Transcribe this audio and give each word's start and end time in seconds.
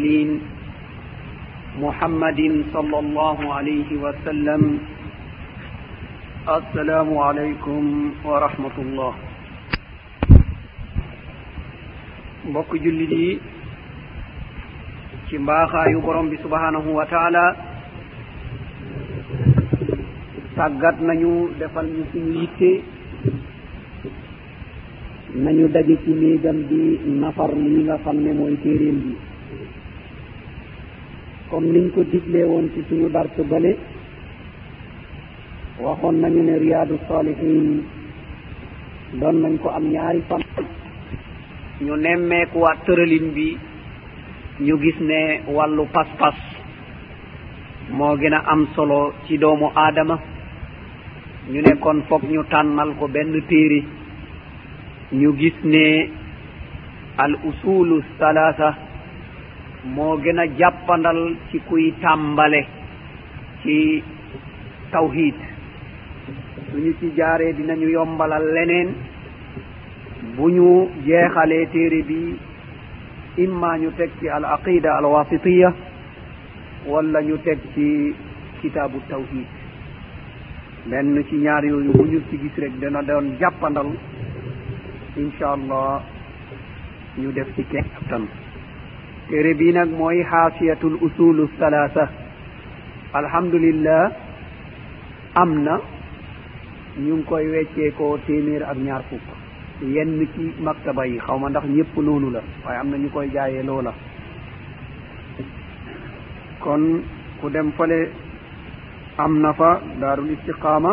التسليم 0.00 0.30
محمد 1.84 2.40
صلى 2.72 2.98
الله 3.04 3.38
عليه 3.56 3.88
وسلم. 4.04 4.62
السلام 6.48 7.08
عليكم 7.18 7.82
ورحمة 8.24 8.76
الله. 8.84 9.12
mbokk 12.50 12.72
jullit 12.82 13.12
yi 13.12 13.32
ci 15.28 15.36
mbaaxaayu 15.38 16.00
borom 16.00 16.32
bi 16.32 16.40
subhanahu 16.40 16.96
wa 16.96 17.04
taala 17.06 17.52
tàggat 20.56 20.96
nañu 21.04 21.52
defal 21.60 21.84
ñu 21.86 22.02
suñu 22.10 22.32
yitte 22.40 22.72
nañu 25.44 25.68
daje 25.68 25.94
ci 26.02 26.10
néegam 26.16 26.58
bi 26.68 26.98
nafar 27.20 27.52
li 27.54 27.84
nga 27.84 28.00
xam 28.02 28.16
ne 28.24 28.32
mooy 28.32 28.56
téeréem 28.64 28.98
bi 29.04 29.12
comme 31.50 31.72
niñ 31.72 31.90
ko 31.94 32.00
diglee 32.04 32.44
woon 32.50 32.66
ci 32.74 32.80
suñu 32.88 33.08
darsu 33.14 33.42
bale 33.50 33.72
waxoon 35.82 36.16
nañu 36.20 36.42
ne 36.42 36.54
riyaadu 36.62 36.96
salihin 37.08 37.82
doon 39.20 39.36
nañ 39.42 39.54
ko 39.62 39.68
am 39.70 39.84
ñaari 39.92 40.22
fan. 40.28 40.42
Ñu 41.84 41.94
nemmeekuwaat 41.96 42.78
tëralin 42.86 43.26
bi 43.36 43.56
ñu 44.66 44.74
gis 44.82 44.98
ne 45.00 45.20
wàllu 45.54 45.84
pas-pas 45.94 46.36
moo 47.96 48.16
gën 48.20 48.34
a 48.34 48.40
am 48.52 48.62
solo 48.74 49.12
ci 49.26 49.38
doomu 49.38 49.68
aadama. 49.74 50.16
Ñu 51.50 51.60
ne 51.62 51.72
kon 51.82 51.98
foog 52.08 52.22
ñu 52.32 52.42
tànnal 52.50 52.90
ko 52.98 53.08
benn 53.08 53.32
téere. 53.48 53.80
Ñu 55.12 55.30
gis 55.38 55.54
ne 55.64 55.84
al 57.22 57.32
usulu 57.48 57.96
salasa 58.18 58.68
moo 59.84 60.16
gën 60.22 60.38
a 60.38 60.46
jàppandal 60.58 61.36
ci 61.50 61.58
kuy 61.68 61.92
tàmbale 62.02 62.62
ci 63.62 64.02
tawhid 64.90 65.34
suñu 66.70 66.92
ci 67.00 67.12
jaaree 67.16 67.52
dinañu 67.56 67.88
yombalal 67.88 68.44
leneen. 68.54 68.90
Bu 70.36 70.48
ñu 70.50 70.88
jeexalee 71.06 71.66
téere 71.72 72.02
bi 72.08 72.36
imma 73.44 73.76
ñu 73.78 73.90
teg 73.96 74.10
ci 74.20 74.28
al 74.28 74.44
aqida 74.44 74.96
al 74.98 75.04
wasitiya 75.04 75.72
wala 76.86 77.20
ñu 77.22 77.36
teg 77.42 77.58
ci 77.74 78.14
kitaabu 78.60 79.00
tawhid 79.08 79.46
benn 80.88 81.16
ci 81.28 81.36
ñaar 81.36 81.64
yooyu 81.64 81.92
bu 81.92 82.04
ñu 82.04 82.20
ci 82.28 82.36
gis 82.38 82.54
rek 82.62 82.72
dana 82.80 83.02
doon 83.02 83.36
jàppandal 83.40 83.88
incha 85.16 85.52
allah 85.52 86.02
ñu 87.18 87.32
def 87.32 87.48
ci 87.56 87.64
kenn 87.70 87.86
tan. 88.08 88.24
téere 89.30 89.54
bii 89.54 89.72
nag 89.72 89.88
mooy 89.98 90.22
xaasiyatul 90.30 90.96
usulu 91.06 91.48
salaasa. 91.58 92.04
alhamdulillah 93.20 94.02
am 95.34 95.50
na 95.64 95.74
ñu 97.04 97.14
ngi 97.16 97.24
koy 97.28 97.46
weccee 97.54 97.90
ko 97.98 98.18
téeméer 98.26 98.62
ak 98.62 98.78
ñaar 98.78 99.02
fukk. 99.08 99.26
yenn 99.94 100.26
ci 100.34 100.52
maktaba 100.60 101.06
yi 101.06 101.18
xaw 101.26 101.38
ma 101.38 101.48
ndax 101.48 101.64
ñëpp 101.66 101.94
noonu 101.96 102.30
la 102.30 102.40
waaye 102.64 102.78
am 102.80 102.90
na 102.90 102.96
ñu 102.98 103.08
koy 103.10 103.28
jaayee 103.34 103.62
loola. 103.62 103.92
kon 106.60 106.82
ku 107.40 107.48
dem 107.50 107.70
fale 107.76 108.10
am 109.16 109.32
na 109.40 109.52
fa 109.52 109.80
daarul 110.00 110.30
istiqaama. 110.34 110.92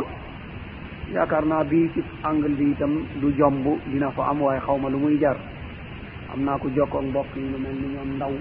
yaakaar 1.13 1.45
naa 1.45 1.63
bii 1.63 1.89
ci 1.93 2.01
angle 2.23 2.49
bi 2.59 2.71
itam 2.71 2.93
du 3.21 3.31
jomb 3.37 3.65
dina 3.91 4.11
fa 4.11 4.23
am 4.29 4.41
waaye 4.41 4.59
xaw 4.65 4.77
ma 4.77 4.89
lu 4.89 4.97
muy 4.99 5.17
jar. 5.19 5.37
am 6.33 6.39
naa 6.45 6.57
ko 6.61 6.67
jokkoog 6.75 7.05
mbokk 7.09 7.29
yi 7.35 7.49
lu 7.51 7.57
mel 7.63 7.75
ni 7.81 7.87
ñoom 7.93 8.09
ndaw 8.15 8.33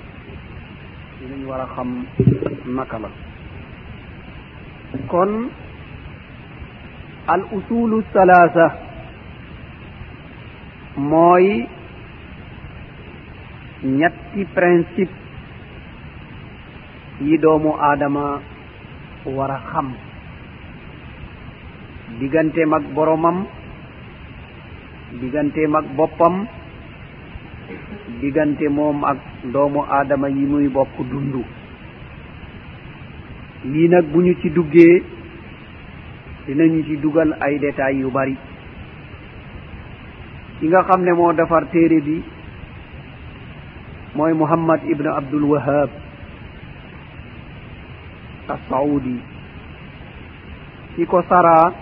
yi 1.19 1.25
lañ 1.31 1.43
war 1.49 1.61
a 1.61 1.67
xam 1.75 1.91
naka 2.77 2.99
la. 2.99 3.11
Kon 5.11 5.33
al 7.33 7.43
usulu 7.57 8.03
salaasa 8.13 8.67
mooy 10.97 11.67
ñetti 13.99 14.45
principe 14.55 15.15
yi 17.21 17.39
doomu 17.39 17.71
aadama 17.81 18.41
war 19.37 19.51
a 19.51 19.59
xam. 19.71 19.89
Digganteem 22.21 22.73
ak 22.75 22.85
boromam 22.95 23.39
digganteem 25.21 25.75
ak 25.77 25.87
boppam 25.97 26.47
diggante 28.21 28.69
moom 28.69 29.05
ak 29.05 29.19
doomu 29.53 29.83
aadama 29.89 30.29
yi 30.29 30.47
muy 30.47 30.69
bokk 30.69 30.97
dund 31.11 31.35
lii 33.65 33.89
nag 33.89 34.05
bu 34.13 34.23
ñu 34.23 34.35
ci 34.41 34.51
duggee 34.51 35.03
dinañu 36.47 36.85
ci 36.87 36.97
dugal 37.03 37.35
ay 37.41 37.59
détails 37.59 37.99
yu 38.01 38.11
bari. 38.11 38.37
Ki 40.61 40.69
nga 40.69 40.83
xam 40.87 41.03
ne 41.03 41.13
moo 41.13 41.33
defar 41.35 41.67
téere 41.73 41.99
bi 42.01 42.23
mooy 44.15 44.33
muhammad 44.33 44.81
ibn 44.87 45.07
abdul 45.11 45.45
wahab 45.51 45.91
assaudi. 48.49 49.19
Ki 50.95 51.05
ko 51.07 51.19
saraa 51.29 51.73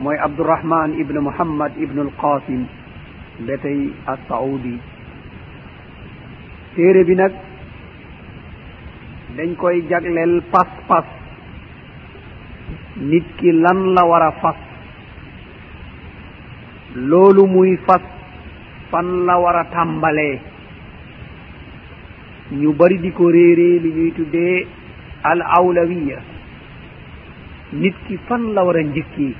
mooy 0.00 0.16
abdourahman 0.18 0.96
ibn 0.98 1.18
muhammad 1.20 1.72
ibn 1.76 1.98
alqasim. 2.00 2.64
mbetey 3.40 3.80
assaudi 4.12 4.76
téere 6.74 7.04
bi 7.08 7.14
nag 7.20 7.32
dañ 9.36 9.50
koy 9.60 9.78
jagleel 9.90 10.34
pas 10.52 10.70
pas 10.88 11.06
nit 13.10 13.24
ki 13.38 13.50
lan 13.52 13.80
la 13.94 14.02
war 14.10 14.22
a 14.22 14.30
fas? 14.40 14.56
Loolu 17.10 17.46
muy 17.46 17.76
fas 17.86 18.02
fan 18.90 19.08
la 19.26 19.34
war 19.42 19.56
a 19.56 19.64
tàmbalee? 19.74 20.38
Ñu 22.60 22.72
bari 22.78 22.98
di 22.98 23.10
ko 23.12 23.24
réeree 23.30 23.78
li 23.84 23.90
ñuy 23.96 24.10
tuddee 24.16 24.66
al 25.30 25.40
awlawiya. 25.58 26.18
Nit 27.80 27.94
ki 28.06 28.16
fan 28.26 28.42
la 28.54 28.64
war 28.66 28.76
a 28.76 28.82
njëkkee? 28.82 29.34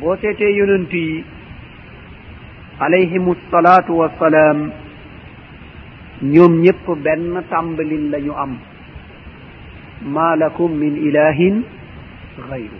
Boo 0.00 0.16
seetee 0.20 0.54
yonent 0.58 0.92
yi 0.92 1.24
alayhimu 2.80 3.34
salaatu 3.50 3.98
wassalaam 3.98 4.70
ñoom 6.22 6.52
ñëpp 6.62 6.86
benn 7.04 7.42
tàmbalin 7.50 8.10
la 8.10 8.18
ñu 8.20 8.32
am. 8.32 8.56
Ma 10.04 10.36
lakum 10.36 10.72
min 10.76 10.96
ilahin 10.96 11.62
gayru 12.50 12.78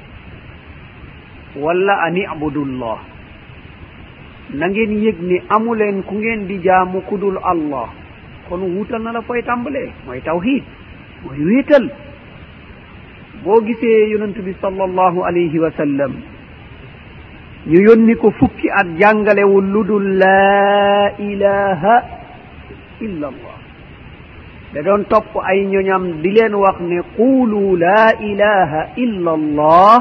wala 1.56 1.94
an 2.04 2.16
ibudullah 2.16 2.98
na 4.54 4.68
ngeen 4.68 4.92
yëg 5.04 5.18
ni 5.22 5.40
amuleen 5.48 6.02
ku 6.02 6.14
ngeen 6.14 6.46
di 6.46 6.58
jaamu 6.62 7.00
kudul 7.08 7.38
allah. 7.42 7.88
Kon 8.48 8.60
wuutal 8.62 9.02
na 9.02 9.12
la 9.12 9.20
fooy 9.22 9.42
tàmbalee. 9.42 9.90
Mooy 10.06 10.20
tawhid 10.20 10.62
mooy 11.24 11.38
wéetal. 11.44 11.88
Boo 13.44 13.60
gisee 13.66 14.08
yonent 14.12 14.38
bi 14.44 14.52
sallallahu 14.60 15.24
alayhi 15.24 15.58
wa 15.58 15.70
sallam 15.72 16.12
ñu 17.66 17.80
yónni 17.86 18.14
ko 18.16 18.30
fukki 18.30 18.68
at 18.70 18.86
jàngalewul 18.98 19.64
lu 19.72 19.82
dul 19.84 20.06
la 20.18 21.10
ilaha 21.18 21.94
illa 23.00 23.26
allah 23.28 23.56
da 24.74 24.82
doon 24.82 25.04
topp 25.08 25.34
ay 25.42 25.66
ñoñam 25.66 26.20
di 26.22 26.30
leen 26.30 26.54
wax 26.54 26.78
ne 26.80 27.00
quulu 27.16 27.76
la 27.76 28.12
ilaha 28.20 28.80
illa 28.96 29.30
allah 29.32 29.98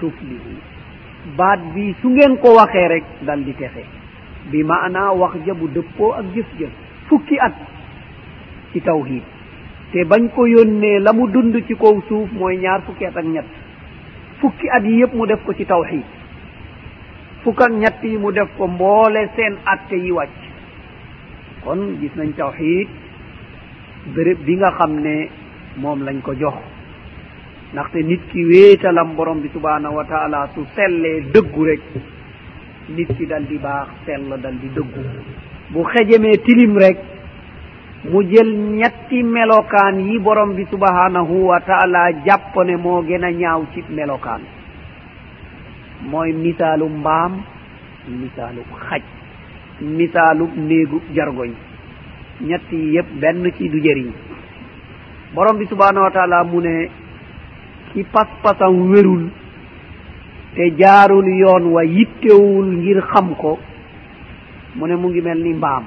tuflihu. 0.00 0.54
Baat 1.36 1.60
bi 1.74 1.94
su 2.00 2.08
ngeen 2.08 2.36
ko 2.38 2.54
waxee 2.56 2.88
rek 2.88 3.04
dal 3.26 3.42
di 3.44 3.52
texe. 3.54 3.84
Bi 4.50 4.62
maana 4.62 5.12
wax 5.12 5.34
ja 5.46 5.54
bu 5.54 5.68
dëppoo 5.68 6.12
ak 6.12 6.24
jëf 6.34 6.46
ja. 6.60 6.68
Fukki 7.08 7.38
at 7.38 7.54
ci 8.72 8.80
tawhid 8.80 9.22
te 9.92 10.04
bañ 10.04 10.28
ko 10.34 10.46
yónnee 10.46 11.00
la 11.00 11.12
mu 11.12 11.26
dund 11.28 11.56
ci 11.66 11.74
kaw 11.74 12.00
suuf 12.08 12.30
mooy 12.32 12.56
ñaar 12.56 12.80
fukki 12.86 13.04
at 13.06 13.16
ak 13.16 13.24
ñett. 13.24 13.46
Fukki 14.40 14.68
at 14.70 14.84
yi 14.84 15.00
yëpp 15.00 15.14
mu 15.14 15.26
def 15.26 15.42
ko 15.44 15.52
ci 15.54 15.64
tawhid 15.66 16.04
fukk 17.44 17.60
ak 17.60 17.72
ñett 17.72 18.02
yi 18.02 18.16
mu 18.18 18.30
def 18.32 18.48
ko 18.56 18.66
mboole 18.66 19.28
seen 19.36 19.56
atte 19.64 19.96
yi 19.96 20.10
wàcc. 20.10 20.38
Kon 21.64 21.98
gis 22.00 22.14
nañ 22.16 22.32
tawxiid 22.36 22.88
béréb 24.14 24.38
bi 24.46 24.56
nga 24.56 24.70
xam 24.78 25.00
ne 25.00 25.28
moom 25.76 26.02
lañ 26.04 26.20
ko 26.22 26.32
jox. 26.34 26.54
Ndaxte 27.72 28.02
nit 28.02 28.20
ki 28.32 28.44
wéetalam 28.44 29.14
borom 29.16 29.40
bi 29.40 29.48
subhanahu 29.52 29.94
wa 29.96 30.04
taala 30.04 30.48
su 30.54 30.64
sellee 30.74 31.20
dëggu 31.32 31.64
rek 31.64 31.80
nit 32.96 33.08
ki 33.16 33.26
dal 33.26 33.44
di 33.46 33.58
baax 33.58 33.88
sell 34.06 34.28
dal 34.42 34.56
di 34.58 34.68
dëggu. 34.68 35.02
Bu 35.70 35.84
xejemee 35.84 36.38
tilim 36.44 36.76
rek 36.78 36.98
mu 38.10 38.22
jël 38.22 38.50
ñetti 38.78 39.22
melokaan 39.22 40.00
yi 40.00 40.18
borom 40.18 40.54
bi 40.54 40.64
subhanahu 40.70 41.44
wa 41.50 41.60
taala 41.60 42.10
jàpp 42.24 42.56
ne 42.64 42.76
moo 42.76 43.02
gën 43.02 43.24
a 43.24 43.30
ñaaw 43.32 43.66
ci 43.74 43.84
melokaan. 43.90 44.40
mooy 46.02 46.32
misaalu 46.32 46.88
mbaam 46.88 47.32
misaalu 48.08 48.62
xaj 48.88 49.02
misaalu 49.80 50.48
néegu 50.56 51.00
jargoñ. 51.14 51.50
Ñett 52.40 52.70
yi 52.72 52.94
yépp 52.94 53.08
benn 53.20 53.50
ci 53.56 53.68
du 53.68 53.78
jëriñ. 53.80 54.10
Borom 55.34 55.58
bi 55.58 55.66
subhanahu 55.66 56.04
wa 56.04 56.10
taala 56.10 56.44
mu 56.44 56.60
ne 56.60 56.88
ki 57.92 58.04
pas-pasam 58.04 58.90
wérul 58.90 59.28
te 60.54 60.70
jaarul 60.78 61.26
yoon 61.28 61.64
wa 61.72 61.84
yittewul 61.84 62.66
ngir 62.78 63.00
xam 63.12 63.34
ko 63.34 63.58
mu 64.76 64.86
ne 64.86 64.94
mu 64.96 65.08
ngi 65.08 65.20
mel 65.20 65.38
ni 65.42 65.52
mbaam. 65.54 65.84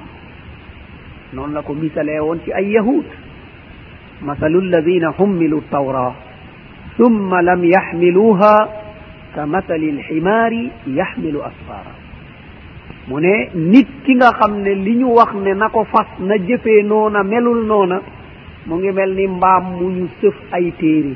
Noonu 1.32 1.52
la 1.54 1.62
ko 1.62 1.74
misalee 1.74 2.20
woon 2.20 2.40
ci 2.44 2.52
ay 2.52 2.70
yahud 2.70 3.04
masalu 4.22 4.58
alladina 4.60 5.10
hummilu 5.18 5.62
tawra 5.70 6.12
summa 6.96 7.42
lam 7.42 7.64
yaxmiluha 7.64 8.68
كمثل 9.36 9.82
الحمار 9.94 10.52
يحمل 10.86 11.36
asfara 11.42 11.92
mu 13.08 13.18
ne 13.20 13.50
nit 13.54 13.88
ki 14.04 14.14
nga 14.14 14.30
xam 14.38 14.62
ne 14.62 14.74
li 14.74 14.94
ñu 15.00 15.08
wax 15.14 15.32
ne 15.34 15.54
na 15.54 15.68
ko 15.68 15.84
fas 15.84 16.06
na 16.20 16.36
jëfee 16.38 16.82
noona 16.82 17.22
melul 17.24 17.66
noona 17.66 17.98
mu 18.66 18.76
ngi 18.76 18.92
mel 18.92 19.10
ni 19.14 19.26
mbaam 19.26 19.64
mu 19.78 19.86
ñu 19.90 20.06
sëf 20.20 20.34
ay 20.52 20.70
téere. 20.78 21.14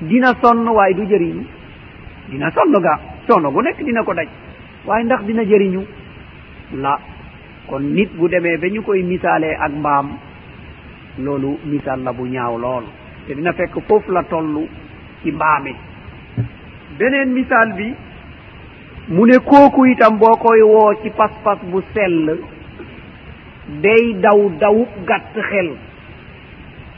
Dina 0.00 0.32
sonn 0.40 0.68
waaye 0.68 0.94
du 0.94 1.04
jëriñu. 1.04 1.44
Dina 2.30 2.50
sonn 2.50 2.72
ga 2.82 2.94
coono 3.26 3.50
gu 3.50 3.60
nekk 3.62 3.78
dina 3.84 4.02
ko 4.04 4.14
daj 4.14 4.28
waaye 4.86 5.04
ndax 5.04 5.20
dina 5.26 5.42
jëriñu? 5.44 5.82
La. 6.82 6.98
Kon 7.68 7.80
nit 7.96 8.10
bu 8.16 8.28
demee 8.28 8.56
ba 8.56 8.68
ñu 8.68 8.80
koy 8.82 9.02
misaalee 9.02 9.54
ak 9.60 9.72
mbaam 9.72 10.08
loolu 11.18 11.58
misaal 11.66 12.00
la 12.04 12.12
bu 12.12 12.24
ñaaw 12.26 12.56
lool. 12.58 12.84
Te 13.26 13.34
dina 13.34 13.52
fekk 13.52 13.74
foofu 13.88 14.12
la 14.12 14.22
toll 14.22 14.66
ci 15.22 15.30
mbaame. 15.32 15.72
beneen 16.98 17.32
misaal 17.34 17.72
bi 17.76 17.94
mu 19.08 19.26
ne 19.26 19.38
kooku 19.38 19.84
itam 19.86 20.18
boo 20.18 20.36
koy 20.36 20.60
woo 20.62 20.94
ci 21.02 21.10
pas-pas 21.10 21.58
bu 21.70 21.82
sell 21.94 22.38
day 23.82 24.14
daw 24.22 24.38
dawub 24.60 24.88
gàtt 25.06 25.34
xel. 25.50 25.70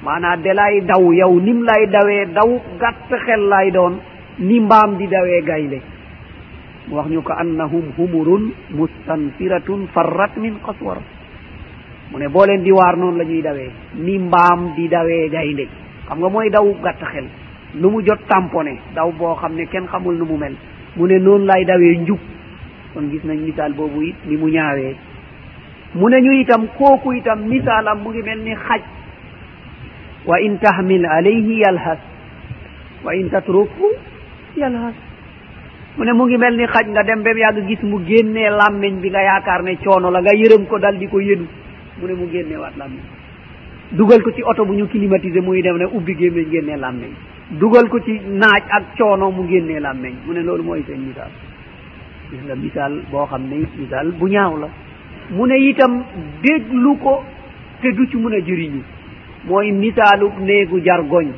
Maanaa 0.03 0.37
de 0.37 0.53
lay 0.55 0.81
daw 0.87 1.13
yow 1.13 1.41
nim 1.41 1.63
lay 1.65 1.87
dawee 1.87 2.25
dawub 2.35 2.63
gàtt 2.81 3.11
xel 3.27 3.43
lay 3.49 3.71
doon 3.71 3.99
ni 4.39 4.61
mbaam 4.61 4.97
di 4.99 5.07
dawee 5.07 5.43
gaynde. 5.43 5.81
Mu 6.89 6.97
wax 6.97 7.07
ñu 7.11 7.23
ko 7.23 7.33
annahum 7.33 7.93
humurun 7.99 8.53
mustanfiratun 8.71 9.89
farrat 9.95 10.37
min 10.37 10.55
qaswara 10.65 11.01
mu 12.13 12.19
ne 12.19 12.29
boo 12.29 12.45
leen 12.47 12.63
di 12.63 12.71
waar 12.73 12.97
noonu 12.97 13.19
la 13.19 13.25
ñuy 13.25 13.43
dawee 13.43 13.71
ni 13.95 14.19
mbaam 14.19 14.75
di 14.77 14.89
dawee 14.89 15.29
gaynde. 15.29 15.67
Xam 16.07 16.19
nga 16.21 16.29
mooy 16.29 16.51
dawub 16.51 16.81
gàtt 16.83 17.03
xel. 17.13 17.27
lu 17.75 17.91
mu 17.91 18.03
jot 18.05 18.19
tamponné 18.29 18.79
daw 18.95 19.11
boo 19.13 19.35
xam 19.37 19.55
ne 19.55 19.67
kenn 19.67 19.87
xamul 19.87 20.17
nu 20.17 20.25
mu 20.25 20.37
mel. 20.37 20.55
Mu 20.97 21.07
ne 21.07 21.19
noonu 21.19 21.45
lay 21.45 21.65
dawee 21.65 21.97
njub. 21.99 22.19
Kon 22.95 23.11
gis 23.11 23.23
nañ 23.25 23.39
misaal 23.45 23.73
boobu 23.75 24.03
it 24.03 24.17
ni 24.27 24.37
mu 24.37 24.49
ñaawee. 24.49 24.95
Mu 25.95 26.09
ne 26.09 26.21
ñu 26.21 26.33
itam 26.41 26.67
kooku 26.79 27.13
itam 27.13 27.41
misaalam 27.49 27.99
mu 28.03 28.11
ngi 28.11 28.23
mel 28.23 28.39
ni 28.41 28.55
xaj. 28.55 28.81
Wa 30.27 30.37
in 30.41 30.59
tahmil 30.59 31.07
alayhi 31.07 31.61
yalhas. 31.61 31.99
Wa 33.05 33.15
in 33.15 33.29
tatruku 33.31 33.87
yalhas. 34.57 34.95
Mu 35.97 36.05
ne 36.05 36.13
mu 36.13 36.25
ngi 36.27 36.37
mel 36.37 36.57
ni 36.57 36.67
xaj 36.67 36.87
nga 36.89 37.03
dem 37.03 37.23
ba 37.23 37.31
mu 37.33 37.39
yàgg 37.39 37.67
gis 37.69 37.83
mu 37.83 37.99
génnee 38.07 38.51
làmmiñ 38.51 39.01
bi 39.01 39.09
nga 39.11 39.23
yaakaar 39.23 39.63
ne 39.63 39.77
coono 39.85 40.11
la 40.11 40.21
nga 40.21 40.33
yërëm 40.35 40.67
ko 40.67 40.79
dal 40.79 40.97
di 40.99 41.07
ko 41.09 41.21
yenu 41.21 41.47
mu 42.01 42.07
ne 42.07 42.15
mu 42.15 42.27
génnee 42.33 42.57
waat 42.57 42.77
làmmiñ. 42.77 43.03
Dugal 43.93 44.23
ko 44.23 44.31
ci 44.33 44.43
oto 44.43 44.65
bu 44.65 44.75
ñu 44.75 44.87
climatiser 44.89 45.43
muy 45.43 45.63
dem 45.63 45.77
ne 45.79 45.85
ubbi 45.85 46.15
gémmiñ 46.15 46.51
génnee 46.51 46.77
làmmiñ. 46.77 47.13
dugal 47.51 47.89
ko 47.89 47.99
ci 48.01 48.21
naaj 48.29 48.63
ak 48.71 48.85
coono 48.99 49.31
mu 49.31 49.47
génnee 49.49 49.81
làmmeñ. 49.81 50.15
Mu 50.27 50.33
ne 50.35 50.41
loolu 50.43 50.63
mooy 50.63 50.83
seen 50.87 51.01
misaal. 51.07 51.31
Gis 52.31 52.41
nga 52.45 52.55
misaal 52.55 53.01
boo 53.11 53.27
xam 53.27 53.43
ne 53.49 53.65
misaal 53.79 54.13
bu 54.13 54.29
ñaaw 54.29 54.57
la. 54.59 54.69
Mu 55.31 55.47
ne 55.47 55.57
itam 55.71 56.03
déglu 56.43 56.97
ko 56.99 57.23
te 57.81 57.89
du 57.93 58.07
ci 58.09 58.17
mun 58.17 58.33
a 58.33 58.39
jëriñu. 58.41 58.83
Mooy 59.47 59.73
misaalu 59.73 60.29
néegu 60.41 60.81
jargoñ. 60.85 61.29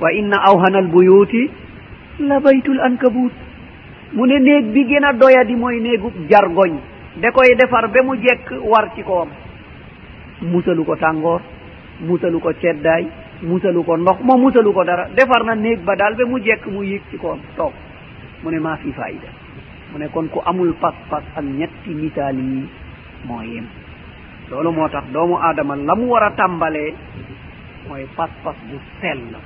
Wa 0.00 0.12
inna 0.12 0.36
awhana 0.46 0.78
albuyuti 0.78 1.50
la 2.20 2.38
baytul 2.40 2.80
ankabut 2.80 3.32
mu 4.12 4.26
ne 4.26 4.38
néeg 4.38 4.66
bi 4.72 4.84
gën 4.84 5.04
a 5.04 5.12
doyadi 5.12 5.54
mooy 5.56 5.80
néegu 5.80 6.12
jargoñ. 6.30 6.76
Da 7.16 7.32
koy 7.32 7.54
defar 7.56 7.88
ba 7.88 8.02
mu 8.04 8.14
jekk 8.16 8.52
war 8.62 8.92
ci 8.94 9.02
koom 9.02 9.28
musalu 10.42 10.84
ko 10.84 10.94
tàngoor. 10.96 11.40
Musalu 12.00 12.38
ko 12.40 12.52
ceddaay. 12.52 13.06
musalu 13.42 13.84
ko 13.84 13.96
ndox 13.96 14.18
mo 14.22 14.36
musalu 14.38 14.72
ko 14.72 14.84
dara. 14.84 15.08
Defar 15.14 15.44
na 15.44 15.54
néeg 15.54 15.80
ba 15.84 15.94
daal 15.96 16.14
ba 16.16 16.24
mu 16.26 16.38
jekk 16.40 16.66
mu 16.66 16.82
yéeg 16.84 17.02
ci 17.10 17.16
ko 17.18 17.38
toog. 17.56 17.72
Mu 18.42 18.50
ne 18.50 18.58
maa 18.58 18.76
fi 18.76 18.92
fayida 18.92 19.28
mu 19.92 19.98
ne 19.98 20.08
kon 20.08 20.28
ku 20.28 20.40
amul 20.44 20.74
pas-pas 20.80 21.22
ak 21.36 21.44
ñetti 21.44 21.94
misaal 21.94 22.36
yi 22.36 22.68
moo 23.24 23.42
yem. 23.42 23.66
Loolu 24.50 24.72
moo 24.72 24.88
tax 24.88 25.04
doomu 25.12 25.36
aadama 25.38 25.76
la 25.76 25.94
mu 25.94 26.06
war 26.10 26.22
a 26.24 26.30
tàmbalee 26.30 26.94
mooy 27.88 28.06
pas-pas 28.16 28.56
bu 28.68 28.78
sell. 29.00 29.36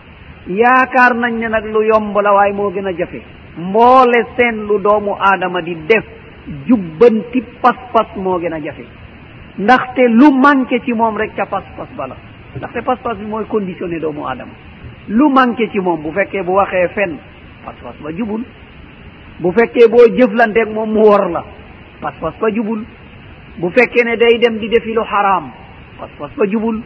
Yaakaar 0.48 1.14
nañ 1.14 1.38
ne 1.38 1.48
nag 1.48 1.64
lu 1.64 1.82
yomb 1.84 2.16
la 2.22 2.32
waaye 2.32 2.52
moo 2.52 2.70
gën 2.70 2.86
a 2.86 2.92
jafe. 2.96 3.22
Mboole 3.58 4.26
seen 4.36 4.66
lu 4.66 4.78
doomu 4.80 5.14
aadama 5.20 5.60
di 5.62 5.76
def 5.86 6.04
jubbanti 6.66 7.42
pas-pas 7.62 8.16
moo 8.16 8.38
gën 8.40 8.52
a 8.52 8.60
jafe. 8.60 8.84
Ndaxte 9.58 10.08
lu 10.08 10.30
manqué 10.32 10.80
ci 10.84 10.92
moom 10.92 11.16
rek 11.16 11.34
ca 11.36 11.46
pas-pas 11.46 11.88
bala 11.96 12.16
ndaxte 12.56 12.82
pas-pas 12.84 13.14
bi 13.14 13.24
mooy 13.26 13.44
conditionné 13.46 13.98
doomu 14.00 14.26
aadama. 14.26 14.52
Lu 15.08 15.28
manqué 15.30 15.68
ci 15.72 15.80
moom 15.80 16.00
bu 16.02 16.12
fekkee 16.12 16.42
bu 16.42 16.52
waxee 16.52 16.88
fen 16.94 17.16
pas-pas 17.64 17.94
ba 18.02 18.10
jubul. 18.16 18.42
Bu 19.40 19.52
fekkee 19.52 19.88
boo 19.88 20.06
jëflanteeg 20.16 20.68
moom 20.74 20.90
mu 20.92 21.00
wor 21.00 21.28
la 21.30 21.44
pas-pas 22.00 22.34
ba 22.40 22.50
jubul. 22.54 22.84
Bu 23.58 23.70
fekkee 23.70 24.04
ne 24.04 24.16
day 24.16 24.38
dem 24.38 24.58
di 24.58 24.68
defi 24.68 24.92
lu 24.92 25.02
xaraam 25.02 25.50
pas-pas 25.98 26.30
ba 26.36 26.46
jubul. 26.46 26.80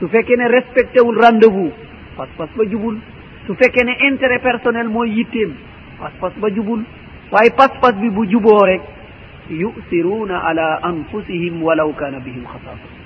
Su 0.00 0.08
fekkee 0.08 0.36
ne 0.36 0.48
respecté 0.48 1.00
wul 1.00 1.18
rendez-vous 1.20 1.72
pas-pas 2.16 2.48
ba 2.56 2.64
jubul. 2.70 2.98
Su 3.46 3.54
fekkee 3.54 3.84
ne 3.84 3.92
intérêt 4.10 4.38
personnel 4.40 4.88
mooy 4.88 5.10
yitteem 5.10 5.52
pas-pas 5.98 6.32
ba 6.40 6.48
jubul. 6.54 6.82
Waaye 7.30 7.50
pas-pas 7.56 7.92
bi 7.92 8.10
bu 8.10 8.26
juboo 8.28 8.64
rek 8.64 8.80
yusiruuna 9.50 10.38
ala 10.46 10.80
anfusihim 10.82 11.62
walaw 11.62 11.92
kana 11.94 12.18
bihim 12.20 12.44
xasaasa. 12.44 12.99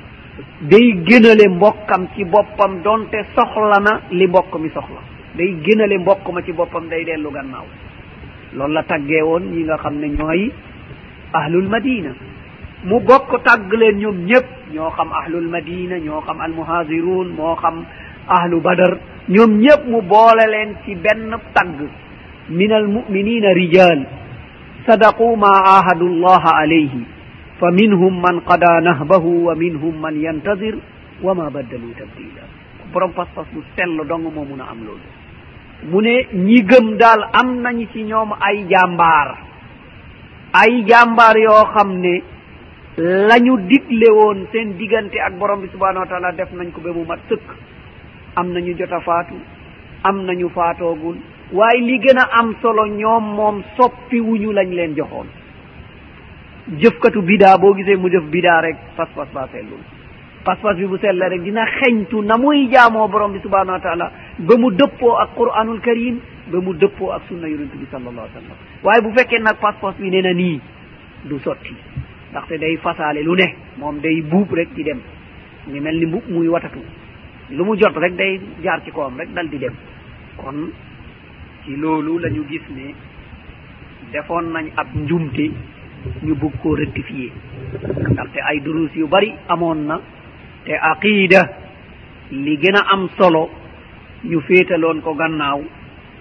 day 0.62 0.92
gënale 1.06 1.48
mbokkam 1.48 2.08
ci 2.16 2.25
boppam 2.25 2.82
donte 2.82 3.19
soxla 3.34 3.78
na 3.81 4.00
li 4.10 4.26
mbokk 4.26 4.54
mi 4.60 4.69
soxla. 4.70 5.00
day 5.36 5.54
gënale 5.64 5.98
mbokk 5.98 6.26
ma 6.32 6.42
ci 6.42 6.52
boppam 6.52 6.88
day 6.88 7.04
dellu 7.04 7.31
gannaaw. 7.31 7.64
loolu 8.54 8.72
la 8.75 8.82
taggee 8.82 9.22
woon 9.22 9.42
ñi 9.52 9.62
nga 9.64 9.76
xam 9.78 9.94
ne 9.98 10.08
ñooy 10.08 10.52
ahlul 11.32 11.69
madina. 11.69 12.10
mu 12.84 13.00
bokk 13.00 13.42
tàgg 13.44 13.72
leen 13.72 13.98
ñoom 13.98 14.16
ñëpp 14.26 14.46
ñoo 14.75 14.90
xam 14.90 15.08
ahlul 15.12 15.48
madina 15.48 15.98
ñoo 15.98 16.20
xam 16.20 16.40
almuhaaziruun 16.40 17.28
moo 17.36 17.55
xam 17.56 17.84
ahlu 18.29 18.60
badar. 18.60 18.98
ñoom 19.29 19.58
ñëpp 19.60 19.86
mu 19.86 20.03
boole 20.03 20.44
leen 20.50 20.74
ci 20.84 20.94
benn 20.94 21.34
tagg 21.55 21.79
min 22.48 22.72
almuminina 22.72 23.53
rijal. 23.53 24.06
sadaqu 24.86 25.36
ma 25.36 25.50
ahadu 25.79 26.08
llaha 26.20 26.50
alayhi. 26.62 27.14
fa 27.58 27.70
minhum 27.70 28.20
man 28.20 28.41
qada 28.43 28.81
nahbahu 28.81 29.44
wa 29.46 29.55
minhum 29.55 29.94
man 30.01 30.15
yantazir 30.20 30.75
wa 31.23 31.34
ma 31.34 31.51
baddalu 31.51 31.94
tabdila 31.99 32.43
ko 32.79 32.84
borom 32.93 33.13
pas-pas 33.13 33.46
bu 33.53 33.63
sell 33.77 33.94
dong 34.08 34.23
moo 34.34 34.44
mun 34.44 34.61
a 34.61 34.70
am 34.70 34.81
loolu. 34.84 35.08
Mu 35.91 36.01
ne 36.01 36.15
ñi 36.32 36.63
gëm 36.65 36.96
daal 36.96 37.29
am 37.32 37.61
nañu 37.63 37.87
ci 37.93 38.03
ñoom 38.05 38.32
ay 38.41 38.67
jàmbaar. 38.70 39.29
Ay 40.53 40.84
jàmbaar 40.89 41.37
yoo 41.39 41.65
xam 41.75 41.99
ne 42.01 42.23
la 42.96 43.37
ñu 43.39 43.56
digle 43.69 44.08
woon 44.13 44.46
seen 44.53 44.77
diggante 44.79 45.19
ak 45.20 45.34
borom 45.39 45.61
bi 45.61 45.69
subhanahu 45.73 46.05
wa 46.05 46.06
taala 46.06 46.32
def 46.32 46.53
nañ 46.53 46.70
ko 46.73 46.81
ba 46.81 46.91
mu 46.93 47.05
mat 47.05 47.20
sëkk. 47.29 47.49
Am 48.37 48.53
nañu 48.53 48.75
jot 48.79 48.93
a 48.93 49.01
faatu 49.01 49.34
am 50.05 50.25
nañu 50.25 50.49
faatoogul 50.49 51.17
waaye 51.53 51.81
li 51.81 51.99
gën 51.99 52.19
a 52.19 52.29
am 52.39 52.55
solo 52.63 52.87
ñoom 52.87 53.25
moom 53.34 53.63
soppi 53.77 54.20
wuñu 54.20 54.53
lañ 54.53 54.70
leen 54.75 54.94
joxoon. 54.96 55.27
jëfkatu 56.69 57.23
bidaa 57.23 57.59
boo 57.59 57.75
gisee 57.75 57.97
mu 57.97 58.09
jëf 58.11 58.25
bidaa 58.31 58.61
rek 58.61 58.77
pas-pas 58.97 59.27
baa 59.35 59.49
sellul 59.53 59.81
pas-pas 60.44 60.75
bi 60.75 60.87
bu 60.87 60.99
sell 60.99 61.21
rek 61.23 61.43
dina 61.43 61.65
xeñtu 61.67 62.23
na 62.23 62.37
muy 62.39 62.69
jaamoo 62.71 63.09
borom 63.09 63.33
bi 63.33 63.41
subhanahu 63.41 63.73
wa 63.77 63.81
taala 63.81 64.11
ba 64.39 64.56
mu 64.56 64.71
dëppoo 64.71 65.17
ak 65.17 65.35
qur'anul 65.37 65.81
karim 65.81 66.21
ba 66.53 66.61
mu 66.61 66.73
dëppoo 66.75 67.11
ak 67.13 67.23
sunna 67.29 67.49
yonent 67.49 67.75
bi 67.77 67.87
sallallahu 67.91 68.27
alayhi 68.29 68.37
wa 68.37 68.41
sallam. 68.41 68.56
Waaye 68.83 69.01
bu 69.03 69.13
fekkee 69.19 69.39
nag 69.41 69.56
pas-pas 69.61 69.94
bi 69.99 70.11
nee 70.11 70.23
na 70.23 70.33
nii 70.33 70.61
du 71.25 71.39
sotti. 71.41 71.75
Ndaxte 72.31 72.59
day 72.59 72.77
fasaale 72.77 73.23
lu 73.23 73.35
ne 73.37 73.47
moom 73.79 74.01
day 74.01 74.21
buub 74.23 74.53
rek 74.53 74.69
di 74.75 74.83
dem. 74.85 75.01
Ñu 75.69 75.81
mel 75.81 75.99
ni 75.99 76.06
mbub 76.06 76.23
muy 76.29 76.49
watatu. 76.49 76.81
Lu 77.51 77.65
mu 77.65 77.77
jot 77.77 77.97
rek 77.97 78.15
day 78.17 78.41
jaar 78.63 78.83
ci 78.85 78.91
kawam 78.91 79.17
rek 79.19 79.33
dal 79.35 79.49
di 79.49 79.59
dem. 79.59 79.73
Kon 80.37 80.71
ci 81.65 81.77
loolu 81.77 82.19
la 82.19 82.29
ñu 82.29 82.44
gis 82.49 82.63
ne 82.71 82.93
defoon 84.13 84.53
nañ 84.53 84.67
ab 84.77 84.89
njumte 84.94 85.51
ñu 86.23 86.34
bugg 86.34 86.55
koo 86.63 86.75
rectifier. 86.77 87.32
ndaxte 88.13 88.39
ay 88.41 88.61
durus 88.61 88.91
yu 88.94 89.06
bari 89.08 89.34
amoon 89.49 89.87
na. 89.87 90.01
te 90.65 90.73
aqida 90.77 91.43
li 92.31 92.56
gën 92.56 92.77
a 92.77 92.82
am 92.93 93.08
solo 93.19 93.51
ñu 94.25 94.41
féetaloon 94.41 95.01
ko 95.01 95.15
gannaaw. 95.15 95.61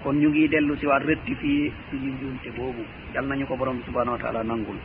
kon 0.02 0.14
ñu 0.20 0.28
ngi 0.28 0.48
dellu 0.48 0.76
si 0.76 0.86
waat 0.86 1.04
rectifié 1.04 1.72
suñu 1.90 2.10
njuumte 2.12 2.50
boobu. 2.56 2.82
yal 3.14 3.26
nañu 3.26 3.46
ko 3.46 3.56
borom 3.56 3.80
subhanahu 3.86 4.16
wa 4.16 4.18
taala 4.22 4.42
nangul. 4.44 4.76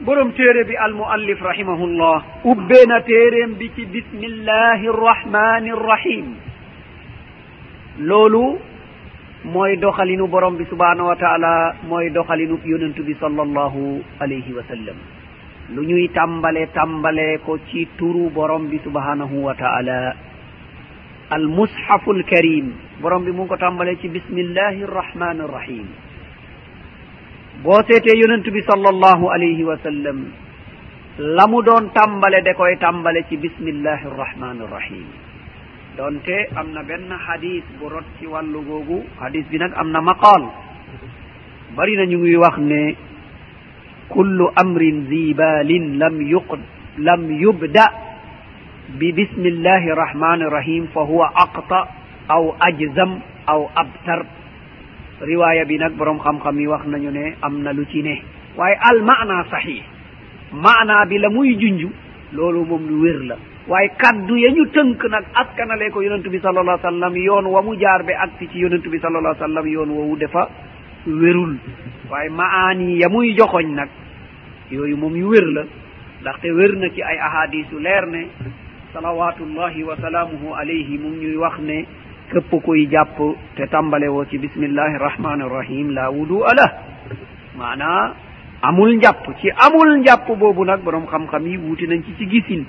borom 0.00 0.32
téere 0.32 0.64
bi 0.64 0.76
almuallif 0.76 1.40
rahimahullah. 1.40 2.44
ubbeena 2.44 3.00
téereem 3.02 3.54
bi 3.58 3.70
ci 3.74 3.86
bismillahi 3.86 4.86
rrahmani 4.88 5.70
rrahim 5.72 6.26
loolu 8.00 8.58
mooy 9.44 9.76
doxalinu 9.76 10.26
borom 10.28 10.56
bi 10.56 10.64
subhanahu 10.70 11.08
wa 11.08 11.16
taala 11.16 11.74
mooy 11.88 12.10
doxalinu 12.10 12.58
yonentu 12.64 13.02
bi 13.02 13.14
sallallahu 13.20 14.02
alayhi 14.20 14.52
wa 14.54 14.62
sallam. 14.68 14.96
Lu 15.74 15.82
ñuy 15.84 16.08
tàmbale 16.14 16.66
tàmbale 16.74 17.38
ko 17.44 17.58
ci 17.70 17.86
turu 17.98 18.30
borom 18.30 18.68
bi 18.68 18.78
subhanahu 18.84 19.42
wa 19.42 19.54
taala. 19.54 20.14
Al 21.30 21.46
mushafu 21.48 22.12
l 22.12 22.24
karim 22.24 22.72
borom 23.00 23.24
bi 23.24 23.32
mu 23.32 23.42
ngi 23.44 23.48
ko 23.48 23.56
tàmbale 23.56 23.96
ci 24.00 24.08
bismillahi 24.08 24.82
arrahmani 24.84 25.40
arrahim 25.42 25.86
boo 27.64 27.80
seetee 27.88 28.14
yonentu 28.20 28.50
bi 28.52 28.60
sallallahu 28.62 29.30
alayhi 29.34 29.64
wa 29.64 29.76
sallam 29.82 30.18
la 31.18 31.44
mu 31.50 31.62
doon 31.62 31.90
tàmbale 31.94 32.42
da 32.44 32.54
koy 32.54 32.76
tàmbale 32.78 33.24
ci 33.28 33.36
bismillahi 33.36 34.06
arrahmani 34.12 34.60
arrahim 34.66 35.06
donte 35.96 36.48
am 36.56 36.72
na 36.72 36.82
benn 36.82 37.10
hadis 37.26 37.62
bu 37.78 37.88
rot 37.88 38.04
ci 38.18 38.26
wàllu 38.26 38.60
googu. 38.64 39.02
Hadis 39.20 39.44
bi 39.50 39.58
nag 39.58 39.72
am 39.76 39.90
na 39.90 40.00
maqaal. 40.00 40.44
Bari 41.76 41.96
na 41.96 42.04
ñu 42.06 42.18
ngi 42.18 42.36
wax 42.36 42.56
ne 42.58 42.96
kullu 44.08 44.48
amrin 44.56 45.06
zibalin 45.08 45.98
lam 45.98 46.20
yuq 46.20 46.48
lam 46.98 47.30
yubda 47.30 47.84
bi 48.98 49.12
bismillahi 49.12 49.88
rahmani 49.96 50.44
rahim 50.50 50.86
fa 50.92 51.00
huwa 51.00 51.30
aqta 51.34 51.88
aw 52.28 52.54
ajzam 52.60 53.20
aw 53.46 53.68
abtar. 53.74 54.24
Riwaya 55.20 55.64
bi 55.64 55.78
nag 55.78 55.92
borom 55.96 56.18
xam-xam 56.20 56.58
yi 56.60 56.66
wax 56.66 56.84
nañu 56.86 57.10
ne 57.10 57.36
am 57.42 57.62
na 57.62 57.72
lu 57.72 57.84
ci 57.86 58.02
ne. 58.02 58.22
Waaye 58.56 58.76
al 58.80 59.02
maana 59.02 59.44
sahih 59.50 59.82
maana 60.52 61.04
bi 61.06 61.18
la 61.18 61.28
muy 61.30 61.56
junj 61.56 61.86
loolu 62.32 62.64
moom 62.64 62.86
lu 62.88 63.00
wér 63.02 63.20
la. 63.24 63.36
waaye 63.68 63.88
kaddu 63.96 64.36
ya 64.36 64.50
ñu 64.50 64.64
tënk 64.74 65.04
nag 65.10 65.24
askanale 65.34 65.90
ko 65.90 66.02
yonentu 66.02 66.30
bi 66.30 66.40
salallah 66.40 66.80
sallam 66.82 67.16
yoon 67.16 67.46
wa 67.46 67.62
mu 67.62 67.76
jaar 67.78 68.02
be 68.02 68.10
agsi 68.14 68.48
ci 68.50 68.58
yonentu 68.58 68.90
bi 68.90 68.98
salallah 68.98 69.36
sallam 69.38 69.66
yoon 69.66 69.88
wowu 69.90 70.16
dafa 70.16 70.48
wérul. 71.06 71.56
Waaye 72.10 72.28
maani 72.28 72.98
ya 73.00 73.08
muy 73.08 73.34
joxoñ 73.36 73.74
nag 73.74 73.88
yooyu 74.70 74.96
moom 74.96 75.14
yu 75.16 75.28
wér 75.28 75.46
la 75.54 75.62
ndaxte 76.20 76.50
wér 76.50 76.76
na 76.76 76.88
ci 76.90 77.02
ay 77.02 77.18
ahadisu 77.18 77.78
leer 77.78 78.06
ne 78.06 78.26
salawatullahi 78.92 79.82
wa 79.84 79.96
salaamuhu 79.96 80.54
alayhi 80.54 80.98
mum 80.98 81.12
ñuy 81.14 81.36
wax 81.36 81.58
ne 81.60 81.86
képp 82.32 82.50
kuy 82.64 82.86
jàpp 82.90 83.16
te 83.56 83.66
tàmbale 83.66 84.08
woo 84.08 84.24
ci 84.24 84.38
bismillahi 84.38 84.98
rahmani 84.98 85.44
rahim 85.48 85.90
la 85.90 86.10
wudu 86.10 86.42
ala 86.44 86.66
maanaa 87.56 88.14
amul 88.62 88.96
njàpp 88.96 89.38
ci 89.40 89.50
amul 89.50 89.98
njàpp 90.00 90.26
boobu 90.38 90.64
nag 90.64 90.80
borom 90.82 91.06
xam-xam 91.06 91.46
yi 91.46 91.56
wuuti 91.58 91.86
nañ 91.86 92.02
ci 92.04 92.14
ci 92.18 92.26
gisin. 92.26 92.64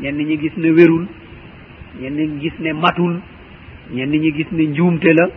ñenn 0.00 0.16
ñi 0.18 0.38
gis 0.38 0.56
ne 0.56 0.70
wérul 0.70 1.06
ñenn 2.00 2.16
ñi 2.16 2.40
gis 2.40 2.52
ne 2.60 2.72
matul 2.72 3.20
ñenn 3.94 4.10
ñi 4.10 4.32
gis 4.32 4.50
ne 4.52 4.64
njuumte 4.66 5.12
la. 5.14 5.28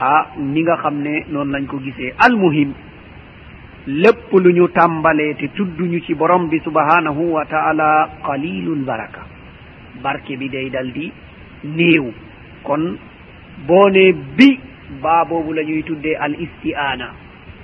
Ah 0.00 0.26
ni 0.38 0.62
nga 0.62 0.76
xam 0.82 1.00
ne 1.02 1.24
noonu 1.30 1.52
lañ 1.52 1.66
ko 1.66 1.78
gisee. 1.80 2.12
Almuhim 2.18 2.72
lépp 3.86 4.32
lu 4.32 4.52
ñu 4.52 4.68
tàmbalee 4.68 5.34
te 5.34 5.46
tudduñu 5.54 6.00
ci 6.04 6.14
borom 6.14 6.48
bi 6.48 6.60
subhanahu 6.60 7.32
wa 7.32 7.44
taala 7.46 8.08
qalilun 8.26 8.84
baraka. 8.84 9.22
Barke 10.02 10.36
bi 10.36 10.48
day 10.50 10.68
dal 10.70 10.92
di 10.92 11.10
néew. 11.64 12.12
Kon 12.62 12.98
boo 13.66 13.88
ne 13.88 14.12
bi 14.36 14.58
baa 15.02 15.24
boobu 15.24 15.52
la 15.54 15.62
ñuy 15.62 15.82
tuddee 15.82 16.14
al 16.16 16.34
isti'ana 16.38 17.08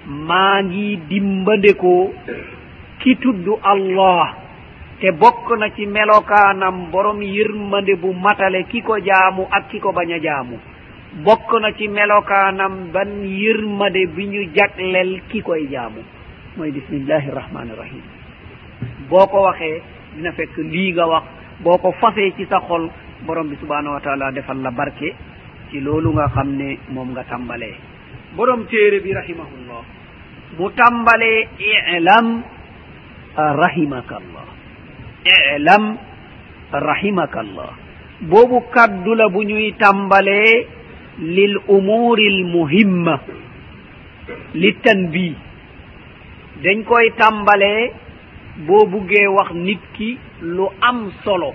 maa 0.06 0.62
ngi 0.62 0.98
dimbandekoo 1.08 2.14
ki 3.00 3.16
tudd 3.16 3.46
allah. 3.62 4.34
te 5.02 5.11
bokk 5.11 5.50
na 5.59 5.66
ci 5.75 5.82
melokaanam 5.87 6.90
borom 6.94 7.18
yërmande 7.23 7.97
bu 7.99 8.12
matale 8.14 8.62
ki 8.71 8.82
ko 8.87 8.99
jaamu 9.02 9.49
ak 9.50 9.68
ki 9.68 9.80
ko 9.82 9.90
bañ 9.92 10.12
a 10.14 10.18
jaamu. 10.23 10.56
Bokk 11.26 11.50
na 11.61 11.73
ci 11.75 11.88
melokaanam 11.88 12.92
ban 12.94 13.11
yërmande 13.26 14.06
bi 14.14 14.26
ñu 14.30 14.42
jaglel 14.54 15.21
ki 15.28 15.42
koy 15.42 15.66
jaamu. 15.68 16.00
Mooy 16.56 16.71
bismillahi 16.71 17.26
irrahmani 17.28 17.71
irrahim 17.75 18.02
boo 19.11 19.26
ko 19.26 19.42
waxee 19.42 19.82
dina 20.14 20.30
fekk 20.32 20.56
lii 20.59 20.92
nga 20.92 21.06
wax. 21.06 21.25
Boo 21.61 21.78
ko 21.78 21.92
fasee 22.00 22.32
ci 22.37 22.47
sa 22.47 22.61
xol 22.61 22.88
borom 23.26 23.49
bi 23.50 23.56
subhanahu 23.59 23.94
wa 23.94 24.00
taala 24.00 24.30
defal 24.30 24.62
la 24.62 24.71
barke. 24.71 25.14
Ci 25.71 25.80
loolu 25.80 26.12
nga 26.12 26.28
xam 26.28 26.49
ne 26.56 26.78
moom 26.88 27.11
nga 27.11 27.25
tàmbalee. 27.25 27.75
Borom 28.37 28.66
téere 28.71 29.00
bi 29.00 29.12
rahimahullah 29.12 29.82
mu 30.59 30.71
tàmbalee 30.71 31.49
ilam 31.99 32.42
rahimaka 33.37 34.16
allah. 34.16 34.51
ilam 35.24 35.96
rahimaka 36.72 37.40
allah 37.40 37.70
boobu 38.20 38.60
kaddu 38.74 39.14
la 39.14 39.28
bu 39.28 39.42
ñuy 39.44 39.72
tàmbalee 39.78 40.66
lil 41.18 41.58
umuri 41.68 42.26
l 42.40 42.44
muhimma 42.44 43.20
li 44.54 44.72
tanbi 44.82 45.34
dañ 46.62 46.84
koy 46.84 47.10
tàmbalee 47.18 47.92
boo 48.66 48.86
buggee 48.86 49.26
wax 49.26 49.50
nit 49.54 49.80
ki 49.96 50.18
lu 50.42 50.66
am 50.80 51.10
solo 51.24 51.54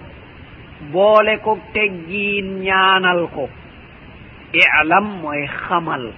boole 0.92 1.38
ko 1.44 1.58
teggiin 1.74 2.62
ñaanal 2.64 3.28
ko 3.36 3.50
ilam 4.54 5.06
mooy 5.22 5.48
xamal 5.48 6.12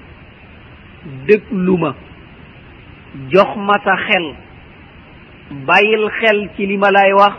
dëgluma 1.27 1.95
jox 3.31 3.55
ma 3.57 3.75
sa 3.83 3.95
xel 4.07 4.27
bàyyil 5.51 6.09
xel 6.19 6.49
ci 6.55 6.65
li 6.65 6.77
ma 6.77 6.91
lay 6.91 7.13
wax 7.13 7.33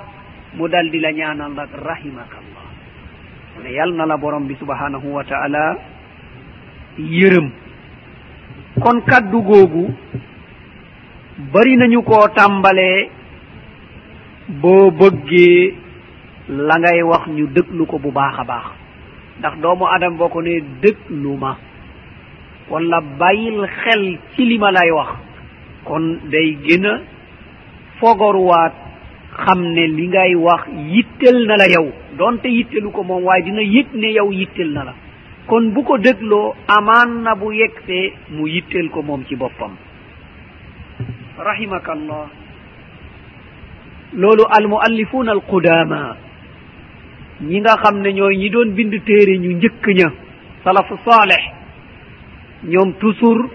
mu 0.54 0.68
dal 0.68 0.90
di 0.90 0.98
la 0.98 1.12
ñaanal 1.12 1.52
nag 1.54 1.68
rahimaka 1.74 2.36
allah 2.42 2.66
mu 3.56 3.62
ne 3.62 3.70
yal 3.72 3.92
na 3.94 4.06
la 4.06 4.16
borom 4.16 4.46
bi 4.46 4.54
subhanahu 4.58 5.06
wa 5.12 5.24
taala 5.24 5.76
yërëm. 6.98 7.48
Kon 8.80 9.00
kaddu 9.06 9.42
googu 9.42 9.94
bari 11.52 11.76
nañu 11.76 12.02
koo 12.02 12.28
tàmbalee 12.34 13.08
boo 14.48 14.90
bëggee 14.90 15.74
la 16.48 16.78
ngay 16.78 17.02
wax 17.02 17.26
ñu 17.28 17.46
dëglu 17.46 17.86
ko 17.86 17.98
bu 17.98 18.10
baax 18.10 18.38
a 18.38 18.44
baax. 18.44 18.66
Ndax 19.38 19.54
doomu 19.62 19.86
adam 19.86 20.16
boo 20.16 20.28
ko 20.28 20.40
ne 20.42 20.60
dëglu 20.82 21.36
ma 21.38 21.56
wala 22.70 23.00
bàyyil 23.00 23.66
xel 23.82 24.18
ci 24.34 24.44
li 24.44 24.58
ma 24.58 24.70
lay 24.72 24.90
wax 24.90 25.10
kon 25.84 26.18
day 26.30 26.56
gën 26.64 26.86
a 26.86 27.00
fogoruwaat 28.00 28.73
xam 29.45 29.61
ne 29.62 29.87
li 29.87 30.07
ngay 30.09 30.35
wax 30.35 30.62
yittel 30.95 31.47
na 31.47 31.57
la 31.57 31.66
yow. 31.69 31.92
Donte 32.19 32.47
yittelu 32.49 32.90
ko 32.90 33.02
moom 33.04 33.25
waaye 33.25 33.42
dina 33.45 33.62
yëg 33.62 33.87
ne 33.95 34.09
yow 34.12 34.33
yittel 34.33 34.73
na 34.73 34.85
la. 34.85 34.95
Kon 35.47 35.71
bu 35.73 35.83
ko 35.85 35.99
dégloo 35.99 36.54
amaan 36.69 37.23
na 37.23 37.35
bu 37.35 37.52
yegsee 37.52 38.12
mu 38.30 38.47
yittel 38.49 38.90
ko 38.90 39.02
moom 39.02 39.25
ci 39.28 39.37
boppam. 39.37 39.73
Rahimaka 41.38 41.92
allah 41.92 42.26
loolu 44.12 44.42
almuallifuuna 44.50 45.33
alqudama 45.33 46.16
ñi 47.42 47.61
nga 47.61 47.76
xam 47.83 48.00
ne 48.02 48.12
ñooy 48.12 48.37
ñi 48.37 48.50
doon 48.50 48.71
bind 48.75 48.92
téere 49.04 49.38
ñu 49.38 49.52
njëkk 49.57 49.87
ña 49.95 50.11
salafu 50.64 50.99
saaleh 51.07 51.45
ñoom 52.64 52.92
toujours 53.00 53.49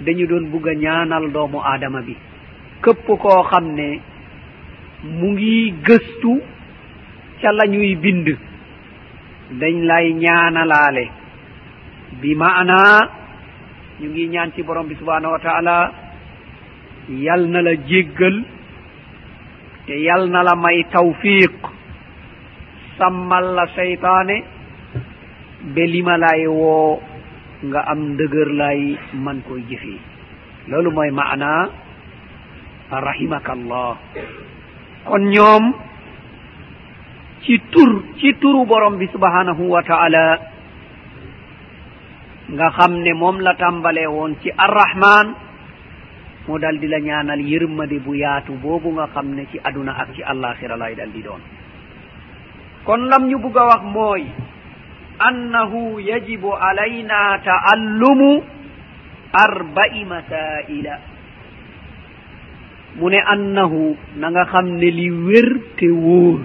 dañu 0.00 0.26
doon 0.26 0.46
bugg 0.50 0.68
a 0.68 0.74
ñaanal 0.74 1.32
doomu 1.32 1.58
aadama 1.64 2.02
bi. 2.02 2.14
képp 2.84 3.06
koo 3.06 3.42
xam 3.50 3.66
ne 3.78 3.88
mu 5.18 5.26
ngi 5.32 5.74
gëstu 5.86 6.32
ca 7.40 7.50
la 7.52 7.64
ñuy 7.66 7.94
bind 7.96 8.26
dañ 9.60 9.76
lay 9.88 10.06
ñaanalaale. 10.22 11.04
Bi 12.20 12.34
maanaa 12.34 12.98
ñu 14.00 14.08
ngi 14.10 14.28
ñaan 14.28 14.52
ci 14.54 14.62
borom 14.62 14.86
bi 14.88 14.94
subhanahu 14.96 15.32
wa 15.34 15.38
taala 15.46 15.76
yal 17.08 17.42
na 17.52 17.60
la 17.62 17.74
jéggal 17.88 18.36
te 19.86 19.94
yal 20.06 20.30
na 20.30 20.42
la 20.42 20.54
may 20.56 20.84
tawfiq 20.92 21.54
sàmmal 22.98 23.46
la 23.56 23.64
seytaane 23.76 24.36
be 25.74 25.82
lima 25.86 26.16
lay 26.16 26.46
woo 26.46 27.00
nga 27.68 27.80
am 27.92 28.00
ndëgër 28.14 28.48
lay 28.60 28.80
man 29.24 29.42
koy 29.48 29.62
jëfee. 29.68 30.00
Loolu 30.68 30.90
mooy 30.96 31.10
maanaa 31.10 31.68
rahimaka 32.90 33.52
allah 33.52 33.96
kon 35.04 35.24
ñoom 35.30 35.64
ci 37.44 37.58
tur 37.70 37.90
ci 38.20 38.32
turu 38.40 38.64
borom 38.66 38.96
bi 38.98 39.06
subhanahu 39.12 39.68
wa 39.68 39.82
taala 39.82 40.38
nga 42.54 42.68
xam 42.76 42.92
ne 43.02 43.12
moom 43.12 43.40
la 43.40 43.54
tàmbalee 43.56 44.06
woon 44.06 44.36
ci 44.42 44.50
arrahman 44.56 45.34
mu 46.48 46.58
dal 46.60 46.76
di 46.78 46.86
la 46.88 46.98
ñaanal 47.00 47.40
yërmade 47.40 47.98
bu 48.04 48.14
yaatu 48.14 48.52
boobu 48.60 48.92
nga 48.92 49.06
xam 49.12 49.32
ne 49.34 49.46
ci 49.50 49.58
aduna 49.64 49.92
ak 49.96 50.08
ci 50.14 50.22
allaxira 50.22 50.76
lay 50.76 50.94
dal 50.94 51.08
di 51.10 51.22
doon. 51.24 51.40
Kon 52.84 53.08
lam 53.08 53.28
ñu 53.28 53.38
bugg 53.40 53.56
a 53.56 53.64
wax 53.64 53.82
mooy 53.88 54.24
annahu 55.18 56.00
yajibu 56.04 56.52
alayna 56.52 57.38
taallumu 57.40 58.42
arba'i 59.32 60.04
masaila. 60.04 60.94
mu 62.98 63.08
ne 63.10 63.18
annahu 63.26 63.96
na 64.16 64.30
nga 64.30 64.44
xam 64.52 64.66
ne 64.78 64.88
li 64.90 65.10
wér 65.10 65.48
te 65.76 65.88
wóor 65.90 66.40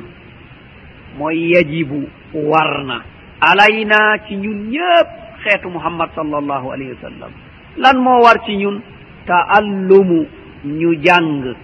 mooy 1.18 1.54
yajibu 1.54 2.08
war 2.34 2.84
na. 2.86 3.02
Alayna 3.42 4.18
ci 4.28 4.36
ñun 4.36 4.70
ñëpp 4.74 5.10
xeetu 5.44 5.70
muhammad 5.70 6.10
sal 6.16 6.34
allahu 6.34 6.72
alayhi 6.74 6.92
wa 6.98 7.02
sallam. 7.02 7.32
Lan 7.78 7.98
moo 8.02 8.22
war 8.24 8.40
ci 8.46 8.56
ñun? 8.58 8.82
Taallumu 9.26 10.26
ñu 10.66 10.90
jàng. 11.06 11.56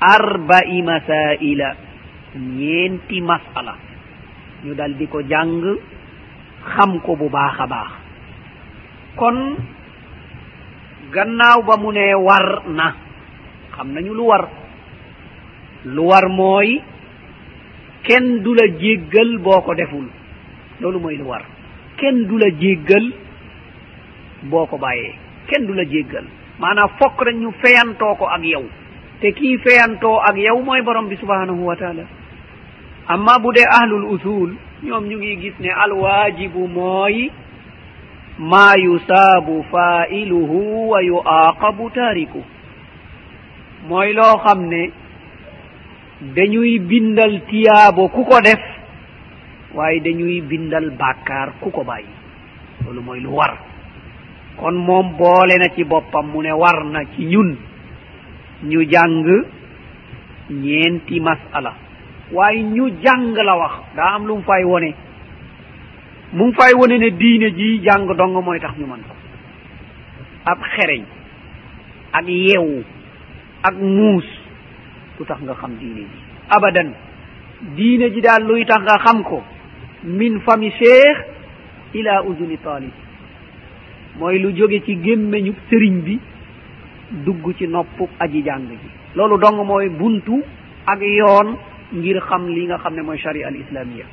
Arba'i 0.00 0.82
masaila 0.82 1.76
ñeenti 2.36 3.20
masala. 3.20 3.74
Ñu 4.64 4.74
dal 4.74 4.94
di 4.98 5.06
ko 5.06 5.20
jàng 5.22 5.62
xam 6.74 7.00
ko 7.00 7.16
bu 7.16 7.28
baax 7.30 7.60
a 7.60 7.66
baax. 7.66 7.90
Kon 9.16 9.56
gannaaw 11.12 11.62
ba 11.62 11.76
mu 11.78 11.92
ne 11.92 12.14
war 12.14 12.62
na 12.68 13.03
xam 13.76 13.92
nañu 13.92 14.14
lu 14.14 14.24
war. 14.26 14.48
Lu 15.84 16.02
war 16.08 16.28
mooy 16.28 16.80
kenn 18.02 18.42
du 18.42 18.54
la 18.54 18.66
jéggal 18.78 19.38
boo 19.38 19.60
ko 19.62 19.74
deful. 19.74 20.06
Loolu 20.80 20.98
mooy 21.00 21.16
lu 21.16 21.24
war. 21.28 21.42
Kenn 21.96 22.26
du 22.28 22.38
la 22.38 22.48
jéggal 22.60 23.12
boo 24.42 24.66
ko 24.66 24.78
bàyyee. 24.78 25.14
Kenn 25.46 25.66
du 25.66 25.72
la 25.74 25.84
jéggal. 25.84 26.24
Maanaam 26.58 26.88
fokk 26.98 27.20
rek 27.26 27.36
ñu 27.36 27.50
feyantoo 27.62 28.14
ko 28.16 28.26
ak 28.26 28.42
yow. 28.44 28.64
Te 29.20 29.32
kii 29.32 29.58
feyantoo 29.58 30.18
ak 30.20 30.36
yow 30.36 30.62
mooy 30.62 30.82
borom 30.82 31.08
bi 31.08 31.16
subhanahu 31.16 31.64
wa 31.66 31.76
taala. 31.76 32.02
Amma 33.08 33.38
bu 33.38 33.52
dee 33.52 33.66
ahlul 33.68 34.04
usul 34.14 34.54
ñoom 34.82 35.04
ñu 35.08 35.16
ngi 35.18 35.36
gis 35.40 35.54
ne 35.60 35.68
alwaajibu 35.70 36.66
mooy 36.68 37.30
maa 38.38 38.74
yusaabu 38.76 39.64
failuhu 39.70 40.88
wa 40.90 41.02
yuaqabu 41.02 41.90
taarikuhu. 41.90 42.44
mooy 43.88 44.12
loo 44.12 44.36
xam 44.44 44.60
ne 44.68 44.90
dañuy 46.34 46.78
bindal 46.78 47.40
tiyaabo 47.48 48.08
ku 48.08 48.24
ko 48.24 48.40
def 48.40 48.60
waaye 49.74 50.00
dañuy 50.00 50.40
bindal 50.40 50.90
bàkkaar 50.90 51.52
ku 51.60 51.70
ko 51.70 51.84
bàyyi. 51.84 52.08
Loolu 52.84 53.02
mooy 53.02 53.20
lu 53.20 53.30
war. 53.34 53.58
Kon 54.56 54.72
moom 54.74 55.16
boole 55.18 55.58
na 55.58 55.68
ci 55.74 55.84
boppam 55.84 56.26
mu 56.32 56.42
ne 56.42 56.52
war 56.52 56.84
na 56.84 57.00
ci 57.16 57.24
ñun 57.26 57.56
ñu 58.64 58.80
jàng 58.90 59.26
ñeenti 60.50 61.20
masala. 61.20 61.72
Waaye 62.32 62.62
ñu 62.62 62.88
jàng 63.02 63.34
la 63.34 63.56
wax. 63.56 63.72
Daa 63.96 64.14
am 64.14 64.26
lu 64.26 64.36
mu 64.36 64.42
fay 64.42 64.64
wone. 64.64 64.94
Mu 66.32 66.46
ngi 66.46 66.54
fay 66.58 66.72
wone 66.74 66.98
ne 66.98 67.10
diine 67.10 67.50
ji 67.54 67.80
jàng 67.82 68.06
dong 68.16 68.42
mooy 68.44 68.60
tax 68.60 68.78
ñu 68.78 68.86
mën 68.86 69.02
ko. 69.08 69.14
Ab 70.44 70.58
xereñ 70.76 71.02
ak 72.12 72.26
yeewu. 72.28 72.84
ak 73.64 73.74
muus 73.80 74.24
lu 75.18 75.24
tax 75.24 75.40
nga 75.42 75.54
xam 75.54 75.72
diine 75.80 76.04
ji. 76.04 76.18
Abadan 76.50 76.92
diine 77.76 78.10
ji 78.12 78.20
daal 78.20 78.44
luy 78.44 78.64
tax 78.66 78.82
nga 78.84 78.98
xam 79.04 79.22
ko. 79.24 79.42
Min 80.04 80.40
fami 80.44 80.70
cheikh 80.70 81.18
ila 81.94 82.22
uduni 82.28 82.58
talib. 82.58 82.92
Mooy 84.18 84.38
lu 84.38 84.52
jóge 84.52 84.82
ci 84.84 84.96
gémmeñu 85.02 85.54
sëriñ 85.70 85.96
bi 86.04 86.18
dugg 87.24 87.54
ci 87.56 87.66
noppu 87.66 88.08
aji 88.20 88.42
jàng 88.44 88.68
ji. 88.68 88.88
Loolu 89.14 89.38
dong 89.38 89.64
mooy 89.66 89.88
buntu 89.88 90.42
ak 90.86 91.00
yoon 91.00 91.56
ngir 91.92 92.20
xam 92.28 92.48
li 92.48 92.66
nga 92.66 92.78
xam 92.78 92.94
ne 92.94 93.02
mooy 93.02 93.18
sharia 93.18 93.46
al 93.48 93.56
islamia 93.56 94.04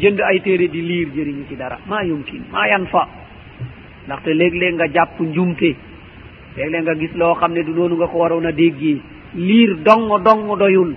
jënd 0.00 0.20
ay 0.20 0.40
téere 0.40 0.68
di 0.68 0.82
liir 0.82 1.08
jëriñu 1.14 1.44
ci 1.48 1.56
dara. 1.56 1.78
Maa 1.86 2.02
yumkin 2.04 2.42
maa 2.50 2.66
yan 2.68 2.86
fa 2.86 3.06
ndaxte 4.06 4.28
léeg-léeg 4.34 4.74
nga 4.74 4.86
jàpp 4.92 5.20
njumte 5.20 5.76
léeg-léeg 6.56 6.82
nga 6.84 6.94
gis 6.94 7.14
loo 7.14 7.34
xam 7.34 7.52
ne 7.52 7.62
du 7.62 7.72
noonu 7.72 7.96
nga 7.96 8.06
ko 8.06 8.18
waroon 8.18 8.46
a 8.46 8.52
déggee. 8.52 9.00
Liir 9.34 9.76
dong 9.84 10.08
dong 10.24 10.58
doyul. 10.58 10.94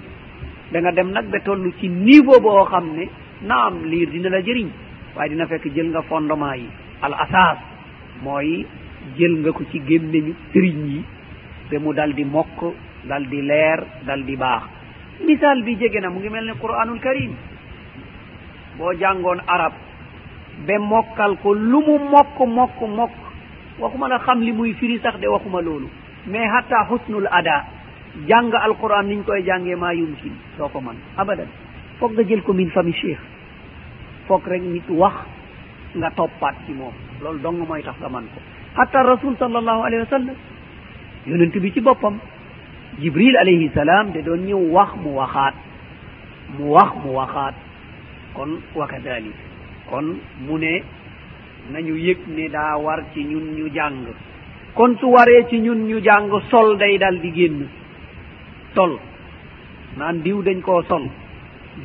Da 0.71 0.79
nga 0.81 0.91
dem 0.91 1.11
nag 1.11 1.25
ba 1.29 1.39
toll 1.39 1.71
ci 1.79 1.87
niveau 1.89 2.39
boo 2.41 2.65
xam 2.65 2.93
ne 2.95 3.07
naam 3.41 3.85
liir 3.85 4.09
dina 4.09 4.29
la 4.29 4.41
jëriñ. 4.41 4.69
Waaye 5.15 5.29
dina 5.29 5.45
fekk 5.47 5.71
jël 5.75 5.89
nga 5.89 6.01
fondement 6.03 6.53
yi. 6.55 6.67
Al 7.01 7.13
asas 7.13 7.57
mooy 8.23 8.65
jël 9.17 9.35
nga 9.41 9.51
ko 9.51 9.63
ci 9.71 9.81
gémmeñu 9.87 10.33
sëriñ 10.53 10.85
yi 10.87 11.03
ba 11.71 11.79
mu 11.79 11.93
dal 11.93 12.13
di 12.13 12.23
mokk 12.23 12.73
dal 13.05 13.27
di 13.27 13.41
leer 13.41 13.83
dal 14.05 14.23
di 14.23 14.35
baax. 14.35 14.63
Misaal 15.25 15.63
bi 15.63 15.75
jege 15.77 15.99
na 16.01 16.09
mu 16.09 16.19
ngi 16.19 16.29
mel 16.29 16.45
ne 16.45 16.53
qur'anul 16.59 16.99
karim 16.99 17.31
boo 18.77 18.93
jàngoon 18.99 19.39
arab 19.47 19.73
ba 20.65 20.79
mokkal 20.79 21.37
ko 21.41 21.53
lu 21.53 21.79
mu 21.81 21.97
mokk 22.09 22.39
mokk 22.47 22.81
mokk 22.81 23.11
waxuma 23.79 24.07
la 24.07 24.19
xam 24.19 24.41
li 24.41 24.51
muy 24.51 24.73
firi 24.73 24.99
sax 24.99 25.19
de 25.19 25.27
waxuma 25.27 25.61
loolu. 25.61 25.87
Mais 26.27 26.47
hatta 26.47 26.87
husnul 26.89 27.27
ada 27.31 27.65
jàng 28.27 28.51
alquran 28.53 29.03
niñ 29.07 29.23
koy 29.23 29.43
jàngee 29.43 29.75
maa 29.75 29.93
yumkin 29.93 30.33
soo 30.57 30.69
ko 30.69 30.79
man 30.81 30.95
abadan. 31.17 31.47
Foog 31.99 32.13
nga 32.13 32.23
jël 32.23 32.41
ko 32.43 32.53
min 32.53 32.69
fami 32.71 32.93
cheikh. 32.93 33.19
Foog 34.27 34.47
rek 34.47 34.61
nit 34.61 34.87
wax 34.89 35.13
nga 35.95 36.09
toppaat 36.11 36.55
ci 36.65 36.73
moom. 36.73 36.93
Loolu 37.21 37.39
dong 37.39 37.57
mooy 37.67 37.83
tax 37.83 37.95
nga 37.99 38.09
man 38.09 38.23
ko. 38.33 38.39
Hatta 38.75 39.03
rasul 39.03 39.35
sallallahu 39.37 39.81
alayhi 39.83 40.03
wa 40.03 40.09
sallam 40.09 40.35
yonent 41.27 41.57
bi 41.59 41.71
ci 41.71 41.81
boppam 41.81 42.17
jibril 42.99 43.35
alayhi 43.37 43.69
salaam 43.73 44.11
de 44.11 44.21
doon 44.21 44.37
ñëw 44.45 44.71
wax 44.71 44.95
mu 45.03 45.09
waxaat 45.15 45.53
mu 46.57 46.65
wax 46.71 46.91
mu 47.03 47.11
waxaat. 47.15 47.53
Kon 48.33 48.61
wa 48.75 48.87
kadalik 48.87 49.35
kon 49.89 50.17
mu 50.47 50.57
ne 50.57 50.83
nañu 51.71 51.95
yëg 51.95 52.17
ne 52.27 52.49
daa 52.49 52.77
war 52.77 52.99
ci 53.13 53.23
ñun 53.23 53.55
ñu 53.57 53.69
jàng. 53.73 54.05
kon 54.75 54.95
su 54.99 55.05
waree 55.11 55.45
ci 55.49 55.59
ñun 55.59 55.87
ñu 55.87 55.99
jàng 56.03 56.29
sol 56.51 56.77
day 56.77 56.97
dal 56.97 57.19
di 57.21 57.31
génn. 57.31 57.67
sol. 58.75 58.99
naan 59.97 60.21
diw 60.23 60.41
dañ 60.41 60.61
koo 60.61 60.81
sol. 60.83 61.03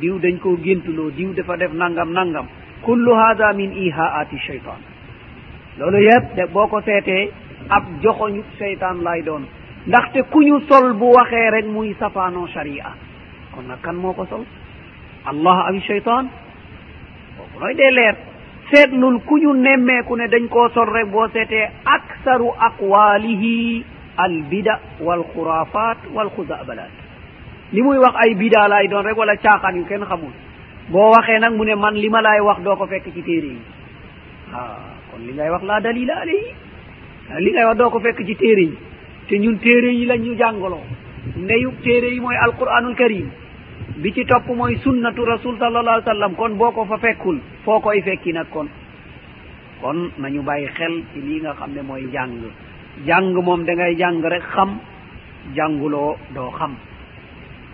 diw 0.01 0.19
dañ 0.19 0.37
koo 0.39 0.57
géntuloo 0.63 1.11
diw 1.11 1.33
dafa 1.33 1.55
def 1.57 1.71
nangam 1.73 2.11
nangam. 2.13 2.45
kullu 2.81 3.13
hada 3.13 3.53
min 3.53 3.71
ihaati 3.71 4.37
cheytan 4.47 4.79
loolu 5.77 5.97
yëpp 6.03 6.35
de 6.35 6.43
boo 6.53 6.67
ko 6.67 6.81
seetee 6.81 7.31
ab 7.69 7.83
joxoñu 8.01 8.43
cheytan 8.57 9.01
lay 9.03 9.21
doon. 9.21 9.43
ndaxte 9.87 10.19
ku 10.31 10.41
ñu 10.43 10.59
sol 10.67 10.93
bu 10.93 11.11
waxee 11.15 11.49
rek 11.51 11.65
muy 11.65 11.95
safaanoo 11.99 12.47
sharia. 12.47 12.91
kon 13.55 13.63
nag 13.67 13.79
kan 13.81 13.93
moo 13.95 14.13
ko 14.13 14.25
sol? 14.25 14.43
Allah 15.25 15.65
ami 15.67 15.81
cheytan 15.81 16.27
kooku 17.37 17.59
nooy 17.59 17.75
dee 17.75 17.91
leer. 17.91 18.28
seetlul 18.71 19.19
ku 19.25 19.37
ñu 19.37 19.53
nemmeeku 19.53 20.15
ne 20.15 20.27
dañ 20.27 20.47
koo 20.49 20.69
sol 20.69 20.87
rek 20.93 21.07
boo 21.11 21.27
seetee 21.33 21.69
aksaru 21.85 22.49
aqwaalihi 22.67 23.83
albida 24.17 24.79
walxurafat 25.01 25.97
walxuzabalat 26.13 26.91
li 27.73 27.81
muy 27.81 27.97
wax 27.97 28.15
ay 28.15 28.33
bida 28.35 28.67
laay 28.67 28.87
doon 28.87 29.03
rek 29.05 29.17
wala 29.17 29.35
caaxaan 29.37 29.75
yu 29.77 29.85
kenn 29.85 30.05
xamul. 30.05 30.31
Boo 30.89 31.11
waxee 31.11 31.39
nag 31.39 31.53
mu 31.53 31.63
ne 31.65 31.75
man 31.75 31.93
li 31.95 32.09
ma 32.09 32.21
laay 32.21 32.41
wax 32.41 32.59
doo 32.63 32.75
ko 32.75 32.85
fekk 32.87 33.13
ci 33.13 33.21
téere 33.21 33.47
yi. 33.47 33.61
Ah 34.53 34.97
kon 35.11 35.21
li 35.27 35.33
ngay 35.33 35.49
wax 35.49 35.63
laa 35.63 35.79
dalila 35.79 36.13
alayhi. 36.21 36.49
Ah, 37.31 37.39
li 37.39 37.51
ngay 37.51 37.65
wax 37.65 37.77
doo 37.77 37.89
ko 37.89 37.99
fekk 37.99 38.25
ci 38.25 38.35
téere 38.35 38.61
yi. 38.61 38.77
Te 39.29 39.35
ñun 39.37 39.57
téere 39.59 39.93
yi 39.93 40.05
la 40.05 40.17
ñu 40.17 40.35
jàngaloo. 40.35 40.81
Ndeyu 41.37 41.71
téere 41.83 42.09
yi 42.13 42.19
mooy 42.19 42.35
alquranul 42.35 42.95
karim 42.95 43.29
bi 44.01 44.11
ci 44.13 44.23
topp 44.25 44.47
mooy 44.47 44.75
sunnatu 44.83 45.25
rasul 45.25 45.57
sallallah 45.59 45.93
alih 45.93 46.05
sallam 46.05 46.35
kon 46.35 46.55
boo 46.57 46.71
ko 46.71 46.85
fa 46.85 46.97
fekkul 46.97 47.37
foo 47.65 47.79
koy 47.79 48.01
fekki 48.01 48.33
nag 48.33 48.47
kon. 48.49 48.67
Kon 49.81 50.11
nañu 50.17 50.41
bàyyi 50.41 50.67
xel 50.77 51.03
ci 51.13 51.19
lii 51.21 51.41
nga 51.41 51.53
xam 51.59 51.71
ne 51.75 51.81
mooy 51.81 52.03
jàng. 52.13 52.33
Jàng 53.05 53.33
moom 53.33 53.65
da 53.65 53.73
ngay 53.73 53.95
jàng 53.95 54.21
rek 54.23 54.43
xam 54.55 54.69
jànguloo 55.55 56.15
doo 56.35 56.51
xam. 56.59 56.73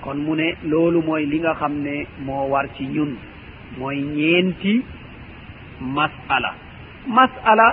Kon 0.02 0.18
mu 0.26 0.36
ne 0.36 0.54
loolu 0.64 1.02
mooy 1.02 1.26
li 1.26 1.40
nga 1.40 1.54
xam 1.60 1.74
ne 1.84 2.06
moo 2.26 2.48
war 2.50 2.66
ci 2.78 2.86
ñun. 2.86 3.16
Mooy 3.78 3.98
ñeenti 4.02 4.82
masala. 5.82 6.54
Masala 7.08 7.68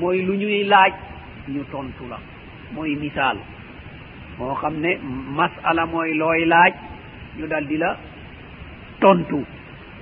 mooy 0.00 0.22
lu 0.22 0.34
ñuy 0.34 0.64
laaj 0.64 0.92
ñu 1.48 1.62
tontu 1.72 2.04
la. 2.10 2.18
Mooy 2.74 2.94
misaal. 2.96 3.36
Moo 4.38 4.54
xam 4.54 4.74
ne 4.80 4.98
masala 5.36 5.86
mooy 5.86 6.14
looy 6.14 6.44
laaj 6.44 6.72
ñu 7.38 7.46
daal 7.46 7.66
di 7.66 7.76
la 7.76 7.96
tontu. 9.00 9.44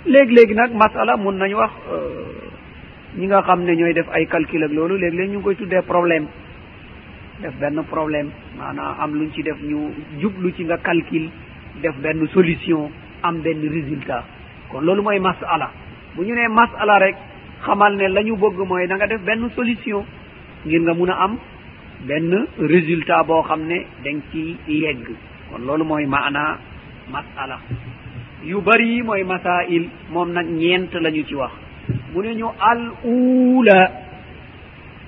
Léegi-léegi 0.07 0.55
nag 0.55 0.73
masala 0.75 1.17
mun 1.17 1.33
nañu 1.37 1.57
wax 1.57 1.73
euh, 1.93 3.19
ñi 3.19 3.27
nga 3.27 3.43
xam 3.43 3.65
ne 3.65 3.73
ñooy 3.77 3.93
def 3.95 4.09
ay 4.13 4.27
calcul 4.27 4.63
ak 4.65 4.73
loolu 4.73 4.97
léegi-léegi 4.99 5.31
ñu 5.33 5.39
ngi 5.39 5.45
koy 5.45 5.57
tuddee 5.57 5.83
problème. 5.83 6.27
Def 7.43 7.55
benn 7.61 7.83
problème 7.85 8.31
maanaam 8.59 8.95
am 9.01 9.15
luñ 9.15 9.31
ci 9.35 9.43
def 9.43 9.61
ñu 9.63 9.91
jublu 10.21 10.53
ci 10.57 10.65
nga 10.65 10.79
calcul 10.79 11.29
def 11.83 11.95
benn 12.01 12.27
solution 12.29 12.91
am 13.23 13.41
benn 13.43 13.61
résultat. 13.69 14.25
Kon 14.71 14.81
loolu 14.83 15.03
mooy 15.03 15.19
masala. 15.19 15.71
Bu 16.17 16.23
ñu 16.25 16.35
nee 16.35 16.49
masala 16.49 16.99
rek 16.99 17.17
xamal 17.65 17.97
ne 17.97 18.09
la 18.09 18.23
ñu 18.23 18.37
bëgg 18.37 18.59
mooy 18.67 18.87
da 18.87 18.97
nga 18.97 19.07
def 19.07 19.21
benn 19.21 19.51
solution 19.55 20.05
ngir 20.65 20.81
nga 20.81 20.95
mun 20.95 21.11
a 21.11 21.15
am 21.25 21.37
benn 22.07 22.47
résultat 22.59 23.25
boo 23.27 23.43
xam 23.43 23.67
ne 23.67 23.85
dañ 24.05 24.21
ci 24.33 24.57
yegg. 24.69 25.05
Kon 25.51 25.63
loolu 25.67 25.85
mooy 25.85 26.07
maana 26.07 26.59
masala. 27.11 27.59
Yu 28.45 28.61
bëri 28.61 29.03
mooy 29.03 29.25
masail 29.25 29.89
moom 30.11 30.33
nag 30.33 30.47
ñeent 30.47 30.93
la 31.01 31.11
ñu 31.11 31.25
ci 31.27 31.35
wax. 31.35 31.53
Mu 32.13 32.23
ne 32.23 32.35
ñu 32.35 32.47
al 32.61 32.91
uula 33.05 33.91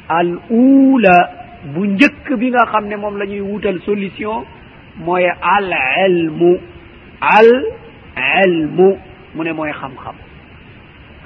al 0.09 0.39
uula 0.51 1.17
bu 1.75 1.85
njëkk 1.87 2.37
bi 2.39 2.51
nga 2.51 2.67
xam 2.73 2.87
ne 2.89 2.97
moom 2.97 3.17
la 3.19 3.27
ñuy 3.27 3.41
wutal 3.41 3.81
solution 3.85 4.45
mooy 4.97 5.25
al 5.43 5.73
ilmu 6.07 6.57
al 7.21 7.51
ilmu 8.45 8.97
mu 9.35 9.43
ne 9.45 9.53
mooy 9.53 9.71
xam-xam. 9.73 10.15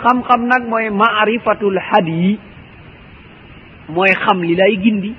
Xam-xam 0.03 0.47
nag 0.47 0.69
mooy 0.69 0.91
maarifatul 0.91 1.79
had 1.79 2.07
yi 2.09 2.39
mooy 3.89 4.11
xam 4.13 4.43
li 4.43 4.55
lay 4.57 4.77
gindi. 4.83 5.15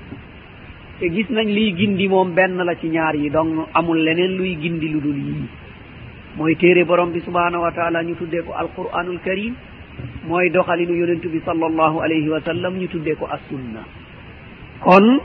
te 0.98 1.06
gis 1.10 1.28
nañ 1.30 1.46
liy 1.56 1.74
gindi 1.76 2.08
moom 2.08 2.34
benn 2.34 2.56
la 2.64 2.74
ci 2.76 2.88
ñaar 2.88 3.14
yi 3.16 3.30
donc 3.30 3.68
amul 3.74 3.98
leneen 4.04 4.36
luy 4.36 4.56
gindi 4.60 4.88
lu 4.88 5.00
dul 5.00 5.16
yii. 5.16 5.48
Mooy 6.36 6.54
téere 6.56 6.84
borom 6.84 7.10
bi 7.12 7.20
subhanahu 7.20 7.62
wa 7.62 7.70
taala 7.72 8.02
ñu 8.02 8.14
tuddee 8.16 8.42
ko 8.42 8.52
alquranul 8.52 9.18
karim 9.24 9.54
mooy 10.26 10.50
doxalinu 10.50 10.94
yonentu 10.94 11.28
bi 11.28 11.40
sallallahu 11.44 12.00
alayhi 12.02 12.28
wa 12.28 12.40
sallam 12.40 12.74
ñu 12.78 12.88
tuddee 12.88 13.14
ko 13.16 13.26
assunna. 13.26 13.82
Kon 14.80 15.20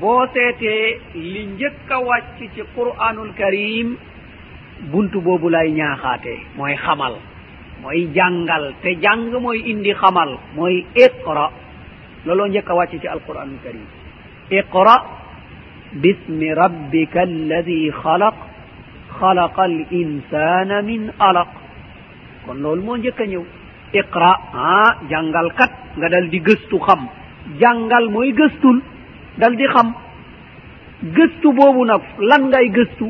boo 0.00 0.26
seetee 0.34 0.98
li 1.14 1.42
njëkk 1.54 1.90
a 1.90 1.98
wàcc 2.00 2.38
ci 2.54 2.62
quranul 2.74 3.32
karim 3.34 3.96
buntu 4.92 5.20
boobu 5.20 5.48
lay 5.48 5.70
ñaaxaatee 5.72 6.38
mooy 6.56 6.74
xamal 6.76 7.14
mooy 7.82 8.08
jàngal. 8.14 8.74
Te 8.82 8.94
jàng 9.02 9.30
mooy 9.40 9.58
indi 9.70 9.92
xamal 9.94 10.38
mooy 10.56 10.84
iqra. 10.94 11.50
Looloo 12.26 12.46
njëkk 12.48 12.68
a 12.70 12.74
wàcc 12.74 13.00
ci 13.00 13.06
alquranul 13.08 13.58
karim 13.64 13.86
iqra 14.50 14.96
bismi 15.92 16.54
rabbika 16.54 17.20
alladi 17.22 17.90
الذي 17.90 17.92
خلق 17.92 18.34
al 19.58 19.76
insana 19.90 20.82
min 20.82 21.10
alaq 21.18 21.48
kon 22.46 22.54
loolu 22.62 22.82
moo 22.82 22.96
njëkk 22.96 23.20
a 23.20 23.26
ñëw. 23.26 23.44
iqra 24.00 24.30
ah 24.54 24.90
jàngalkat 25.10 25.72
nga 25.98 26.08
dal 26.08 26.28
di 26.30 26.38
gëstu 26.40 26.78
xam. 26.86 27.00
jàngal 27.60 28.08
mooy 28.10 28.32
gëstul 28.32 28.80
dal 29.38 29.56
di 29.56 29.66
xam. 29.74 29.88
gëstu 31.16 31.48
boobu 31.52 31.84
nag 31.84 32.02
lan 32.18 32.42
ngay 32.48 32.68
gëstu? 32.76 33.06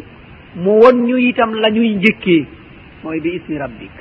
mu 0.63 0.71
won 0.83 0.97
ñu 1.07 1.17
itam 1.17 1.53
la 1.55 1.69
ñuy 1.71 1.95
njëkkee. 1.97 2.47
mooy 3.05 3.21
bi 3.21 3.31
ismi 3.37 3.57
rabbik. 3.59 3.95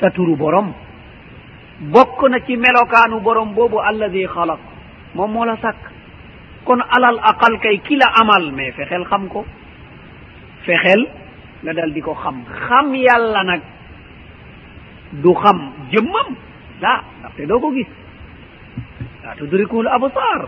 sa 0.00 0.10
turu 0.10 0.34
borom. 0.36 0.72
bokk 1.92 2.18
na 2.30 2.38
ci 2.46 2.56
melokaanu 2.56 3.20
borom 3.20 3.52
boobu 3.54 3.78
alladi 3.78 4.26
xalaq. 4.34 4.58
moom 5.14 5.30
moo 5.32 5.44
la 5.44 5.56
sàkk. 5.62 5.97
kon 6.68 6.80
alal 6.96 7.18
aqal 7.30 7.54
kay 7.64 7.78
ki 7.80 7.96
la 7.96 8.06
amal 8.20 8.52
mais 8.52 8.72
fexeel 8.76 9.04
xam 9.08 9.28
ko. 9.28 9.44
Fexeel 10.66 11.02
nga 11.64 11.72
dal 11.72 11.92
di 11.92 12.00
ko 12.00 12.12
xam. 12.14 12.44
Xam 12.68 12.94
yàlla 12.94 13.42
nag 13.44 13.60
du 15.22 15.32
xam 15.34 15.58
jëmmam. 15.92 16.28
La 16.80 17.02
ndaxte 17.20 17.46
doo 17.48 17.60
ko 17.60 17.72
gis. 17.72 17.88
La 19.24 19.34
tudrikul 19.34 19.86
absar 19.88 20.40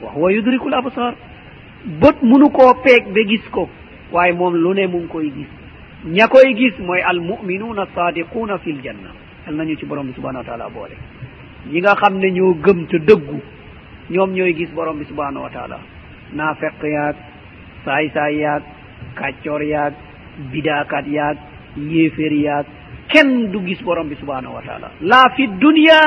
wa 0.00 0.10
huwa 0.14 0.32
yudrikul 0.32 0.74
absar 0.74 1.14
bët 1.84 2.22
munu 2.22 2.48
koo 2.50 2.74
peeg 2.82 3.12
ba 3.14 3.20
gis 3.28 3.44
ko 3.52 3.68
waaye 4.12 4.32
moom 4.32 4.54
lu 4.56 4.74
ne 4.74 4.86
mu 4.86 4.98
ngi 4.98 5.08
koy 5.08 5.30
gis. 5.36 5.50
Ña 6.06 6.26
koy 6.28 6.54
gis 6.56 6.78
mooy 6.78 7.00
almuminuna 7.02 7.86
sadiquna 7.94 8.58
fi 8.58 8.72
ljanna 8.72 9.10
yal 9.46 9.54
nañu 9.56 9.76
ci 9.76 9.84
borom 9.86 10.06
bi 10.06 10.12
subhanahu 10.14 10.38
wa 10.42 10.44
taala 10.44 10.68
boole. 10.70 10.96
Ñi 11.70 11.80
nga 11.80 11.94
xam 11.96 12.18
ne 12.18 12.30
ñoo 12.30 12.54
gëm 12.64 12.86
te 12.86 12.98
dëggu 12.98 13.40
ñoom 14.10 14.30
ñooy 14.32 14.54
gis 14.54 14.70
borom 14.74 14.98
bi 14.98 15.04
subhanahu 15.04 15.42
wa 15.44 15.50
taala. 15.50 15.78
Naafeq 16.32 16.82
yaag 16.82 17.16
saay 17.84 18.10
saay 18.14 18.36
yaag 18.38 18.62
kàccoor 19.14 19.62
yaag 19.62 19.92
bidaakat 20.52 21.06
yaag 21.06 21.36
yéeféer 21.76 22.32
yaag 22.32 22.66
kenn 23.08 23.50
du 23.52 23.60
gis 23.66 23.82
borom 23.82 24.08
bi 24.08 24.16
subhanahu 24.16 24.54
wa 24.54 24.62
taala. 24.62 24.90
Laa 25.00 25.30
fi 25.36 25.46
dunia 25.48 26.00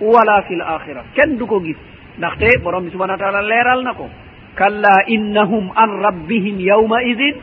wala 0.00 0.42
fi 0.48 0.54
l 0.54 0.62
axira 0.62 1.02
kenn 1.14 1.36
du 1.38 1.46
ko 1.46 1.60
gis. 1.60 1.76
Ndaxte 2.18 2.58
borom 2.62 2.84
bi 2.84 2.90
subhanahu 2.90 3.18
wa 3.18 3.24
taala 3.24 3.42
leeral 3.42 3.82
na 3.82 3.94
ko. 3.94 4.08
Kalla 4.54 4.94
innahum 5.08 5.72
an 5.76 5.90
rabbihim 6.06 6.60
yawma 6.60 7.02
idin 7.04 7.36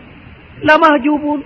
la 0.64 0.78
mahjubun 0.78 1.42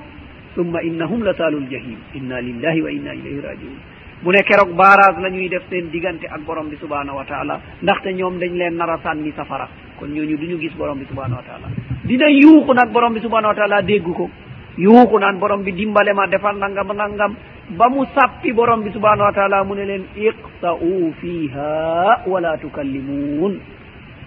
summa 0.56 0.82
innahum 0.84 1.24
la 1.24 1.34
saalu 1.34 1.60
ljahim 1.70 1.98
inna 2.16 2.42
lillahi 2.42 2.82
wa 2.82 2.92
inna 2.92 3.12
ilayhi 3.16 3.42
rajiun 3.42 3.78
mu 4.24 4.32
ne 4.32 4.42
keroog 4.44 4.72
barage 4.76 5.20
la 5.22 5.30
ñuy 5.30 5.50
def 5.50 5.64
seen 5.70 5.90
diggante 5.92 6.26
ak 6.28 6.42
borom 6.46 6.70
bi 6.70 6.78
subhanahu 6.80 7.18
wa 7.18 7.26
taala 7.26 7.60
ndaxte 7.82 8.14
ñoom 8.14 8.40
dañ 8.40 8.54
leen 8.56 8.76
nar 8.76 8.90
a 8.90 8.98
sànni 9.04 9.32
safara. 9.36 9.68
Kon 10.00 10.08
ñooñu 10.10 10.38
du 10.38 10.46
ñu 10.48 10.60
gis 10.60 10.74
borom 10.78 10.98
bi 11.00 11.06
subhanahu 11.06 11.36
wa 11.38 11.44
taala. 11.44 11.68
Dina 12.06 12.28
yuuxu 12.30 12.74
nag 12.74 12.90
borom 12.92 13.14
bi 13.14 13.20
subhanahu 13.20 13.52
wa 13.52 13.56
taala 13.56 13.82
dégg 13.82 14.04
ko. 14.16 14.30
Yuuxu 14.78 15.18
naan 15.20 15.38
borom 15.40 15.62
bi 15.64 15.72
dimbale 15.74 16.14
ma 16.14 16.26
defal 16.28 16.56
nangam 16.58 16.92
nangam. 16.96 17.36
Ba 17.78 17.90
mu 17.90 18.06
sàppi 18.16 18.54
borom 18.54 18.82
bi 18.84 18.92
subhanahu 18.92 19.28
wa 19.28 19.34
taala 19.34 19.64
mu 19.64 19.76
ne 19.76 19.86
leen 19.86 20.04
iqsa'u 20.16 21.14
fiha 21.20 22.24
wala 22.26 22.58
tukallimuun. 22.58 23.60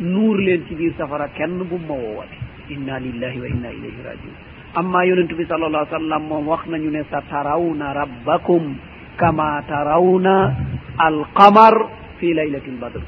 Nuur 0.00 0.36
leen 0.38 0.64
ci 0.68 0.74
biir 0.74 0.92
safara 0.98 1.28
kenn 1.34 1.56
bu 1.64 1.78
ma 1.88 1.94
woowate 1.94 2.36
inna 2.68 2.98
lillahi 3.00 3.40
wa 3.40 3.46
inna 3.46 3.68
ilayhi 3.72 4.02
rajiun 4.04 4.34
amma 4.74 5.04
yonentu 5.06 5.34
bi 5.36 5.44
sallallah 5.46 5.86
sallam 5.88 6.22
moom 6.28 6.46
wax 6.48 6.66
nañu 6.68 6.90
ne 6.90 7.02
sa 7.10 7.22
tarawna 7.22 7.92
rabbakum. 7.94 8.76
kama 9.16 9.62
tarawna 9.68 10.54
alqamar 10.98 11.74
fi 12.18 12.34
laylati 12.34 12.70
lbadr 12.70 13.00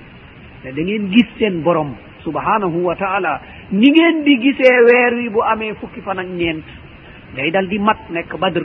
ne 0.65 0.73
da 0.73 0.83
ngeen 0.83 1.09
gis 1.11 1.29
seen 1.39 1.63
borom 1.63 1.95
subhanahu 2.25 2.85
wa 2.85 2.95
taala 2.97 3.41
ni 3.73 3.91
ngeen 3.91 4.25
di 4.25 4.37
gisee 4.39 4.79
weer 4.89 5.13
wi 5.15 5.29
bu 5.31 5.41
amee 5.43 5.75
fukki 5.81 6.01
fan 6.01 6.19
ak 6.19 6.27
ñeent 6.27 6.65
day 7.37 7.51
dal 7.51 7.67
di 7.69 7.79
mat 7.79 7.99
nekk 8.11 8.37
badr. 8.41 8.65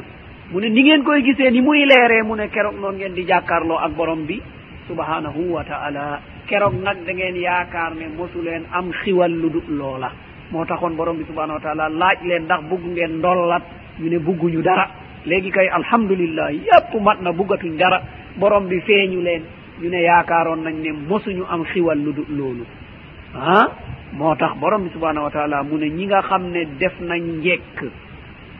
Mu 0.51 0.60
ne 0.60 0.69
ni 0.69 0.82
ngeen 0.84 1.03
koy 1.03 1.21
gisee 1.23 1.49
ni 1.51 1.62
muy 1.62 1.86
leeree 1.86 2.23
mu 2.23 2.36
ne 2.36 2.47
keroog 2.47 2.75
noonu 2.79 2.97
ngeen 2.97 3.13
di 3.13 3.23
jàkkaarloo 3.27 3.77
ak 3.77 3.91
borom 3.95 4.25
bi 4.25 4.41
subhanahu 4.88 5.51
wa 5.51 5.63
taala. 5.63 6.19
Keroog 6.47 6.73
nag 6.82 6.97
da 7.06 7.12
ngeen 7.13 7.36
yaakaar 7.36 7.95
ne 7.95 8.08
mosu 8.17 8.41
leen 8.41 8.63
am 8.71 8.91
xiwal 9.03 9.32
lu 9.32 9.49
dut 9.49 9.67
loola. 9.67 10.12
Moo 10.51 10.65
taxoon 10.65 10.95
borom 10.95 11.17
bi 11.17 11.23
subhanahu 11.27 11.58
wa 11.60 11.63
taala 11.63 11.89
laaj 11.89 12.19
leen 12.23 12.43
ndax 12.43 12.62
bugg 12.69 12.84
ngeen 12.86 13.17
ndollat 13.19 13.63
ñu 13.99 14.10
ne 14.10 14.17
bugguñu 14.19 14.62
dara. 14.62 14.88
léegi 15.26 15.52
kay 15.52 15.68
alhamdulillah 15.70 16.52
yépp 16.54 16.94
mat 17.02 17.22
na 17.22 17.32
buggatuñ 17.32 17.78
dara. 17.78 18.02
Borom 18.38 18.68
bi 18.68 18.80
feeñu 18.82 19.22
leen. 19.22 19.44
Ñu 19.82 19.90
ne 19.90 20.02
yaakaaroon 20.02 20.64
nañ 20.64 20.76
ne 20.82 20.92
mosuñu 21.10 21.44
am 21.50 21.64
xiwal 21.66 21.98
lu 22.00 22.14
du 22.14 22.24
loolu. 22.30 22.66
Ah? 23.36 23.68
Moo 24.14 24.36
tax 24.36 24.58
borom 24.60 24.84
bi 24.84 24.90
subhanahu 24.94 25.24
wa 25.26 25.32
taala 25.32 25.64
mu 25.64 25.78
ne 25.78 25.90
ñi 25.90 26.06
nga 26.06 26.22
xam 26.22 26.50
ne 26.52 26.66
def 26.80 26.94
nañ 27.02 27.22
njekk. 27.40 27.80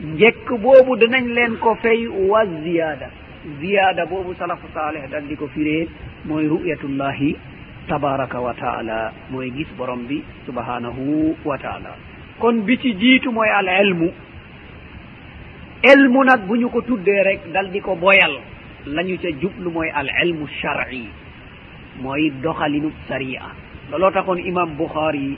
Njekk 0.02 0.48
boobu 0.62 0.96
danañ 0.98 1.26
leen 1.34 1.58
ko 1.58 1.76
fay 1.76 2.08
wa 2.08 2.46
ziyada 2.46 3.10
ziyada 3.60 4.06
boobu 4.06 4.34
salafu 4.36 4.68
saaleh 4.74 5.08
dal 5.12 5.24
di 5.28 5.36
ko 5.36 5.48
firee 5.54 5.88
mooy 6.26 6.48
ru'yatullahi 6.48 7.36
tabaraka 7.88 8.40
wa 8.40 8.54
taala. 8.54 9.12
Mooy 9.32 9.52
gis 9.52 9.68
borom 9.78 10.06
bi 10.08 10.24
subhanahu 10.46 11.36
wa 11.46 11.58
taala. 11.58 11.96
Kon 12.40 12.62
bi 12.66 12.78
ci 12.80 12.94
jiitu 12.96 13.32
mooy 13.32 13.50
al 13.50 13.68
ilmu 13.86 14.10
ilmu 15.84 16.24
nag 16.24 16.42
bu 16.48 16.56
ñu 16.58 16.70
ko 16.70 16.82
tuddee 16.82 17.24
rek 17.24 17.52
dal 17.54 17.70
di 17.72 17.80
ko 17.82 17.96
boyal. 17.96 18.40
la 18.86 19.04
ñu 19.04 19.18
ca 19.18 19.30
jublu 19.42 19.70
mooy 19.72 19.90
al 19.94 20.10
ilmu 20.24 20.48
shar'i 20.62 21.08
mooy 22.02 22.32
doxalinub 22.44 22.92
sari'a 23.08 23.48
looloo 23.92 24.12
taxoon 24.12 24.40
imam 24.44 24.76
bouxaari 24.78 25.38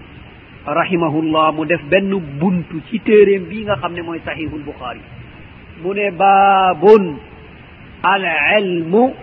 rahimahullah 0.66 1.52
mu 1.54 1.66
def 1.66 1.82
benn 1.92 2.10
buntu 2.40 2.82
ci 2.90 3.00
téeréem 3.00 3.44
bii 3.46 3.64
nga 3.66 3.76
xam 3.78 3.94
ne 3.94 4.02
mooy 4.02 4.20
sahihul 4.26 4.64
bouxaari 4.66 5.02
mu 5.84 5.94
ne 5.94 6.10
baabun 6.12 7.18
al 8.04 8.26
ilmu 8.60 9.14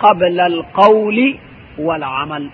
qabla 0.00 0.44
al 0.44 0.62
qawli 0.72 1.38
wal 1.78 2.02
amal. 2.02 2.44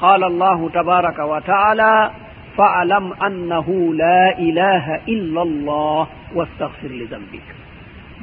Qala 0.00 0.26
allahu 0.26 0.70
tabaraka 0.70 1.26
wa 1.26 1.40
taala 1.40 2.12
fa'alam 2.56 3.12
annahu 3.20 3.92
la 3.92 4.34
ilaha 4.38 4.94
illa 5.06 5.40
allah 5.42 6.08
wastahfir 6.34 6.90
li 6.90 7.06
dambik 7.06 7.42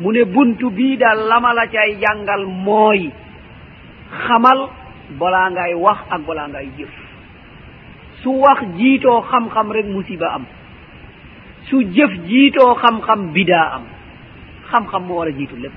mu 0.02 0.12
ne 0.12 0.24
buntu 0.26 0.70
bii 0.72 0.98
daal 0.98 1.28
lamala 1.28 1.68
cay 1.68 1.96
jàngal 2.02 2.46
mooy 2.46 3.12
xamal 4.28 4.70
balaa 5.20 5.50
ngay 5.52 5.74
wax 5.76 6.00
ak 6.10 6.22
balaa 6.28 6.48
ngay 6.48 6.68
jëf. 6.78 6.94
Su 8.24 8.30
wax 8.42 8.60
jiitoo 8.78 9.22
xam-xam 9.30 9.72
rek 9.72 9.86
musiba 9.86 10.28
am. 10.36 10.46
Su 11.70 11.82
jëf 11.84 12.12
jiitoo 12.28 12.76
xam-xam 12.82 13.32
bidaa 13.34 13.68
am. 13.76 13.84
Xam-xam 14.72 15.04
moo 15.08 15.18
war 15.20 15.28
a 15.28 15.32
jiitu 15.32 15.56
lépp. 15.60 15.74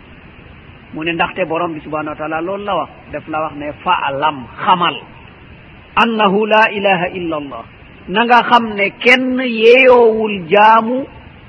Mu 0.94 1.02
ne 1.04 1.12
ndaxte 1.12 1.44
borom 1.48 1.72
bi 1.74 1.80
subhanau 1.80 2.10
wa 2.14 2.16
taala 2.16 2.40
loolu 2.40 2.64
la 2.64 2.74
wax. 2.76 2.90
Def 3.12 3.26
la 3.28 3.40
wax 3.42 3.54
ne 3.56 3.72
fa'alam 3.84 4.36
xamal 4.64 4.96
annahu 6.02 6.46
la 6.46 6.70
ilaha 6.70 7.06
illa 7.14 7.36
allah 7.36 7.64
na 8.08 8.24
nga 8.24 8.42
xam 8.50 8.74
ne 8.74 8.90
kenn 9.00 9.38
yeeyoowul 9.40 10.46
jaamu 10.48 11.06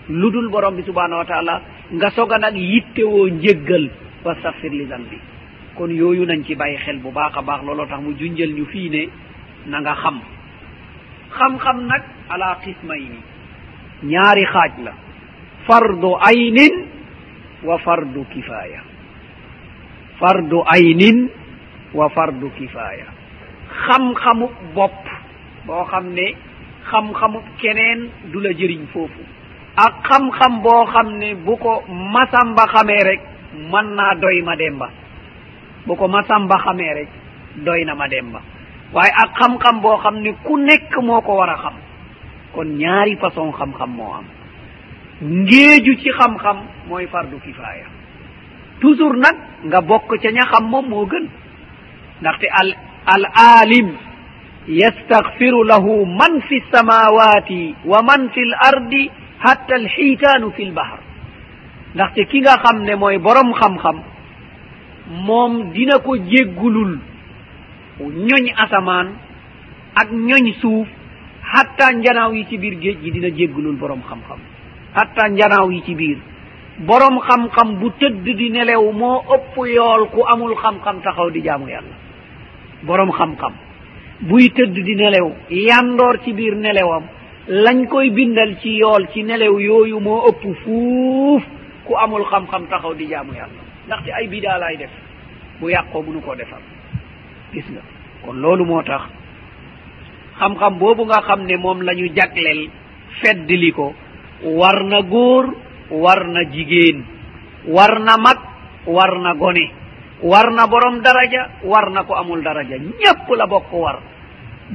lu 0.09 0.31
dul 0.31 0.49
borom 0.49 0.75
bi 0.75 0.83
subhanahu 0.83 1.19
wa 1.19 1.25
taala 1.25 1.61
nga 1.91 2.09
soga 2.11 2.37
nag 2.37 2.55
yittewoo 2.55 3.27
njéggal 3.29 3.89
wastahfir 4.23 4.71
li 4.71 4.85
dambi 4.85 5.19
kon 5.75 5.89
yooyu 5.91 6.25
nañ 6.25 6.43
ci 6.45 6.55
bàyyi 6.55 6.77
xel 6.77 6.99
bu 6.99 7.11
baax 7.11 7.37
a 7.37 7.41
baax 7.41 7.61
looloo 7.65 7.85
tax 7.85 7.99
mu 8.01 8.13
junjal 8.17 8.49
ñu 8.53 8.65
fii 8.65 8.89
ne 8.89 9.09
na 9.67 9.79
nga 9.81 9.95
xam. 9.95 10.19
Xam-xam 11.35 11.77
nag 11.87 12.03
ala 12.29 12.57
qismayni 12.63 13.19
ñaari 14.03 14.45
xaaj 14.45 14.71
la. 14.85 14.93
Fardu 15.67 16.15
aynin 16.21 16.85
wa 17.63 17.77
fardu 17.79 18.23
kifaya 18.33 18.81
fardu 20.19 20.63
aynin 20.67 21.27
wa 21.93 22.09
fardu 22.09 22.49
kifaya 22.57 23.05
xam-xamu 23.87 24.47
bopp 24.75 25.03
boo 25.65 25.83
xam 25.91 26.13
ne 26.13 26.27
xam-xamu 26.91 27.39
keneen 27.61 28.09
du 28.31 28.39
la 28.39 28.51
jëriñ 28.51 28.85
foofu. 28.93 29.21
ak 29.75 29.93
xam-xam 30.07 30.61
boo 30.61 30.85
xam 30.85 31.17
ne 31.17 31.33
bu 31.35 31.57
ko 31.57 31.83
masamba 31.87 32.65
xamee 32.73 33.03
rek 33.03 33.21
mën 33.71 33.87
naa 33.95 34.15
doy 34.15 34.41
ma 34.41 34.55
demba. 34.55 34.89
bu 35.85 35.95
ko 35.95 36.07
masamba 36.07 36.55
xamee 36.57 36.93
rek 36.93 37.07
doy 37.65 37.85
na 37.85 37.95
ma 37.95 38.07
demba. 38.07 38.41
waaye 38.93 39.11
ak 39.23 39.29
xam-xam 39.39 39.81
boo 39.81 39.97
xam 39.97 40.15
ne 40.21 40.31
ku 40.43 40.57
nekk 40.57 40.97
moo 41.03 41.21
ko 41.21 41.35
war 41.37 41.49
a 41.49 41.57
xam. 41.57 41.73
kon 42.53 42.65
ñaari 42.77 43.15
façon 43.17 43.51
xam-xam 43.51 43.89
moo 43.95 44.13
am. 44.13 44.25
ngéeju 45.21 45.95
ci 45.97 46.09
xam-xam 46.11 46.57
mooy 46.87 47.07
fardu 47.07 47.39
kifaaya. 47.39 47.85
toujours 48.79 49.15
nag 49.17 49.35
nga 49.63 49.81
bokk 49.81 50.17
ca 50.21 50.29
ña 50.31 50.45
xam 50.51 50.69
moom 50.69 50.89
moo 50.89 51.05
gën. 51.05 51.27
ndaxte 52.21 52.47
al 52.51 52.75
al 53.05 53.25
alim 53.61 53.89
yastahfiru 54.67 55.63
lahu 55.63 56.05
man 56.05 56.41
fi 56.47 56.61
samawati 56.71 57.75
wa 57.85 58.01
man 58.01 58.29
fi 58.33 58.41
l 58.41 58.53
ardi 58.59 59.09
hatta 59.39 59.75
l 59.77 59.87
fi 60.55 60.65
lbahr 60.65 60.99
ndaxte 61.95 62.25
ki 62.27 62.39
nga 62.41 62.57
xam 62.63 62.83
ne 62.83 62.95
mooy 62.95 63.17
borom 63.17 63.53
xam-xam 63.53 63.97
moom 65.27 65.71
dina 65.73 65.99
ko 65.99 66.15
jéggulul 66.17 66.99
ñoñ 67.99 68.45
asamaan 68.57 69.07
ak 69.95 70.11
ñoñ 70.11 70.53
suuf 70.61 70.87
hatta 71.41 71.91
njanaaw 71.93 72.33
yi 72.33 72.45
ci 72.49 72.57
biir 72.57 72.75
géej 72.81 72.97
gi 73.03 73.11
dina 73.11 73.29
jéggulul 73.29 73.75
borom 73.75 74.01
xam-xam. 74.09 74.39
hatta 74.93 75.27
njanaaw 75.29 75.69
yi 75.71 75.81
ci 75.85 75.95
biir. 75.95 76.17
borom 76.79 77.19
xam-xam 77.19 77.79
bu 77.79 77.89
tëdd 77.99 78.23
di 78.39 78.49
nelew 78.49 78.91
moo 78.91 79.23
ëpp 79.35 79.55
yool 79.75 80.09
ku 80.09 80.21
amul 80.33 80.55
xam-xam 80.55 81.01
taxaw 81.01 81.29
di 81.31 81.41
jaamu 81.41 81.67
yàlla. 81.69 81.95
borom 82.83 83.11
xam-xam. 83.11 83.53
buy 84.21 84.49
tëdd 84.49 84.73
di 84.73 84.95
nelew 84.95 85.31
yandoor 85.49 86.19
ci 86.23 86.33
biir 86.33 86.55
nelewam 86.55 87.03
lañ 87.47 87.87
koy 87.87 88.09
bindal 88.09 88.57
ci 88.61 88.77
yool 88.79 89.07
ci 89.13 89.23
nelew 89.23 89.59
yooyu 89.59 89.99
moo 89.99 90.27
ëpp 90.29 90.43
fuuf 90.63 91.43
ku 91.85 91.93
amul 91.97 92.25
xam-xam 92.25 92.67
taxaw 92.67 92.93
di 92.95 93.05
jaamu 93.07 93.33
yàlla. 93.33 93.61
Ndaxte 93.87 94.09
ay 94.11 94.27
bidaa 94.27 94.57
laay 94.57 94.77
def 94.77 94.89
bu 95.59 95.69
yàqoo 95.69 96.01
munu 96.01 96.21
koo 96.21 96.35
defal. 96.35 96.61
Gis 97.53 97.65
nga 97.69 97.81
kon 98.25 98.33
loolu 98.41 98.65
moo 98.65 98.81
tax 98.83 99.03
xam-xam 100.39 100.79
boobu 100.79 101.05
nga 101.05 101.21
xam 101.21 101.45
ne 101.45 101.57
moom 101.57 101.81
la 101.83 101.93
ñu 101.93 102.07
jagleel 102.15 102.69
feddli 103.21 103.71
ko 103.71 103.93
war 104.43 104.83
na 104.83 105.01
góor 105.01 105.45
war 105.91 106.25
na 106.27 106.41
jigéen 106.51 107.03
war 107.67 107.99
na 107.99 108.17
mag 108.17 108.39
war 108.87 109.19
na 109.19 109.33
gone. 109.35 109.69
war 110.25 110.47
na 110.57 110.65
borom 110.67 111.01
daraja 111.05 111.61
war 111.63 111.89
na 111.93 112.03
ko 112.03 112.13
amul 112.17 112.41
daraja. 112.41 112.77
Ñépp 112.77 113.29
la 113.37 113.45
bokk 113.47 113.71
war. 113.73 113.97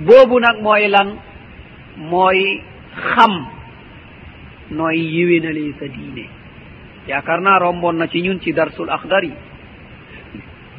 Boobu 0.07 0.39
nag 0.41 0.63
mooy 0.63 0.87
lan? 0.89 1.09
Mooy 1.97 2.63
xam. 2.95 3.35
Nooy 4.71 4.97
yiwinalee 5.15 5.75
sa 5.79 5.87
diine. 5.91 6.25
Yaakaar 7.09 7.41
naa 7.43 7.59
romboon 7.59 7.97
na 7.99 8.07
ci 8.07 8.21
ñun 8.23 8.41
ci 8.41 8.53
darsul 8.53 8.91
axdar 8.91 9.25
yi. 9.25 9.33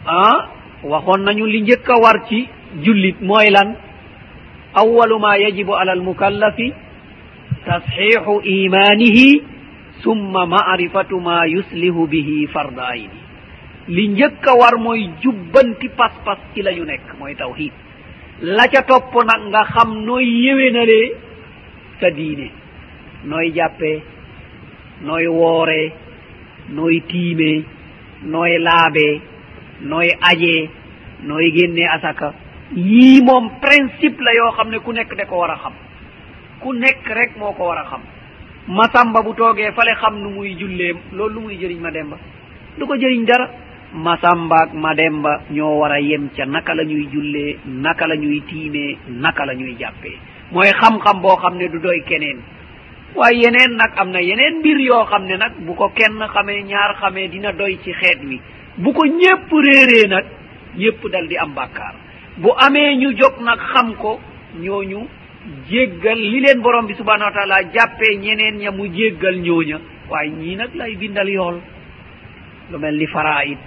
Ah 0.05 0.47
waxoon 0.83 1.21
nañu 1.25 1.45
li 1.45 1.61
njëkk 1.61 1.89
a 1.89 1.95
war 2.01 2.17
ci 2.29 2.47
jullit 2.83 3.21
mooy 3.21 3.49
lan? 3.51 3.75
Awalu 4.73 5.19
ma 5.19 5.35
yajibu 5.37 5.73
ala 5.75 5.91
almukallafi 5.91 6.73
tasxiixu 7.65 8.41
imanihi 8.43 9.43
summa 10.03 10.45
maarifatu 10.45 11.19
ma 11.19 11.45
yuslihu 11.45 12.07
bihi 12.07 12.47
farda 12.47 12.87
ayni. 12.95 13.20
li 13.87 14.07
njëkk 14.09 14.47
a 14.47 14.53
war 14.55 14.77
mooy 14.77 15.09
jubbanti 15.21 15.89
pas-pas 15.89 16.37
ci 16.53 16.61
la 16.61 16.71
ñu 16.71 16.85
nekk 16.85 17.17
mooy 17.19 17.35
tawhid 17.35 17.71
la 18.41 18.67
ca 18.67 18.81
topp 18.83 19.13
nag 19.25 19.41
nga 19.49 19.63
xam 19.73 20.03
nooy 20.05 20.25
yéwénalee 20.45 21.15
sa 21.99 22.09
diine 22.11 22.49
nooy 23.25 23.51
jàppee 23.53 24.01
nooy 25.01 25.27
wooree 25.27 25.91
nooy 26.69 27.01
tiimee 27.07 27.63
nooy 28.23 28.57
laabee 28.59 29.21
nooy 29.81 30.09
ajee 30.21 30.69
nooy 31.23 31.51
génnee 31.51 31.87
asaka. 31.87 32.33
Yii 32.75 33.21
moom 33.21 33.49
principe 33.61 34.21
la 34.23 34.31
yoo 34.33 34.51
xam 34.51 34.69
ne 34.69 34.79
ku 34.79 34.91
nekk 34.93 35.15
da 35.17 35.25
ko 35.25 35.37
war 35.39 35.51
a 35.51 35.57
xam. 35.57 35.73
Ku 36.59 36.73
nekk 36.73 37.05
rek 37.07 37.37
moo 37.37 37.53
ko 37.53 37.65
war 37.65 37.77
a 37.77 37.85
xam. 37.89 38.01
Masamba 38.67 39.21
bu 39.21 39.33
toogee 39.33 39.71
fale 39.73 39.93
xam 40.01 40.19
nu 40.21 40.29
muy 40.29 40.55
julleem 40.57 40.97
loolu 41.13 41.33
lu 41.33 41.41
muy 41.41 41.57
jëriñ 41.57 41.79
ma 41.81 41.91
demba 41.91 42.17
du 42.77 42.85
ko 42.87 42.95
jëriñ 42.95 43.25
dara. 43.25 43.49
masambaak 43.93 44.73
mademba 44.73 45.41
ñoo 45.51 45.79
war 45.79 45.91
a 45.91 45.99
yem 45.99 46.29
ca 46.35 46.45
naka 46.45 46.73
la 46.73 46.83
ñuy 46.83 47.07
jullee 47.11 47.57
naka 47.65 48.07
la 48.07 48.15
ñuy 48.15 48.41
tiimee 48.47 48.97
naka 49.09 49.45
la 49.45 49.53
ñuy 49.53 49.75
jàppee. 49.79 50.17
Mooy 50.51 50.71
xam-xam 50.71 51.21
boo 51.21 51.35
xam 51.37 51.57
ne 51.57 51.67
du 51.67 51.79
doy 51.79 52.01
keneen. 52.05 52.39
Waaye 53.15 53.41
yeneen 53.43 53.75
nag 53.75 53.91
am 53.97 54.11
na 54.11 54.19
yeneen 54.21 54.59
mbir 54.59 54.79
yoo 54.79 55.05
xam 55.05 55.25
ne 55.25 55.37
nag 55.37 55.51
bu 55.59 55.73
ko 55.75 55.89
kenn 55.89 56.19
xamee 56.33 56.63
ñaar 56.63 56.95
xamee 57.01 57.27
dina 57.27 57.51
doy 57.51 57.77
ci 57.83 57.91
xeet 57.93 58.19
wi. 58.23 58.39
Bu 58.77 58.93
ko 58.93 59.05
ñépp 59.05 59.51
réeree 59.51 60.07
nag 60.07 60.25
ñépp 60.77 61.05
dal 61.11 61.27
di 61.27 61.37
am 61.37 61.53
bàkkaar. 61.53 61.93
Bu 62.37 62.49
amee 62.57 62.95
ñu 62.95 63.11
jóg 63.17 63.41
nag 63.41 63.59
xam 63.73 63.95
ko 63.95 64.19
ñooñu 64.59 65.07
jéggal 65.69 66.17
li 66.19 66.39
leen 66.39 66.61
borom 66.61 66.85
bi 66.87 66.93
subhanahu 66.95 67.25
wa 67.27 67.31
taala 67.33 67.63
jàppee 67.73 68.15
ñeneen 68.17 68.57
ña 68.59 68.71
mu 68.71 68.87
jéggal 68.87 69.35
ñooña. 69.41 69.79
Waaye 70.09 70.29
ñii 70.31 70.55
nag 70.55 70.69
lay 70.75 70.95
bindal 70.95 71.29
yool. 71.29 71.59
Lu 72.71 72.77
mel 72.79 72.95
ni 72.97 73.07
faraid 73.07 73.57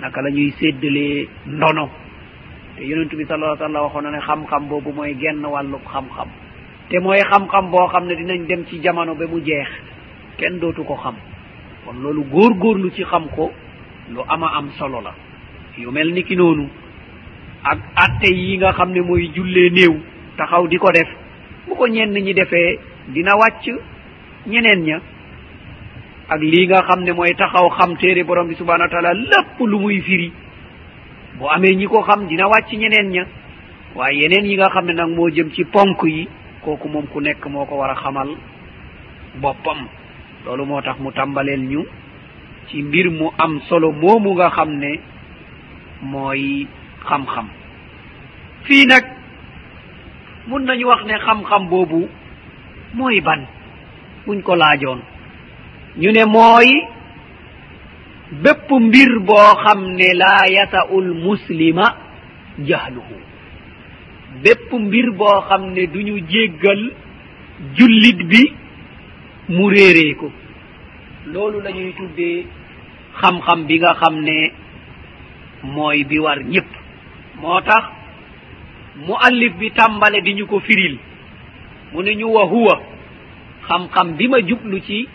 naka 0.00 0.22
la 0.22 0.30
ñuy 0.30 0.52
séddalee 0.58 1.28
ndono. 1.46 1.88
Te 2.76 2.84
yonentu 2.84 3.16
bi 3.16 3.24
salaa 3.26 3.56
sallam 3.56 3.82
waxoon 3.84 4.02
na 4.04 4.10
ne 4.10 4.20
xam-xam 4.20 4.68
boobu 4.68 4.92
mooy 4.92 5.14
genn 5.18 5.44
wàllu 5.44 5.78
xam-xam. 5.84 6.28
Te 6.88 6.98
mooy 7.00 7.18
xam-xam 7.20 7.70
boo 7.70 7.88
xam 7.88 8.06
ne 8.06 8.14
dinañ 8.14 8.46
dem 8.46 8.64
ci 8.66 8.80
jamono 8.82 9.14
ba 9.14 9.26
mu 9.26 9.40
jeex. 9.44 9.68
Kenn 10.38 10.58
dootu 10.60 10.84
ko 10.84 10.94
xam. 10.96 11.14
Kon 11.84 12.00
loolu 12.02 12.24
góorgóorlu 12.30 12.90
ci 12.94 13.02
xam 13.04 13.28
ko 13.34 13.50
lu 14.10 14.20
ama 14.28 14.46
am 14.56 14.70
solo 14.78 15.00
la. 15.00 15.14
Yu 15.76 15.90
mel 15.90 16.12
ni 16.12 16.22
ki 16.24 16.36
noonu 16.36 16.68
ak 17.64 17.78
atte 17.96 18.30
yi 18.32 18.56
nga 18.58 18.72
xam 18.72 18.92
ne 18.92 19.00
mooy 19.00 19.30
jullee 19.34 19.70
néew 19.70 19.96
taxaw 20.36 20.66
di 20.68 20.76
ko 20.78 20.90
def. 20.92 21.08
Bu 21.66 21.74
ko 21.74 21.86
ñenn 21.86 22.12
ñi 22.14 22.32
defee 22.34 22.78
dina 23.08 23.34
wàcc 23.36 23.66
ñeneen 24.46 24.82
ña 24.84 25.00
ak 26.28 26.40
lii 26.40 26.66
nga 26.68 26.82
xam 26.84 27.04
ne 27.04 27.12
mooy 27.12 27.34
taxaw 27.34 27.68
xam 27.70 27.96
téere 27.96 28.24
borom 28.24 28.48
bi 28.48 28.54
subhanahu 28.54 28.84
wa 28.84 28.88
taala 28.92 29.14
lépp 29.14 29.58
lu 29.60 29.78
muy 29.78 30.00
firi. 30.00 30.32
bu 31.38 31.48
amee 31.48 31.74
ñi 31.76 31.86
ko 31.86 32.02
xam 32.02 32.26
dina 32.28 32.46
wàcc 32.48 32.72
ñeneen 32.72 33.10
ña. 33.10 33.24
waaye 33.94 34.20
yeneen 34.22 34.46
yi 34.46 34.56
nga 34.56 34.68
xam 34.70 34.86
ne 34.86 34.92
nag 34.92 35.10
moo 35.10 35.30
jëm 35.30 35.50
ci 35.52 35.64
ponk 35.64 36.02
yi 36.04 36.28
kooku 36.62 36.88
moom 36.88 37.06
ku 37.06 37.20
nekk 37.20 37.46
moo 37.46 37.64
ko 37.64 37.76
war 37.76 37.90
a 37.90 37.94
xamal 37.94 38.28
boppam. 39.40 39.88
loolu 40.44 40.64
moo 40.66 40.80
tax 40.82 40.98
mu 41.00 41.10
tàmbaleel 41.12 41.60
ñu 41.60 41.84
ci 42.68 42.82
mbir 42.82 43.10
mu 43.10 43.30
am 43.38 43.60
solo 43.68 43.92
moomu 43.92 44.34
nga 44.34 44.50
xam 44.50 44.70
ne 44.78 45.00
mooy 46.02 46.66
xam-xam. 47.08 47.46
fii 48.64 48.86
nag 48.86 49.04
mun 50.46 50.60
nañu 50.64 50.86
wax 50.86 51.04
ne 51.06 51.14
xam-xam 51.18 51.68
boobu 51.68 52.08
mooy 52.94 53.20
ban? 53.20 53.46
buñ 54.26 54.42
ko 54.42 54.54
laajoon. 54.56 55.00
ñu 55.98 56.10
ne 56.12 56.24
mooy 56.24 56.68
bépp 58.42 58.70
mbir 58.70 59.10
boo 59.20 59.54
xam 59.64 59.80
ne 59.96 60.08
laa 60.14 60.46
yata'ul 60.56 61.14
muslima 61.14 61.96
jahluhu. 62.68 63.16
Bépp 64.42 64.72
mbir 64.72 65.10
boo 65.12 65.40
xam 65.48 65.72
ne 65.74 65.86
du 65.86 66.02
ñu 66.04 66.16
jéggal 66.28 66.90
jullit 67.76 68.18
bi 68.30 68.52
mu 69.48 69.68
réeree 69.70 70.14
ko. 70.14 70.30
Loolu 71.26 71.60
la 71.62 71.70
ñuy 71.72 71.92
tuddee 71.94 72.46
xam-xam 73.20 73.64
bi 73.66 73.78
nga 73.78 73.94
xam 73.94 74.20
ne 74.22 74.52
mooy 75.62 76.04
bi 76.04 76.18
war 76.18 76.38
ñëpp 76.44 76.70
moo 77.40 77.60
tax 77.60 77.84
mu 79.06 79.14
allif 79.20 79.52
bi 79.58 79.70
tàmbale 79.70 80.20
di 80.22 80.34
ñu 80.34 80.46
ko 80.46 80.60
firil. 80.60 80.98
Mu 81.92 82.02
ne 82.02 82.14
ñu 82.14 82.26
wa 82.32 82.44
huwa 82.44 82.80
xam-xam 83.68 84.12
bi 84.16 84.28
ma 84.28 84.38
jublu 84.46 84.80
ci 84.86 85.08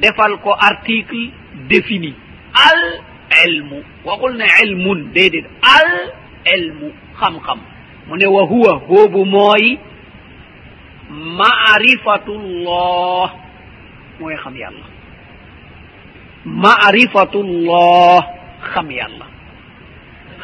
defal 0.00 0.38
ko 0.42 0.52
article 0.58 1.30
défini. 1.68 2.14
Al 2.54 3.00
ilmu. 3.46 3.82
Waxul 4.04 4.36
ne 4.36 4.44
ilmun 4.62 5.12
déedéet. 5.14 5.44
Al 5.62 6.12
ilmu 6.54 6.92
xam-xam. 7.20 7.58
Mu 8.08 8.16
ne 8.16 8.26
wa 8.26 8.42
huwa 8.44 8.78
boobu 8.88 9.24
mooy 9.24 9.78
maarifatullah. 11.10 13.30
Mooy 14.20 14.36
xam 14.36 14.54
yàlla. 14.56 14.86
Maarifatullah 16.44 18.22
xam 18.74 18.90
yàlla. 18.90 19.26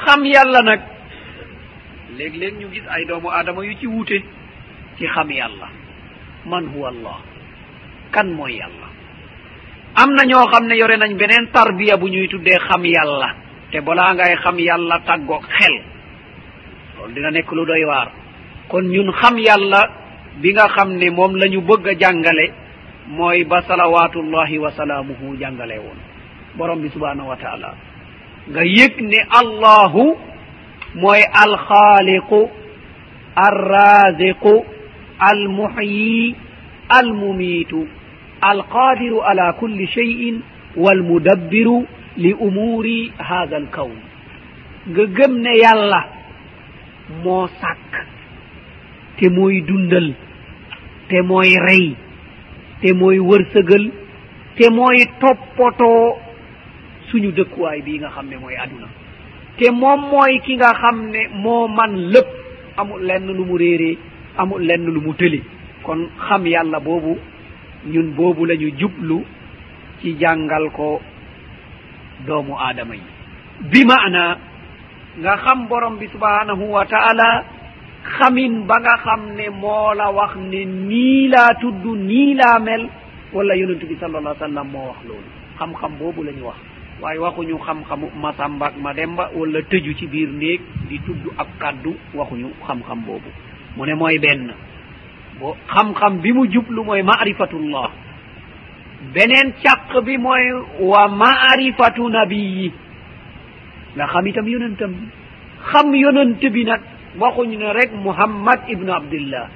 Xam 0.05 0.25
yàlla 0.25 0.63
nag 0.63 0.81
léeg-léeg 2.17 2.55
ñu 2.59 2.69
gis 2.73 2.83
ay 2.89 3.05
doomu 3.05 3.29
aadama 3.31 3.65
yu 3.65 3.75
ci 3.81 3.87
wuute 3.87 4.23
ci 4.99 5.07
xam 5.07 5.31
yàlla. 5.31 5.69
Man 6.47 6.67
huwa 6.75 6.89
allah. 6.89 7.19
Kan 8.13 8.33
mooy 8.33 8.57
yàlla? 8.59 8.87
am 10.03 10.11
na 10.17 10.25
ñoo 10.25 10.47
xam 10.53 10.65
ne 10.67 10.75
yore 10.77 10.97
nañ 10.97 11.13
beneen 11.19 11.47
tarbiya 11.53 11.97
bu 11.97 12.09
ñuy 12.09 12.29
tuddee 12.29 12.59
xam 12.69 12.85
yàlla. 12.85 13.29
Te 13.71 13.81
balaa 13.81 14.15
ngay 14.15 14.35
xam 14.43 14.59
yàlla 14.59 14.99
tàggoog 15.07 15.45
xel. 15.59 15.75
Loolu 16.97 17.15
dina 17.15 17.31
nekk 17.31 17.51
lu 17.53 17.65
doy 17.67 17.85
waar. 17.85 18.09
Kon 18.69 18.83
ñun 18.89 19.13
xam 19.13 19.37
yàlla 19.39 19.81
bi 20.41 20.53
nga 20.53 20.69
xam 20.75 20.97
ne 20.97 21.11
moom 21.11 21.35
la 21.37 21.47
ñu 21.49 21.61
bëgg 21.61 21.87
a 21.89 21.95
jàngale 22.01 22.47
mooy 23.09 23.45
ba 23.45 23.63
salawatullahi 23.63 24.59
wa 24.59 24.71
salaamuhu 24.73 25.37
jàngale 25.41 25.79
woon. 25.79 25.99
Borom 26.57 26.81
bi 26.83 26.89
subhanahu 26.91 27.29
wa 27.29 27.37
taala. 27.37 27.75
Nga 28.49 28.63
yëg 28.65 29.01
ne 29.03 29.21
allahu 29.41 30.17
mooy 30.95 31.21
alxaaliqu 31.43 32.49
alraziqu 33.37 34.65
almuhyi 35.19 36.35
almumiitu. 36.89 37.87
alqadiru 38.41 39.21
ala 39.23 39.53
kulli 39.53 39.87
cheyin 39.89 40.41
walmudabbiru 40.77 41.87
li 42.17 42.33
umuri 42.35 43.13
hada 43.19 43.57
alkawn 43.57 43.97
nga 44.91 45.05
gëm 45.07 45.33
ne 45.45 45.53
yàlla 45.63 46.01
moo 47.25 47.47
sàkk 47.61 47.93
te 49.19 49.29
mooy 49.29 49.61
dundal 49.63 50.13
te 51.09 51.23
mooy 51.23 51.57
rey 51.67 51.95
te 52.81 52.93
mooy 52.95 53.19
wërsëgal 53.19 53.91
te 54.57 54.71
mooy 54.71 55.05
toppatoo 55.21 56.17
suñu 57.11 57.33
dëkkuwaay 57.33 57.83
bii 57.83 57.99
nga 57.99 58.11
xam 58.11 58.27
ne 58.29 58.37
mooy 58.37 58.57
aduna 58.57 58.87
te 59.59 59.71
moom 59.71 60.01
mooy 60.11 60.41
ki 60.41 60.57
nga 60.57 60.73
xam 60.75 61.11
ne 61.11 61.29
moo 61.35 61.69
man 61.69 61.97
lépp 62.13 62.29
amul 62.77 63.03
lenn 63.03 63.27
lu 63.27 63.45
mu 63.45 63.57
réeree 63.59 63.99
amul 64.39 64.63
lenn 64.63 64.85
lu 64.87 65.01
mu 65.01 65.13
tëli 65.15 65.43
kon 65.83 66.09
xam 66.29 66.47
yàlla 66.47 66.81
boobu 66.81 67.19
ñun 67.87 68.13
boobu 68.17 68.45
la 68.47 68.55
ñu 68.57 68.71
jublu 68.79 69.25
ci 70.01 70.17
jàngal 70.19 70.71
ko 70.73 71.01
doomu 72.27 72.55
aadama 72.59 72.95
yi. 72.95 73.03
Bi 73.71 73.85
maana 73.85 74.37
nga 75.19 75.37
xam 75.37 75.67
borom 75.69 75.97
bi 75.99 76.07
subhanahu 76.09 76.65
wa 76.73 76.85
taala 76.87 77.45
xamin 78.05 78.67
ba 78.67 78.77
nga 78.81 78.97
xam 79.05 79.35
ne 79.37 79.49
moo 79.51 79.95
la 79.95 80.11
wax 80.11 80.37
ne 80.37 80.65
nii 80.65 81.29
laa 81.29 81.55
tudd 81.61 81.85
nii 81.85 82.35
laa 82.35 82.59
mel 82.59 82.89
wala 83.33 83.55
yonentu 83.57 83.87
bi 83.87 83.97
sal 84.01 84.15
allah 84.17 84.35
sallam 84.39 84.69
moo 84.69 84.89
wax 84.89 84.99
loolu. 85.09 85.29
Xam-xam 85.59 85.93
boobu 85.99 86.23
la 86.25 86.33
ñu 86.33 86.45
wax. 86.47 86.57
Waaye 87.01 87.19
waxuñu 87.19 87.57
xam-xamu 87.59 88.07
masamba 88.21 88.67
ak 88.67 88.75
ma 88.77 88.93
demba 88.95 89.31
wala 89.35 89.61
tëju 89.63 89.95
ci 89.97 90.07
biir 90.07 90.29
néeg 90.29 90.61
di 90.89 90.99
tudd 91.01 91.33
ab 91.39 91.49
kàddu 91.59 91.95
waxuñu 92.15 92.49
xam-xam 92.67 93.01
boobu. 93.07 93.29
Mu 93.77 93.87
ne 93.87 93.95
mooy 93.95 94.19
benn. 94.19 94.53
xam-xam 95.69 96.21
bi 96.21 96.33
mu 96.33 96.47
jublu 96.51 96.85
mooy 96.85 97.03
maarifatullah. 97.03 97.91
Beneen 99.15 99.53
càq 99.63 100.03
bi 100.05 100.17
mooy 100.19 100.45
wa 100.81 101.09
maarifatu 101.09 102.09
nabiyi 102.09 102.73
nga 103.97 104.07
xam 104.07 104.27
itam 104.27 104.49
yonentam. 104.49 104.91
Bi 104.93 105.07
xam 105.73 105.95
yonent 105.95 106.41
bi 106.53 106.65
nag 106.65 106.81
waxuñu 107.19 107.59
ne 107.59 107.73
rek 107.73 107.91
muhammad 107.93 108.61
ibnu 108.69 108.91
abdillah. 108.93 109.49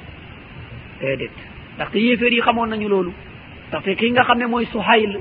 Déedéet. 1.01 1.31
Ndaxte 1.77 1.97
yéeféer 1.99 2.33
yi 2.33 2.41
xamoon 2.41 2.67
nañu 2.69 2.89
loolu. 2.89 3.13
Ndaxte 3.69 3.97
ki 3.97 4.11
nga 4.13 4.23
xam 4.25 4.39
ne 4.39 4.47
mooy 4.47 4.67
suhayl 4.67 5.21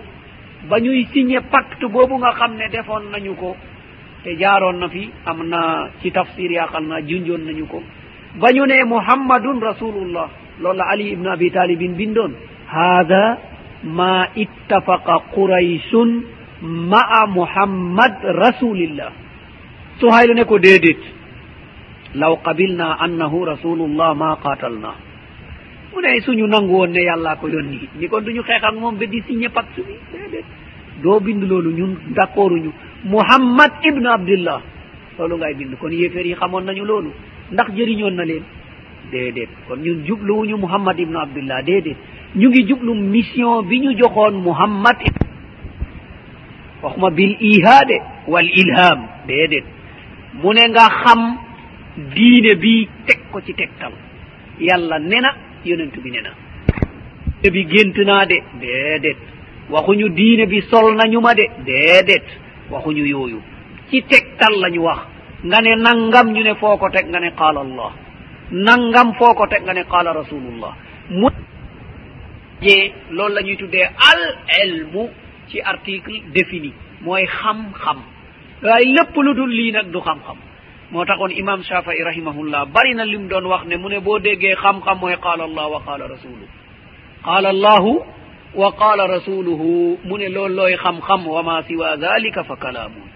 ba 0.69 0.79
ñuy 0.79 1.05
signé 1.13 1.39
pacte 1.41 1.85
boobu 1.91 2.17
nga 2.17 2.31
xam 2.33 2.55
ne 2.55 2.69
defoon 2.69 3.11
nañu 3.11 3.35
ko 3.35 3.55
te 4.23 4.35
jaaroon 4.39 4.79
na 4.79 4.87
fi 4.89 5.09
am 5.25 5.43
na 5.49 5.89
ci 6.01 6.11
tafsir 6.11 6.51
yaaqal 6.51 6.83
na 6.87 7.01
junjoon 7.01 7.43
nañu 7.45 7.65
ko. 7.67 7.83
Ba 8.39 8.47
ñu 8.53 8.65
ne 8.65 8.83
muhammadun 8.85 9.59
rasulullah. 9.59 10.29
lolla 10.61 10.83
ali 10.89 11.11
ibnu 11.13 11.29
abi 11.29 11.51
talibin 11.51 11.95
bindon. 11.95 12.33
Hada 12.67 13.37
ma 13.83 14.27
ittafaqa 14.35 15.33
qurayshun 15.33 16.09
ma'a 16.61 17.27
muhammad 17.27 18.13
rasulillah. 18.23 19.11
So 19.99 20.09
haylone 20.09 20.45
ko 20.45 20.59
dedit. 20.59 20.99
Law 22.15 22.37
qabilna 22.45 22.97
annahu 23.01 23.45
rasulullah 23.45 24.13
ma 24.15 24.37
qatalna. 24.37 24.91
Mune 25.93 26.21
suñu 26.25 26.47
nangu 26.47 26.73
won 26.77 26.87
ne 26.91 27.01
yalla 27.03 27.33
e 27.33 27.37
ko 27.41 27.47
yonni. 27.47 27.89
Ni 27.99 28.07
kon 28.07 28.21
duñu 28.21 28.41
xeexak 28.43 28.73
moom 28.75 28.97
be 28.97 29.05
di 29.07 29.21
signé 29.27 29.49
pacte 29.49 29.81
bi. 29.81 29.93
Déedéet 30.11 30.45
doo 31.01 31.19
bind 31.19 31.43
loolu 31.43 31.71
ñun 31.71 31.97
d' 32.15 32.19
accord 32.19 32.51
uñu 32.53 32.71
muhammad 33.05 33.71
ibnu 33.83 34.07
abdillah. 34.09 34.61
Loolu 35.19 35.37
ngay 35.37 35.53
bind. 35.53 35.75
Kon 35.79 35.89
yéeféer 35.91 36.25
yi 36.25 36.35
xamoon 36.35 36.63
nañu 36.65 36.85
loolu. 36.85 37.11
Ndax 37.51 37.67
jëriñoon 37.75 38.15
na 38.15 38.25
leen. 38.25 38.43
déedéet 39.11 39.49
kon 39.67 39.77
ñun 39.77 40.05
jubluwuñu 40.05 40.57
mouhammad 40.57 40.99
ibnu 40.99 41.17
abdullah 41.17 41.61
déedéet 41.63 41.97
ñu 42.35 42.49
ngi 42.49 42.67
jublu 42.67 42.93
mission 42.95 43.61
bi 43.63 43.79
ñu 43.79 43.97
joxoon 43.97 44.31
mouhammad 44.41 44.97
waxuma 46.83 47.09
bil 47.11 47.35
ihaade 47.39 47.97
wal 48.27 48.49
ilham 48.49 48.99
déedéet 49.27 49.65
mu 50.41 50.53
ne 50.53 50.67
nga 50.69 50.89
xam 51.03 51.21
diine 52.15 52.55
bi 52.55 52.87
teg 53.05 53.19
ko 53.31 53.39
ci 53.41 53.53
tegtal. 53.53 53.91
Yàlla 54.59 54.99
nena 54.99 55.29
yonentu 55.65 56.01
bi 56.01 56.09
nena 56.11 56.31
diine 57.41 57.51
bi 57.53 57.65
gént 57.69 57.97
naa 58.05 58.25
de 58.25 58.37
déedéet 58.59 59.17
waxuñu 59.69 60.09
diine 60.09 60.45
bi 60.47 60.61
sol 60.69 60.95
nañu 60.95 61.19
ma 61.21 61.33
de 61.35 61.45
déedéet 61.65 62.23
waxuñu 62.71 63.05
yooyu. 63.05 63.39
Ci 63.89 64.01
tegtal 64.03 64.53
lañu 64.59 64.79
wax. 64.81 64.99
Nga 65.45 65.61
ne 65.61 65.75
nangam 65.75 66.31
ñu 66.33 66.41
ne 66.43 66.55
foo 66.55 66.77
ko 66.77 66.89
teg 66.89 67.05
nga 67.09 67.19
ne 67.19 67.29
qaala 67.31 67.61
allah. 67.61 67.91
nangam 68.53 69.13
foo 69.17 69.33
ko 69.33 69.47
teg 69.47 69.63
nga 69.63 69.73
ne 69.73 69.83
qala 69.83 70.13
rasulullah. 70.13 70.73
Mu 71.09 71.27
je 72.61 72.91
loolu 73.11 73.33
la 73.35 73.41
ñuy 73.41 73.57
tuddee 73.57 73.83
al 73.83 74.21
ilmu 74.65 75.09
ci 75.49 75.59
article 75.61 76.21
défini 76.33 76.73
mooy 77.01 77.25
xam-xam. 77.25 77.97
Waaye 78.63 78.85
lépp 78.93 79.15
lu 79.15 79.33
dul 79.33 79.49
lii 79.49 79.71
nag 79.71 79.91
du 79.91 79.99
xam-xam. 79.99 80.37
Moo 80.91 81.05
taxoon 81.05 81.31
imam 81.31 81.63
shafai 81.63 81.97
rahimahullah 82.03 82.65
bari 82.65 82.93
na 82.95 83.03
lim 83.05 83.27
doon 83.27 83.45
wax 83.45 83.65
ne 83.65 83.75
mu 83.77 83.89
ne 83.89 83.99
boo 83.99 84.19
déggee 84.19 84.55
xam-xam 84.55 84.97
mooy 84.99 85.15
qaala 85.17 85.43
allah 85.43 85.69
wa 85.71 85.81
qaala 85.85 86.07
rasuluhu. 86.07 86.47
Qaala 87.25 87.49
allahu 87.49 87.99
wa 88.55 88.71
qaala 88.71 89.07
rasuluhu. 89.07 89.97
Mu 90.05 90.17
ne 90.17 90.29
loolu 90.29 90.55
looy 90.55 90.75
xam-xam 90.77 91.25
wa 91.27 91.43
ma 91.43 91.63
siwa 91.63 91.97
dalika 91.97 92.43
fa 92.43 92.55
kalaamun 92.55 93.09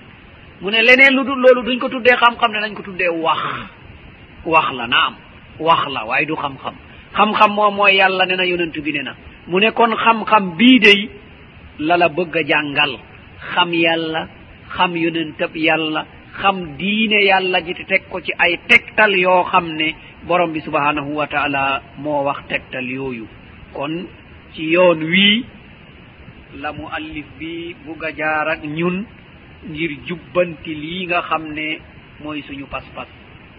mu 0.62 0.72
ne 0.72 0.82
leneen 0.82 1.14
lu 1.16 1.24
dul 1.24 1.40
loolu 1.40 1.62
duñ 1.64 1.80
ko 1.80 1.88
tuddee 1.90 2.16
xam-xam 2.18 2.52
ne 2.52 2.60
nañ 2.60 2.74
ko 2.74 2.82
tuddee 2.84 3.10
wax. 3.10 3.40
Wax 4.46 4.72
la 4.74 4.88
naam. 4.88 5.14
wax 5.60 5.88
la 5.90 6.06
waaye 6.06 6.26
du 6.26 6.34
xam-xam. 6.36 6.74
Xam-xam 7.14 7.52
moom 7.54 7.76
mooy 7.76 7.96
yàlla 7.96 8.26
ne 8.26 8.36
na 8.36 8.44
yonentu 8.46 8.82
bi 8.82 8.92
ne 8.94 9.02
na. 9.04 9.16
Mu 9.48 9.60
ne 9.60 9.72
kon 9.72 9.92
xam-xam 9.96 10.56
bii 10.58 10.80
day 10.80 11.10
la 11.80 11.98
la 11.98 12.10
bëgg 12.10 12.36
a 12.38 12.44
jàngal. 12.48 12.98
Xam 13.54 13.74
yàlla 13.74 14.28
xam 14.76 14.96
yonentab 14.96 15.56
yàlla 15.56 16.06
xam 16.42 16.78
diine 16.78 17.20
yàlla 17.24 17.62
ji 17.66 17.74
te 17.74 17.84
teg 17.86 18.02
ko 18.10 18.20
ci 18.22 18.32
ay 18.38 18.58
tegtal 18.68 19.16
yoo 19.18 19.44
xam 19.44 19.68
ne 19.76 19.96
borom 20.28 20.52
bi 20.54 20.60
subhanahu 20.62 21.16
wa 21.16 21.28
taala 21.28 21.82
moo 21.98 22.24
wax 22.24 22.38
tegtal 22.50 22.86
yooyu. 22.90 23.26
Kon 23.74 24.06
ci 24.54 24.64
yoon 24.74 25.00
wii 25.04 25.46
la 26.62 26.72
mu 26.74 26.86
allif 26.92 27.26
bi 27.40 27.76
bugg 27.86 28.04
a 28.04 28.12
jaar 28.16 28.48
ak 28.50 28.64
ñun 28.64 29.06
ngir 29.70 29.92
jubbanti 30.08 30.76
lii 30.76 31.06
nga 31.08 31.22
xam 31.22 31.54
ne 31.54 31.80
mooy 32.24 32.42
suñu 32.44 32.66
pas-pas. 32.66 33.08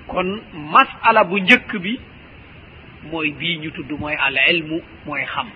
kon 0.08 0.40
masala 0.72 1.24
bu 1.24 1.38
njëkk 1.40 1.70
bi 1.82 2.00
mooy 3.10 3.30
bii 3.38 3.58
ñu 3.62 3.70
tudd 3.72 3.90
mooy 4.00 4.14
al 4.16 4.36
ilmu 4.50 4.80
mooy 5.06 5.24
xam. 5.24 5.46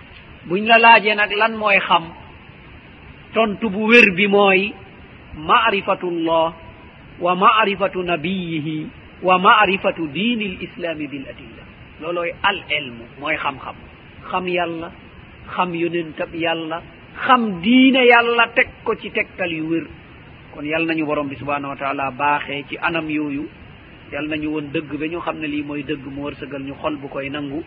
Buñ 0.47 0.65
la 0.67 0.77
laajee 0.79 1.15
nag 1.15 1.31
lan 1.31 1.53
mooy 1.57 1.79
xam 1.79 2.03
tontu 3.33 3.69
bu 3.69 3.87
wér 3.87 4.13
bi 4.15 4.27
mooy 4.27 4.73
maarifatullah 5.37 6.53
wa 7.19 7.35
maarifatu 7.35 8.03
nabiyihi 8.03 8.87
wa 9.23 9.39
maarifatu 9.39 10.07
diini 10.07 10.45
l 10.45 10.57
islami 10.61 11.07
bil 11.07 11.25
adilla. 11.29 11.63
Loolooy 12.01 12.31
al 12.43 12.59
ilmu 12.69 13.03
mooy 13.19 13.35
xam-xam. 13.37 13.75
Xam 14.31 14.47
yàlla 14.47 14.91
xam 15.55 15.73
yonentab 15.75 16.33
yàlla 16.35 16.81
xam 17.25 17.61
diine 17.61 18.01
yàlla 18.05 18.47
teg 18.55 18.67
ko 18.83 18.95
ci 18.95 19.09
tegtal 19.11 19.51
yu 19.51 19.65
wér. 19.69 19.85
Kon 20.53 20.63
yal 20.65 20.85
nañu 20.85 21.05
borom 21.05 21.27
bi 21.27 21.35
subhanahu 21.35 21.69
wa 21.73 21.75
taala 21.77 22.11
baaxee 22.11 22.63
ci 22.69 22.77
anam 22.81 23.09
yooyu 23.09 23.47
yal 24.13 24.27
nañu 24.29 24.49
woon 24.53 24.67
dëgg 24.73 24.91
ba 24.99 25.07
ñu 25.07 25.19
xam 25.25 25.39
ne 25.39 25.47
lii 25.47 25.63
mooy 25.63 25.83
dëgg 25.83 26.05
mu 26.15 26.21
wërsëgal 26.23 26.63
ñu 26.63 26.73
xol 26.81 26.95
bu 26.97 27.07
koy 27.09 27.29
nangu. 27.29 27.63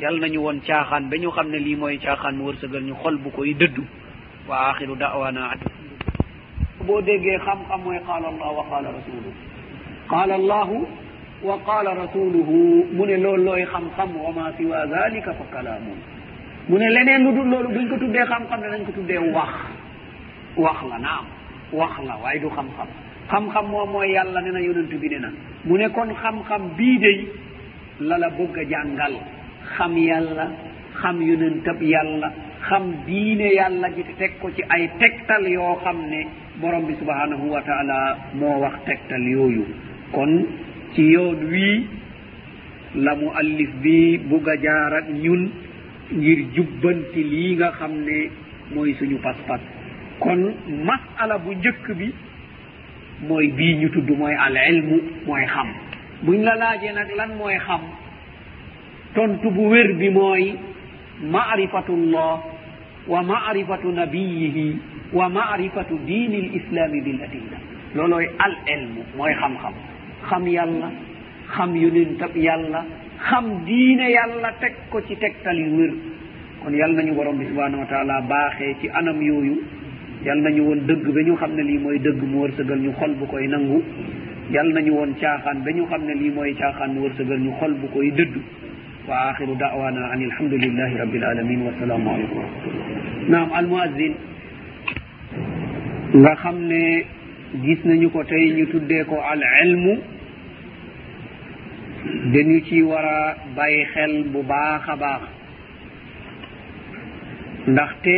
Yal 0.00 0.18
nañu 0.20 0.38
woon 0.40 0.60
caaxaan 0.66 1.08
ba 1.10 1.16
ñu 1.16 1.30
xam 1.30 1.48
ne 1.50 1.58
lii 1.58 1.76
mooy 1.76 1.98
caaxaan 1.98 2.36
mu 2.36 2.44
wërsëgal 2.48 2.82
ñu 2.84 2.94
xol 3.02 3.16
bu 3.18 3.30
koy 3.30 3.54
dëddu. 3.54 3.82
Wa 4.48 4.70
axiru 4.70 4.96
da'wana 4.96 5.50
an 5.52 5.58
boo 6.86 7.00
déggee 7.02 7.38
xam-xam 7.44 7.80
mooy 7.84 7.98
qaala 8.06 8.28
allah 8.28 8.50
wa 8.56 8.64
qaala 8.70 8.88
rasuluhu 8.98 9.30
qaala 10.08 10.34
allahu 10.34 10.86
wa 11.42 11.56
qaala 11.66 11.94
rasuluhu 11.94 12.84
mu 12.92 13.06
ne 13.06 13.16
loolu 13.16 13.44
looy 13.44 13.64
xam-xam 13.72 14.10
wa 14.16 14.30
ma 14.32 14.52
siwa 14.56 14.86
dalika 14.86 15.32
fa 15.34 15.44
kalaamun. 15.52 15.98
Mu 16.68 16.78
ne 16.78 16.88
leneen 16.90 17.24
lu 17.24 17.32
dul 17.36 17.48
loolu 17.50 17.68
buñ 17.68 17.88
ko 17.88 17.96
tuddee 17.98 18.24
xam-xam 18.26 18.60
ne 18.60 18.68
nañ 18.68 18.84
ko 18.86 18.92
tuddee 18.92 19.18
wax. 19.18 19.52
Wax 20.56 20.78
la 20.90 20.98
naam. 20.98 21.24
Wax 21.72 21.92
la 22.06 22.16
waaye 22.22 22.40
du 22.40 22.48
xam-xam. 22.48 22.88
xam-xam 23.30 23.66
moom 23.70 23.90
mooy 23.92 24.12
yàlla 24.12 24.40
ne 24.42 24.50
na 24.50 24.60
yonent 24.60 24.92
bi 25.00 25.08
ne 25.08 25.18
na. 25.18 25.30
Mu 25.64 25.76
ne 25.78 25.88
kon 25.90 26.08
xam-xam 26.22 26.62
bii 26.76 26.98
day 26.98 27.26
la 28.00 28.18
la 28.18 28.28
bëgg 28.30 28.58
a 28.58 28.64
jàngal. 28.70 29.14
Xam 29.76 29.96
yàlla 29.96 30.46
xam 31.00 31.20
yonentab 31.22 31.82
yàlla 31.82 32.32
xam 32.68 32.84
diine 33.06 33.48
yàlla 33.54 33.88
ji 33.94 34.02
te 34.02 34.12
teg 34.18 34.32
ko 34.40 34.50
ci 34.50 34.62
ay 34.68 34.88
tegtal 34.98 35.46
yoo 35.48 35.76
xam 35.84 35.96
ne 36.10 36.26
borom 36.60 36.86
bi 36.86 36.94
subhanahu 36.98 37.48
wa 37.50 37.62
taala 37.62 38.16
moo 38.34 38.58
wax 38.60 38.74
tegtal 38.86 39.22
yooyu. 39.22 39.64
Kon 40.12 40.46
ci 40.94 41.02
yoon 41.02 41.38
wii 41.50 41.86
la 42.94 43.14
mu 43.14 43.28
allif 43.34 43.70
bi 43.82 44.18
bugg 44.18 44.48
a 44.48 44.56
jaar 44.62 44.92
ak 44.94 45.08
ñun 45.08 45.50
ngir 46.12 46.38
jubbanti 46.54 47.22
lii 47.22 47.54
nga 47.56 47.70
xam 47.78 47.92
ne 48.04 48.30
mooy 48.74 48.94
suñu 48.98 49.16
pas-pas. 49.22 49.60
Kon 50.18 50.52
masala 50.84 51.38
bu 51.38 51.52
njëkk 51.54 51.92
bi 51.96 52.12
mooy 53.28 53.48
bii 53.56 53.74
ñu 53.80 53.88
tudd 53.90 54.10
mooy 54.18 54.34
al 54.34 54.56
ilmu 54.70 54.96
mooy 55.26 55.44
xam. 55.46 55.68
Buñ 56.22 56.42
la 56.44 56.54
laajee 56.56 56.92
nag 56.92 57.10
lan 57.16 57.30
mooy 57.38 57.56
xam 57.66 57.80
tontu 59.14 59.50
bu 59.50 59.68
wér 59.70 59.92
bi 59.98 60.10
mooy 60.10 60.54
maarifatullah 61.22 62.32
wa 63.08 63.22
maarifatu 63.22 63.92
nabiyihi 63.92 64.76
wa 65.12 65.28
maarifatu 65.28 65.98
diini 66.06 66.36
l 66.36 66.48
islami 66.58 67.00
bil 67.00 67.20
adilla. 67.22 67.58
Loolooy 67.94 68.26
al 68.38 68.54
ilmu 68.74 69.02
mooy 69.16 69.32
xam-xam. 69.34 69.74
Xam 70.28 70.46
yàlla 70.46 70.90
xam 71.56 71.74
yonentab 71.76 72.36
yàlla 72.36 72.84
xam 73.28 73.64
diine 73.66 74.06
yàlla 74.10 74.52
teg 74.60 74.74
ko 74.90 75.00
ci 75.08 75.16
tegtal 75.16 75.58
yu 75.58 75.76
wér. 75.78 75.92
Kon 76.62 76.72
yàlla 76.74 77.02
nañu 77.02 77.14
borom 77.14 77.38
bi 77.38 77.46
subhanahu 77.46 77.80
wa 77.82 77.86
taala 77.86 78.20
baaxee 78.28 78.74
ci 78.80 78.88
anam 78.94 79.20
yooyu 79.22 79.56
yal 80.24 80.38
nañu 80.42 80.62
woon 80.64 80.80
dëgg 80.86 81.06
ba 81.14 81.20
ñu 81.22 81.34
xam 81.36 81.54
ne 81.56 81.62
lii 81.62 81.78
mooy 81.78 81.98
dëgg 81.98 82.22
mu 82.22 82.38
wërsëgal 82.42 82.78
ñu 82.80 82.92
xol 82.98 83.14
bu 83.14 83.26
koy 83.26 83.46
nangu. 83.48 83.82
Yal 84.50 84.68
nañu 84.74 84.92
woon 84.92 85.14
caaxaan 85.20 85.62
ba 85.64 85.70
ñu 85.72 85.86
xam 85.86 86.02
ne 86.06 86.14
lii 86.14 86.30
mooy 86.30 86.54
caaxaan 86.54 86.92
mu 86.94 87.00
wërsëgal 87.06 87.38
ñu 87.40 87.52
xol 87.60 87.72
bu 87.80 87.86
koy 87.88 88.10
dëdd. 88.10 88.34
Wa 89.08 89.30
axiru 89.30 89.54
da'wana 89.56 90.10
an 90.12 90.20
alhamdulillahi 90.22 90.96
rabbil 90.98 91.24
alamin 91.24 91.60
wa 91.66 91.72
salaamu 91.80 92.10
aleykum 92.10 92.44
naam 93.28 93.48
almuazin 93.52 94.14
nga 96.14 96.34
xam 96.36 96.56
ne 96.68 97.04
gis 97.64 97.78
nañu 97.84 98.10
ko 98.10 98.22
tey 98.24 98.52
ñu 98.56 98.66
tuddee 98.66 99.04
ko 99.04 99.16
al 99.22 99.42
ilmu 99.64 99.94
dañu 102.32 102.60
ci 102.66 102.82
war 102.82 103.04
a 103.04 103.36
bàyyi 103.56 103.84
xel 103.94 104.24
bu 104.32 104.42
baax 104.42 104.82
a 104.88 104.96
baax. 104.96 105.22
Ndaxte 107.66 108.16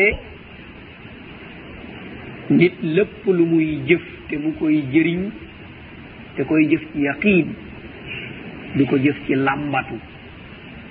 nit 2.50 2.74
lépp 2.82 3.26
lu 3.26 3.44
muy 3.46 3.80
jëf 3.88 4.02
te 4.28 4.36
mu 4.36 4.52
koy 4.58 4.82
jëriñ 4.92 5.30
te 6.36 6.42
koy 6.44 6.66
jëf 6.70 6.82
ci 6.92 7.00
yaqiin 7.02 7.46
du 8.76 8.86
ko 8.86 8.96
jëf 8.98 9.16
ci 9.26 9.34
làmbatu. 9.34 9.94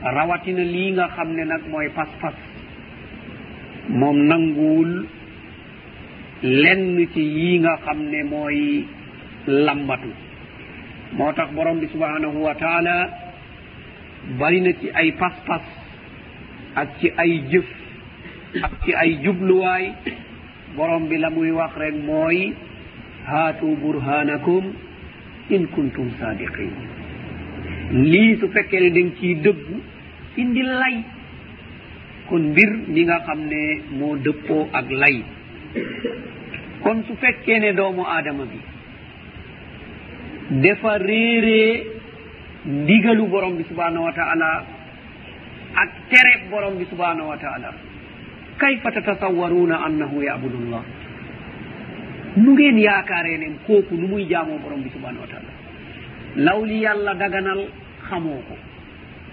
Rawatina 0.03 0.63
lii 0.63 0.91
nga 0.91 1.07
xam 1.15 1.29
ne 1.35 1.43
nag 1.45 1.61
mooy 1.69 1.89
pas-pas. 1.95 2.33
Moom 3.89 4.17
nanguwul 4.27 5.05
lenn 6.43 7.07
ci 7.13 7.21
yii 7.21 7.59
nga 7.59 7.77
xam 7.85 7.99
ne 8.09 8.23
mooy 8.23 8.85
làmbatu. 9.47 10.09
Moo 11.17 11.31
tax 11.33 11.51
borom 11.53 11.79
bi 11.79 11.87
subhanahu 11.91 12.37
wa 12.43 12.55
taala 12.55 13.09
bari 14.39 14.61
na 14.61 14.71
ci 14.73 14.89
ay 14.93 15.11
pas-pas 15.11 15.61
ak 16.75 16.89
ci 16.99 17.09
ay 17.17 17.41
jëf 17.51 17.65
ak 18.63 18.71
ci 18.85 18.93
ay 18.93 19.17
jubluwaay 19.23 19.91
borom 20.75 21.07
bi 21.09 21.17
la 21.17 21.29
muy 21.29 21.51
wax 21.51 21.73
rek 21.77 21.95
mooy 22.05 22.53
haatu 23.25 23.75
burhanakum 23.81 24.73
in 25.49 25.67
kuntum 25.67 26.11
sadiqin 26.19 26.71
lii 28.11 28.37
su 28.39 28.47
fekkee 28.53 28.79
ne 28.79 28.89
dañ 28.95 29.09
ciy 29.19 29.35
dëggu 29.45 29.75
indi 30.37 30.61
lay. 30.63 30.95
Kon 32.29 32.43
mbir 32.51 32.69
mi 32.87 33.01
nga 33.03 33.17
xam 33.25 33.39
ne 33.51 33.81
moo 33.99 34.15
dëppoo 34.15 34.69
ak 34.73 34.87
lay. 34.91 35.17
Kon 36.83 37.03
su 37.07 37.15
fekkee 37.21 37.59
ne 37.59 37.73
doomu 37.73 38.03
aadama 38.07 38.45
bi 38.51 38.59
dafa 40.63 40.97
réeree 40.97 41.83
ndigalu 42.65 43.27
borom 43.27 43.55
bi 43.57 43.63
subhanahu 43.69 44.03
wa 44.05 44.13
taala 44.13 44.49
ak 45.83 45.89
tere 46.09 46.33
borom 46.49 46.77
bi 46.77 46.85
subhanahu 46.91 47.27
wa 47.29 47.37
taala. 47.37 47.73
kayfa 48.61 48.91
tatasawwaruna 48.91 49.75
annahu 49.85 50.21
yabudu 50.23 50.57
llah 50.71 50.83
nu 52.37 52.51
ngeen 52.53 52.77
yaakaarenen 52.87 53.53
kooku 53.67 53.95
nu 53.95 54.07
muy 54.07 54.23
jaamoo 54.31 54.59
borom 54.63 54.81
bi 54.83 54.89
subhanahu 54.95 55.21
wa 55.25 55.27
taala 55.33 55.51
law 56.47 56.59
li 56.65 56.77
yàlla 56.85 57.13
daganal 57.21 57.61
xamoo 58.09 58.41
ko 58.49 58.55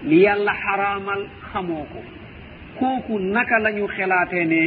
li 0.09 0.17
yàlla 0.25 0.53
xaraamal 0.63 1.21
xamoo 1.51 1.85
ko 1.93 2.01
kooku 2.79 3.19
naka 3.19 3.59
la 3.59 3.71
ñu 3.71 3.87
xelaatee 3.95 4.45
ne 4.45 4.61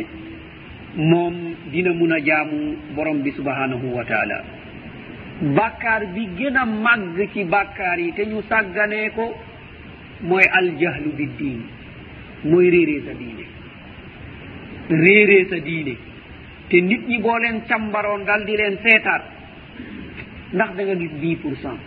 moom 1.11 1.35
dina 1.73 1.93
mun 1.93 2.13
a 2.13 2.19
jaamu 2.29 2.77
borom 2.97 3.23
bi 3.23 3.31
subhanahu 3.33 3.87
wa 3.97 4.05
taala 4.05 4.39
bàkkaar 5.57 6.03
bi 6.15 6.27
gën 6.39 6.57
a 6.57 6.65
màgg 6.67 7.19
ci 7.33 7.45
bàkkaar 7.45 7.99
yi 8.01 8.13
te 8.13 8.23
ñu 8.27 8.43
sàgganee 8.49 9.11
ko 9.17 9.35
mooy 10.23 10.45
aljahlu 10.59 11.11
bi 11.19 11.27
diin 11.39 11.61
mooy 12.45 12.71
réeree 12.71 13.01
sa 13.07 13.13
diine 13.21 13.45
réereeta 14.89 15.59
diine. 15.61 15.97
Te 16.69 16.77
nit 16.81 17.07
ñi 17.09 17.19
boo 17.19 17.37
leen 17.39 17.63
cambaroon 17.69 18.25
dal 18.25 18.45
di 18.45 18.57
leen 18.57 18.79
seetaat 18.83 19.23
ndax 20.53 20.75
da 20.77 20.83
nga 20.85 20.95
gis 20.97 21.11
dix 21.21 21.37
pour 21.41 21.57
cent 21.63 21.79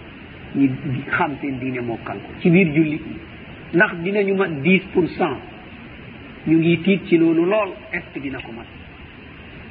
ñi 0.56 0.70
xam 1.10 1.32
seen 1.41 1.60
diine 1.60 1.82
mokkal 1.82 2.18
ko 2.18 2.30
ci 2.41 2.50
biir 2.50 2.68
jullit 2.74 3.02
ñi. 3.06 3.16
Ndax 3.74 3.93
dinañu 4.04 4.36
mat 4.36 4.52
dix 4.64 4.82
pour 4.93 5.08
cent. 5.10 5.38
Ñu 6.48 6.58
ngi 6.58 6.78
tiit 6.84 7.02
ci 7.08 7.18
loolu 7.18 7.46
lool 7.46 7.70
est 7.91 8.04
ce 8.14 8.20
dina 8.20 8.38
ko 8.39 8.52
mat? 8.52 8.66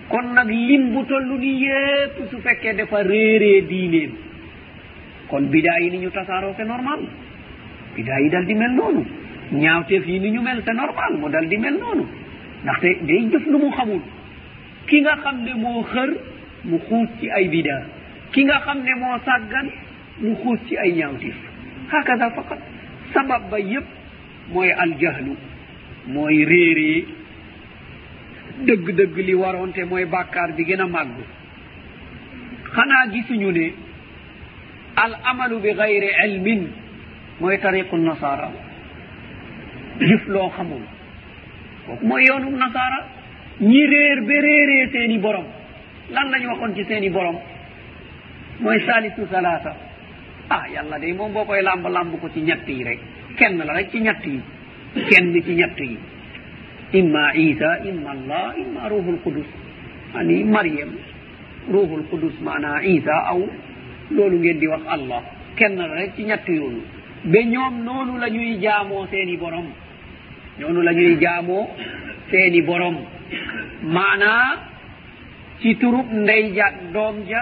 Kon 0.08 0.32
nag 0.34 0.48
lim 0.48 0.92
bu 0.92 1.04
tollu 1.06 1.38
ni 1.38 1.60
yépp 1.62 2.28
su 2.30 2.38
fekkee 2.40 2.74
dafa 2.74 3.02
réeree 3.02 3.62
diineem 3.62 4.10
kon 5.28 5.42
bidaa 5.50 5.78
yi 5.80 5.90
ni 5.90 5.98
ñu 5.98 6.10
tasaaroo 6.10 6.54
c'est 6.56 6.64
normal. 6.66 7.00
Bidaa 7.96 8.20
yi 8.20 8.28
dal 8.30 8.44
di 8.44 8.54
mel 8.54 8.72
noonu. 8.74 9.04
Ñaawteef 9.52 10.06
yi 10.06 10.18
ni 10.20 10.30
ñu 10.32 10.40
mel 10.42 10.62
c'est 10.66 10.74
normal 10.74 11.16
mu 11.20 11.28
dal 11.30 11.46
di 11.48 11.56
mel 11.56 11.78
noonu. 11.78 12.06
ndaxte 12.64 12.88
day 13.06 13.22
jëf 13.30 13.44
lu 13.46 13.58
mu 13.58 13.70
xamul. 13.70 14.00
ki 14.86 15.00
nga 15.00 15.16
xam 15.22 15.36
ne 15.44 15.52
moo 15.54 15.82
xër 15.82 16.10
mu 16.64 16.78
xuus 16.88 17.08
ci 17.20 17.30
ay 17.30 17.48
bida 17.48 17.78
ki 18.32 18.44
nga 18.44 18.58
xam 18.64 18.78
ne 18.82 18.94
moo 19.00 19.18
sàggan 19.24 19.66
mu 20.20 20.34
xuus 20.42 20.58
ci 20.68 20.76
ay 20.76 20.92
ñaawtif 20.92 21.34
hakada 21.92 22.30
faqat. 22.30 22.58
Sabab 23.12 23.50
ba 23.50 23.58
yépp 23.60 23.84
mooy 24.52 24.70
aljahlu 24.72 25.36
mooy 26.06 26.44
réeree 26.44 27.04
dëgg-dëgg 28.66 29.16
li 29.26 29.34
waroonte 29.34 29.84
mooy 29.84 30.04
bàkkaar 30.04 30.52
bi 30.56 30.64
gën 30.64 30.80
a 30.80 30.86
màgg. 30.86 31.16
Xanaa 32.74 33.06
gisuñu 33.12 33.50
ne 33.52 33.72
al 34.96 35.16
amalu 35.24 35.60
bi 35.60 35.72
gayre 35.74 36.10
ilmin 36.24 36.68
mooy 37.40 37.58
tariqu 37.58 37.96
nasara 37.96 38.50
jëf 40.00 40.26
loo 40.28 40.48
xamul. 40.56 40.82
kooku 41.86 42.04
mooy 42.06 42.24
yoonu 42.26 42.50
nasaara 42.50 42.98
ñi 43.60 43.86
réer 43.86 44.20
ba 44.22 44.34
réeree 44.40 44.88
seen 44.92 45.10
i 45.12 45.18
borom. 45.18 45.44
Lan 46.10 46.30
la 46.30 46.38
ñu 46.38 46.48
waxoon 46.48 46.74
ci 46.74 46.84
seen 46.84 47.04
i 47.04 47.10
borom? 47.10 47.38
Mooy 48.60 48.80
salisu 48.86 49.26
salaata 49.30 49.74
ah 50.50 50.64
yàlla 50.74 50.98
day 50.98 51.12
moom 51.12 51.32
boo 51.32 51.44
koy 51.44 51.62
làmb 51.62 51.86
làmb 51.86 52.20
ko 52.20 52.28
ci 52.34 52.40
ñett 52.40 52.66
yi 52.68 52.84
rek. 52.84 52.98
Kenn 53.38 53.58
la 53.58 53.72
rek 53.72 53.90
ci 53.90 54.00
ñett 54.00 54.24
yi. 54.26 54.40
Kenn 55.10 55.32
ci 55.42 55.54
ñett 55.54 55.78
yi. 55.80 55.98
Imma 56.92 57.32
isa 57.34 57.78
imma 57.84 58.10
allah 58.10 58.54
imma 58.56 58.88
ruhul 58.88 59.18
qudus 59.24 59.46
ani 60.14 60.44
mariam 60.44 60.90
ruhul 61.68 62.04
qudus 62.10 62.34
maana 62.40 62.82
isa 62.84 63.14
aw 63.32 63.40
loolu 64.10 64.38
ngeen 64.38 64.58
di 64.58 64.66
wax 64.68 64.82
allah. 64.86 65.22
Kenn 65.56 65.76
la 65.76 65.86
rek 65.94 66.14
ci 66.16 66.22
ñett 66.24 66.46
yoonu. 66.48 66.80
Ba 67.24 67.38
ñoom 67.42 67.82
noonu 67.84 68.18
la 68.18 68.28
ñuy 68.28 68.58
jaamoo 68.60 69.06
seen 69.10 69.28
i 69.28 69.36
borom. 69.36 69.66
noonu 70.58 70.82
la 70.82 70.92
ñuy 70.92 71.16
jaamoo 71.20 71.68
seeni 72.30 72.62
borom. 72.62 72.96
Maanaa 73.82 74.58
ci 75.60 75.74
turub 75.76 76.12
ndey 76.12 76.52
ja 76.54 76.72
doom 76.92 77.16
ja 77.28 77.40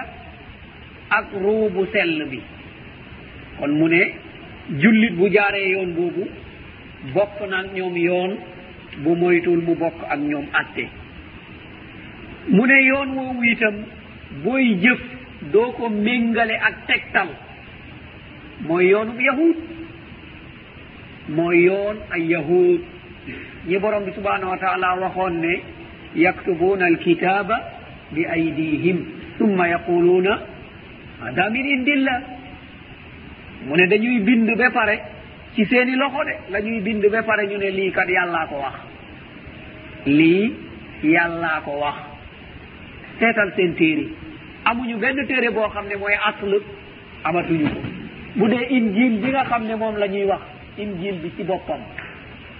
ak 1.09 1.25
ruubu 1.41 1.85
sell 1.93 2.25
bi. 2.29 2.39
Kon 3.59 3.71
mu 3.77 3.87
ne 3.89 4.01
jullit 4.79 5.13
bu 5.15 5.29
jaaree 5.29 5.69
yoon 5.71 5.93
boobu 5.95 6.27
bokk 7.13 7.49
naag 7.49 7.67
ñoom 7.75 7.97
yoon 7.97 8.31
bu 9.03 9.15
moytul 9.15 9.61
mu 9.61 9.75
bokk 9.75 9.97
ak 10.09 10.19
ñoom 10.19 10.45
atte. 10.53 10.85
Mu 12.49 12.65
ne 12.67 12.77
yoon 12.87 13.09
woowu 13.17 13.43
itam 13.43 13.75
booy 14.43 14.75
jëf 14.81 14.99
doo 15.51 15.71
ko 15.71 15.89
méngale 15.89 16.55
ak 16.67 16.85
tegtal. 16.87 17.27
Mooy 18.67 18.87
yoonub 18.89 19.19
yahud 19.21 19.55
mooy 21.29 21.63
yoon 21.65 21.97
ay 22.11 22.21
yahud 22.31 22.81
ñi 23.67 23.77
borom 23.79 24.03
bi 24.05 24.11
subhanahu 24.11 24.49
wa 24.51 24.57
taala 24.57 24.95
waxoon 25.01 25.39
ne 25.41 25.61
yaktubuna 26.15 26.85
alkitaba 26.85 27.57
bi 28.11 28.25
aydihim 28.25 29.05
summa 29.37 29.67
yaquluna 29.67 30.39
hada 31.23 31.49
min 31.49 31.65
indillah 31.65 32.19
mu 33.67 33.75
ne 33.77 33.87
dañuy 33.87 34.19
bind 34.19 34.49
ba 34.57 34.69
pare 34.71 34.99
ci 35.55 35.65
seeni 35.65 35.95
loxo 35.95 36.23
de 36.25 36.33
la 36.51 36.59
ñuy 36.61 36.81
bind 36.81 37.03
ba 37.11 37.23
pare 37.23 37.47
ñu 37.47 37.57
ne 37.57 37.69
lii 37.71 37.91
kat 37.91 38.09
yàllaa 38.09 38.47
ko 38.47 38.55
wax. 38.55 38.75
Lii 40.05 40.53
yàllaa 41.03 41.61
ko 41.65 41.71
wax. 41.79 41.95
Seetal 43.19 43.53
seen 43.55 43.75
téere. 43.75 44.07
Amuñu 44.65 44.97
benn 44.97 45.25
téere 45.27 45.49
boo 45.51 45.69
xam 45.69 45.85
ne 45.87 45.95
mooy 45.95 46.13
asl 46.13 46.59
amatuñu 47.23 47.67
ko. 47.69 47.79
Bu 48.35 48.47
dee 48.49 48.65
injil 48.69 49.19
bi 49.21 49.29
nga 49.29 49.43
xam 49.45 49.63
ne 49.67 49.75
moom 49.75 49.95
la 49.97 50.07
ñuy 50.07 50.25
wax 50.25 50.41
injil 50.77 51.15
bi 51.21 51.31
ci 51.37 51.43
boppam. 51.43 51.79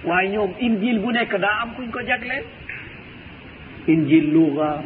waaye 0.06 0.28
ñoom 0.34 0.50
injil 0.60 0.98
bu 1.00 1.10
nekk 1.12 1.32
daa 1.40 1.62
am 1.62 1.70
kuñ 1.76 1.88
ko 1.90 2.00
jagleel. 2.06 2.44
injil 3.86 4.26
luuga 4.32 4.82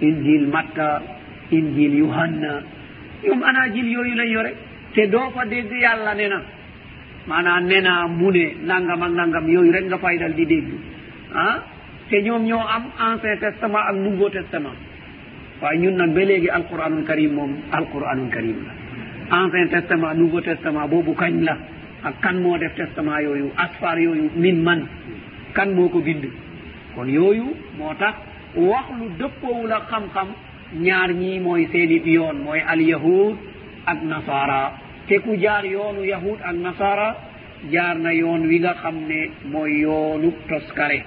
injil 0.00 0.46
matta 0.48 1.02
injil 1.50 1.92
yohanna 2.02 2.62
ñoom 3.24 3.40
anajil 3.42 3.86
yooyu 3.94 4.14
lañ 4.14 4.28
yore. 4.30 4.52
te 4.94 5.06
doo 5.06 5.30
fa 5.34 5.44
dégg 5.44 5.70
yàlla 5.72 6.14
nena 6.14 6.40
maanaam 7.26 7.64
nena 7.66 8.06
mune 8.08 8.44
nangam 8.68 9.02
ak 9.02 9.12
nangam 9.12 9.44
yooyu 9.48 9.72
rek 9.72 9.84
nga 9.88 9.98
fay 9.98 10.18
dal 10.18 10.32
di 10.34 10.46
dégg. 10.46 10.68
ah? 11.34 11.56
te 12.10 12.22
ñoom 12.22 12.42
ñoo 12.44 12.60
am 12.74 12.84
ancien 12.98 13.38
testament 13.38 13.84
ak 13.90 13.96
nouveau 13.96 14.30
testament. 14.30 14.76
waaye 15.60 15.78
ñun 15.78 15.96
nag 15.96 16.10
ba 16.14 16.20
léegi 16.24 16.48
alquranul 16.48 17.04
karim 17.04 17.32
moom 17.34 17.52
alquranul 17.72 18.28
karim 18.30 18.56
la. 18.66 18.72
Ancien 19.36 19.68
testament 19.68 20.14
nouveau 20.14 20.40
testament 20.40 20.86
boobu 20.88 21.14
kañ 21.14 21.42
la? 21.44 21.56
ak 22.04 22.20
kan 22.20 22.36
moo 22.42 22.58
def 22.58 22.74
testament 22.76 23.22
yooyu 23.24 23.50
asfar 23.56 23.98
yooyu 23.98 24.30
min 24.36 24.62
man. 24.62 24.88
Kan 25.54 25.74
moo 25.74 25.88
ko 25.88 26.00
bind? 26.00 26.24
Kon 26.94 27.08
yooyu 27.08 27.46
moo 27.78 27.94
tax 27.94 28.14
wax 28.56 28.86
lu 28.98 29.06
dëppoowul 29.18 29.72
ak 29.72 29.84
xam-xam 29.90 30.28
ñaar 30.84 31.10
ñii 31.14 31.40
mooy 31.40 31.66
seeni 31.72 32.02
yoon 32.04 32.36
mooy 32.44 32.60
alyahud 32.60 33.36
ak 33.86 33.98
nasara 34.02 34.72
te 35.08 35.18
ku 35.20 35.36
jaar 35.36 35.64
yoonu 35.64 36.04
yahud 36.04 36.38
ak 36.42 36.56
nasara 36.56 37.08
jaar 37.70 37.96
na 37.98 38.10
yoon 38.12 38.46
wi 38.48 38.58
nga 38.60 38.74
xam 38.82 38.96
ne 39.08 39.30
mooy 39.52 39.80
yoonu 39.82 40.32
toskare. 40.48 41.04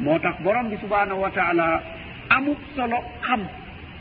Moo 0.00 0.18
tax 0.18 0.40
borom 0.42 0.68
bi 0.70 0.76
subhanahu 0.80 1.20
wa 1.20 1.30
taala 1.30 1.82
amut 2.30 2.58
solo 2.76 2.96
xam 3.26 3.40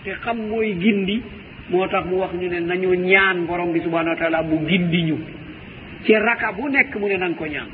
te 0.03 0.11
xam 0.23 0.37
mooy 0.49 0.73
gindi. 0.79 1.21
Moo 1.69 1.87
tax 1.87 2.05
mu 2.05 2.17
wax 2.21 2.33
ñu 2.33 2.47
ne 2.49 2.59
nañu 2.59 2.93
ñaan 2.95 3.45
borom 3.47 3.71
bi 3.73 3.79
subhanahu 3.81 4.13
wa 4.13 4.19
taala 4.19 4.41
mu 4.43 4.65
gindi 4.67 5.01
ñu. 5.03 5.17
ci 6.05 6.13
raka 6.13 6.51
bu 6.53 6.69
nekk 6.69 6.95
mu 6.95 7.07
ne 7.07 7.17
nan 7.17 7.35
ko 7.35 7.45
ñaan. 7.45 7.69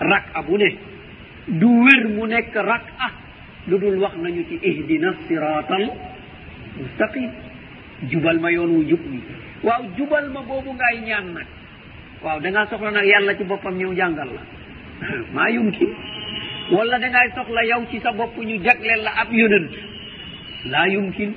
Rak 0.00 0.24
a 0.34 0.42
bu 0.42 0.56
ne. 0.58 0.70
Du 1.48 1.66
wér 1.84 2.08
mu 2.08 2.26
nekk 2.26 2.54
rak 2.54 2.84
a 2.98 3.08
lu 3.68 3.78
dul 3.78 3.98
wax 3.98 4.14
nañu 4.16 4.44
ci 4.48 4.58
ihdina 4.62 5.12
siratal 5.26 5.90
mustaqim 6.78 7.30
jubal 8.10 8.38
ma 8.38 8.50
yoon 8.52 8.70
wu 8.70 8.84
jub 8.88 9.00
wi. 9.10 9.20
Waaw 9.62 9.82
jubal 9.96 10.28
ma 10.30 10.40
boobu 10.42 10.72
ngay 10.72 11.00
ñaan 11.06 11.32
nag. 11.34 11.46
Waaw 12.22 12.40
da 12.40 12.50
ngaa 12.50 12.66
soxla 12.66 12.90
nag 12.90 13.04
yàlla 13.04 13.34
ci 13.36 13.44
boppam 13.44 13.74
ñëw 13.76 13.94
jàngal 13.94 14.28
la. 14.34 14.42
Maa 15.34 15.48
yumkin. 15.50 15.90
Wala 16.70 16.98
da 16.98 17.08
ngay 17.08 17.28
soxla 17.34 17.64
yow 17.64 17.82
ci 17.90 17.98
sa 18.00 18.12
bopp 18.12 18.36
ñu 18.38 18.62
jagleel 18.62 19.02
la 19.02 19.10
ab 19.20 19.32
yonent. 19.32 19.70
Laa 20.66 20.86
yumkin. 20.88 21.32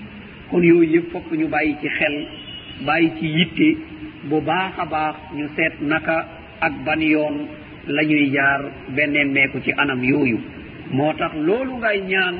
Kon 0.49 0.61
yooyu 0.63 0.93
yëpp 0.95 1.11
fokk 1.11 1.31
ñu 1.31 1.47
bàyyi 1.47 1.75
ci 1.81 1.87
xel 1.89 2.27
bàyyi 2.85 3.11
ci 3.19 3.25
yitte. 3.27 3.77
bu 4.29 4.41
baax 4.41 4.73
a 4.77 4.85
baax 4.85 5.15
ñu 5.35 5.47
seet 5.55 5.73
naka 5.81 6.25
ak 6.61 6.73
ban 6.85 7.01
yoon 7.01 7.47
la 7.87 8.03
ñuy 8.03 8.29
jaar 8.31 8.61
benneen 8.89 9.31
meeku 9.31 9.59
ci 9.63 9.71
anam 9.77 10.03
yooyu. 10.03 10.39
moo 10.91 11.13
tax 11.13 11.33
loolu 11.35 11.77
ngay 11.77 12.01
ñaan 12.01 12.35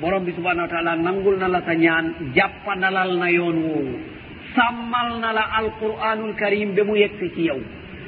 borom 0.00 0.24
bi 0.24 0.32
subhanahu 0.32 0.66
wa 0.66 0.68
taala 0.68 0.96
nangul 0.96 1.36
na 1.38 1.48
la 1.48 1.60
sa 1.66 1.74
ñaan 1.74 2.14
jàppanalal 2.34 3.18
na 3.18 3.30
yoon 3.30 3.56
woowu 3.62 3.98
sàmmal 4.54 5.20
na 5.20 5.32
la 5.32 5.44
alquranul 5.58 6.34
karim 6.34 6.74
ba 6.74 6.82
mu 6.84 6.96
yegsi 6.96 7.30
ci 7.34 7.42
yow 7.48 7.60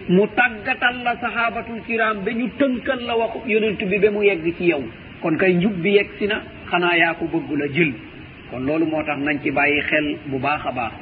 mu 0.09 0.27
tàggatal 0.37 0.97
la 1.05 1.17
sahabatul 1.21 1.81
kiram 1.87 2.25
ba 2.25 2.31
ñu 2.33 2.49
tënkal 2.59 3.01
la 3.07 3.17
waxu 3.17 3.39
yonent 3.47 3.81
bi 3.91 3.99
ba 3.99 4.11
mu 4.11 4.23
yegg 4.23 4.45
ci 4.57 4.65
yow. 4.65 4.83
kon 5.23 5.37
kay 5.37 5.55
njub 5.55 5.73
bi 5.83 5.91
yegg 5.97 6.09
si 6.19 6.27
na 6.27 6.43
xanaa 6.71 6.97
yaa 6.97 7.15
ko 7.15 7.25
bëggu 7.33 7.57
la 7.57 7.67
jël. 7.73 7.93
kon 8.51 8.61
loolu 8.67 8.87
moo 8.87 9.03
tax 9.03 9.19
nañ 9.21 9.39
ci 9.43 9.51
bàyyi 9.51 9.81
xel 9.81 10.17
bu 10.27 10.39
baax 10.39 10.67
a 10.67 10.73
baax. 10.73 10.93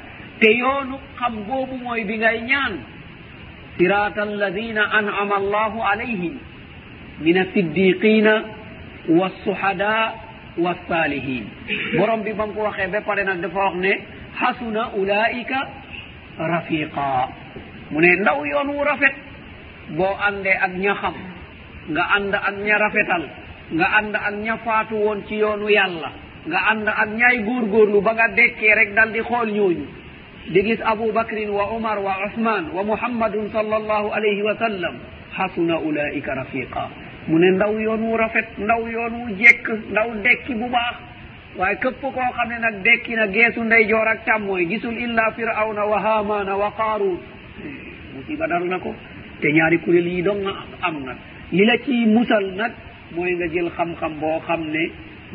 te 0.43 0.51
yoonu 0.59 0.97
xam 1.19 1.35
boobu 1.49 1.77
mooy 1.85 2.03
bi 2.05 2.19
ngay 2.19 2.39
ñaan. 2.51 2.75
sirata 3.79 4.23
alladina 4.23 4.83
an'ama 4.99 5.35
allahu 5.43 5.79
alayhim 5.93 6.35
min 7.25 7.37
asiddiqina 7.45 8.35
walsuhada 9.09 9.95
walsalihin 10.59 11.45
borom 11.97 12.21
bi 12.27 12.33
ba 12.39 12.47
mu 12.47 12.53
ko 12.55 12.63
waxee 12.69 12.89
ba 12.93 13.01
pare 13.07 13.23
nag 13.25 13.41
dafa 13.41 13.59
wax 13.65 13.75
ne 13.85 13.93
xasuna 14.41 14.83
ulaika 15.01 15.59
rafiqa 16.53 17.29
mu 17.91 18.01
ne 18.01 18.11
ndaw 18.21 18.39
yoon 18.53 18.69
wu 18.77 18.83
rafet 18.85 19.15
boo 19.97 20.15
àndee 20.29 20.57
ak 20.67 20.73
ña 20.85 20.95
xam 21.01 21.15
nga 21.93 22.03
ànd 22.17 22.35
ak 22.35 22.55
ña 22.67 22.77
rafetal 22.85 23.25
nga 23.77 23.87
ànd 23.99 24.15
ak 24.15 24.35
ña 24.45 24.55
faatu 24.65 24.95
woon 25.05 25.23
ci 25.29 25.35
yoonu 25.43 25.69
yàlla 25.71 26.11
nga 26.49 26.59
ànd 26.71 26.89
ak 26.89 27.09
ñaay 27.19 27.37
góorgóorlu 27.47 28.01
ba 28.03 28.13
nga 28.15 28.29
dekkee 28.37 28.75
rek 28.75 28.91
dal 28.95 29.11
di 29.13 29.21
xool 29.23 29.49
ñooñu. 29.53 30.02
ligis 30.51 30.81
abou 30.85 31.13
bacrin 31.13 31.51
wa 31.51 31.71
umar 31.77 31.99
wa 31.99 32.17
ousmane 32.27 32.69
wa 32.75 32.83
mouhammadun 32.85 33.51
sallllahu 33.53 34.13
alayhi 34.13 34.43
wa 34.43 34.55
sallam. 34.59 34.95
Hasuna 35.33 35.79
ulaika 35.81 36.35
rafiqa. 36.35 36.89
Mu 37.29 37.39
ne 37.39 37.51
ndaw 37.51 37.79
yoon 37.81 38.03
wu 38.03 38.17
rafet 38.17 38.47
ndaw 38.59 38.87
yoon 38.89 39.13
wu 39.23 39.29
jekk 39.39 39.69
ndaw 39.91 40.09
dekki 40.23 40.55
bu 40.55 40.69
baax. 40.69 40.97
Waaye 41.57 41.77
képp 41.77 42.01
koo 42.01 42.11
xam 42.13 42.49
ne 42.49 42.59
nag 42.59 42.83
dekki 42.85 43.15
na 43.15 43.27
geesu 43.29 43.65
ndey 43.65 43.87
joor 43.89 44.09
ak 44.09 44.25
càmmooy 44.27 44.67
gisul 44.67 44.97
illa 44.99 45.31
firawna 45.37 45.85
wa 45.87 46.01
hamana 46.01 46.57
wa 46.57 46.71
qaarun 46.77 47.19
musiba 48.15 48.47
dal 48.47 48.65
na 48.65 48.79
ko. 48.79 48.95
Te 49.41 49.53
ñaari 49.53 49.79
kuréel 49.79 50.07
yi 50.09 50.23
dong 50.23 50.45
am 50.83 51.05
nag. 51.05 51.17
Li 51.53 51.65
la 51.65 51.77
ciy 51.85 52.07
musal 52.07 52.53
nag 52.57 52.73
mooy 53.15 53.35
nga 53.37 53.47
jël 53.49 53.71
xam-xam 53.77 54.13
boo 54.21 54.41
xam 54.47 54.61
ne 54.71 54.91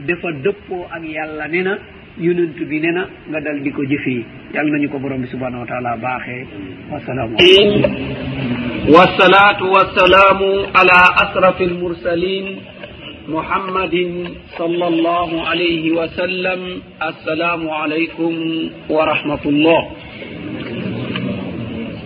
dafa 0.08 0.32
dëppoo 0.32 0.88
ak 0.92 1.04
yàlla 1.04 1.48
ne 1.48 1.62
na 1.64 1.78
yonent 2.20 2.58
bi 2.70 2.80
nee 2.80 2.92
na 2.98 3.04
nga 3.30 3.40
dal 3.42 3.60
di 3.64 3.72
ko 3.72 3.82
jëfee 3.86 4.26
yàlla 4.54 4.72
nañu 4.72 4.90
ko 4.90 5.00
borom 5.00 5.22
bi 5.22 5.28
subhanahu 5.28 5.62
wa 5.64 5.68
taala 5.72 5.98
baaxee 5.98 6.44
wasalaamu 6.92 7.36
wasalaatu 8.96 9.66
wasalaamu 9.76 10.50
ala 10.80 10.98
asrafi 11.24 11.64
almursalin 11.64 12.48
muhammadin 13.28 14.40
sal 14.58 14.82
allahu 14.84 15.36
alayhi 15.52 15.92
wa 15.92 16.08
sallam. 16.16 16.82
Assalaamu 17.00 17.68
aleykum 17.76 18.34
wa 18.90 19.04
rahmatullah. 19.06 19.82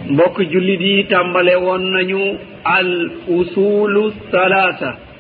Mbokk 0.10 0.38
jullit 0.52 0.82
yi 0.82 1.04
tàmbale 1.06 1.56
woon 1.62 1.84
nañu 1.94 2.24
al 2.66 2.90
usulu 3.38 4.12
salaasa. 4.32 5.11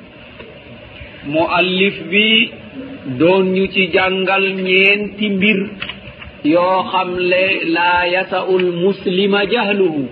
muallif 1.25 1.95
bi 2.09 2.51
doon 3.19 3.43
ñu 3.53 3.67
ci 3.73 3.87
jàngal 3.93 4.43
ñeenti 4.55 5.29
mbir 5.29 5.57
yoo 6.43 6.83
xam 6.91 7.09
le 7.17 7.43
laa 7.75 8.07
yasa'ul 8.07 8.65
muslima 8.83 9.45
jahluhu. 9.51 10.05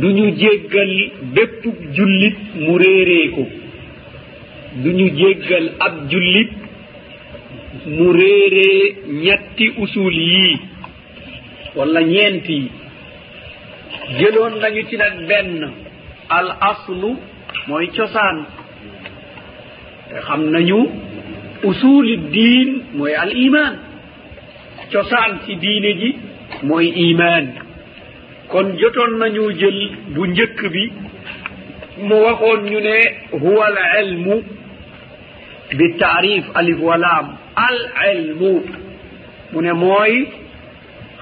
Du 0.00 0.08
ñu 0.12 0.26
jéggal 0.40 0.92
bépp 1.34 1.62
jullit 1.94 2.36
mu 2.56 2.76
réeree 2.78 3.30
ko. 3.34 3.44
Du 4.82 4.90
ñu 4.92 5.06
jéggal 5.18 5.72
ab 5.80 5.94
jullit 6.10 6.50
mu 7.86 8.10
réeree 8.12 8.96
ñetti 9.24 9.66
usul 9.82 10.14
yii 10.14 10.58
wala 11.76 12.02
ñeent 12.02 12.48
yi. 12.48 12.70
Jëloon 14.18 14.54
nañu 14.60 14.82
ci 14.88 14.96
nag 14.96 15.26
benn. 15.28 15.70
Al 16.28 16.48
aslu 16.60 17.10
mooy 17.68 17.86
cosaan. 17.96 18.38
xam 20.26 20.42
nañu 20.54 20.80
usuli 21.68 22.16
diin 22.34 22.70
mooy 22.94 23.14
al 23.14 23.32
iman 23.46 23.74
cosaan 24.92 25.32
ci 25.46 25.56
diine 25.62 25.90
ji 26.00 26.10
mooy 26.62 26.86
iman 27.10 27.46
kon 28.48 28.66
jotoon 28.78 29.12
nañu 29.20 29.44
jël 29.60 29.80
bu 30.14 30.26
njëkk 30.26 30.60
bi 30.72 30.84
mu 32.06 32.14
waxoon 32.24 32.60
ñu 32.70 32.80
ne 32.80 32.96
huwa 33.42 33.66
al 33.66 33.78
ilmu 34.02 34.36
bi 35.78 35.86
taarif 35.98 36.44
alif 36.54 36.78
walaam 36.88 37.26
al 37.56 37.78
ilmu 38.12 38.52
mu 39.52 39.60
ne 39.62 39.72
mooy 39.72 40.14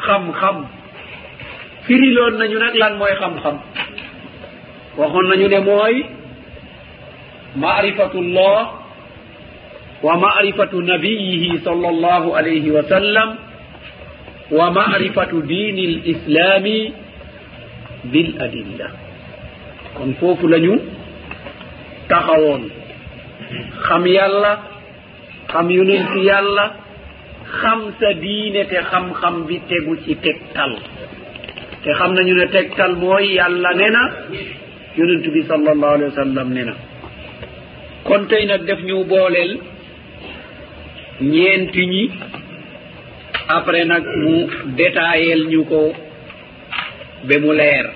xam-xam. 0.06 0.58
Firiloon 1.86 2.34
nañu 2.38 2.58
nag 2.58 2.74
lan 2.74 2.94
mooy 2.98 3.12
xam-xam. 3.20 3.56
Waxoon 4.98 5.26
nañu 5.30 5.48
ne 5.48 5.58
mooy 5.60 5.94
marifatu 7.56 8.20
llah 8.22 8.62
wa 10.02 10.14
marifatu 10.18 10.82
nabiyihi 10.82 11.58
sall 11.64 11.80
llahu 12.04 12.34
alayhi 12.38 12.70
wa 12.70 12.82
sallam 12.88 13.28
wa 14.50 14.70
marifatu 14.70 15.42
dini 15.42 15.84
l 15.86 15.96
islami 16.12 16.92
bil 18.12 18.30
adilla. 18.40 18.88
Kon 19.96 20.12
foofu 20.20 20.48
la 20.48 20.58
ñu 20.58 20.74
taxawoon. 22.08 22.62
Xam 23.86 24.02
yàlla 24.06 24.52
xam 25.52 25.66
yonenti 25.70 26.20
yàlla 26.28 26.64
xam 27.60 27.80
sa 28.00 28.12
diine 28.22 28.64
te 28.70 28.78
xam-xam 28.90 29.46
bi 29.46 29.56
tegu 29.68 29.96
ci 30.04 30.14
tegtal. 30.24 30.72
Te 31.82 31.90
xam 31.98 32.10
nañu 32.14 32.34
ne 32.34 32.46
tegtal 32.52 32.92
mooy 33.00 33.34
yàlla 33.38 33.70
ne 33.80 33.88
na 33.96 34.02
yonentu 34.98 35.30
bi 35.30 35.42
sallallahu 35.48 35.94
alayhi 35.96 36.10
wa 36.12 36.18
sallam 36.24 36.48
ne 36.52 36.62
na. 36.68 36.74
kon 38.06 38.22
tey 38.30 38.44
nag 38.46 38.62
def 38.68 38.80
ñu 38.88 39.04
booleel 39.10 39.52
ñeenti 41.20 41.86
ñi. 41.92 42.04
Après 43.48 43.84
nag 43.84 44.04
mu 44.22 44.34
détaillel 44.76 45.42
ñu 45.52 45.64
ko 45.70 45.80
ba 47.28 47.34
mu 47.42 47.52
leer. 47.60 47.86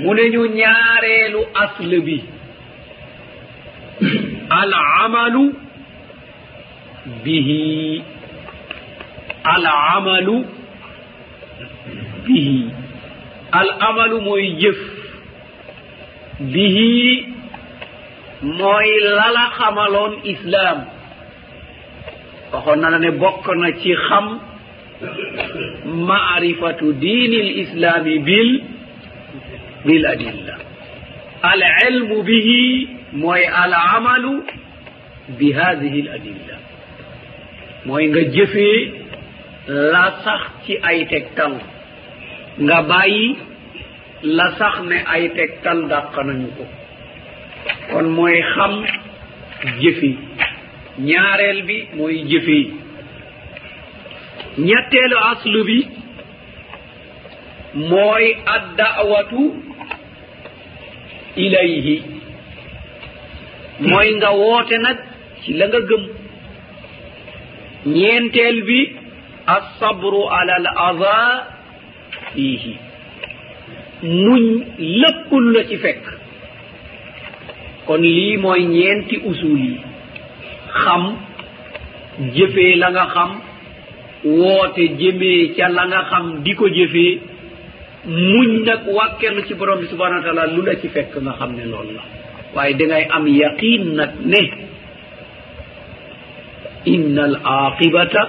Mu 0.00 0.10
ne 0.14 0.24
ñu 0.32 0.42
ñaareelu 0.58 1.40
asle 1.62 1.98
bi. 2.06 2.18
Al 4.60 4.72
amalu 5.04 5.44
bihi. 7.24 8.02
Al 9.52 9.64
amalu 9.96 10.36
bihi. 12.26 12.60
Al 13.52 13.68
amalu 13.88 14.16
mooy 14.26 14.46
jëf. 14.60 14.78
Bihi 16.52 17.26
mooy 18.42 18.88
lala 19.16 19.44
xamaloon 19.58 20.12
islaam. 20.32 20.78
Waxoon 22.52 22.78
na 22.80 22.88
la 22.90 22.98
ne 22.98 23.10
bokk 23.22 23.46
na 23.60 23.68
ci 23.80 23.92
xam 24.08 24.26
maarifatu 26.08 26.92
diini 27.02 27.38
l 27.48 27.50
islaami 27.62 28.18
bil 28.28 28.50
bil 29.86 30.04
adilla. 30.06 30.54
Al 31.42 31.62
ilmu 31.88 32.22
bihi 32.22 32.88
mooy 33.22 33.42
al 33.62 33.72
amalu 33.96 34.34
bi 35.38 35.48
hadihi 35.58 35.98
l 36.06 36.08
adilla. 36.16 36.56
Mooy 37.86 38.04
nga 38.10 38.22
jëfee 38.34 38.78
la 39.92 40.04
sax 40.24 40.42
ci 40.64 40.72
ay 40.82 41.06
tegtal. 41.10 41.54
Nga 42.58 42.78
bàyyi 42.90 43.36
la 44.36 44.46
sax 44.58 44.74
ne 44.90 44.98
ay 45.14 45.24
tegtal 45.36 45.78
dàq 45.90 46.14
nañu 46.26 46.48
ko. 46.56 46.64
kon 47.90 48.06
mooy 48.16 48.36
xam 48.54 48.72
jëfi. 49.80 50.10
ñaareel 51.08 51.62
bi 51.68 51.76
mooy 51.96 52.16
jëfi. 52.30 52.58
ñetteelu 54.66 55.16
aslu 55.30 55.60
bi 55.68 55.78
mooy 57.90 58.24
addawatu 58.54 59.42
ilayhi. 61.44 61.96
mooy 63.88 64.08
nga 64.16 64.30
woote 64.40 64.76
nag 64.84 64.98
ci 65.42 65.52
la 65.58 65.66
nga 65.68 65.80
gëm. 65.88 66.04
ñeenteel 67.96 68.58
bi 68.68 68.78
assabru 69.56 70.22
ala 70.38 70.54
al 70.60 70.66
ada 70.88 71.16
fiihi. 72.32 72.74
muñ 74.02 74.42
lépp 75.00 75.30
la 75.54 75.64
ci 75.68 75.76
fekk. 75.84 76.21
kon 77.92 78.00
lii 78.02 78.36
mooy 78.40 78.62
ñeenti 78.64 79.16
usul 79.30 79.58
yi. 79.64 79.76
Xam 80.82 81.02
jëfee 82.34 82.76
la 82.82 82.88
nga 82.90 83.04
xam 83.14 83.30
woote 84.24 84.84
jëmee 85.00 85.52
ca 85.56 85.68
la 85.68 85.84
nga 85.90 86.00
xam 86.10 86.24
di 86.44 86.54
ko 86.54 86.66
jëfee 86.76 87.18
muñ 88.06 88.64
nag 88.66 88.80
wàkkeerlu 88.96 89.42
ci 89.46 89.54
borom 89.54 89.80
bi 89.80 89.86
subhana 89.92 90.16
wa 90.16 90.22
taala 90.22 90.46
lu 90.54 90.62
la 90.64 90.74
ci 90.80 90.88
fekk 90.88 91.12
nga 91.24 91.32
xam 91.38 91.50
ne 91.56 91.64
loolu 91.72 91.92
la. 91.98 92.02
Waaye 92.54 92.74
dangay 92.78 93.04
am 93.10 93.26
yaqin 93.26 93.84
nag 93.98 94.10
ne 94.24 94.42
inna 96.94 97.22
al 97.24 97.36
aqibata 97.44 98.22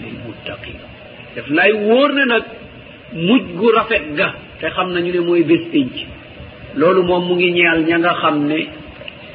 lil 0.00 0.16
muttaqin 0.26 0.78
daf 1.34 1.48
lay 1.56 1.72
wóor 1.72 2.10
ne 2.16 2.24
nag 2.32 2.44
muj 3.26 3.42
gu 3.58 3.68
rafet 3.76 4.04
ga 4.16 4.28
te 4.60 4.66
xam 4.74 4.88
nañu 4.92 5.12
ne 5.12 5.20
mooy 5.20 5.42
bés 5.44 5.64
pénc 5.72 5.92
loolu 6.76 7.02
moom 7.08 7.22
mu 7.28 7.34
ngi 7.36 7.50
ñeel 7.56 7.80
ña 7.88 7.96
nga 7.98 8.12
xam 8.20 8.36
ne 8.50 8.58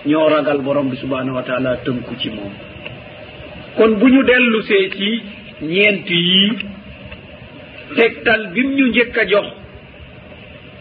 ñoo 0.06 0.30
ragal 0.30 0.60
borom 0.66 0.90
bi 0.90 0.98
subhanahu 0.98 1.36
wa 1.38 1.44
taala 1.44 1.78
tënku 1.86 2.14
ci 2.22 2.30
moom. 2.30 2.52
Kon 3.78 3.92
bu 4.00 4.08
ñu 4.14 4.22
dellusee 4.30 4.90
ci 4.98 5.10
ñeent 5.62 6.08
yii 6.10 6.52
tegtal 7.96 8.42
bim 8.54 8.70
ñu 8.78 8.86
njëkk 8.90 9.18
a 9.22 9.26
jox 9.32 9.48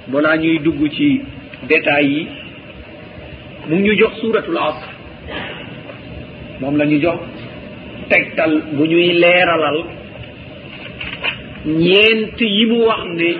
balaa 0.08 0.36
ñuy 0.36 0.58
dugg 0.64 0.80
ci 0.96 1.20
détails 1.68 2.08
yi 2.12 2.26
mu 3.68 3.74
ngi 3.76 3.82
ñu 3.90 3.98
jox 4.00 4.14
suratul 4.20 4.58
asr. 4.58 4.88
Moom 6.60 6.76
la 6.76 6.84
ñu 6.86 6.98
jox 7.04 7.20
tegtal 8.08 8.52
bu 8.72 8.82
ñuy 8.86 9.12
leeralal 9.22 9.78
ñeent 11.66 12.38
yi 12.40 12.66
mu 12.66 12.78
wax 12.88 13.02
ne 13.18 13.30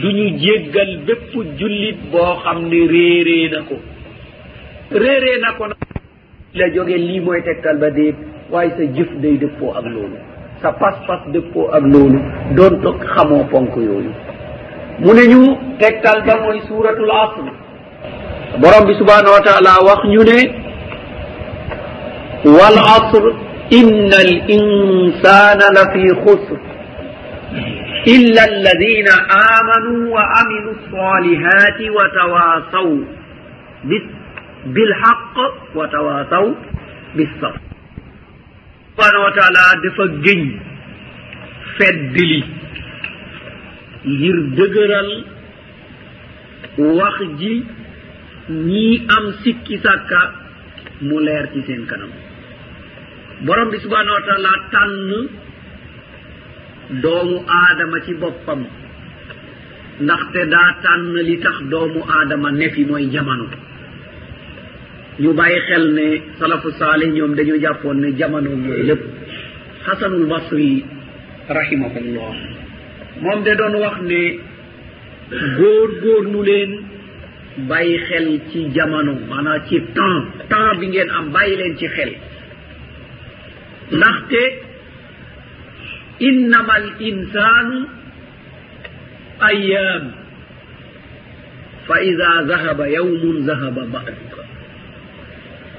du 0.00 0.08
ñu 0.12 0.38
jéggal 0.38 1.00
bépp 1.06 1.32
jullit 1.58 1.96
boo 2.12 2.34
xam 2.44 2.68
ne 2.68 2.80
réeree 2.92 3.50
na 3.50 3.60
ko. 3.68 3.74
Réeree 4.92 5.40
na 5.40 5.52
ko 5.58 5.66
nag. 5.66 5.76
La 6.54 6.68
jóge 6.74 6.96
lii 6.96 7.20
mooy 7.20 7.42
tegtal 7.42 7.78
ba 7.78 7.90
déet. 7.90 8.16
Waaye 8.50 8.70
sa 8.76 8.84
jëf 8.96 9.10
day 9.20 9.36
dëppoo 9.38 9.72
ak 9.76 9.84
loolu. 9.84 10.16
Sa 10.62 10.72
pas-pas 10.72 11.20
dëppoo 11.32 11.68
ak 11.72 11.82
loolu. 11.82 12.18
Doon 12.56 12.80
toog 12.82 12.98
xamoo 13.14 13.44
ponk 13.50 13.76
yooyu. 13.76 14.12
Mu 15.00 15.12
ne 15.14 15.24
ñu 15.32 15.56
tegtal 15.78 16.24
ba 16.26 16.40
mooy 16.42 16.60
suuratul 16.68 17.10
asr. 17.10 17.46
Borom 18.60 18.86
bi 18.86 18.94
subhanahu 18.94 19.32
wa 19.36 19.40
taala 19.40 19.72
wax 19.86 20.00
ñu 20.08 20.22
ne 20.24 20.38
wal 22.56 22.78
asr 22.96 23.24
inna 23.70 24.16
al 24.26 24.34
insana 24.56 25.66
la 25.76 25.84
fi 25.92 26.02
xusr. 26.24 26.58
إلا 28.06 28.42
الذين 28.44 29.08
آمنوا 29.58 30.00
وعملوا 30.14 30.74
الصالحات 30.78 31.78
وتواصوا 31.96 32.98
بالحق 34.66 35.36
وتواصوا 35.74 36.54
بالصبر. 37.16 37.60
subhanahu 38.98 39.24
wa 39.30 39.32
taala 39.38 39.64
dafa 39.82 40.04
géñ 40.26 40.40
feddli 41.78 42.34
ngir 44.10 44.36
dëgëral 44.58 45.10
wax 46.98 47.18
ji 47.40 47.54
ñii 48.50 49.06
am 49.16 49.24
sikki 49.42 49.78
sàkka 49.84 50.20
mu 51.06 51.16
leer 51.26 51.46
ci 51.54 51.60
seen 51.66 51.86
kanam 51.90 52.10
borom 53.46 53.70
bi 53.70 53.78
subhanahu 53.84 54.16
wa 54.18 54.24
taala 54.28 54.52
tànn 54.74 55.10
doomu 56.90 57.44
aadama 57.48 58.00
ci 58.06 58.14
boppam. 58.14 58.64
ndaxte 60.00 60.40
daa 60.52 60.70
tànn 60.82 61.14
li 61.28 61.36
tax 61.38 61.56
doomu 61.70 62.00
aadama 62.16 62.50
nefi 62.52 62.84
mooy 62.84 63.06
jamono. 63.12 63.46
ñu 65.20 65.32
bàyyi 65.34 65.60
xel 65.68 65.84
ne 65.94 66.06
salafu 66.38 66.70
saalih 66.78 67.10
ñoom 67.12 67.34
dañu 67.34 67.54
jàppoon 67.60 67.94
ne 68.00 68.08
jamono 68.18 68.50
mooy 68.56 68.82
lépp. 68.88 69.02
Xasanul 69.84 70.26
basri 70.26 70.84
rahimahullah. 71.48 72.34
moom 73.22 73.42
de 73.44 73.52
doon 73.58 73.74
wax 73.82 73.96
ne 74.10 74.22
góor 75.58 75.88
góorlu 76.02 76.42
leen 76.48 76.72
bàyyi 77.68 77.98
xel 78.08 78.40
ci 78.50 78.70
jamono 78.74 79.12
maanaam 79.28 79.60
ci 79.68 79.76
temps 79.96 80.24
temps 80.48 80.78
bi 80.80 80.86
ngeen 80.86 81.10
am 81.10 81.26
bàyyi 81.32 81.56
leen 81.56 81.76
ci 81.76 81.86
xel. 81.96 82.12
ndaxte 83.92 84.42
innama 86.20 86.72
al 86.80 86.88
insanu 87.08 87.78
ayyam 89.50 90.04
fa 91.86 91.96
ida 92.10 92.30
zahaba 92.50 92.84
yawmun 92.96 93.36
zahaba 93.48 93.82
baduka 93.92 94.42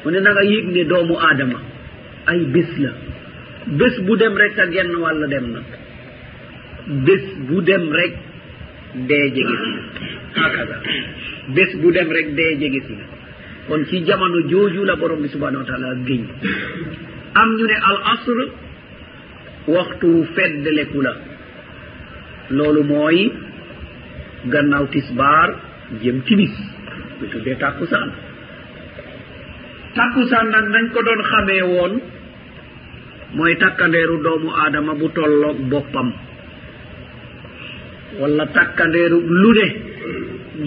wone 0.05 0.19
naga 0.27 0.43
yigni 0.51 0.83
doomu 0.85 1.15
adama 1.29 1.59
ay 2.31 2.39
bés 2.53 2.71
la. 2.83 2.91
Bés 3.79 3.95
bu 4.05 4.15
dem 4.17 4.33
rek 4.37 4.53
sa 4.55 4.65
genn 4.71 4.95
walla 5.03 5.27
dem 5.27 5.45
na. 5.53 5.59
Bés 7.05 7.25
bu 7.47 7.61
dem 7.61 7.91
rek 7.91 8.13
dee 9.09 9.25
jege 9.35 9.55
si 9.61 9.69
na. 9.75 9.81
Hakaza. 10.37 10.77
Bés 11.55 11.71
bu 11.81 11.91
dem 11.91 12.09
rek 12.17 12.27
dee 12.37 12.55
jege 12.61 12.81
si 12.87 12.93
na. 12.99 13.05
Kon 13.67 13.85
ci 13.89 14.03
jamono 14.05 14.39
jooju 14.51 14.85
la 14.85 14.95
borom 14.95 15.21
bi 15.21 15.27
subhanahu 15.29 15.61
wa 15.63 15.67
taala 15.69 15.95
géñ 16.07 16.23
am 17.41 17.49
ñu 17.57 17.65
ne 17.67 17.75
al 17.89 17.99
asre 18.13 18.45
waxtu 19.75 20.09
feddaleku 20.35 20.99
la. 21.05 21.13
Loolu 22.57 22.83
mooy 22.91 23.17
gannaaw 24.53 24.85
tisbaar 24.93 25.49
jëm 26.01 26.17
timis 26.27 26.55
mi 27.19 27.27
tuddee 27.31 27.55
tàkkusaan. 27.63 28.09
Tàkkusaan 29.95 30.47
nag 30.53 30.65
nañ 30.73 30.85
ko 30.93 30.99
doon 31.07 31.21
xamee 31.29 31.63
woon 31.71 31.93
mooy 33.35 33.53
takkandeeru 33.61 34.15
doomu 34.23 34.49
aadama 34.61 34.93
bu 34.99 35.07
tolloog 35.15 35.57
boppam. 35.71 36.09
Wala 38.19 38.45
takkandeeru 38.57 39.17
lu 39.41 39.51
ne. 39.57 39.67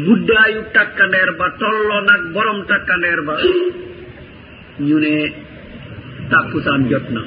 Guddaayu 0.06 0.60
takkandeer 0.76 1.30
ba 1.38 1.46
tolloo 1.60 2.00
nag 2.08 2.22
borom 2.34 2.58
takkandeer 2.70 3.20
ba. 3.26 3.34
Ñu 4.86 4.96
ne 5.04 5.14
tàkkusaan 6.30 6.82
jot 6.90 7.06
na. 7.14 7.22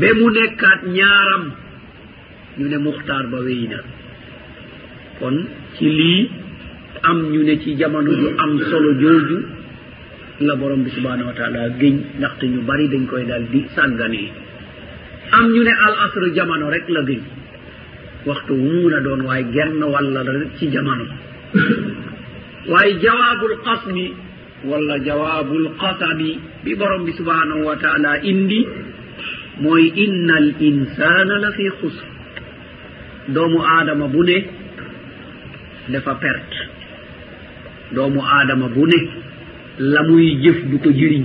ba 0.00 0.08
mu 0.18 0.26
nekkaat 0.30 0.80
ñaaram 0.96 1.44
ñu 2.58 2.66
ne 2.68 2.78
muxtaar 2.78 3.26
ba 3.32 3.38
wéy 3.46 3.68
na. 3.68 3.78
Kon 5.18 5.36
ci 5.76 5.86
lii 5.98 6.30
am 7.02 7.18
ñu 7.32 7.42
ne 7.44 7.58
ci 7.62 7.76
jamono 7.76 8.10
ju 8.12 8.28
am 8.38 8.52
solo 8.70 8.92
jooju 9.00 9.38
la 10.40 10.54
borom 10.56 10.82
bi 10.82 10.90
subhanahu 10.90 11.28
wa 11.28 11.34
taala 11.34 11.68
géñ 11.80 11.94
ndaxte 12.18 12.44
ñu 12.46 12.60
bari 12.68 12.88
dañ 12.88 13.06
koy 13.06 13.24
daal 13.24 13.44
di 13.52 13.64
sàgganee 13.74 14.30
am 15.32 15.46
ñu 15.52 15.62
ne 15.62 15.70
al 15.86 15.94
asre 16.04 16.32
jamono 16.34 16.68
rek 16.70 16.88
la 16.88 17.02
géñ. 17.04 17.20
Waxtu 18.26 18.54
muun 18.54 18.92
a 18.92 19.00
doon 19.00 19.20
waaye 19.28 19.46
genn 19.52 19.82
walla 19.84 20.22
la 20.24 20.32
rek 20.32 20.56
ci 20.58 20.68
jamono. 20.70 21.04
Waaye 22.68 22.98
jawaabul 23.00 23.54
qasmi 23.64 24.12
walla 24.64 24.98
jawaabul 24.98 25.70
qasami 25.78 26.38
bi 26.64 26.74
borom 26.74 27.04
bi 27.04 27.12
subhanahu 27.12 27.62
wa 27.68 27.76
taala 27.76 28.18
indi 28.22 28.66
mooy 29.62 29.84
inna 30.04 30.34
al 30.42 30.48
insana 30.68 31.34
la 31.44 31.50
fi 31.56 31.64
xusr 31.80 32.06
doomu 33.34 33.58
aadama 33.74 34.06
bu 34.08 34.22
ne 34.24 34.36
dafa 35.88 36.14
perte. 36.22 36.58
Doomu 37.94 38.20
aadama 38.22 38.68
bu 38.74 38.86
ne 38.86 38.98
la 39.78 40.02
muy 40.08 40.26
jëf 40.42 40.58
du 40.70 40.78
ko 40.78 40.90
jëriñ. 40.90 41.24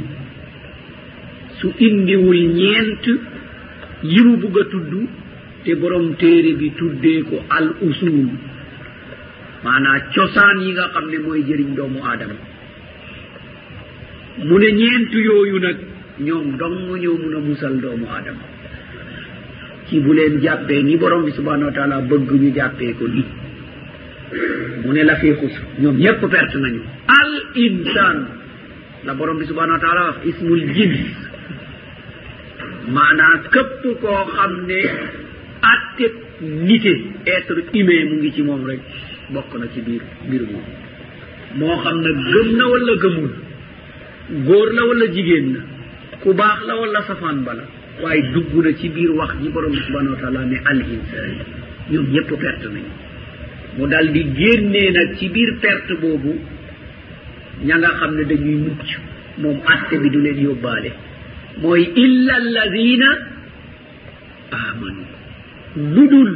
Su 1.59 1.67
indiwul 1.87 2.41
ñeent 2.59 3.05
yi 4.03 4.21
mu 4.27 4.37
bugg 4.37 4.57
a 4.61 4.63
tudd 4.71 4.91
te 5.63 5.75
borom 5.75 6.15
téere 6.15 6.53
bi 6.59 6.71
tuddee 6.77 7.21
ko 7.29 7.35
al 7.49 7.67
usul 7.81 8.29
maanaa 9.63 9.99
cosaan 10.13 10.57
yi 10.61 10.71
nga 10.71 10.85
xam 10.93 11.05
ne 11.11 11.17
mooy 11.19 11.41
jëriñ 11.47 11.75
doomu 11.75 11.99
aadama. 12.05 12.35
Mu 14.47 14.57
ne 14.59 14.69
ñeent 14.79 15.11
yooyu 15.13 15.59
nag 15.59 15.77
ñoom 16.25 16.57
dong 16.57 16.77
ñoo 17.03 17.17
mun 17.21 17.33
a 17.35 17.39
musal 17.39 17.75
doomu 17.81 18.05
aadama. 18.07 18.45
Ci 19.87 19.99
bu 19.99 20.13
leen 20.13 20.39
jàppee 20.41 20.83
ni 20.83 20.97
borom 20.97 21.23
bi 21.25 21.31
subhanahu 21.31 21.65
wa 21.69 21.71
taala 21.77 22.01
bëgg 22.01 22.29
ñu 22.41 22.49
jàppee 22.55 22.93
ko 22.99 23.07
ni 23.07 23.23
mu 24.85 24.93
ne 24.93 25.03
la 25.03 25.15
fii 25.15 25.33
xus 25.39 25.55
ñoom 25.81 25.97
ñépp 25.97 26.21
perte 26.29 26.55
nañu. 26.57 26.81
Al 27.07 27.31
insan 27.55 28.17
la 29.05 29.13
borom 29.13 29.37
bi 29.39 29.45
subhanahu 29.45 29.77
wa 29.77 29.79
taala 29.85 30.01
wax 30.07 30.17
ismul 30.29 30.61
jins 30.73 30.99
maanaa 32.95 33.35
képp 33.53 33.83
koo 34.01 34.23
xam 34.35 34.53
ne 34.67 34.79
atte 35.73 36.05
nite 36.41 36.93
être 37.25 37.57
humain 37.73 38.05
mu 38.09 38.15
ngi 38.19 38.31
ci 38.35 38.41
moom 38.41 38.65
rek 38.65 38.79
bokk 39.33 39.51
na 39.59 39.65
ci 39.73 39.81
biir 39.81 40.01
mbir 40.27 40.41
moom. 40.51 40.65
Moo 41.59 41.75
xam 41.83 41.97
ne 42.01 42.11
gëm 42.29 42.47
na 42.57 42.65
wala 42.71 42.93
gëmul 43.03 43.31
góor 44.45 44.69
la 44.73 44.81
wala 44.89 45.05
jigéen 45.13 45.47
la. 45.53 45.61
ku 46.21 46.33
baax 46.33 46.57
la 46.67 46.73
wala 46.81 47.01
safaan 47.09 47.37
ba 47.45 47.53
la. 47.53 47.63
waaye 48.01 48.21
dugg 48.33 48.53
na 48.65 48.71
ci 48.79 48.89
biir 48.89 49.11
wax 49.19 49.31
ji 49.41 49.49
borom 49.49 49.73
subhanahu 49.85 50.13
wa 50.15 50.19
taala 50.21 50.41
ne 50.45 50.57
al 50.71 50.79
insan 50.81 51.31
ñoom 51.91 52.07
ñëpp 52.13 52.29
perte 52.41 52.67
nañu. 52.73 52.91
mu 53.77 53.87
dal 53.87 54.07
di 54.11 54.21
génnee 54.37 54.91
nag 54.91 55.09
ci 55.17 55.29
biir 55.29 55.51
perte 55.61 55.93
boobu 56.01 56.33
ña 57.65 57.75
nga 57.77 57.89
xam 57.99 58.11
ne 58.15 58.23
dañuy 58.25 58.55
mucc. 58.65 58.85
moom 59.41 59.57
atte 59.65 59.95
bi 60.01 60.09
du 60.09 60.19
leen 60.21 60.39
yóbbaale. 60.45 60.91
mooy 61.61 61.83
illa 61.95 62.33
alladina 62.41 63.09
amanu 64.51 65.03
lu 65.93 66.03
dul 66.11 66.31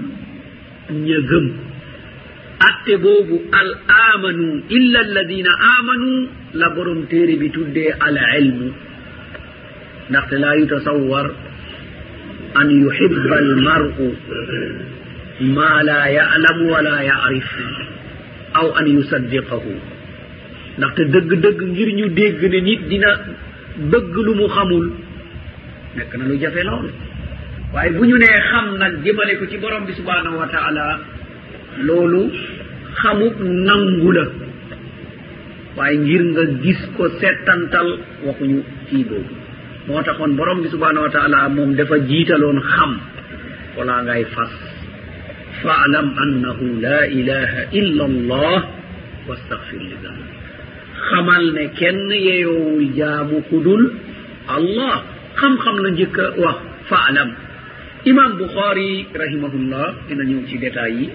ña 1.05 1.19
gëm. 1.29 1.47
atte 2.69 2.93
boobu 3.03 3.35
al 3.51 3.69
amanu 4.13 4.63
illa 4.69 4.99
alladina 5.05 5.51
amanu 5.77 6.11
la 6.53 6.69
borom 6.75 7.05
téere 7.07 7.35
bi 7.37 7.49
tuddee 7.49 7.91
al 7.99 8.17
ilmu. 8.41 8.69
ndaxte 10.09 10.35
laa 10.43 10.55
yutasawar 10.59 11.27
an 12.59 12.67
yuhiba 12.69 13.35
almaru 13.37 14.09
ma 15.55 15.83
la 15.83 15.99
yalamu 16.17 16.65
wala 16.73 16.95
yarif 17.09 17.49
aw 18.59 18.67
an 18.79 18.85
yusaddiqahu. 18.87 19.73
Ndaxte 20.77 21.01
dëgg-dëgg 21.13 21.59
ngir 21.71 21.89
ñu 21.97 22.07
dégg 22.17 22.41
ne 22.51 22.59
nit 22.67 22.81
dina 22.89 23.11
bëgg 23.91 24.13
lu 24.25 24.33
mu 24.39 24.47
xamul 24.55 24.85
nekk 25.95 26.11
na 26.17 26.23
lu 26.29 26.35
jafe 26.39 26.61
lool. 26.63 26.87
Waaye 27.73 27.91
bu 27.97 28.05
ñu 28.05 28.17
nee 28.17 28.39
xam 28.49 28.77
nag 28.77 28.93
jëmale 29.03 29.33
ko 29.39 29.45
ci 29.49 29.57
borom 29.57 29.85
bi 29.85 29.93
subhanahu 29.93 30.37
wa 30.41 30.47
taala 30.47 30.99
loolu 31.87 32.31
xamuk 33.01 33.35
nangu 33.67 34.11
la. 34.17 34.25
Waaye 35.77 35.97
ngir 35.97 36.23
nga 36.31 36.43
gis 36.63 36.81
ko 36.95 37.03
settantal 37.19 37.87
waxuñu 38.25 38.59
kii 38.89 39.03
boobu. 39.09 39.33
moo 39.87 40.01
taxoon 40.07 40.31
borom 40.39 40.59
bi 40.63 40.67
subhanahu 40.73 41.05
wa 41.07 41.11
taala 41.15 41.39
moom 41.57 41.69
dafa 41.79 41.95
jiitaloon 42.09 42.59
xam 42.73 42.91
walaa 43.77 44.01
ngay 44.07 44.23
fas. 44.35 44.53
Faalam 45.63 46.07
annahu 46.23 46.65
la 46.85 46.99
ilaha 47.19 47.61
illa 47.79 48.03
allah 48.11 48.57
wastahfir 49.27 49.81
li 49.89 49.97
dambi 50.03 50.33
xamal 51.09 51.43
ne 51.57 51.63
kenn 51.79 51.99
yeyoowul 52.27 52.87
jaamu 52.99 53.37
kudul 53.49 53.83
allah. 54.57 54.95
Xam-xam 55.39 55.75
la 55.83 55.89
njëkk 55.95 56.17
a 56.23 56.25
wax 56.43 56.57
faalam 56.89 57.29
imam 58.11 58.31
bouxaari 58.39 58.89
rahimahullah 59.21 59.85
dina 60.07 60.23
ñëw 60.29 60.41
ci 60.49 60.55
détails 60.63 60.95
yi. 60.99 61.07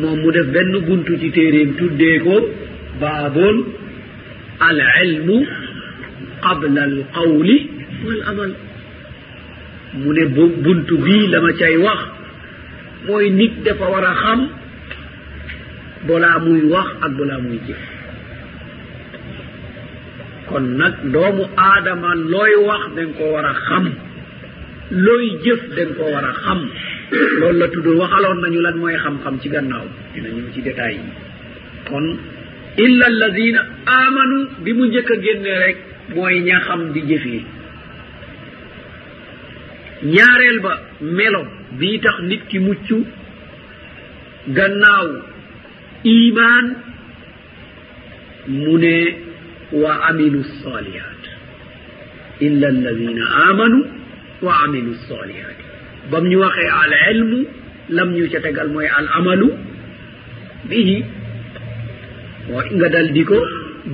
Moom 0.00 0.16
mu 0.22 0.30
def 0.36 0.46
benn 0.54 0.72
buntu 0.86 1.12
ci 1.20 1.28
téeréem 1.36 1.70
tuddee 1.78 2.18
ko 2.24 2.36
baaboon 3.00 3.56
al 4.68 4.78
ilmu 5.04 5.36
qabla 6.44 6.82
al 6.90 6.96
qawli 7.16 7.56
wal 8.04 8.22
amal 8.30 8.52
mu 10.00 10.10
ne 10.16 10.24
buntu 10.64 10.94
bii 11.04 11.26
la 11.32 11.38
ma 11.40 11.52
cay 11.60 11.76
wax. 11.76 12.00
Mooy 13.06 13.30
nit 13.30 13.54
dafa 13.64 13.86
war 13.92 14.04
a 14.04 14.14
xam 14.22 14.40
balaa 16.06 16.38
muy 16.44 16.62
wax 16.72 16.88
ak 17.04 17.12
balaa 17.18 17.40
muy 17.44 17.58
jëf. 17.66 17.80
Kon 20.48 20.66
nag 20.78 20.94
doomu 21.12 21.44
aadama 21.56 22.10
looy 22.32 22.52
wax 22.68 22.82
dañ 22.96 23.08
ko 23.18 23.24
war 23.34 23.46
a 23.46 23.54
xam. 23.66 23.86
Looy 25.04 25.26
jëf 25.44 25.60
dañ 25.76 25.88
ko 25.96 26.02
war 26.12 26.24
a 26.30 26.32
xam. 26.44 26.60
Loolu 27.40 27.58
la 27.60 27.66
tudd 27.68 27.86
waxaloon 28.00 28.38
nañu 28.42 28.60
lan 28.66 28.76
mooy 28.80 28.96
xam-xam 29.04 29.34
ci 29.40 29.48
gannaaw. 29.48 29.86
Dina 30.14 30.28
ñëw 30.28 30.46
ci 30.54 30.60
détails 30.62 30.98
yi. 30.98 31.10
Kon 31.88 32.06
illa 32.84 33.06
alladina 33.06 33.60
amanu 33.86 34.38
bi 34.64 34.72
mu 34.72 34.84
njëkk 34.86 35.10
a 35.10 35.16
génne 35.24 35.52
rek 35.64 35.76
mooy 36.14 36.40
ña 36.46 36.56
xam 36.66 36.80
di 36.92 37.00
jëfee 37.08 37.42
ñaareel 40.14 40.58
ba 40.64 40.72
melo 41.00 41.42
bii 41.78 41.98
tax 42.00 42.16
nit 42.28 42.42
ki 42.48 42.58
mucc 42.58 42.88
gannaaw 44.56 45.08
iman 46.04 46.66
mu 48.48 48.78
ne 48.78 48.96
wa 49.82 49.92
amilu 50.08 50.42
salihat 50.62 51.20
illa 52.40 52.66
alladina 52.68 53.24
amanu 53.50 53.78
wa 54.42 54.52
amilu 54.64 54.94
salihat 55.08 55.56
bam 56.10 56.24
ñu 56.30 56.38
waxee 56.40 56.70
al 56.82 56.92
ilmu 57.14 57.40
lam 57.90 58.08
ñu 58.16 58.28
ca 58.32 58.40
tegal 58.40 58.68
mooy 58.68 58.86
al 58.98 59.06
amalu 59.18 59.48
bihi. 60.68 60.96
wa 62.52 62.60
nga 62.76 62.88
dal 62.88 63.08
di 63.12 63.22
ko 63.24 63.38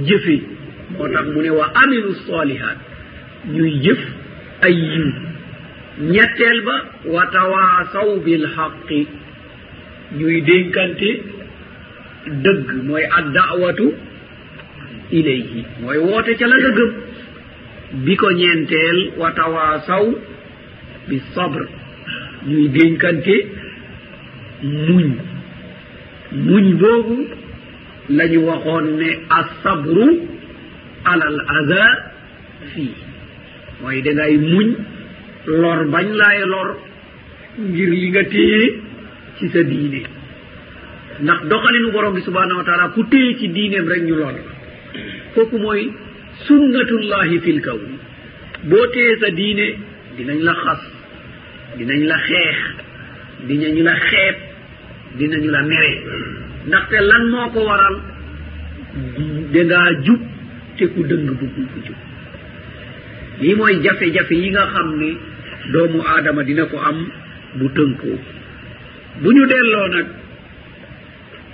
jëfe. 0.06 0.55
moo 0.99 1.09
tax 1.14 1.26
mu 1.34 1.40
ne 1.42 1.51
wa 1.51 1.66
amilu 1.82 2.12
solihat 2.26 2.78
ñuy 3.55 3.72
jëf 3.84 4.01
ay 4.62 4.74
yiw. 4.74 5.09
Ñetteel 6.12 6.59
ba 6.66 6.76
wa 7.14 7.22
tawaasaw 7.32 8.09
bilhaqi 8.24 9.01
ñuy 10.18 10.40
dénkante 10.42 11.11
dëgg 12.44 12.68
mooy 12.86 13.05
addawatu 13.18 13.86
ilayhi 15.11 15.64
mooy 15.80 15.99
woote 15.99 16.32
ca 16.38 16.47
la 16.47 16.57
nga 16.61 16.70
gëm. 16.78 16.92
Bi 18.05 18.16
ko 18.16 18.30
ñeenteel 18.32 18.99
wa 19.16 19.30
tawaasaw 19.32 20.05
bi 21.09 21.16
sabre 21.34 21.66
ñuy 22.49 22.68
dénkante 22.68 23.36
muñ. 24.62 25.09
Muñ 26.32 26.66
boobu 26.80 27.16
la 28.09 28.24
ñu 28.28 28.38
waxoon 28.49 28.86
ne 29.01 29.09
asabru 29.38 30.07
alal 31.12 31.36
ada 31.59 31.84
fii 32.72 32.94
mooy 33.80 34.02
dangay 34.07 34.34
muñ 34.52 34.68
lor 35.62 35.80
bañ 35.94 36.07
laay 36.20 36.38
lor 36.52 36.68
ngir 37.59 37.90
li 38.00 38.09
nga 38.11 38.22
téye 38.32 38.62
ci 39.38 39.48
sa 39.52 39.62
diine. 39.62 40.02
Ndax 41.24 41.40
doxalinu 41.50 41.88
borom 41.94 42.14
bi 42.14 42.20
subhanahu 42.28 42.59
wa 42.61 42.64
taala 42.68 42.88
ku 42.94 43.02
téye 43.12 43.36
ci 43.38 43.46
diineem 43.48 43.88
rek 43.88 44.02
ñu 44.09 44.14
lor 44.20 44.32
la. 44.36 44.42
Kooku 45.34 45.57
mooy 45.59 45.82
sunnatullahi 46.46 47.40
fil 47.44 47.61
kawni. 47.66 47.96
Boo 48.68 48.86
téye 48.94 49.12
sa 49.20 49.28
diine 49.38 49.66
dinañ 50.16 50.38
la 50.48 50.54
xas 50.62 50.82
dinañ 51.78 52.00
la 52.11 52.18
xeex 52.28 52.59
dinañu 53.48 53.82
la 53.88 53.94
xeeb 54.09 54.36
dinañu 55.18 55.50
la 55.57 55.62
mere. 55.70 55.92
Ndaxte 56.66 56.96
lan 57.11 57.24
moo 57.32 57.48
ko 57.54 57.61
waral? 57.68 57.96
Dangaa 59.52 59.88
jub 60.04 60.20
te 60.78 60.84
ku 60.92 61.00
dëng 61.08 61.24
buggul 61.38 61.66
ku 61.72 61.78
jub 61.86 61.98
lii 63.40 63.54
mooy 63.58 63.74
jafe-jafe 63.84 64.34
yi 64.42 64.48
nga 64.50 64.64
xam 64.72 64.88
ne 65.00 65.10
doomu 65.72 66.00
aadama 66.12 66.42
dina 66.46 66.64
ko 66.70 66.76
am 66.78 66.98
bu 67.58 67.66
tënkoo. 67.76 68.18
Bu 69.22 69.28
ñu 69.34 69.44
delloo 69.52 69.86
nag 69.94 70.06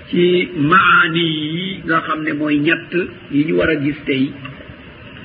ci 0.08 0.22
maani 0.70 1.26
yi 1.54 1.66
nga 1.86 1.98
xam 2.06 2.20
ne 2.22 2.32
mooy 2.40 2.56
ñett 2.66 2.92
yi 3.32 3.44
ñu 3.46 3.54
war 3.58 3.70
a 3.70 3.76
gis 3.82 3.98
tey. 4.06 4.24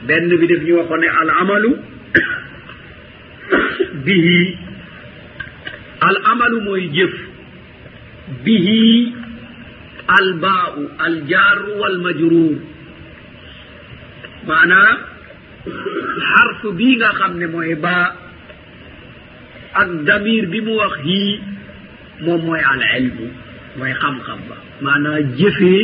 Benn 0.08 0.30
bi 0.40 0.48
def 0.48 0.62
ñu 0.64 0.74
waxoon 0.78 1.00
ne 1.02 1.08
al 1.22 1.30
amalu 1.42 1.72
bihi. 4.06 4.42
Al 6.08 6.18
amalu 6.32 6.58
mooy 6.68 6.84
jëf. 6.96 7.14
Bihi 8.44 9.14
al 10.18 10.28
baa'u 10.44 10.82
al 11.06 11.16
jaaru 11.30 11.72
wal 11.82 11.98
majruur. 12.06 12.56
maanaa 14.48 14.92
xarfu 16.30 16.68
bii 16.78 16.96
nga 17.00 17.10
xam 17.20 17.32
ne 17.40 17.48
mooy 17.54 17.74
baa 17.86 18.06
ak 19.82 19.90
damir 20.08 20.44
bi 20.52 20.60
mu 20.66 20.74
wax 20.82 20.94
hii 21.06 21.32
moom 22.26 22.42
mooy 22.48 22.62
al 22.72 22.82
ilmu 23.00 23.28
mooy 23.78 23.94
xam-xam 24.02 24.40
ba. 24.50 24.58
Maanaa 24.86 25.20
jëfee 25.38 25.84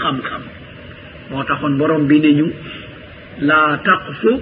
xam-xam. 0.00 0.42
Moo 1.30 1.42
taxoon 1.48 1.74
borom 1.80 2.02
bi 2.10 2.16
ne 2.24 2.30
ñu 2.38 2.46
laa 3.48 3.70
taqfu 3.86 4.32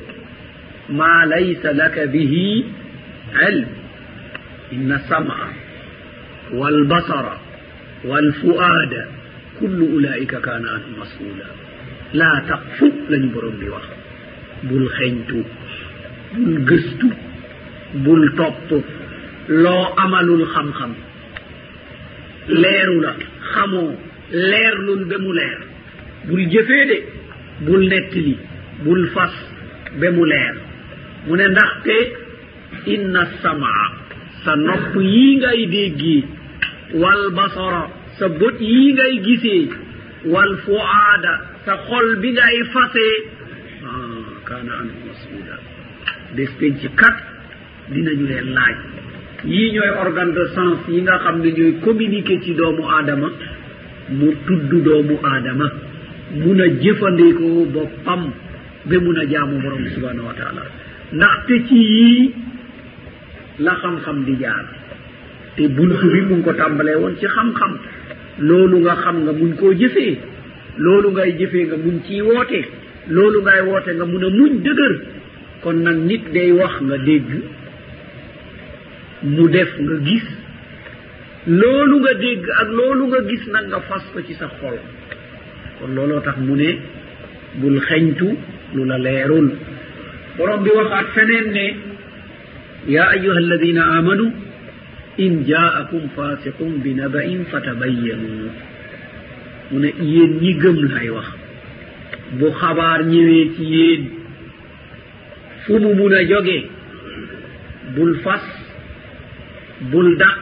maa 0.99 1.21
laysa 1.33 1.71
laka 1.81 2.03
bihi 2.13 2.45
ilm. 3.49 3.69
Inna 4.75 4.97
samaa 5.09 5.49
walbasara 6.59 7.35
walfuaada 8.11 9.03
kullu 9.59 9.85
ulaika 9.97 10.39
kaana 10.47 10.69
anhu 10.77 10.91
masuula. 11.01 11.47
laa 12.13 12.41
tax 12.49 12.61
fu 12.79 12.87
lañu 13.11 13.29
borom 13.35 13.57
bi 13.61 13.69
wax. 13.69 13.85
Bul 14.63 14.87
xeñtu 14.99 15.45
bul 16.35 16.59
gëstu 16.69 17.09
bul 18.05 18.35
topp. 18.37 18.71
Loo 19.49 19.85
amalul 19.97 20.45
xam-xam 20.55 20.93
leeru 22.49 23.01
la 23.01 23.13
xamoo 23.53 23.95
leerlul 24.33 25.05
ba 25.11 25.17
mu 25.19 25.33
leer. 25.33 25.61
Bul 26.29 26.43
jëfee 26.53 26.85
de 26.91 26.99
bul 27.67 27.83
nettali 27.89 28.37
bul 28.85 29.07
fas 29.15 29.35
ba 30.01 30.11
mu 30.11 30.25
leer. 30.25 30.55
Mu 31.27 31.37
ne 31.37 31.47
ndaxte 31.49 31.97
inna 32.87 33.23
samaa 33.43 33.87
sa 34.45 34.57
nopp 34.57 34.95
yii 34.97 35.37
ngay 35.37 35.67
déggee 35.67 36.25
wal 36.95 37.31
basara 37.37 37.83
sa 38.19 38.29
bët 38.29 38.57
yii 38.61 38.93
ngay 38.93 39.15
gisee 39.27 39.69
wal 40.33 40.57
fuaada 40.65 41.35
sa 41.71 41.77
xol 41.87 42.07
bi 42.19 42.29
ngay 42.35 42.55
e 42.63 42.65
fase 42.75 43.09
ah, 43.87 44.27
kaana 44.49 44.73
an 44.83 44.89
masuda 45.07 45.57
bés 46.35 46.51
penci 46.59 46.89
kat 47.01 47.17
dinañu 47.95 48.27
leen 48.31 48.49
laaj. 48.57 48.77
Yii 49.53 49.71
ñooy 49.75 49.91
organe 50.03 50.33
de 50.37 50.45
sens 50.55 50.79
yi 50.89 51.01
nga 51.07 51.17
xam 51.25 51.37
ne 51.43 51.51
ñooy 51.57 51.73
communiqué 51.85 52.35
ci 52.43 52.53
doomu 52.59 52.83
aadama 52.95 53.29
mu 54.19 54.29
tudd 54.47 54.73
doomu 54.87 55.15
aadama 55.31 55.67
mun 56.43 56.61
a 56.65 56.67
jëfandikoo 56.83 57.67
boppam 57.75 58.23
ba 58.89 58.97
mun 59.05 59.19
a 59.23 59.25
jaamu 59.31 59.57
borom 59.63 59.85
subhanahu 59.95 60.27
wa 60.31 60.35
taala. 60.41 60.63
Ndaxte 61.13 61.55
ci 61.69 61.77
yii 61.95 62.35
la 63.65 63.73
xam-xam 63.81 64.19
di 64.27 64.35
jaar. 64.43 64.67
Te 65.57 65.69
buntu 65.69 66.07
bi 66.13 66.21
mu 66.29 66.35
ngi 66.37 66.43
ko 66.45 66.53
tàmbalee 66.53 66.97
woon 67.03 67.15
ci 67.21 67.27
xam-xam. 67.27 67.73
Loolu 68.49 68.79
nga 68.81 68.95
xam 69.03 69.17
nga 69.25 69.33
muñ 69.39 69.55
koo 69.61 69.73
jëfee. 69.73 70.19
loolu 70.79 71.11
ngay 71.11 71.33
jëfee 71.39 71.67
nga 71.67 71.77
mun 71.77 72.01
ciy 72.07 72.21
woote 72.23 72.61
loolu 73.09 73.43
ngay 73.43 73.61
woote 73.69 73.91
nga 73.95 74.05
mun 74.07 74.25
a 74.25 74.31
muñ 74.31 74.53
dëgër. 74.65 74.95
Kon 75.63 75.77
nag 75.85 75.97
nit 76.09 76.25
day 76.33 76.53
wax 76.53 76.75
nga 76.81 76.97
dégg 76.99 77.29
mu 79.23 79.49
def 79.51 79.71
nga 79.79 79.97
gis. 80.07 80.27
Loolu 81.47 81.97
nga 82.01 82.15
dégg 82.15 82.45
ak 82.61 82.69
loolu 82.79 83.05
nga 83.11 83.21
gis 83.29 83.45
nag 83.53 83.67
nga 83.69 83.81
fas 83.89 84.05
ko 84.13 84.21
ci 84.27 84.35
sa 84.35 84.49
xol. 84.61 84.79
Kon 85.79 85.91
looloo 85.95 86.21
tax 86.21 86.37
mu 86.39 86.55
ne 86.57 86.71
bul 87.61 87.81
xeñtu 87.81 88.29
lu 88.75 88.85
la 88.85 88.99
leerul. 88.99 89.49
Borom 90.37 90.63
bi 90.63 90.71
waxaat 90.71 91.07
feneen 91.15 91.47
ne 91.53 91.67
ya 92.89 93.09
ayuha 93.13 93.37
alladina 93.37 93.83
amanu 93.99 94.33
in 95.19 95.45
jaakum 95.45 96.09
fasiqum 96.17 96.81
bi 96.83 96.95
naba'in 96.95 97.45
fatabayyanu. 97.51 98.49
mu 99.71 99.79
ne 99.81 99.89
yéen 100.13 100.33
ñi 100.41 100.53
gëm 100.63 100.77
lay 100.95 101.09
wax. 101.11 101.27
bu 102.39 102.47
xabaar 102.61 103.01
ñëwee 103.05 103.51
ci 103.57 103.65
yéen 103.65 104.03
fu 105.65 105.73
mu 105.79 105.95
mun 105.95 106.13
a 106.13 106.25
jógee 106.25 106.69
bul 107.95 108.15
fas 108.25 108.45
bul 109.91 110.17
dàq 110.17 110.39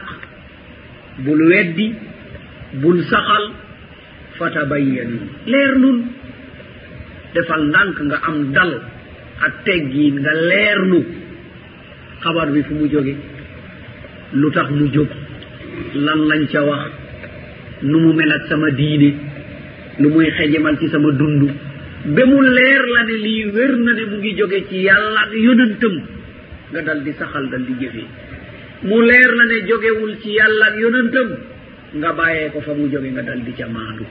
bul 1.25 1.41
weddi 1.49 1.93
bul 2.81 3.01
saxal 3.09 3.45
fatabayyanu 4.37 5.19
leer 5.45 5.75
nun. 5.79 5.99
defal 7.33 7.61
ndànk 7.69 7.97
nga 8.07 8.17
am 8.27 8.37
dal 8.55 8.71
ak 9.45 9.53
teggiin 9.65 10.15
nga 10.19 10.33
leerlu 10.49 10.99
xabar 12.23 12.47
bi 12.53 12.61
fu 12.67 12.73
mu 12.73 12.85
jóge 12.93 13.15
lu 14.39 14.47
tax 14.51 14.67
mu 14.77 14.85
jóg 14.93 15.09
lan 16.05 16.19
lañ 16.29 16.41
ca 16.51 16.61
wax 16.69 16.91
nu 17.81 17.97
mu 17.99 18.13
mel 18.13 18.31
ak 18.31 18.47
sama 18.49 18.69
diine 18.71 19.13
lu 19.99 20.09
muy 20.09 20.29
xejemal 20.37 20.77
ci 20.79 20.87
sama 20.89 21.11
dund 21.11 21.51
ba 22.15 22.25
mu 22.25 22.41
leer 22.41 22.83
la 22.95 23.01
ne 23.03 23.15
lii 23.25 23.45
wér 23.55 23.73
na 23.77 23.91
ne 23.93 24.03
mu 24.09 24.15
ngi 24.17 24.35
jóge 24.35 24.65
ci 24.69 24.77
yàlla 24.87 25.21
ak 25.25 25.31
yonantam 25.33 25.95
nga 26.71 26.81
dal 26.81 27.01
di 27.03 27.11
saxal 27.13 27.49
dal 27.49 27.63
di 27.65 27.73
jëfee 27.79 28.07
mu 28.83 29.01
leer 29.01 29.31
la 29.35 29.45
ne 29.45 29.57
jógewul 29.67 30.17
ci 30.21 30.29
yàlla 30.37 30.65
ak 30.71 30.75
yonantam 30.77 31.29
nga 31.99 32.13
bàyyee 32.13 32.49
ko 32.53 32.61
fa 32.61 32.73
mu 32.73 32.87
jóge 32.87 33.09
nga 33.11 33.21
dal 33.23 33.41
di 33.43 33.51
ca 33.57 33.65
maandu. 33.67 34.05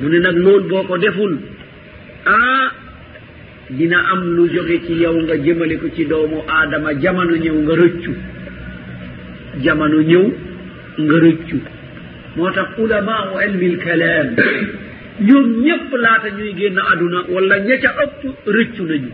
Mu 0.00 0.08
ne 0.08 0.18
nag 0.18 0.36
loolu 0.36 0.68
boo 0.68 0.82
ko 0.84 0.96
deful 0.98 1.38
ah 2.26 2.70
dina 3.70 3.98
am 4.12 4.22
lu 4.36 4.48
jóge 4.48 4.80
ci 4.86 4.92
yow 5.02 5.16
nga 5.22 5.36
jëmale 5.36 5.76
ko 5.78 5.88
ci 5.94 6.04
doomu 6.06 6.42
aadama. 6.48 6.94
Jamono 7.00 7.34
ñëw 7.36 7.56
nga 7.62 7.74
rëccu. 7.74 8.12
Jamono 9.62 10.00
ñëw 10.00 10.24
nga 10.98 11.16
rëccu. 11.24 11.58
moo 12.36 12.50
tax 12.50 12.68
ulama 12.78 13.14
u 13.34 13.40
ilmi 13.46 13.66
l 13.74 13.78
kalam 13.84 14.28
ñoom 15.26 15.46
ñëpp 15.64 15.90
laata 16.02 16.28
ñuy 16.36 16.52
génn 16.58 16.78
aduna 16.92 17.18
wala 17.34 17.56
ña 17.66 17.76
ca 17.82 17.90
ëpp 18.04 18.20
rëccu 18.56 18.82
nañu. 18.90 19.10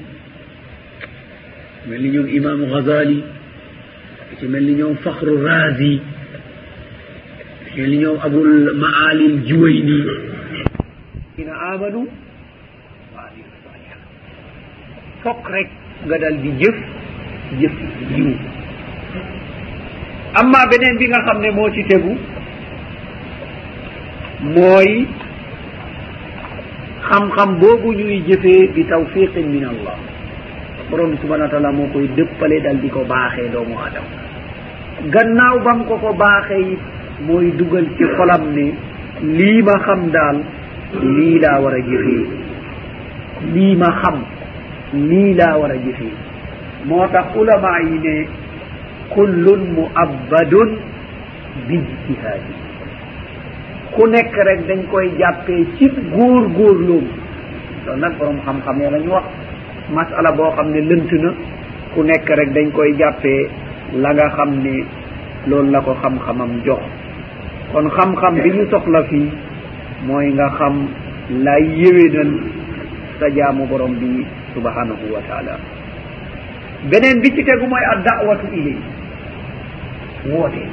mel 1.88 2.00
ni 2.02 2.08
ñoom 2.10 2.26
imaamu 2.28 2.66
Ghazali 2.72 3.22
ci 4.38 4.46
mel 4.46 4.64
ni 4.64 4.72
ñoom 4.80 4.96
Fakhru 5.04 5.36
Razi 5.44 6.00
mel 7.76 7.90
ni 7.90 7.96
ñoom 7.98 8.18
Abul 8.22 8.72
Maali 8.82 9.26
l 9.34 9.36
Juwayni. 9.46 9.98
Ina 11.38 11.52
amanu 11.72 12.08
fokk 15.22 15.44
rek 15.52 15.68
nga 16.06 16.16
dal 16.18 16.36
di 16.40 16.50
jëf 16.60 16.76
jëf 17.60 17.74
yiw 18.16 18.32
amma 20.40 20.60
beneen 20.70 20.96
bi 20.98 21.06
nga 21.08 21.20
xam 21.26 21.40
ne 21.42 21.50
moo 21.50 21.68
ci 21.74 21.84
tegu 21.84 22.16
mooy 24.42 25.06
xam-xam 27.08 27.58
boobu 27.60 27.92
ñuy 27.92 28.22
jëfee 28.28 28.68
bi 28.74 28.84
tawfiqin 28.84 29.46
min 29.50 29.64
allah. 29.64 29.96
Borom 30.90 31.10
bi 31.10 31.16
subhanau 31.22 31.46
wa 31.46 31.50
taala 31.50 31.72
moo 31.72 31.86
koy 31.92 32.08
dëppale 32.16 32.60
dal 32.64 32.78
di 32.80 32.88
ko 32.90 33.04
baaxee 33.04 33.48
doomu 33.52 33.76
adama 33.78 34.10
gannaaw 35.12 35.56
bam 35.64 35.84
ko 35.88 35.94
ko 36.02 36.12
baaxee 36.14 36.72
it 36.72 36.80
mooy 37.26 37.50
dugal 37.58 37.86
ci 37.96 38.04
xolam 38.16 38.42
ne 38.56 38.66
lii 39.38 39.62
ma 39.62 39.74
xam 39.86 40.10
daal 40.10 40.38
lii 41.16 41.38
laa 41.40 41.60
war 41.62 41.74
a 41.74 41.80
jëfee. 41.80 42.26
Lii 43.54 43.76
ma 43.76 43.90
xam 44.02 44.16
lii 45.08 45.34
laa 45.34 45.56
war 45.60 45.70
a 45.70 45.76
jëfee. 45.76 46.14
Moo 46.86 47.06
tax 47.12 47.26
ulama 47.36 47.72
yi 47.88 47.98
ne 48.06 48.14
kullun 49.14 49.60
muabbadun 49.76 50.70
bi 51.68 51.76
ijtihaadi. 51.76 52.52
ku 53.94 54.06
nekk 54.06 54.34
rek 54.48 54.60
dañ 54.68 54.80
koy 54.90 55.06
jàppee 55.18 55.64
ci 55.78 55.86
góor 56.12 56.44
góorloom 56.56 57.06
loolu 57.86 58.00
nag 58.00 58.12
borom 58.18 58.38
xam-xam 58.44 58.76
ya 58.82 58.90
la 58.90 58.98
ñu 58.98 59.10
wax. 59.10 59.24
masala 59.94 60.30
boo 60.32 60.50
xam 60.56 60.68
ne 60.72 60.80
lënt 60.80 61.12
na. 61.22 61.30
ku 61.94 62.02
nekk 62.02 62.28
rek 62.38 62.50
dañ 62.54 62.70
koy 62.76 62.90
jàppee 62.98 63.48
la 64.02 64.10
nga 64.14 64.26
xam 64.36 64.50
ne 64.64 64.84
loolu 65.48 65.70
la 65.70 65.80
ko 65.80 65.92
xam-xamam 66.02 66.50
jox. 66.66 66.82
kon 67.72 67.86
xam-xam 67.96 68.34
bi 68.42 68.50
ñu 68.56 68.64
soxla 68.70 69.02
fii 69.10 69.28
mooy 70.06 70.26
nga 70.32 70.48
xam 70.58 70.74
lay 71.44 71.62
yéwénal 71.80 72.30
sa 73.20 73.26
jaamu 73.36 73.66
borom 73.70 73.92
bi 74.00 74.24
subhanahu 74.54 75.04
wa 75.14 75.20
taala. 75.28 75.54
beneen 76.90 77.20
bi 77.22 77.28
ci 77.34 77.42
tegu 77.44 77.66
mooy 77.66 77.84
ad 77.92 78.00
dawatu 78.04 78.46
ilay 78.58 78.76
wootee 80.30 80.68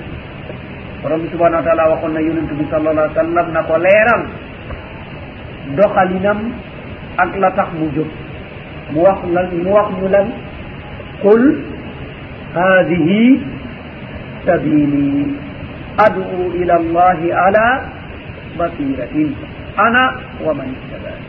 borom 1.02 1.22
bi 1.22 1.28
subhanahu 1.34 1.62
wa 1.62 1.66
taala 1.68 1.84
waxoon 1.94 2.14
na 2.14 2.22
yonent 2.22 2.52
bi 2.60 2.66
sallallahu 2.72 3.06
alayhi 3.06 3.16
wa 3.18 3.22
sallam 3.24 3.46
na 3.56 3.62
ko 3.70 3.76
leeral 3.86 4.22
doxalinam 5.78 6.40
ak 7.18 7.32
la 7.42 7.50
tax 7.58 7.70
mu 7.78 7.88
jóg. 7.96 8.10
Mu 8.94 9.02
wax 9.04 9.20
lan 9.36 9.48
mu 9.64 9.72
wax 9.76 9.88
ñu 10.00 10.08
lan 10.16 10.28
qul 11.22 11.44
hadihi 12.56 13.22
sabili 14.46 15.36
adu 15.98 16.24
ila 16.62 16.74
allahi 16.82 17.28
ala 17.34 17.66
basiratin 18.58 19.34
ana 19.78 20.04
wa 20.46 20.54
man 20.56 20.70
ittabani 20.72 21.26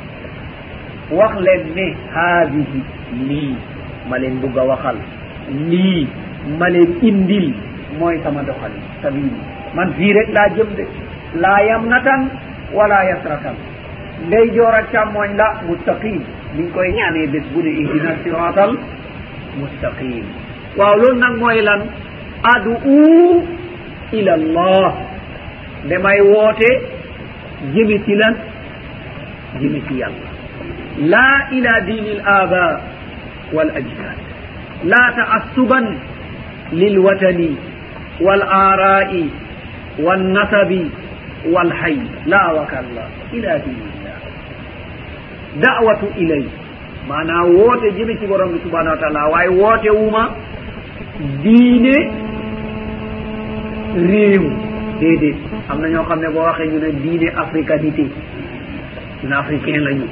wax 1.19 1.33
leen 1.47 1.63
ne 1.77 1.87
haadihi 2.15 2.79
lii 3.29 3.55
ma 4.09 4.17
leen 4.23 4.39
bugg 4.41 4.57
a 4.59 4.65
waxal 4.71 4.97
lii 5.71 6.07
ma 6.61 6.69
leen 6.71 6.91
indil 7.03 7.49
mooy 7.99 8.17
sama 8.23 8.43
doxalin 8.47 8.85
sabili 9.03 9.41
man 9.75 9.89
fii 9.97 10.13
rek 10.13 10.29
laa 10.37 10.49
jëm 10.57 10.71
de 10.79 10.85
laa 11.43 11.61
yamnatan 11.69 12.21
wala 12.77 12.99
yasratan 13.11 13.57
ndeyjoor 14.27 14.75
ak 14.75 14.87
càmmooñ 14.93 15.31
la 15.41 15.49
mustaqim 15.69 16.21
ni 16.57 16.63
ñu 16.63 16.71
koy 16.75 16.89
ñaanee 16.93 17.27
bés 17.33 17.45
bu 17.53 17.63
ne 17.63 17.71
ihdina 17.83 18.13
siratal 18.23 18.73
mustaqim 19.61 20.25
waaw 20.79 20.95
loolu 21.01 21.19
nag 21.19 21.35
mooy 21.41 21.61
lan? 21.63 21.83
Adu 22.55 22.73
u 22.87 22.99
ila 24.19 24.33
allah. 24.41 24.91
Damay 25.91 26.21
woote 26.21 26.71
jëmi 27.75 27.97
ci 28.05 28.15
lan? 28.15 28.35
Jëmi 29.61 29.81
ci 29.89 29.95
yàlla. 30.01 30.29
Laa 31.13 31.39
ila 31.57 31.73
diini 31.87 32.13
l 32.19 32.23
aba 32.25 32.81
wal 33.53 33.71
ajdad 33.81 34.19
laa 34.85 35.09
taassuban 35.17 35.87
lilwatani 36.73 37.51
wal 38.21 38.43
aara'i 38.43 39.25
والنسب 40.01 40.91
والحي. 41.47 41.99
لا 42.27 42.43
وكلا. 42.53 43.05
إلى 43.33 43.51
دين 43.65 43.81
الله. 43.95 44.19
دعوة 45.63 46.03
إليه. 46.17 46.49
mana 47.09 47.41
woote 47.45 47.89
jimi 47.97 48.17
ci 48.21 48.27
borom 48.27 48.53
bi 48.53 48.59
subhanahu 48.61 48.93
wa 48.93 49.01
taala 49.01 49.27
waaye 49.33 49.49
woote 49.49 49.91
wuma 49.91 50.29
diine 51.43 51.97
réew 53.97 54.45
déedéet 55.01 55.37
am 55.71 55.81
na 55.81 55.89
ñoo 55.89 56.05
xam 56.05 56.21
ne 56.21 56.29
boo 56.35 56.45
waxee 56.45 56.69
ñu 56.69 56.79
ne 56.85 56.91
diine 57.01 57.29
africanité 57.37 58.05
ñun 59.25 59.33
africain 59.33 59.81
la 59.87 59.93
ñu 59.99 60.07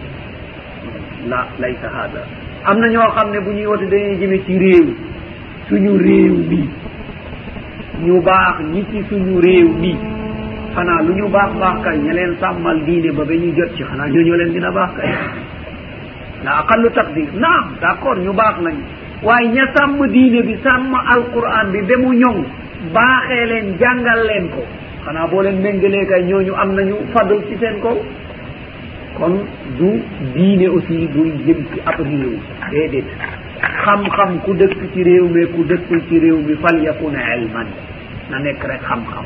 la 1.29 1.47
laysa 1.61 1.89
hada 1.97 2.23
am 2.65 2.79
na 2.81 2.89
ñoo 2.89 3.11
xam 3.15 3.29
ne 3.33 3.39
bu 3.45 3.51
ñuy 3.53 3.67
woote 3.67 3.87
dañuy 3.93 4.17
jëme 4.21 4.39
ci 4.47 4.59
réew 4.59 4.87
suñu 5.69 5.99
réew 5.99 6.35
bi 6.49 6.61
ñu 8.05 8.21
baax 8.21 8.57
ñi 8.73 8.85
ci 8.91 8.99
suñu 9.09 9.41
réew 9.41 9.69
mi. 9.83 9.93
Xanaa 10.75 11.03
lu 11.07 11.13
ñu 11.15 11.29
baax 11.29 11.51
baax 11.61 11.77
kay 11.85 11.99
ña 12.05 12.13
leen 12.13 12.33
sàmmal 12.41 12.79
diine 12.87 13.11
ba 13.17 13.25
ba 13.25 13.35
ñu 13.35 13.49
jot 13.57 13.71
ci 13.77 13.83
xanaa 13.89 14.09
ñoo 14.09 14.37
leen 14.41 14.53
dina 14.53 14.71
baax 14.71 14.91
kay. 14.99 15.11
La 16.45 16.51
aqallu 16.61 16.89
taqdir 16.97 17.29
naam 17.43 17.65
d' 17.81 17.85
accord 17.93 18.19
ñu 18.25 18.33
baax 18.33 18.57
nañ 18.67 18.77
waaye 19.27 19.49
ña 19.57 19.65
sàmm 19.75 19.99
diine 20.15 20.41
bi 20.49 20.55
sàmm 20.65 20.93
alquran 21.15 21.67
bi 21.73 21.81
ba 21.89 21.95
mu 22.03 22.11
ñoŋ 22.23 22.37
baaxee 22.95 23.47
leen 23.51 23.67
jàngal 23.81 24.21
leen 24.29 24.47
ko. 24.55 24.63
Xanaa 25.05 25.27
boo 25.31 25.43
leen 25.43 25.59
méngalee 25.65 26.07
kay 26.11 26.23
ñooñu 26.25 26.53
am 26.63 26.71
nañu 26.77 26.97
fadl 27.13 27.39
ci 27.49 27.55
seen 27.61 27.81
kaw. 27.83 27.97
Kon 29.19 29.35
du 29.79 29.91
diine 30.35 30.67
aussi 30.69 31.09
buy 31.15 31.31
jëm 31.47 31.61
ci 31.73 31.79
ab 31.87 31.99
réew. 32.01 32.37
Déedéet. 32.71 33.05
xam-xam 33.61 34.31
ku 34.45 34.53
dëkk 34.55 34.81
ci 34.93 35.03
réew 35.03 35.29
mi 35.29 35.47
ku 35.55 35.65
dëkkul 35.65 36.01
ci 36.09 36.19
réew 36.19 36.39
mi 36.47 36.55
fal 36.63 36.79
yakun 36.83 37.15
ilman. 37.15 37.67
Na 38.31 38.39
nekk 38.39 38.63
rek 38.65 38.83
xam-xam. 38.89 39.25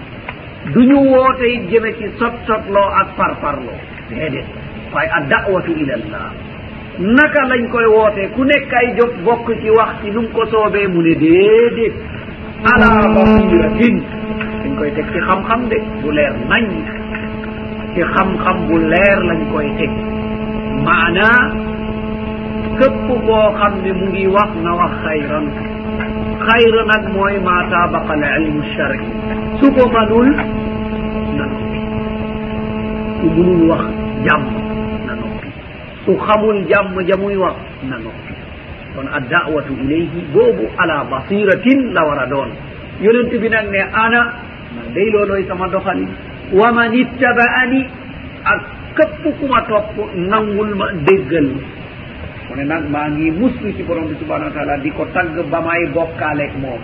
Du 0.73 0.81
ñu 0.85 0.97
woote 1.13 1.43
it 1.55 1.71
jëme 1.71 1.91
ci 1.99 2.07
sot 2.19 2.35
sotloo 2.47 2.89
ak 3.01 3.09
parparloo. 3.17 3.79
Déedéet. 4.11 4.45
Waaye 4.93 5.09
a 5.13 5.21
dawatu 5.31 5.73
ilallah 5.73 6.31
naka 6.99 7.43
lañ 7.49 7.69
koy 7.71 7.87
wootee 7.87 8.29
ku 8.35 8.45
nekk 8.45 8.73
ay 8.73 8.95
jot 8.99 9.15
bokk 9.25 9.47
ci 9.63 9.71
wax 9.71 10.03
ci 10.03 10.11
nu 10.11 10.21
mu 10.23 10.29
ko 10.35 10.45
soobee 10.47 10.87
mu 10.89 11.01
ne 11.03 11.15
déedéet. 11.15 11.95
Ala 12.71 13.09
basiratin. 13.15 13.97
Dañ 14.63 14.75
koy 14.79 14.91
teg 14.95 15.07
ci 15.13 15.19
xam-xam 15.27 15.69
de. 15.69 15.77
Bu 16.03 16.11
leer 16.13 16.35
nañ. 16.49 16.67
Ci 17.95 18.03
xam-xam 18.15 18.57
bu 18.69 18.77
leer 18.79 19.19
lañ 19.29 19.41
koy 19.53 19.69
teg. 19.79 19.91
Maanaa 20.85 21.70
képp 22.79 22.95
boo 23.27 23.47
xam 23.59 23.73
ne 23.85 23.93
mu 23.99 24.07
ngi 24.13 24.27
wax 24.37 24.51
na 24.65 24.71
wax 24.81 24.93
xayran. 25.05 25.47
xayra 26.47 26.83
nag 26.91 27.03
mooy 27.15 27.35
ma 27.47 27.55
taabaqa 27.71 28.13
al 28.37 28.43
ilmu 28.47 28.63
shari. 28.75 29.01
su 29.61 29.67
ko 29.77 29.83
manul 29.95 30.29
na 31.37 31.45
noppi. 31.51 31.81
su 33.21 33.27
munul 33.37 33.63
wax 33.71 33.85
jàmm 34.27 34.45
na 35.07 35.13
noppi. 35.21 35.49
su 36.05 36.13
xamul 36.27 36.59
jàmm 36.71 36.95
ja 37.09 37.17
muy 37.17 37.37
wax 37.37 37.57
na 37.91 37.97
noppi. 38.05 38.33
kon 38.95 39.07
a 39.17 39.21
dawatu 39.31 39.73
ilayhi 39.83 40.21
boobu 40.35 40.65
ala 40.83 41.05
basiratin 41.11 41.81
la 41.95 42.03
war 42.09 42.19
a 42.19 42.27
doon. 42.27 42.51
Yonent 43.01 43.33
bi 43.43 43.49
nag 43.49 43.67
ne 43.71 43.81
ana 44.05 44.21
man 44.75 44.87
day 44.95 45.07
looloy 45.13 45.43
sama 45.49 45.67
doxali 45.69 46.07
wa 46.53 46.73
man 46.73 46.93
ittaba'ani 46.95 47.81
ak 48.45 48.61
képp 48.97 49.25
ku 49.39 49.47
ma 49.47 49.61
topp 49.69 49.95
nangul 50.17 50.75
ma 50.75 50.87
déggal 51.07 51.49
kono 52.51 52.65
nag 52.67 52.85
maa 52.91 53.09
ngi 53.15 53.31
muslu 53.31 53.71
ci 53.77 53.83
borom 53.87 54.09
bi 54.11 54.15
subahanahu 54.19 54.51
wa 54.51 54.55
taala 54.59 54.75
di 54.83 54.91
ko 54.91 55.07
tagg 55.15 55.39
ba 55.51 55.61
may 55.63 55.87
bokkaaleeg 55.95 56.53
moom. 56.59 56.83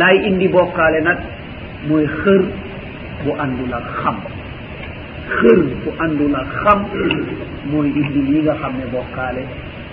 Laay 0.00 0.16
indi 0.28 0.48
bokkaale 0.48 1.00
nag 1.04 1.18
mooy 1.88 2.06
xër 2.08 2.42
bu 3.24 3.30
àndul 3.44 3.72
ak 3.78 3.86
xam. 4.00 4.16
Xër 5.38 5.58
bu 5.84 5.90
àndul 6.04 6.34
ak 6.34 6.48
xam 6.64 6.78
mooy 7.70 7.88
indi 8.00 8.20
lii 8.32 8.42
nga 8.48 8.54
xam 8.60 8.72
ne 8.80 8.86
bokkaale 8.92 9.42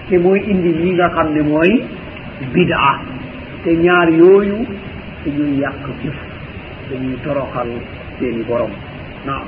te 0.10 0.16
mooy 0.18 0.40
indi 0.52 0.72
lii 0.80 0.94
nga 0.96 1.08
xam 1.16 1.28
ne 1.36 1.42
mooy 1.44 1.72
bid'a. 2.54 2.92
Te 3.64 3.76
ñaar 3.76 4.10
yooyu 4.10 4.58
dañuy 5.26 5.60
yàq 5.62 5.86
jëf 6.04 6.18
dañuy 6.90 7.16
toroxal 7.24 7.70
seeni 8.18 8.44
borom. 8.48 8.72
Naam 9.26 9.46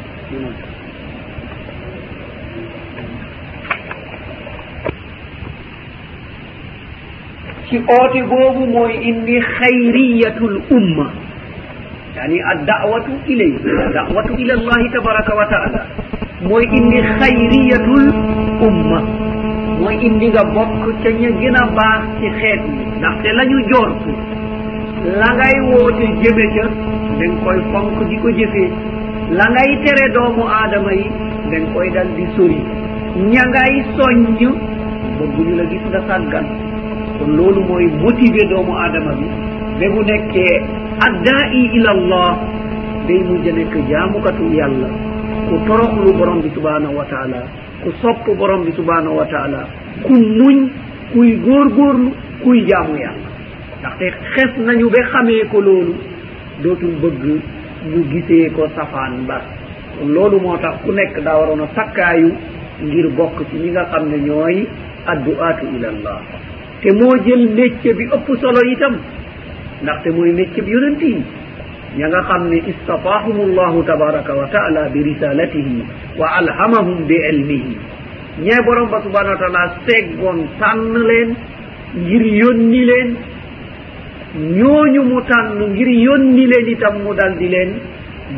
ci 7.74 7.80
oote 7.90 8.22
boobu 8.30 8.66
mooy 8.70 8.94
indi 9.10 9.42
xayriyatul 9.42 10.62
umma. 10.78 11.06
Yani 12.16 12.38
addawatu 12.52 13.12
ilay 13.26 13.50
addawatu 13.90 14.34
ila 14.38 14.54
allahi 14.60 14.86
tabaraka 14.94 15.34
wa 15.40 15.46
taala 15.54 15.80
mooy 16.46 16.66
indi 16.70 17.02
xayriyatul 17.20 18.06
umma. 18.68 19.00
Mooy 19.82 19.98
indi 20.08 20.30
nga 20.30 20.44
bokk 20.54 20.84
ca 21.02 21.10
ña 21.22 21.32
gën 21.42 21.56
a 21.58 21.64
baax 21.78 22.02
ci 22.20 22.28
xeet 22.40 22.62
yi. 22.62 22.84
Ndaxte 23.00 23.30
la 23.38 23.44
ñu 23.50 23.58
joortu 23.72 24.12
la 25.20 25.30
ngay 25.38 25.56
woote 25.74 26.06
jëme 26.22 26.46
ca 26.56 26.66
dañ 27.20 27.32
koy 27.44 27.60
fonk 27.72 27.98
di 28.10 28.16
ko 28.22 28.30
jëfee 28.38 28.70
la 29.38 29.46
ngay 29.50 29.72
tere 29.84 30.06
doomu 30.14 30.46
aadama 30.46 30.94
yi 30.94 31.10
dañ 31.52 31.64
koy 31.74 31.90
dal 31.90 32.08
di 32.18 32.26
sori. 32.38 32.62
Ña 33.34 33.44
ngay 33.50 33.74
soññ 33.98 34.38
bëgguñu 35.18 35.56
la 35.58 35.66
gis 35.72 35.82
nga 35.90 36.02
sàggan. 36.08 36.73
kon 37.24 37.36
loolu 37.40 37.62
mooy 37.70 37.88
motiver 38.04 38.48
doomu 38.52 38.74
aadama 38.78 39.14
bi 39.20 39.28
ba 39.80 39.86
bu 39.94 40.02
nekkee 40.04 40.54
addaai 41.08 41.62
ila 41.78 41.92
allah 41.98 42.32
day 43.08 43.20
mujj 43.30 43.46
nekk 43.58 43.74
jaamukatu 43.90 44.44
yàlla 44.60 44.90
ku 45.48 45.56
toroxlu 45.68 46.12
borom 46.20 46.42
bi 46.44 46.50
subhanahu 46.56 46.96
wa 47.00 47.06
taala 47.12 47.42
ku 47.84 47.90
sopp 48.02 48.28
borom 48.40 48.66
bi 48.66 48.72
subhanahu 48.80 49.16
wa 49.20 49.26
taala 49.34 49.62
ku 50.06 50.14
muñ 50.40 50.58
kuy 51.14 51.30
góorgóorlu 51.46 52.12
kuy 52.44 52.66
jaamu 52.68 52.96
yàlla. 52.98 53.28
Ndaxte 53.80 54.06
xes 54.34 54.52
nañu 54.66 54.90
ba 54.90 55.02
xamee 55.12 55.44
ko 55.52 55.62
loolu 55.62 55.94
dootul 56.64 56.96
bëgg 57.02 57.24
ñu 57.92 58.00
gisee 58.12 58.50
ko 58.56 58.68
safaan 58.76 59.26
ba. 59.28 59.38
Kon 60.00 60.10
loolu 60.16 60.40
moo 60.44 60.58
tax 60.58 60.76
ku 60.84 60.92
nekk 60.92 61.24
daa 61.26 61.38
waroon 61.40 61.62
a 61.64 61.68
sakkaayu 61.76 62.30
ngir 62.84 63.08
bokk 63.18 63.38
ci 63.50 63.56
ñi 63.64 63.70
nga 63.72 63.84
xam 63.92 64.04
ne 64.12 64.18
ñooy 64.28 64.68
addu'atu 65.12 65.66
ila 65.76 65.88
allah. 65.94 66.20
te 66.84 66.90
moo 66.92 67.16
jël 67.26 67.50
métier 67.56 67.94
bi 67.94 68.04
ëpp 68.06 68.28
solo 68.42 68.62
itam. 68.72 68.96
Ndaxte 69.84 70.10
mooy 70.12 70.32
métier 70.34 70.62
bi 70.64 70.72
yonent 70.72 71.02
yi. 71.02 71.16
Ña 71.98 72.08
nga 72.10 72.22
xam 72.28 72.50
ne 72.50 72.58
istafaahum 72.68 73.38
allahu 73.48 73.84
tabaraka 73.84 74.34
wa 74.36 74.48
taala 74.48 74.90
bi 74.90 75.04
risalatihi 75.04 75.84
wa 76.18 76.28
alhamahum 76.40 77.06
bi 77.08 77.16
ilmihi 77.30 77.78
ñee 78.42 78.62
borom 78.66 78.90
ba 78.90 79.00
subhanau 79.04 79.32
wa 79.34 79.38
taala 79.38 79.76
seggoon 79.88 80.40
tànn 80.60 80.94
leen 81.08 81.36
ngir 81.96 82.24
yónni 82.42 82.86
leen. 82.86 83.10
Ñooñu 84.58 85.02
mu 85.04 85.22
tànn 85.22 85.60
ngir 85.74 85.88
yónni 86.06 86.46
leen 86.48 86.68
itam 86.74 86.96
mu 87.04 87.14
dal 87.14 87.38
di 87.38 87.48
leen 87.48 87.72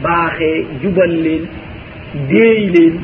baaxee 0.04 0.66
jubal 0.82 1.14
leen 1.26 1.43
déey 2.30 2.70
leen. 2.76 2.96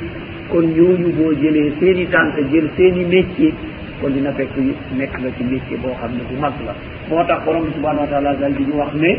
Kon 0.51 0.65
ñooñu 0.75 1.09
boo 1.17 1.31
jëlee 1.41 1.71
seen 1.79 1.97
i 1.97 2.05
tànk 2.07 2.35
jël 2.51 2.67
seen 2.75 2.95
i 2.97 3.05
métier 3.05 3.53
kon 4.01 4.09
dina 4.13 4.31
fekk 4.33 4.55
nekk 4.97 5.13
nga 5.19 5.29
ci 5.37 5.43
métier 5.43 5.77
boo 5.77 5.93
xam 5.99 6.11
ne 6.17 6.23
bu 6.29 6.35
mag 6.41 6.53
la. 6.65 6.73
moo 7.09 7.23
tax 7.27 7.43
borom 7.45 7.63
bi 7.65 7.71
subhanahu 7.75 8.01
wa 8.05 8.07
taala 8.09 8.33
dal 8.35 8.53
di 8.53 8.63
ñu 8.65 8.75
wax 8.77 8.93
ne 8.95 9.11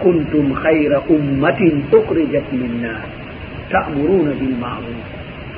kuntum 0.00 0.52
xayra 0.62 0.98
ummatin 1.08 1.82
uxrijat 1.92 2.44
linnas 2.52 3.02
ta'muruna 3.70 4.32
bilmaruf 4.40 4.98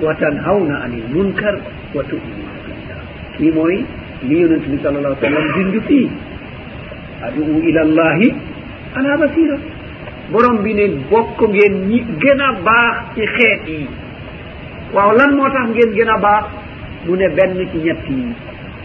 wa 0.03 0.15
tanhawna 0.15 0.75
anil 0.85 1.05
munkar 1.15 1.55
wa 1.95 2.03
tu'minuna 2.09 2.59
billah. 2.65 3.01
Kii 3.37 3.51
mooy 3.53 3.85
li 4.23 4.37
yonent 4.41 4.65
bi 4.71 4.79
sal 4.83 4.97
allahu 4.97 5.17
sallam 5.21 5.45
bind 5.57 5.75
fii. 5.87 6.09
Adu 7.27 7.43
ila 7.69 7.83
llahi 7.85 8.29
ala 8.97 9.17
basira 9.21 9.57
borom 10.33 10.63
bi 10.63 10.73
ne 10.75 10.85
bokk 11.11 11.39
ngeen 11.49 11.75
ñi 11.91 11.99
gën 12.23 12.41
a 12.41 12.49
baax 12.65 12.95
ci 13.15 13.27
xeet 13.37 13.61
yi. 13.69 13.87
Waaw 14.95 15.11
lan 15.19 15.35
moo 15.37 15.49
tax 15.51 15.69
ngeen 15.75 15.91
gën 15.95 16.09
a 16.09 16.17
baax? 16.19 16.45
Mu 17.07 17.17
ne 17.17 17.29
benn 17.37 17.59
ci 17.73 17.79
ñett 17.79 18.09
yi. 18.09 18.25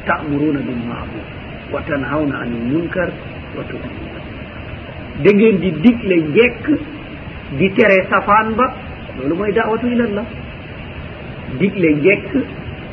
ta'muruna 0.05 0.59
bil 0.67 0.81
ma'ruf 0.89 1.25
wa 1.73 1.81
tanhawna 1.87 2.35
anil 2.43 2.65
munkar 2.73 3.09
wa 3.57 3.63
tuminuna 3.69 4.19
da 5.23 5.29
ngeen 5.31 5.59
di 5.63 5.69
digle 5.83 6.15
njekk 6.29 6.65
di 7.57 7.69
tere 7.77 8.05
safaan 8.09 8.53
ba 8.55 8.65
loolu 9.17 9.35
mooy 9.35 9.51
da'watu 9.51 9.87
ilallah 9.87 10.25
digle 11.59 11.89
njekk 12.01 12.31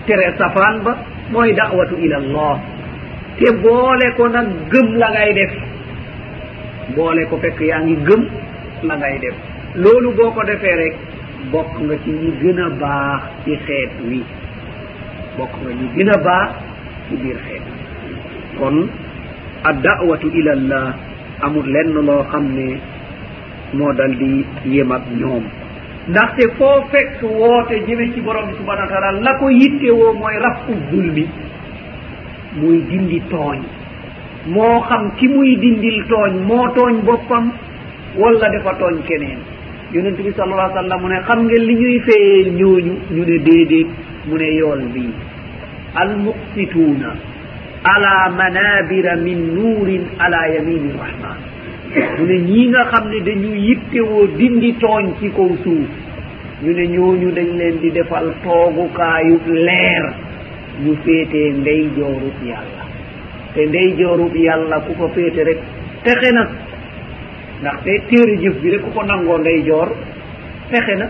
tere 0.06 0.28
safaan 0.38 0.82
ba 0.84 0.92
mooy 1.32 1.52
da'watu 1.52 1.96
ilallah 2.04 2.58
te 3.38 3.48
boole 3.62 4.06
ko 4.16 4.28
nag 4.28 4.48
gëm 4.70 4.88
la 5.00 5.08
ngay 5.10 5.32
def. 5.34 5.52
Boole 6.94 7.22
ko 7.30 7.36
fekk 7.42 7.60
yaa 7.64 7.80
ngi 7.80 7.96
gëm 8.06 8.22
la 8.88 8.94
ngay 9.00 9.16
def. 9.24 9.34
Loolu 9.82 10.12
boo 10.16 10.30
ko 10.36 10.42
defee 10.44 10.76
rek 10.76 10.94
bokk 11.50 11.72
nga 11.80 11.94
ci 12.04 12.10
ñi 12.10 12.30
gën 12.40 12.58
a 12.60 12.68
baax 12.82 13.20
ci 13.44 13.56
xeet 13.66 13.90
wi. 14.08 14.20
Bokk 15.38 15.52
nga 15.62 15.72
ñi 15.78 15.86
gën 15.96 16.10
a 16.12 16.16
baax 16.26 16.48
ci 17.12 17.16
biir 17.22 17.36
xeet 17.46 17.64
kon 18.58 18.88
addawatu 19.64 20.28
ila 20.40 20.54
llah 20.56 20.88
amul 21.44 21.66
lenn 21.74 21.92
loo 22.08 22.24
xam 22.32 22.44
ne 22.56 22.68
moo 23.76 23.92
dal 23.92 24.12
di 24.16 24.44
yem 24.64 24.90
ak 24.92 25.02
ñoom 25.20 25.44
ndaxte 26.08 26.44
foo 26.58 26.82
fekk 26.90 27.22
woote 27.22 27.76
jëme 27.86 28.12
ci 28.14 28.20
borom 28.20 28.46
bi 28.48 28.54
subhana 28.58 28.82
wa 28.82 28.88
taala 28.88 29.20
la 29.20 29.32
ko 29.38 29.48
yitte 29.50 29.88
woo 29.92 30.12
mooy 30.12 30.36
rafu 30.40 30.72
zulmi 30.90 31.26
muy 32.56 32.82
dindi 32.88 33.20
tooñ. 33.30 33.60
Moo 34.46 34.80
xam 34.88 35.12
ki 35.16 35.28
muy 35.28 35.56
dindil 35.56 36.04
tooñ 36.10 36.32
moo 36.48 36.68
tooñ 36.76 37.00
boppam 37.06 37.52
walla 38.18 38.48
dafa 38.50 38.72
tooñ 38.80 38.96
keneen. 39.08 39.38
Yonent 39.92 40.16
bi 40.20 40.32
sal 40.36 40.52
allah 40.52 40.68
sallam 40.74 41.00
mu 41.00 41.08
ne 41.08 41.18
xam 41.26 41.44
ngeen 41.46 41.62
li 41.68 41.74
ñuy 41.74 41.98
feyeel 42.06 42.48
ñooñu 42.58 42.94
ñu 43.14 43.22
ne 43.24 43.38
déedéet 43.46 43.86
mu 44.26 44.36
ne 44.36 44.48
yool 44.58 44.82
bii. 44.94 45.12
almuqsituna 45.94 47.10
ala 47.84 48.30
manabira 48.30 49.16
min 49.16 49.54
nurin 49.54 50.04
ala 50.18 50.40
yamini 50.54 50.92
rahman 50.98 51.38
mu 52.18 52.24
ne 52.26 52.36
ñii 52.48 52.68
nga 52.70 52.84
xam 52.90 53.08
ne 53.10 53.18
dañu 53.20 53.52
yittewoo 53.54 54.26
dindi 54.38 54.72
tooñ 54.80 55.12
ci 55.20 55.28
kaw 55.30 55.50
suuf. 55.62 55.88
Ñu 56.62 56.72
ne 56.72 56.84
ñooñu 56.94 57.30
dañ 57.36 57.48
leen 57.58 57.76
di 57.82 57.90
defal 57.90 58.32
toogukaayu 58.44 59.36
leer. 59.66 60.04
Ñu 60.82 60.94
féetee 61.04 61.50
ndey 61.60 61.90
joorub 61.96 62.36
yàlla. 62.46 62.82
Te 63.54 63.66
ndey 63.66 63.94
joorub 63.98 64.34
yàlla 64.34 64.80
ku 64.86 64.94
ko 64.94 65.08
féete 65.14 65.42
rek 65.44 65.58
texe 66.04 66.30
na. 66.32 66.48
Ndaxte 67.60 67.92
téere 68.08 68.36
jëf 68.40 68.56
bi 68.62 68.70
rek 68.70 68.82
ku 68.82 68.90
ko 68.94 69.02
nangoo 69.02 69.38
ndey 69.38 69.62
joor 69.66 69.88
texe 70.70 70.94
na. 70.96 71.06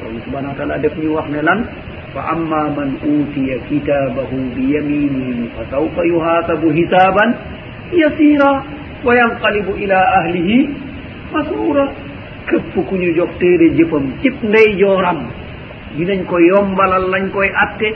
Borom 0.00 0.18
subhanau 0.24 0.50
wa 0.50 0.56
taala 0.56 0.78
def 0.78 0.96
ñu 0.96 1.12
wax 1.14 1.28
ne 1.30 1.40
lan? 1.42 1.60
fa 2.18 2.32
amma 2.34 2.62
man 2.74 2.98
فأما 2.98 3.30
من 3.30 3.30
أوتي 3.30 3.44
fa 3.78 4.30
بيمينه 4.56 5.48
yuhasabu 6.02 6.66
hisaban 6.74 7.30
yasira 7.94 8.50
wa 9.04 9.14
yanqalibu 9.14 9.72
ila 9.78 9.98
ahlihi 10.18 10.68
مسرورا. 11.32 11.86
képp 12.48 12.74
ku 12.88 12.94
ñu 12.96 13.10
jox 13.16 13.30
téere 13.38 13.66
jëfam 13.76 14.04
cib 14.22 14.34
ndey 14.42 14.68
jooram 14.80 15.18
dinañ 15.96 16.20
ko 16.30 16.36
yombalal 16.50 17.04
lañ 17.12 17.24
koy 17.34 17.48
atte 17.64 17.88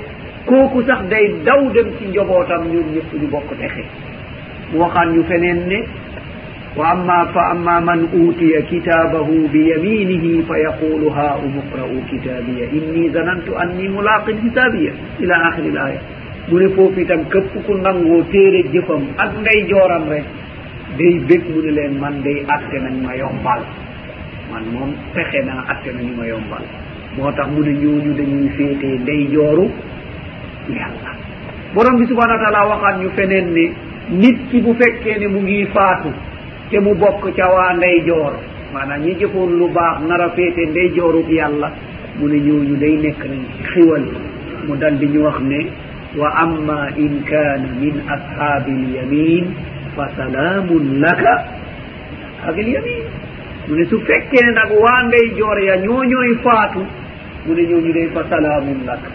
kooku 0.46 0.82
sax 0.86 1.00
day 1.10 1.26
daw 1.46 1.60
dem 1.74 1.88
ci 1.98 2.04
njobootam 2.12 2.62
ñun 2.72 2.86
ñëpp 2.94 3.10
ñu 3.20 3.26
bokk 3.32 3.48
texe 3.60 3.82
mu 4.72 4.76
waxaan 4.82 5.08
ñu 5.14 5.22
feneen 5.28 5.58
ne 5.70 5.78
wa 6.76 6.90
amma 6.90 7.28
fa 7.32 7.52
وأما 7.52 7.76
فأما 7.76 7.80
من 7.80 8.00
أوتي 8.16 8.62
كتابه 8.70 9.28
بيمينه 9.52 10.24
فيقول 10.48 11.02
هاؤم 11.08 11.52
اقرءوا 11.62 12.00
كتابي 12.12 12.58
إني 12.72 13.08
ظننت 13.12 13.48
أني 13.48 13.88
ملاق 13.88 14.24
حسابي 14.30 14.92
إلى 15.20 15.34
آخر 15.48 15.62
الآية. 15.62 16.00
mu 16.50 16.58
ne 16.58 16.68
foofu 16.74 16.98
itam 17.00 17.22
képp 17.30 17.54
ku 17.66 17.72
nangoo 17.78 18.22
téere 18.32 18.62
jëfam 18.74 19.02
ak 19.22 19.30
ndey 19.40 19.60
jooram 19.70 20.08
rek 20.10 20.24
day 20.98 21.14
bég 21.28 21.42
mu 21.54 21.60
ne 21.62 21.70
leen 21.70 21.94
man 22.02 22.18
day 22.24 22.38
atte 22.54 22.76
nañ 22.82 22.94
ma 23.06 23.14
yombal. 23.20 23.60
Man 24.50 24.64
moom 24.74 24.90
pexe 25.14 25.38
naa 25.46 25.62
atte 25.72 25.90
nañu 25.96 26.12
ma 26.18 26.26
yombal. 26.26 26.64
moo 27.16 27.30
tax 27.36 27.46
mu 27.54 27.60
ne 27.62 27.72
ñooñu 27.82 28.10
dañuy 28.18 28.48
féetee 28.56 28.98
ndey 29.02 29.22
jooru 29.34 29.66
yàlla. 30.76 31.10
Borom 31.74 31.94
bi 31.98 32.06
subhanau 32.10 32.36
wa 32.36 32.42
taala 32.42 32.60
waxaat 32.70 32.96
ñu 33.00 33.08
feneen 33.16 33.46
ne 33.56 33.64
nit 34.20 34.38
ki 34.50 34.58
bu 34.64 34.74
fekkee 34.80 35.18
ne 35.20 35.26
mu 35.28 35.40
ngi 35.46 35.66
faatu 35.74 36.10
te 36.72 36.78
mu 36.80 36.94
bokk 36.96 37.24
ca 37.36 37.46
waa 37.54 37.72
ndey 37.76 38.00
joor. 38.06 38.32
Maanaam 38.72 39.02
ñi 39.04 39.12
jëfoon 39.20 39.50
lu 39.60 39.68
baax 39.76 39.96
nar 40.08 40.20
a 40.22 40.28
féete 40.36 40.62
ndey 40.70 40.88
joorub 40.96 41.28
yàlla 41.30 41.68
mu 42.18 42.26
ne 42.28 42.38
ñooñu 42.40 42.76
day 42.80 42.96
nekk 42.96 43.20
nañ 43.30 43.42
xiwal. 43.70 44.04
Mu 44.66 44.76
dal 44.80 44.96
di 44.98 45.06
ñu 45.06 45.20
wax 45.24 45.38
ne 45.40 45.60
wa 46.16 46.28
amma 46.42 46.88
in 46.96 47.22
kaana 47.28 47.68
min 47.80 47.96
ashaabi 48.14 48.72
lyamin 48.92 49.44
fa 49.96 50.08
salaamun 50.16 51.00
laka 51.00 51.34
ashaabi 52.40 52.62
lyamin 52.62 53.04
mu 53.68 53.74
ne 53.76 53.84
su 53.90 54.00
fekkee 54.00 54.42
ne 54.44 54.50
nag 54.52 54.70
waa 54.82 55.02
ndey 55.08 55.26
joor 55.36 55.58
ya 55.60 55.76
ñooñooy 55.76 56.32
faatu 56.44 56.80
mu 57.46 57.54
ne 57.54 57.62
ñooñu 57.68 57.92
day 57.92 58.08
fa 58.14 58.22
salaamun 58.30 58.80
laka. 58.86 59.10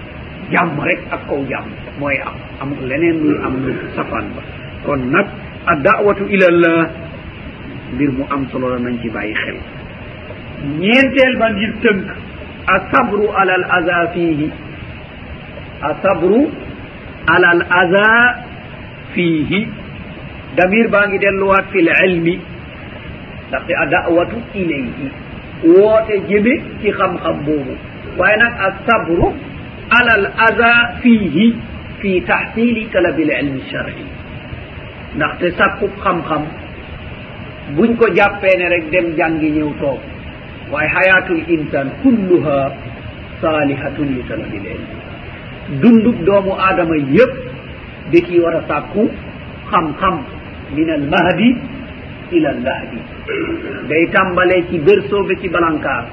Jàmm 0.52 0.80
rek 0.86 1.00
ak 1.12 1.22
kaw 1.28 1.42
jàmm 1.50 1.66
mooy 2.00 2.16
am. 2.26 2.36
Amul 2.62 2.88
leneen 2.88 3.18
luy 3.24 3.36
am 3.44 3.54
lu 3.66 3.74
safaan 3.96 4.28
ba. 4.36 4.42
Kon 4.86 5.02
nag 5.12 5.26
addawatu 5.66 6.24
ila 6.30 6.48
llah 6.52 6.88
mbir 7.94 8.10
mu 8.12 8.24
am 8.30 8.48
solo 8.52 8.70
la 8.74 8.80
nañ 8.80 8.96
ci 9.02 9.10
bàyyi 9.10 9.34
xel. 9.44 9.58
ñeenteel 10.80 11.34
ba 11.40 11.48
ngir 11.52 11.74
tënk 11.84 12.06
a 12.68 12.76
sabru 12.92 13.26
ala 13.40 13.54
al 13.60 13.66
aza 13.78 13.98
fiihi. 14.14 14.50
A 15.82 15.90
sabru 16.04 16.42
ala 17.34 17.48
al 17.56 17.62
aza 17.82 18.08
fiihi. 19.14 19.68
Damir 20.58 20.88
baa 20.90 21.08
ngi 21.08 21.18
delluwaat 21.20 21.66
fi 21.72 21.80
l 21.82 21.90
ilmi 22.06 22.36
ndaxte 23.48 23.74
a 23.84 23.86
dawatu 23.86 24.38
ilayhi. 24.54 25.08
Woote 25.64 26.16
jëme 26.30 26.54
ci 26.82 26.90
xam-xam 26.92 27.38
boobu. 27.46 27.74
Waaye 28.18 28.38
nag 28.38 28.54
a 28.60 28.70
sabru 28.88 29.28
ala 29.98 30.12
al 30.20 30.26
aza 30.48 30.72
fiihi 31.02 31.56
fi 32.00 32.22
taxsili 32.28 32.86
talabil 32.92 33.30
ilmi 33.42 33.62
shari. 33.72 33.96
Ndaxte 35.16 35.52
sàkkub 35.58 35.92
xam-xam 36.04 36.44
buñ 37.76 37.96
ko 38.00 38.06
jàppee 38.16 38.56
ne 38.58 38.66
rek 38.70 38.84
dem 38.92 39.06
jàngi 39.18 39.50
ñëw 39.52 39.72
toog. 39.80 40.00
waaye 40.72 40.90
hayatul 40.96 41.42
insan 41.48 41.88
kulluha 42.04 42.72
salihatun 43.42 44.08
li 44.16 44.22
talabil 44.28 44.66
ilmi 44.74 44.96
dundub 45.82 46.18
doomu 46.26 46.54
aadama 46.60 46.96
yépp 47.16 47.34
da 48.12 48.20
ciy 48.28 48.40
war 48.44 48.56
a 48.56 48.62
sàkku 48.68 49.04
xam-xam 49.72 50.16
min 50.76 50.90
al 50.90 51.04
mahdi 51.14 51.50
ila 52.36 52.50
al 52.56 52.60
lahdi 52.68 53.00
day 53.90 54.04
tàmbalee 54.14 54.64
ci 54.70 54.78
berceau 54.80 55.24
ba 55.28 55.34
ci 55.42 55.48
balankaar. 55.50 56.06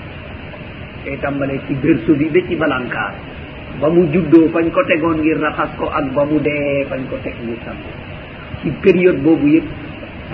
day 1.05 1.17
tàmbalee 1.23 1.61
ci 1.67 1.75
berceau 1.83 2.15
bi 2.19 2.27
ba 2.35 2.41
ci 2.49 2.55
balankaar. 2.57 3.13
ba 3.81 3.89
mu 3.91 4.07
juddoo 4.13 4.49
fañ 4.55 4.71
ko 4.71 4.81
tegoon 4.89 5.19
ngir 5.23 5.39
raxas 5.43 5.71
ko 5.79 5.87
ak 5.99 6.07
ba 6.15 6.23
mu 6.25 6.39
dee 6.47 6.85
fañ 6.91 7.03
ko 7.11 7.17
teg 7.25 7.35
ngir 7.43 7.59
sam 7.65 7.77
ci 8.63 8.71
période 8.83 9.19
boobu 9.25 9.47
yëpp 9.55 9.67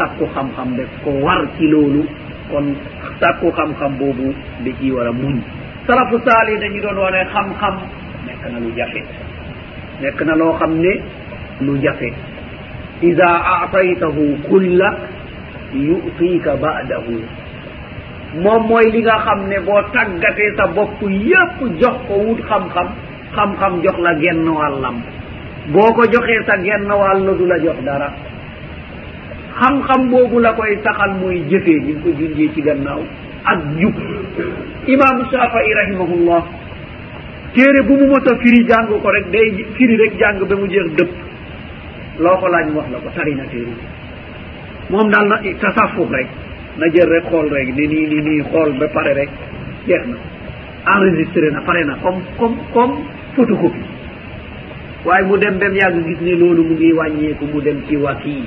sakku 0.01 0.25
xam-xam 0.35 0.69
def 0.77 0.89
ko 1.05 1.11
war 1.25 1.45
ci 1.59 1.69
loolu. 1.69 2.03
Kon 2.51 2.73
sakku 3.21 3.53
xam-xam 3.57 3.93
boobu 4.01 4.33
da 4.65 4.71
ciy 4.81 4.91
war 4.97 5.07
a 5.07 5.13
muñ. 5.13 5.37
Salafu 5.87 6.17
saali 6.25 6.57
dañu 6.61 6.81
doon 6.81 6.99
wane 7.05 7.21
xam-xam 7.35 7.75
nekk 8.27 8.43
na 8.53 8.59
lu 8.65 8.71
jafe. 8.79 9.03
Nekk 10.01 10.21
na 10.27 10.35
loo 10.41 10.53
xam 10.59 10.73
ne 10.83 10.93
lu 11.61 11.77
jafe. 11.85 12.09
Ida 13.03 13.29
aataytahu 13.53 14.25
kulla 14.49 14.89
yutika 15.75 16.57
badahu. 16.57 17.17
Moom 18.43 18.63
mooy 18.69 18.87
li 18.95 19.01
nga 19.03 19.17
xam 19.25 19.49
ne 19.49 19.59
boo 19.67 19.83
tàggatee 19.93 20.51
sa 20.57 20.67
bopp 20.75 21.01
yépp 21.03 21.59
jox 21.81 21.97
ko 22.09 22.15
wut 22.25 22.41
xam-xam 22.49 22.89
xam-xam 23.37 23.73
jox 23.85 23.97
la 23.99 24.13
genn 24.23 24.49
wàllam. 24.49 24.97
Boo 25.73 25.93
ko 25.95 26.03
joxee 26.13 26.43
sa 26.47 26.57
genn 26.67 26.89
wàll 26.89 27.27
du 27.39 27.45
la 27.47 27.59
jox 27.65 27.79
dara. 27.87 28.09
xam-xam 29.61 30.09
boobu 30.11 30.39
la 30.41 30.53
koy 30.53 30.77
saxal 30.85 31.13
muy 31.21 31.43
jëfee 31.51 31.79
ñu 31.81 31.93
ngi 31.93 32.03
ko 32.03 32.09
junjee 32.19 32.49
ci 32.55 32.63
gannaaw 32.63 33.01
ak 33.45 33.59
jub. 33.81 33.95
Imam 34.87 35.17
shafai 35.31 35.69
rahimahullah 35.81 36.43
téere 37.55 37.83
bu 37.87 37.95
mu 38.01 38.07
mos 38.07 38.27
a 38.27 38.37
firi 38.43 38.65
jàng 38.69 38.89
ko 38.89 39.11
rek 39.11 39.31
day 39.31 39.65
firi 39.77 39.97
rek 39.97 40.13
jàng 40.19 40.39
ba 40.49 40.57
mu 40.57 40.67
jeex 40.69 40.89
dëpp. 40.97 41.11
Loo 42.21 42.37
ko 42.41 42.49
laaj 42.49 42.67
mu 42.71 42.79
wax 42.79 42.89
la 42.93 42.99
ko 42.99 43.09
tari 43.17 43.35
na 43.35 43.45
téere 43.53 43.75
moom 44.91 45.11
daal 45.11 45.27
na 45.29 45.37
tasafuf 45.61 46.11
rek 46.11 46.27
na 46.79 46.87
jël 46.95 47.09
rek 47.09 47.25
xool 47.31 47.49
rek 47.53 47.69
ni 47.77 47.87
nii 47.87 48.07
ni 48.09 48.19
nii 48.23 48.43
xool 48.51 48.73
ba 48.79 48.89
pare 48.89 49.13
rek 49.15 49.29
jeex 49.87 50.07
na. 50.09 50.17
Enregistré 50.95 51.51
na 51.51 51.61
pare 51.61 51.85
na 51.85 51.95
comme 52.03 52.23
comme 52.39 52.57
comme 52.73 52.95
photocopie. 53.37 53.85
Waaye 55.05 55.25
mu 55.27 55.37
dem 55.39 55.59
bem 55.59 55.75
yàgg 55.75 56.07
gis 56.07 56.21
ne 56.21 56.33
loolu 56.37 56.63
mu 56.65 56.75
ngi 56.75 56.93
wàññeeku 56.93 57.45
mu 57.53 57.61
dem 57.61 57.83
ci 57.89 57.97
wakii 57.97 58.45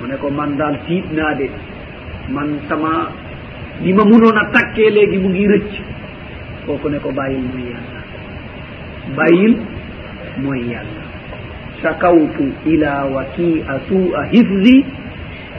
mu 0.00 0.06
ne 0.06 0.16
ko 0.16 0.30
man 0.30 0.56
daal 0.56 0.76
tiit 0.86 1.06
naa 1.12 1.34
de 1.34 1.46
man 2.34 2.58
sama 2.68 3.10
li 3.82 3.92
ma 3.92 4.04
munoon 4.04 4.36
a 4.38 4.44
takkee 4.52 4.90
léegi 4.90 5.18
mu 5.18 5.28
ngi 5.28 5.46
rëcc. 5.52 5.72
Kooku 6.66 6.88
ne 6.88 6.98
ko 6.98 7.10
bàyyil 7.12 7.42
mooy 7.52 7.66
yàlla. 7.72 8.00
Bàyyil 9.16 9.54
mooy 10.42 10.60
yàlla. 10.72 11.02
Shakawtu 11.82 12.44
ila 12.72 13.04
wakia 13.14 13.74
sua 13.88 14.24
hifzi 14.32 14.84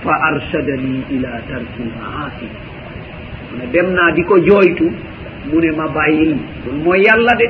fa 0.03 0.13
arshadani 0.29 1.03
ila 1.15 1.29
tarki 1.49 1.83
maasi. 1.99 2.47
Mu 3.51 3.57
ne 3.59 3.65
dem 3.71 3.93
naa 3.93 4.11
di 4.15 4.23
ko 4.23 4.39
jooytu. 4.39 4.87
Mu 5.51 5.59
ne 5.61 5.69
ma 5.77 5.87
bàyyil. 5.87 6.37
Loolu 6.65 6.81
mooy 6.83 6.99
yàlla 7.05 7.33
de. 7.39 7.47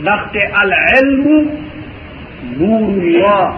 Ndaxte 0.00 0.40
al 0.60 0.70
ilmu 1.02 1.36
nuurullah. 2.58 3.54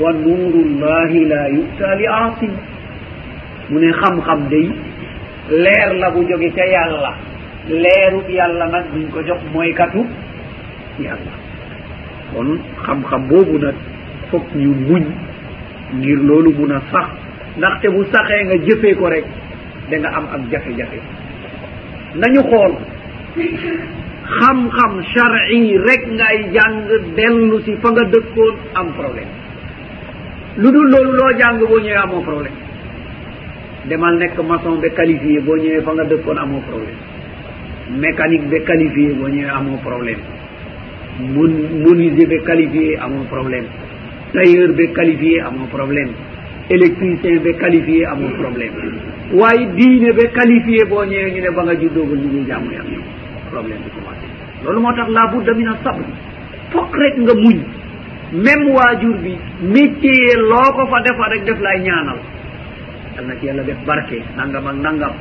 wa 0.00 0.12
nurullahi 0.12 1.24
la 1.24 1.48
yuta 1.48 1.94
li 1.94 2.06
aasi 2.06 2.48
mu 3.70 3.78
ne 3.80 3.90
xam-xam 3.92 4.48
day 4.50 4.68
leer 5.50 5.94
la 6.00 6.10
bu 6.10 6.20
jóge 6.28 6.50
ca 6.56 6.64
yàlla. 6.66 7.12
Leerub 7.68 8.28
yàlla 8.28 8.66
nag 8.66 8.84
duñ 8.92 9.06
ko 9.12 9.20
jox 9.26 9.40
mooy 9.52 9.72
katu 9.72 10.04
yàlla. 11.00 11.32
Kon 12.32 12.58
xam-xam 12.86 13.28
boobu 13.28 13.58
nag 13.58 13.74
foog 14.30 14.42
ñu 14.54 14.72
muñ 14.88 15.04
ngir 15.98 16.18
loolu 16.28 16.50
mun 16.58 16.72
a 16.72 16.80
sax. 16.92 17.08
Ndaxte 17.56 17.88
bu 17.94 18.04
saxee 18.12 18.44
nga 18.44 18.56
jëfee 18.66 18.94
ko 18.94 19.08
rek 19.08 19.24
da 19.90 19.96
nga 19.98 20.08
am 20.16 20.26
ak 20.34 20.40
jafe-jafe. 20.50 20.98
Nañu 22.14 22.42
xool 22.50 22.72
xam-xam 24.38 24.92
chari 25.14 25.76
rek 25.86 26.02
ngay 26.08 26.36
jàng 26.54 26.76
dellu 27.16 27.60
si 27.64 27.72
fa 27.82 27.90
nga 27.90 28.04
dëkkoon 28.12 28.54
am 28.74 28.88
problème. 28.98 29.43
lu 30.56 30.70
dul 30.70 30.88
loolu 30.90 31.12
loo 31.18 31.32
jàng 31.38 31.58
boo 31.58 31.78
ñëwee 31.80 32.02
amoo 32.04 32.20
problème. 32.22 32.54
Demal 33.88 34.16
nekk 34.18 34.38
maçon 34.48 34.80
ba 34.80 34.88
qualifié 34.90 35.40
boo 35.40 35.56
ñëwee 35.56 35.82
fa 35.82 35.92
nga 35.94 36.04
dëkkoon 36.04 36.38
amoo 36.38 36.60
problème. 36.68 36.96
Mécanique 38.00 38.48
ba 38.50 38.58
qualifié 38.66 39.12
boo 39.14 39.28
ñëwee 39.28 39.50
amoo 39.50 39.76
problème. 39.82 40.20
Mun 41.20 41.52
monisier 41.84 42.26
ba 42.26 42.38
qualifié 42.46 42.96
amoo 42.98 43.24
problème. 43.30 43.66
Tailleur 44.32 44.72
ba 44.72 44.84
qualifié 44.94 45.40
amoo 45.40 45.66
problème. 45.66 46.10
Électricien 46.70 47.36
ba 47.44 47.52
qualifié 47.58 48.04
amoo 48.06 48.28
problème. 48.38 48.72
Waaye 49.32 49.66
diine 49.76 50.12
ba 50.12 50.24
qualifié 50.38 50.84
boo 50.84 51.04
ñëwee 51.04 51.32
ñu 51.34 51.40
ne 51.42 51.50
ba 51.50 51.62
nga 51.64 51.74
juddoogul 51.74 52.18
ñu 52.18 52.28
ngi 52.30 52.46
jaamu 52.48 52.70
yàlla 52.70 52.98
problème 53.50 53.78
bi 53.84 53.90
commencé. 53.90 54.26
Loolu 54.64 54.80
moo 54.80 54.92
tax 54.94 55.08
la 55.10 55.26
budda 55.32 55.52
min 55.54 55.66
a 55.68 55.76
sabre 55.82 56.04
fokk 56.70 56.94
rek 56.96 57.18
nga 57.18 57.34
muñ. 57.34 57.58
même 58.34 58.68
waajur 58.74 59.16
bi 59.22 59.34
métier 59.62 60.36
loo 60.36 60.68
ko 60.76 60.86
fa 60.90 61.00
defa 61.02 61.28
rek 61.30 61.44
def 61.44 61.60
lay 61.60 61.80
ñaanal. 61.80 62.18
Yal 63.16 63.26
na 63.26 63.34
ci 63.38 63.46
yàlla 63.46 63.62
def 63.62 63.78
barke 63.86 64.18
nangam 64.36 64.66
ak 64.66 64.74
nangam. 64.76 65.12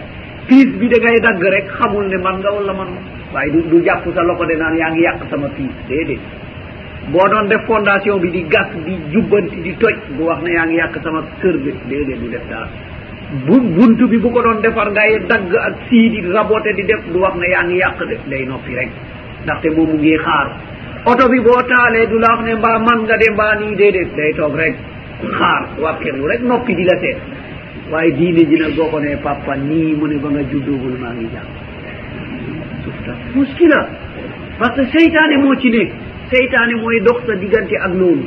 Piis 0.48 0.66
bi 0.80 0.88
da 0.90 0.98
ngay 0.98 1.20
dagg 1.22 1.42
rek 1.42 1.68
xamul 1.78 2.08
ne 2.08 2.18
man 2.18 2.40
nga 2.40 2.52
wala 2.52 2.74
man 2.74 2.88
waaye 3.34 3.52
du 3.52 3.62
du 3.70 3.84
jàpp 3.86 4.04
sa 4.16 4.22
loxo 4.24 4.46
de 4.46 4.56
naan 4.56 4.76
yaa 4.78 4.90
ngi 4.92 5.02
yàq 5.02 5.22
sama 5.30 5.48
piis 5.56 5.70
déedéet. 5.88 6.20
Boo 7.12 7.28
doon 7.30 7.48
def 7.48 7.66
fondation 7.68 8.18
bi 8.20 8.30
di 8.32 8.44
gas 8.48 8.68
di 8.86 8.96
jubbanti 9.12 9.62
di 9.62 9.76
toj 9.78 9.96
bu 10.18 10.24
wax 10.24 10.42
ne 10.42 10.52
yaa 10.52 10.66
ngi 10.66 10.76
yàq 10.76 10.98
sama 11.04 11.22
kër 11.42 11.58
bi 11.58 11.74
déedéet 11.90 12.20
du 12.20 12.30
def 12.30 12.48
dara. 12.50 12.68
Bu 13.46 13.60
buntu 13.62 14.08
bi 14.08 14.18
bu 14.18 14.30
ko 14.32 14.42
doon 14.42 14.62
defar 14.62 14.90
ngay 14.92 15.26
dagg 15.28 15.54
ak 15.56 15.76
sii 15.90 16.10
di 16.10 16.22
raboté 16.32 16.74
di 16.74 16.84
def 16.84 17.02
du 17.12 17.20
wax 17.20 17.36
ne 17.36 17.48
yaa 17.48 17.64
ngi 17.64 17.76
yàq 17.78 18.00
de 18.08 18.18
day 18.30 18.46
noppi 18.46 18.74
rek. 18.76 18.90
Ndaxte 19.44 19.70
moom 19.76 19.88
mu 19.90 19.98
ngi 19.98 20.18
xaar. 20.18 20.48
oto 21.06 21.30
bi 21.30 21.40
boo 21.42 21.62
taalee 21.70 22.08
du 22.08 22.18
la 22.20 22.28
wax 22.36 22.42
ne 22.46 22.56
mbaa 22.56 22.80
man 22.80 23.00
nga 23.04 23.18
de 23.18 23.28
mbaa 23.34 23.56
nii 23.60 23.76
déedéet 23.76 24.10
day 24.16 24.34
toog 24.38 24.56
rek 24.56 24.76
xaar 25.38 25.62
wàkkeerlu 25.84 26.28
rek 26.28 26.42
noppi 26.44 26.76
di 26.76 26.84
la 26.84 26.96
seet. 27.02 27.18
Waaye 27.92 28.12
diine 28.12 28.46
ji 28.50 28.56
nag 28.60 28.76
boo 28.76 28.88
ko 28.90 29.00
nee 29.00 29.18
papa 29.18 29.56
nii 29.56 29.96
mu 29.96 30.08
ne 30.08 30.18
ba 30.24 30.30
nga 30.30 30.44
juddoogul 30.52 30.96
maa 31.02 31.14
ngi 31.14 31.28
jàng. 31.34 31.50
Sufta 32.84 33.14
muskila. 33.36 33.88
Parce 34.60 34.76
que 34.76 34.86
seytaane 34.98 35.38
moo 35.44 35.56
ci 35.60 35.70
ne. 35.70 35.92
Seytaane 36.32 36.76
mooy 36.82 37.00
dox 37.02 37.20
sa 37.28 37.36
diggante 37.36 37.76
ak 37.86 37.94
loolu 37.94 38.26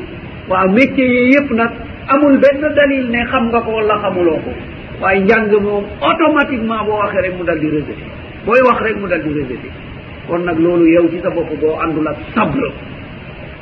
waaw 0.49 0.69
métier 0.71 1.07
yi 1.09 1.33
yëpp 1.35 1.51
nag 1.53 1.71
amul 2.09 2.39
benn 2.39 2.61
dalil 2.75 3.09
ne 3.11 3.25
xam 3.31 3.49
nga 3.49 3.61
ko 3.61 3.71
wala 3.73 3.99
xamuloo 4.03 4.39
ko. 4.45 4.53
Waaye 5.01 5.21
njàng 5.25 5.51
moom 5.63 5.85
automatiquement 6.01 6.85
boo 6.85 6.99
waxee 7.01 7.21
rek 7.23 7.35
mu 7.39 7.45
dal 7.45 7.59
di 7.59 7.69
rejeté 7.69 8.05
booy 8.45 8.61
wax 8.69 8.79
rek 8.83 8.97
mu 9.01 9.07
dal 9.09 9.23
di 9.23 9.29
rejeté 9.33 9.69
kon 10.29 10.43
nag 10.45 10.59
loolu 10.59 10.87
yow 10.95 11.07
ci 11.11 11.19
sa 11.23 11.31
bopp 11.31 11.51
boo 11.61 11.77
àndul 11.83 12.09
ak 12.09 12.19
sabre 12.35 12.69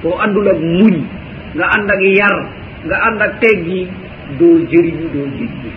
boo 0.02 0.16
àndul 0.24 0.48
ak 0.48 0.58
muñ 0.60 0.96
nga 1.56 1.66
ànd 1.76 1.90
ak 1.90 2.02
yar 2.18 2.36
nga 2.86 2.96
ànd 3.08 3.20
ak 3.22 3.32
teggi 3.40 3.88
doo 4.38 4.58
jëriñu 4.70 5.06
doo 5.14 5.26
jiggi 5.38 5.70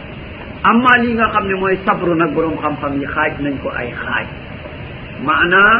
amma 0.69 0.91
li 1.03 1.13
nga 1.13 1.27
xam 1.33 1.45
ne 1.47 1.55
mooy 1.61 1.75
sabre 1.85 2.13
nag 2.15 2.31
borom 2.35 2.57
xam-xam 2.61 2.93
yi 2.99 3.05
xaaj 3.15 3.33
nañ 3.43 3.55
ko 3.63 3.69
ay 3.79 3.89
xaaj. 4.03 4.27
Maanaa 5.25 5.73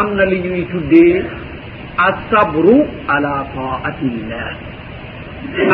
am 0.00 0.08
na 0.16 0.24
li 0.24 0.38
ñuy 0.44 0.62
tuddee 0.72 1.24
asabru 2.08 2.76
ala 3.14 3.34
taatillah. 3.54 4.48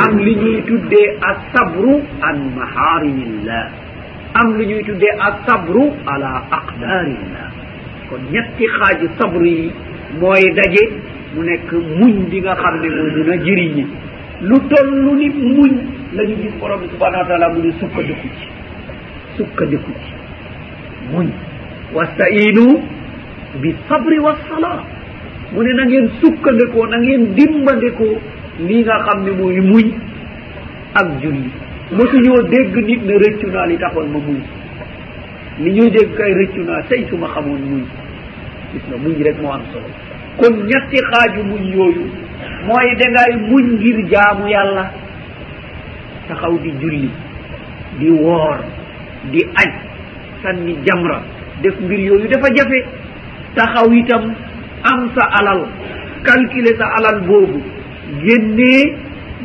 Am 0.05 0.13
li 0.19 0.33
ñuy 0.43 0.59
tuddee 0.69 1.09
asabru 1.31 1.93
an 2.29 2.37
maharimillah. 2.57 3.65
Am 4.41 4.49
li 4.59 4.65
ñuy 4.71 4.83
tuddee 4.89 5.15
asabru 5.29 5.85
ala 6.13 6.31
aqdarillah. 6.59 7.47
kon 8.11 8.21
ñetti 8.33 8.65
xaaju 8.77 9.07
sabru 9.19 9.45
yi 9.47 9.71
mooy 10.21 10.43
daje 10.57 10.83
mu 11.35 11.43
nekk 11.43 11.71
muñ 11.99 12.29
bi 12.31 12.41
nga 12.41 12.55
xam 12.57 12.75
ne 12.83 12.89
moo 12.89 13.11
mun 13.17 13.31
a 13.33 13.37
jëriñe. 13.45 13.85
lu 14.43 14.57
tollu 14.69 15.15
ni 15.17 15.29
muñ 15.29 15.73
la 16.15 16.23
ñu 16.25 16.35
gis 16.43 16.53
borom 16.61 16.81
bi 16.81 16.87
subhanahu 16.93 17.21
wa 17.23 17.27
taala 17.29 17.49
mu 17.55 17.61
ne 17.63 17.73
sukkandiku 17.81 18.27
ci 18.39 18.47
sukkandiku 19.37 19.91
ci. 20.03 20.13
muñ. 21.13 21.29
wastainu 21.95 22.83
bi 23.63 23.75
sabri 23.89 24.19
wassala 24.19 24.83
mu 25.53 25.63
ne 25.63 25.73
na 25.73 25.85
ngeen 25.87 26.09
sukkandikoo 26.21 26.87
na 26.87 26.99
ngeen 26.99 27.35
dimbandikoo 27.35 28.19
lii 28.67 28.83
nga 28.83 28.99
xam 29.07 29.25
ne 29.25 29.31
mooy 29.31 29.61
muñ 29.61 29.87
ak 30.95 31.07
julli. 31.23 31.51
mosuñoo 31.93 32.43
dégg 32.49 32.75
nit 32.87 33.03
ne 33.05 33.15
rëccu 33.19 33.47
naa 33.53 33.67
li 33.67 33.79
taxoon 33.79 34.09
ma 34.11 34.19
muñ. 34.19 34.41
li 35.63 35.71
ñuy 35.73 35.91
dégg 35.91 36.15
kay 36.17 36.33
rëccu 36.35 36.61
naa 36.65 36.83
tey 36.89 37.07
su 37.09 37.17
ma 37.17 37.29
xamoon 37.35 37.61
muñ. 37.71 37.85
Gis 38.73 38.83
nga 38.89 38.97
muñ 38.97 39.15
rek 39.23 39.37
moo 39.43 39.53
am 39.53 39.63
solo. 39.73 39.89
Kon 40.39 40.55
ñetti 40.67 40.99
xaaju 41.11 41.43
muñ 41.45 41.63
yooyu 41.75 42.05
mooy 42.67 42.89
dangay 43.01 43.33
muñ 43.51 43.65
ngir 43.77 43.99
jaamu 44.11 44.47
yàlla. 44.49 44.85
Taxaw 46.29 46.55
di 46.63 46.71
julli 46.81 47.11
di 47.99 48.09
woor 48.11 48.59
di 49.33 49.41
aj 49.63 49.73
sanni 50.43 50.77
jamra 50.87 51.23
def 51.63 51.75
mbir 51.81 51.99
yooyu 51.99 52.29
dafa 52.29 52.49
jafe. 52.55 52.81
Taxaw 53.55 53.93
itam 53.93 54.33
am 54.85 55.11
sa 55.15 55.25
alal 55.39 55.67
calculer 56.25 56.77
sa 56.79 56.87
alal 56.97 57.21
boobu 57.27 57.61
génnee 58.25 58.97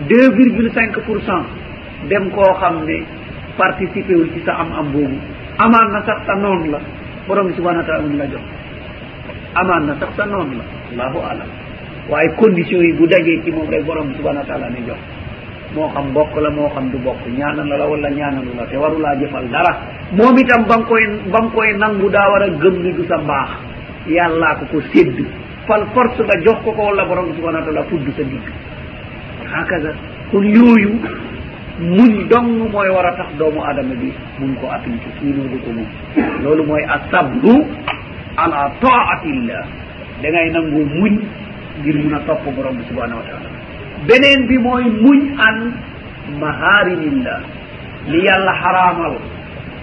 deux 0.10 0.30
virgule 0.38 0.72
cinq 0.74 0.94
pour 1.06 1.20
cent 1.26 1.44
dem 2.10 2.30
koo 2.32 2.54
xam 2.60 2.86
ne 2.86 3.04
participer 3.58 4.16
wul 4.16 4.30
ci 4.34 4.42
sa 4.46 4.54
am 4.62 4.72
am 4.80 4.92
boobu. 4.92 5.18
amaan 5.58 5.92
na 5.92 6.00
sax 6.06 6.20
sa 6.26 6.36
noon 6.36 6.72
la. 6.72 6.80
Borom 7.28 7.54
subahana 7.56 7.80
wa 7.82 7.86
taala 7.86 8.04
mun 8.04 8.18
la 8.18 8.26
jox 8.28 8.44
amaan 9.56 9.84
na 9.88 9.94
sax 10.00 10.10
sa 10.16 10.26
noon 10.26 10.50
la. 10.60 10.64
Allahu 10.94 11.20
alam. 11.32 11.50
Waaye 12.10 12.30
condition 12.38 12.82
yi 12.84 12.94
bu 12.94 13.08
dajee 13.08 13.42
ci 13.44 13.52
moom 13.52 13.70
rek 13.70 13.84
borom 13.86 14.14
subahana 14.16 14.42
wa 14.42 14.46
taala 14.46 14.70
ni 14.70 14.82
jox. 14.86 15.00
Moo 15.76 15.90
xam 15.90 16.14
bokk 16.14 16.36
la 16.42 16.50
moo 16.50 16.70
xam 16.70 16.90
du 16.92 16.98
bokk. 17.00 17.20
Ñaanal 17.38 17.68
la 17.68 17.78
la 17.78 17.86
wala 17.88 18.10
ñaanalu 18.10 18.52
la 18.58 18.66
te 18.68 18.76
warulaa 18.78 19.16
jëfal 19.20 19.48
dara. 19.50 19.74
Moom 20.12 20.38
itam 20.38 20.64
ba 20.68 20.78
nga 20.78 20.86
koy 20.86 21.04
ba 21.32 21.40
nga 21.42 21.50
koy 21.52 21.70
nangu 21.78 22.10
daa 22.10 22.30
war 22.32 22.44
a 22.44 22.50
gëm 22.50 22.76
ni 22.84 22.92
du 22.94 23.04
sa 23.08 23.18
mbaax. 23.18 23.50
Yàllaa 24.08 24.56
ko 24.60 24.66
ko 24.72 24.82
sédd. 24.94 25.18
Fal 25.68 25.84
force 25.94 26.22
nga 26.24 26.36
jox 26.46 26.62
ko 26.64 26.72
ko 26.72 26.82
wala 26.94 27.06
borom 27.06 27.34
subahana 27.36 27.60
wa 27.60 27.66
taala 27.66 27.84
fudd 27.90 28.06
sa 28.16 28.24
digg. 28.24 28.46
Hakaza. 29.52 29.92
Kon 30.32 30.44
yooyu 30.44 31.00
muñ 31.80 32.28
dong 32.30 32.70
mooy 32.72 32.90
war 32.90 33.06
a 33.06 33.12
tax 33.18 33.30
doomu 33.38 33.62
adama 33.64 33.96
bi 33.96 34.12
mun 34.40 34.56
ko 34.62 34.68
appliqué 34.72 35.10
kiinoodu 35.20 35.58
ko 35.64 35.70
mun 35.76 35.88
loolu 36.44 36.64
mooy 36.66 36.84
a 36.88 37.00
sabru 37.12 37.56
ala 38.38 38.72
taatillah. 38.82 39.64
da 40.22 40.28
ngay 40.32 40.50
nangu 40.52 40.82
muñ 40.86 41.14
ngir 41.82 41.96
mun 42.04 42.14
a 42.16 42.20
topp 42.28 42.44
borom 42.56 42.76
bi 42.78 42.84
subhanahu 42.90 43.20
wa 43.20 43.26
taala 43.28 43.50
beneen 44.08 44.48
bi 44.48 44.58
mooy 44.58 44.84
muñ 45.04 45.20
an 45.48 45.58
maharimillah 46.40 47.40
li 48.08 48.20
yàlla 48.26 48.54
xaraamal. 48.62 49.16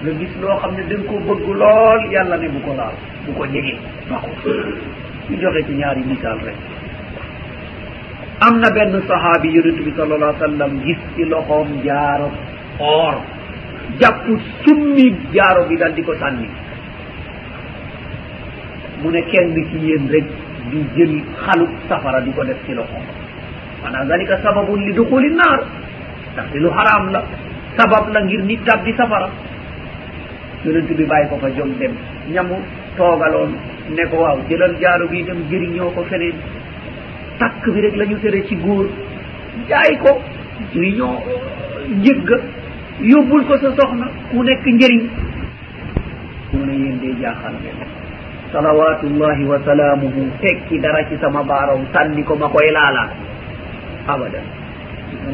nga 0.03 0.11
gis 0.19 0.33
loo 0.41 0.57
xam 0.61 0.73
ne 0.77 0.83
da 0.89 0.97
nga 0.97 1.07
ko 1.09 1.15
bëgg 1.29 1.47
lool 1.61 2.01
yàlla 2.13 2.37
ne 2.37 2.49
bu 2.49 2.59
ko 2.67 2.73
laal 2.75 2.95
bu 3.27 3.31
ko 3.37 3.45
jege 3.53 3.75
ba 4.11 4.17
ko. 4.25 4.29
ñu 5.31 5.37
joxe 5.41 5.61
ci 5.67 5.73
ñaari 5.75 6.03
misaal 6.09 6.39
rek. 6.47 6.57
am 8.47 8.59
na 8.63 8.69
benn 8.77 8.95
sahaabi 9.11 9.49
yonent 9.57 9.79
bi 9.87 9.93
sal 9.97 10.11
allah 10.13 10.33
sallam 10.39 10.73
gis 10.85 10.99
ci 11.17 11.25
loxoom 11.33 11.69
jaaro 11.87 12.29
or 12.81 13.15
jàpp 14.01 14.27
summi 14.65 15.07
jaaro 15.35 15.63
bi 15.69 15.77
dal 15.77 15.93
di 15.95 16.03
ko 16.03 16.15
sànni. 16.21 16.49
Mu 19.03 19.11
ne 19.11 19.21
kenn 19.31 19.55
ci 19.71 19.79
yéen 19.87 20.09
rek 20.15 20.27
di 20.71 20.79
jël 20.97 21.15
xalu 21.45 21.67
safara 21.89 22.21
di 22.21 22.33
ko 22.33 22.43
def 22.45 22.59
ci 22.67 22.73
loxoom. 22.75 23.05
Maanaam 23.83 24.09
dalika 24.09 24.37
sababun 24.43 24.81
li 24.87 24.93
duxuli 24.93 25.31
naar. 25.35 25.61
Ndaxte 26.33 26.59
lu 26.59 26.71
xaraam 26.71 27.05
la. 27.13 27.21
Sabab 27.77 28.09
la 28.15 28.21
ngir 28.23 28.43
nit 28.45 28.61
tab 28.65 28.85
di 28.85 28.93
safara. 28.97 29.29
Yonent 30.65 30.91
bi 30.99 31.05
bàyyi 31.05 31.29
ko 31.29 31.37
fa 31.43 31.49
jom 31.57 31.71
dem. 31.79 31.95
Ñamu 32.33 32.57
toogaloon 32.97 33.53
ne 33.97 34.05
ko 34.11 34.17
waaw 34.23 34.39
jëlal 34.49 34.75
jaaro 34.81 35.07
bi 35.09 35.23
dem 35.25 35.41
jëriñoo 35.51 35.91
ko 35.95 36.03
feneen. 36.11 36.37
takk 37.43 37.65
bi 37.75 37.81
rek 37.81 37.97
la 37.97 38.05
ñu 38.07 38.17
tere 38.23 38.45
ci 38.47 38.55
góor. 38.57 38.87
Jaay 39.69 39.99
ko. 40.03 40.13
Ñu 40.75 40.83
ñoo 40.97 41.19
jëgga 42.05 42.37
yóbbul 43.01 43.43
ko 43.47 43.55
sa 43.59 43.71
soxna 43.77 44.07
ku 44.31 44.43
nekk 44.43 44.65
njëriñ. 44.67 45.03
Mu 46.53 46.65
ne 46.67 46.73
yéen 46.73 46.99
dee 47.01 47.15
jaaxal 47.21 47.55
ngeen. 47.63 47.79
Salawatullahi 48.53 49.45
wa 49.49 49.59
salaamuhu 49.65 50.23
tekki 50.41 50.79
dara 50.79 51.05
ci 51.09 51.17
sama 51.21 51.43
baarom 51.43 51.83
sànni 51.93 52.23
ko 52.25 52.37
ma 52.37 52.49
koy 52.49 52.69
laalaat 52.71 53.11
abadan 54.07 54.45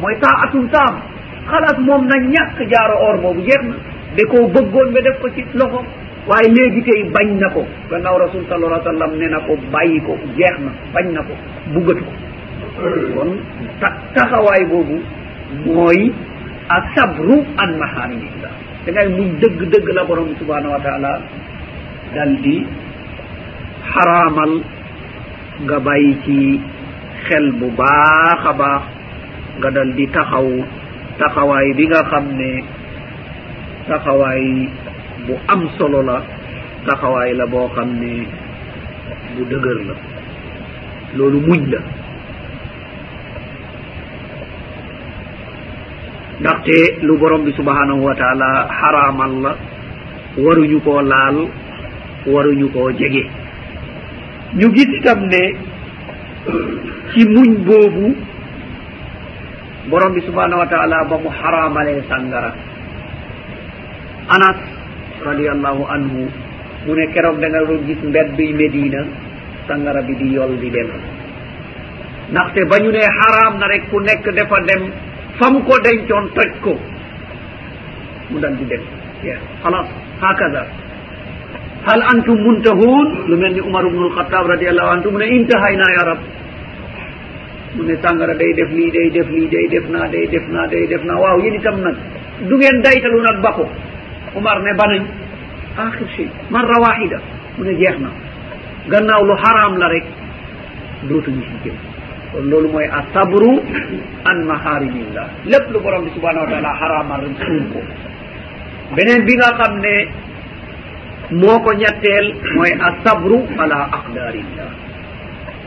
mooy 0.01 0.15
taa 0.21 0.47
atum 0.47 0.67
taam. 0.69 0.95
Xalaat 1.49 1.77
moom 1.79 2.05
na 2.07 2.15
ñàkk 2.15 2.57
jaaro 2.71 2.95
or 3.07 3.17
boobu 3.21 3.41
jeex 3.41 3.61
na. 3.63 3.75
Da 4.15 4.23
koo 4.31 4.47
bëggoon 4.47 4.91
ba 4.93 4.99
def 5.01 5.19
ko 5.21 5.27
ci 5.35 5.43
loxo. 5.53 5.83
waaye 6.29 6.47
léegi 6.55 6.81
tey 6.87 7.01
bañ 7.15 7.27
na 7.41 7.47
ko. 7.55 7.61
Gannaaw 7.89 8.17
rasul 8.25 8.43
sallallahu 8.49 8.77
alayhi 8.77 8.87
wa 8.87 8.91
sallam 8.93 9.11
ne 9.19 9.27
na 9.33 9.39
ko 9.47 9.53
bàyyi 9.73 9.99
ko 10.07 10.13
jeex 10.37 10.55
na 10.65 10.71
bañ 10.93 11.05
na 11.15 11.21
ko 11.27 11.33
buggatu 11.73 12.03
ko. 12.05 12.13
Kon 13.15 13.29
ta 13.81 13.87
taxawaay 14.15 14.63
boobu 14.71 14.97
mooy 15.65 16.13
a 16.69 16.77
sabru 16.95 17.35
an 17.57 17.71
maharimillah. 17.81 18.53
Da 18.85 18.89
ngay 18.93 19.07
muñ 19.17 19.27
dëgg 19.41 19.59
dëgg 19.73 19.87
la 19.97 20.03
borom 20.05 20.29
subhanahu 20.39 20.71
wa 20.75 20.81
taala 20.85 21.13
dal 22.15 22.31
di 22.45 22.55
xaraamal 23.91 24.51
nga 25.65 25.77
bàyyi 25.87 26.13
ci 26.25 26.37
xel 27.27 27.45
bu 27.59 27.67
baax 27.79 28.41
a 28.45 28.53
baax 28.61 28.83
nga 29.59 29.69
dal 29.75 29.89
di 29.97 30.05
taxaw 30.15 30.47
taxawaay 31.19 31.67
bi 31.77 31.83
nga 31.91 32.01
xam 32.11 32.25
ne 32.39 32.51
taxawaay 33.89 34.45
bu 35.27 35.33
am 35.47 35.61
solo 35.77 36.01
la 36.01 36.17
taxawaay 36.85 37.33
la 37.39 37.45
boo 37.45 37.67
xam 37.75 37.89
ne 38.01 38.11
bu 39.35 39.41
dëgër 39.51 39.79
la. 39.87 39.95
Loolu 41.17 41.39
muñ 41.47 41.61
la. 41.71 41.79
Ndaxte 46.39 47.03
lu 47.03 47.17
borom 47.17 47.43
bi 47.43 47.51
subhanahu 47.51 47.99
wa 48.07 48.15
taala 48.15 48.49
xaraamal 48.79 49.33
la 49.43 49.51
waruñu 50.37 50.79
koo 50.85 51.01
laal 51.01 51.37
waruñu 52.27 52.67
koo 52.71 52.91
jege. 52.99 53.23
Ñu 54.55 54.67
gis 54.75 54.89
itam 54.99 55.19
ne 55.27 55.43
ci 57.11 57.21
muñ 57.27 57.49
boobu 57.67 58.15
borom 59.89 60.13
bi 60.13 60.21
subhanahu 60.21 60.59
wa 60.63 60.67
taala 60.67 61.03
ba 61.09 61.15
mu 61.23 61.29
xaraamalee 61.29 62.01
sàngara. 62.09 62.51
Anas 64.29 64.57
radiallahu 65.25 65.81
anhu 65.95 66.21
mu 66.85 66.91
ne 66.95 67.05
keroog 67.13 67.37
da 67.41 67.47
nga 67.49 67.61
doon 67.67 67.81
gis 67.87 67.99
mbedduy 68.09 68.53
médina 68.53 69.01
sangara 69.67 70.01
bi 70.01 70.13
di 70.15 70.27
yol 70.35 70.53
di 70.61 70.69
dem. 70.69 70.89
Ndaxte 72.31 72.61
ba 72.69 72.77
ñu 72.79 72.91
ne 72.91 73.01
xaraam 73.19 73.53
na 73.59 73.67
rek 73.67 73.83
ku 73.89 73.99
nekk 73.99 74.25
dafa 74.37 74.57
dem 74.67 74.83
fam 75.39 75.53
ko 75.65 75.73
dencoon 75.83 76.25
toj 76.35 76.51
ko 76.63 76.73
mu 78.29 78.37
dal 78.39 78.55
di 78.57 78.65
dem. 78.65 78.83
Yeah. 79.23 79.39
xalas 79.63 79.87
hakaza 80.21 80.63
hal 81.85 82.01
antum 82.11 82.37
muntahun 82.45 83.07
lu 83.27 83.35
mel 83.37 83.51
ni 83.53 83.59
umar 83.61 83.83
ubnu 83.85 84.07
alxatab 84.09 84.45
radiallahu 84.53 84.89
anhu 84.95 85.09
mu 85.11 85.17
ne 85.19 85.25
intahayna 85.37 85.85
ya 85.97 86.03
rab. 86.09 86.19
Mu 87.75 87.83
ne 87.83 87.95
sàngara 88.03 88.33
day 88.39 88.51
def 88.53 88.69
lii 88.77 88.91
day 88.91 89.07
def 89.15 89.27
lii 89.35 89.47
day 89.53 89.65
def 89.73 89.85
naa 89.89 90.07
day 90.07 90.25
def 90.31 90.45
naa 90.53 90.67
day 90.71 90.87
def 90.87 91.03
naa. 91.03 91.17
Waaw 91.19 91.37
yéen 91.43 91.55
itam 91.59 91.77
nag 91.85 91.95
du 92.47 92.55
ngeen 92.57 92.77
daytalu 92.85 93.19
nag 93.27 93.37
ba 93.43 93.51
ko. 93.57 93.65
Umar 94.35 94.61
ne 94.61 94.71
banañ 94.73 95.03
axir 95.77 96.07
shay. 96.15 96.29
Marra 96.49 96.77
waxida 96.79 97.19
mu 97.57 97.63
ne 97.65 97.73
jeex 97.79 97.97
na. 97.99 98.09
Gannaaw 98.89 99.23
lu 99.25 99.35
xaraam 99.35 99.77
la 99.77 99.87
rek 99.87 100.05
dootuñu 101.09 101.41
si 101.43 101.55
jëm 101.69 101.75
kon 102.31 102.43
loolu 102.49 102.69
mooy 102.69 102.85
a 102.85 103.01
sabru 103.13 103.51
an 104.25 104.37
maharimillah. 104.45 105.27
Lépp 105.45 105.65
lu 105.71 105.79
borom 105.79 106.03
bi 106.05 106.11
subhanahu 106.15 106.45
wa 106.45 106.49
taala 106.51 106.69
xaraamal 106.79 107.21
rek 107.25 107.35
suul 107.45 107.63
ko. 107.73 107.79
Beneen 108.95 109.25
bi 109.25 109.33
nga 109.37 109.49
xam 109.57 109.73
ne 109.79 109.95
moo 111.31 111.59
ko 111.59 111.71
ñetteel 111.73 112.27
mooy 112.55 112.71
a 112.79 112.89
sabru 113.03 113.37
ala 113.57 113.89
aqdarillah. 113.97 114.71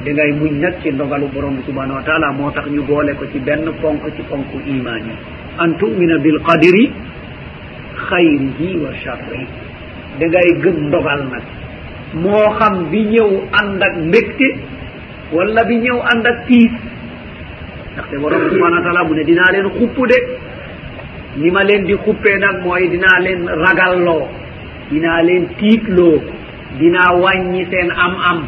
Dangay 0.05 0.33
muñ 0.35 0.59
nag 0.61 0.75
ci 0.83 0.91
ndogalu 0.91 1.27
borom 1.35 1.55
bi 1.57 1.63
subhanahu 1.67 1.97
wa 1.99 2.03
taala 2.03 2.33
moo 2.33 2.51
tax 2.51 2.67
ñu 2.67 2.83
boole 2.83 3.15
ko 3.15 3.25
ci 3.33 3.39
benn 3.39 3.65
ponk 3.81 4.03
ci 4.17 4.23
ponk 4.29 4.47
iman 4.67 5.03
yi. 5.07 5.15
An 5.59 5.77
tumina 5.79 6.19
bilqadiri 6.19 6.93
xayrihi 8.13 8.69
wa 8.85 8.91
charrihi 9.03 9.47
da 10.21 10.27
ngay 10.29 10.49
gëm 10.63 10.77
ndogal 10.89 11.23
nag. 11.33 11.45
Moo 12.23 12.47
xam 12.59 12.75
bi 12.91 13.01
ñëw 13.13 13.31
ànd 13.61 13.83
ak 13.83 13.95
mbégte 14.07 14.49
wala 15.33 15.65
bi 15.65 15.77
ñëw 15.85 15.99
ànd 16.13 16.27
ak 16.27 16.39
tiis. 16.47 16.73
Ndaxte 17.95 18.17
borom 18.21 18.43
subhana 18.51 18.77
wa 18.77 18.83
taala 18.85 19.05
mu 19.09 19.15
ne 19.15 19.25
dinaa 19.25 19.51
leen 19.53 19.69
xupp 19.79 19.97
de. 20.11 20.19
Ni 21.37 21.51
ma 21.51 21.63
leen 21.65 21.85
di 21.87 21.95
xuppee 22.05 22.39
nag 22.39 22.61
mooy 22.65 22.89
dinaa 22.89 23.19
leen 23.25 23.49
ragalloo. 23.65 24.29
Dinaa 24.91 25.23
leen 25.23 25.49
tiitloo. 25.59 26.21
Dinaa 26.79 27.13
wàññi 27.23 27.67
seen 27.71 27.91
am-am. 27.91 28.41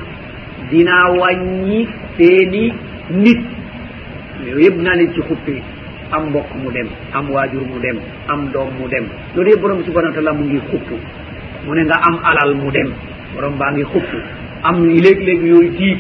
Dinaa 0.71 1.07
wàññi 1.21 1.89
seeni 2.19 2.73
nit. 3.11 3.41
Yooyu 4.47 4.65
yëpp 4.65 4.77
naa 4.85 4.95
leen 4.97 5.13
ci 5.15 5.21
xuppee. 5.29 5.63
am 6.17 6.25
mbokk 6.31 6.49
mu 6.63 6.71
dem 6.77 6.89
am 7.13 7.27
waajur 7.35 7.63
mu 7.71 7.79
dem 7.85 7.97
am 8.33 8.41
doom 8.53 8.69
mu 8.79 8.87
dem. 8.89 9.05
Loolu 9.35 9.51
yëpp 9.51 9.61
borom 9.63 9.81
subhana 9.85 10.09
wa 10.09 10.15
taala 10.15 10.33
mu 10.39 10.45
ngi 10.45 10.61
xuppu. 10.71 10.97
Mu 11.67 11.75
ne 11.75 11.83
nga 11.85 11.97
am 12.09 12.17
alal 12.31 12.55
mu 12.55 12.71
dem 12.71 12.89
borom 13.35 13.55
baa 13.59 13.71
ngi 13.73 13.85
xuppu. 13.93 14.19
Am 14.69 14.77
léeg-léeg 15.03 15.41
yooyu 15.51 15.71
tiit 15.79 15.99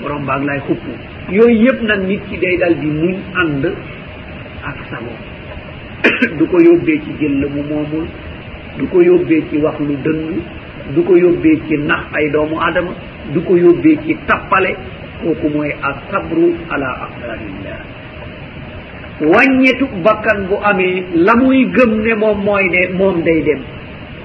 borom 0.00 0.24
baa 0.26 0.38
ngi 0.38 0.46
lay 0.46 0.60
xuppu. 0.66 0.90
Yooyu 1.36 1.64
yëpp 1.66 1.80
nag 1.88 2.00
nit 2.08 2.20
ki 2.28 2.36
day 2.38 2.56
dal 2.58 2.74
di 2.80 2.86
muñ 2.86 3.14
ànd 3.40 3.64
ak 4.68 4.76
sago 4.90 5.12
du 6.38 6.44
ko 6.46 6.56
yóbbee 6.58 6.98
ci 7.04 7.10
jël 7.20 7.34
la 7.40 7.46
mu 7.48 7.62
moomul 7.62 8.06
du 8.78 8.86
ko 8.88 9.00
yóbbee 9.02 9.42
ci 9.50 9.56
wax 9.58 9.78
lu 9.80 9.94
dënd 10.04 10.40
du 10.94 11.02
ko 11.04 11.16
yóbbee 11.16 11.60
ci 11.68 11.76
nax 11.78 12.02
ay 12.14 12.30
doomu 12.30 12.58
adama 12.60 12.90
du 13.32 13.40
ko 13.42 13.54
yóbbee 13.56 13.98
ci 14.06 14.16
tappale. 14.26 14.74
Kooku 15.22 15.46
mooy 15.54 15.70
asabru 15.88 16.50
ala 16.66 16.88
aqdarillah 17.06 17.91
wàññetu 19.20 19.86
bakkan 20.04 20.46
bu 20.48 20.56
amee 20.62 21.04
la 21.14 21.34
muy 21.36 21.64
gëm 21.74 21.90
ne 22.04 22.14
moom 22.14 22.38
mooy 22.44 22.64
ne 22.70 22.88
moom 22.98 23.22
day 23.22 23.42
dem. 23.42 23.60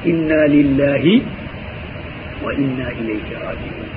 Inna 0.06 0.48
lillahi 0.48 1.24
wa 2.44 2.52
inna 2.54 2.86
ilayhi 3.00 3.34
rajiun 3.34 3.88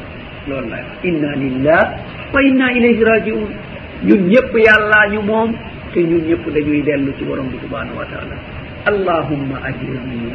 loolu 0.48 0.68
la 0.70 0.76
wax. 0.76 1.04
Inna 1.04 1.30
lillah 1.36 1.82
wa 2.34 2.40
inna 2.42 2.66
ilayhi 2.72 3.02
rajiun 3.04 3.44
ñun 4.06 4.20
ñëpp 4.32 4.52
yàllaa 4.66 5.06
ñu 5.12 5.20
moom 5.22 5.52
te 5.94 6.00
ñun 6.02 6.22
ñëpp 6.28 6.44
dañuy 6.54 6.82
dellu 6.82 7.12
ci 7.18 7.24
borom 7.24 7.48
bi 7.52 7.58
subhanahu 7.62 7.96
wa 8.00 8.06
taala 8.12 8.36
allahumma 8.90 9.56
ajirni 9.68 10.32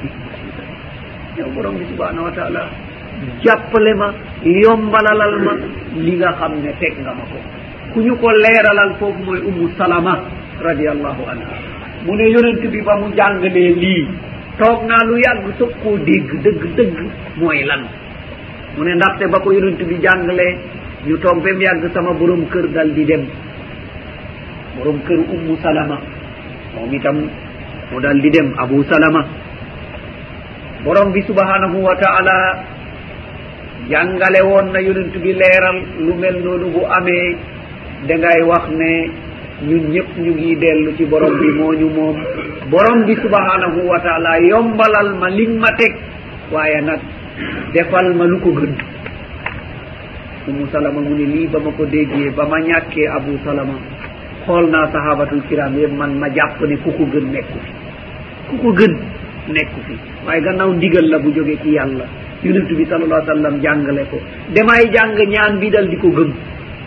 fi 0.00 0.06
musibati 0.20 1.40
yow 1.40 1.48
borom 1.54 1.74
bi 1.80 1.84
subhanahu 1.90 2.24
wa 2.28 2.32
taala 2.36 2.62
jàppale 3.42 3.92
ma 3.94 4.12
yombalalal 4.44 5.34
ma 5.44 5.52
li 5.96 6.12
nga 6.20 6.30
xam 6.38 6.52
ne 6.62 6.70
teg 6.78 6.94
nga 7.02 7.12
ma 7.16 7.24
ko. 7.32 7.38
ku 7.96 8.04
ñu 8.04 8.12
ko 8.20 8.28
leeralal 8.28 8.92
foofu 9.00 9.20
mooy 9.24 9.40
ummu 9.48 9.72
salama 9.80 10.20
radiallahu 10.60 11.22
anha. 11.32 11.56
Mu 12.04 12.12
ne 12.12 12.28
yonent 12.28 12.60
bi 12.72 12.80
ba 12.84 12.92
mu 13.00 13.08
jàngalee 13.16 13.72
lii 13.82 14.04
toog 14.60 14.84
naa 14.84 15.00
lu 15.08 15.16
yàgg 15.24 15.46
soog 15.58 15.72
koo 15.82 15.96
dégg 16.04 16.28
dëgg 16.44 16.62
dëgg 16.76 16.96
mooy 17.40 17.64
lan. 17.64 17.88
Mu 18.76 18.84
ne 18.84 18.92
ndaxte 19.00 19.24
ba 19.32 19.40
ko 19.40 19.48
yonent 19.56 19.80
bi 19.88 19.96
jàngalee 20.04 20.52
ñu 21.06 21.16
toog 21.24 21.40
ba 21.42 21.50
mu 21.56 21.62
yàgg 21.64 21.84
sama 21.94 22.12
borom 22.12 22.44
kër 22.52 22.66
dal 22.76 22.92
di 22.92 23.04
dem. 23.08 23.24
Borom 24.76 24.98
kër 25.08 25.18
ummu 25.34 25.56
salama 25.64 25.96
moom 26.76 26.92
itam 26.92 27.16
mu 27.90 27.96
dal 28.04 28.20
di 28.20 28.28
dem 28.30 28.52
abu 28.60 28.84
salama. 28.84 29.24
Borom 30.84 31.12
bi 31.12 31.22
subhanahu 31.24 31.78
wa 31.80 31.96
taala 31.96 32.36
jàngale 33.88 34.40
woon 34.44 34.66
na 34.72 34.80
yonent 34.84 35.16
bi 35.16 35.32
leeral 35.32 35.78
lu 36.04 36.12
mel 36.20 36.36
noonu 36.44 36.66
bu 36.74 36.80
amee 36.98 37.55
dangay 38.08 38.40
wax 38.50 38.64
ne 38.70 38.90
ñun 39.68 39.84
ñëpp 39.92 40.08
ñu 40.22 40.32
ngi 40.34 40.56
dellu 40.56 40.90
ci 40.96 41.04
borom 41.04 41.32
bi 41.40 41.48
moo 41.58 41.72
ñu 41.72 41.88
moom. 41.88 42.16
borom 42.70 43.04
bi 43.06 43.14
subhanahu 43.16 43.80
wa 43.88 43.98
taala 44.00 44.38
yombalal 44.40 45.14
ma 45.20 45.28
liñ 45.30 45.58
ma 45.58 45.70
teg. 45.78 45.92
waaye 46.52 46.80
nag 46.82 47.00
defal 47.72 48.14
ma 48.14 48.24
lu 48.24 48.38
ko 48.40 48.50
gën. 48.52 48.72
Umu 50.48 50.66
salama 50.70 51.00
mu 51.00 51.14
ne 51.16 51.24
lii 51.24 51.46
ba 51.48 51.58
ma 51.58 51.70
ko 51.72 51.84
déggee 51.86 52.30
ba 52.36 52.44
ma 52.46 52.58
ñàkkee 52.60 53.08
abu 53.16 53.38
salama 53.44 53.74
xool 54.46 54.70
naa 54.70 54.86
sahabatul 54.92 55.42
kiram 55.48 55.74
yëpp 55.78 55.92
man 55.92 56.12
ma 56.18 56.28
jàpp 56.30 56.60
ne 56.68 56.76
ku 56.84 56.90
ko 56.92 57.04
gën 57.12 57.26
nekku 57.32 57.58
fi. 57.64 57.70
ku 58.48 58.56
ko 58.62 58.70
gën 58.78 58.94
nekku 59.48 59.80
fi. 59.86 59.94
waaye 60.26 60.40
gannaaw 60.42 60.70
ndigal 60.74 61.06
la 61.08 61.18
bu 61.18 61.32
jógee 61.32 61.58
ci 61.62 61.70
yàlla. 61.70 62.04
Yonentu 62.44 62.76
bi 62.76 62.84
salallah 62.84 63.24
sallam 63.26 63.58
jàngale 63.62 64.04
ko. 64.10 64.20
damay 64.54 64.84
jàng 64.92 65.16
ñaan 65.32 65.58
bi 65.58 65.70
dal 65.70 65.88
di 65.88 65.96
ko 65.96 66.08
gëm. 66.10 66.30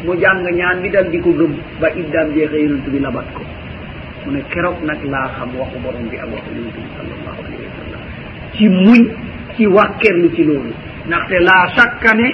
mu 0.06 0.14
jàng 0.22 0.44
ñaan 0.60 0.82
bi 0.82 0.90
dal 0.90 1.08
di 1.12 1.20
ko 1.20 1.32
gëm 1.40 1.54
ba 1.82 1.88
iddaam 1.96 2.28
jeexee 2.36 2.62
yonent 2.64 2.88
bi 2.94 3.00
labat 3.00 3.26
ko. 3.36 3.44
Mu 4.26 4.32
ne 4.32 4.42
keroog 4.52 4.78
nag 4.84 5.02
laa 5.04 5.28
xam 5.38 5.50
waxu 5.60 5.78
borom 5.84 6.08
bi 6.12 6.18
ak 6.18 6.30
waxu 6.34 6.52
yonent 6.56 6.76
bi 6.76 6.82
salallahu 6.96 7.40
alayhi 7.44 7.64
wa 7.68 7.74
sallam. 7.80 8.02
Ci 8.56 8.66
muñ 8.70 9.02
ci 9.56 9.66
wàkkerlu 9.68 10.30
ci 10.36 10.44
loolu. 10.44 10.72
Ndaxte 11.08 11.38
laa 11.48 11.66
sakka 11.76 12.12
ne 12.16 12.28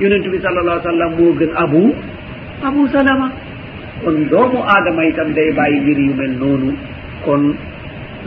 yonent 0.00 0.24
bi 0.32 0.38
salallahu 0.40 0.80
sallam 0.82 1.10
moo 1.18 1.32
gën 1.38 1.52
abu 1.56 1.82
abu 2.64 2.88
salama. 2.88 3.28
Kon 4.04 4.16
doomu 4.30 4.58
aadama 4.64 5.04
itam 5.06 5.32
day 5.36 5.52
bàyyi 5.52 5.80
mbir 5.80 5.98
yu 5.98 6.14
mel 6.14 6.32
noonu. 6.40 6.70
Kon 7.24 7.42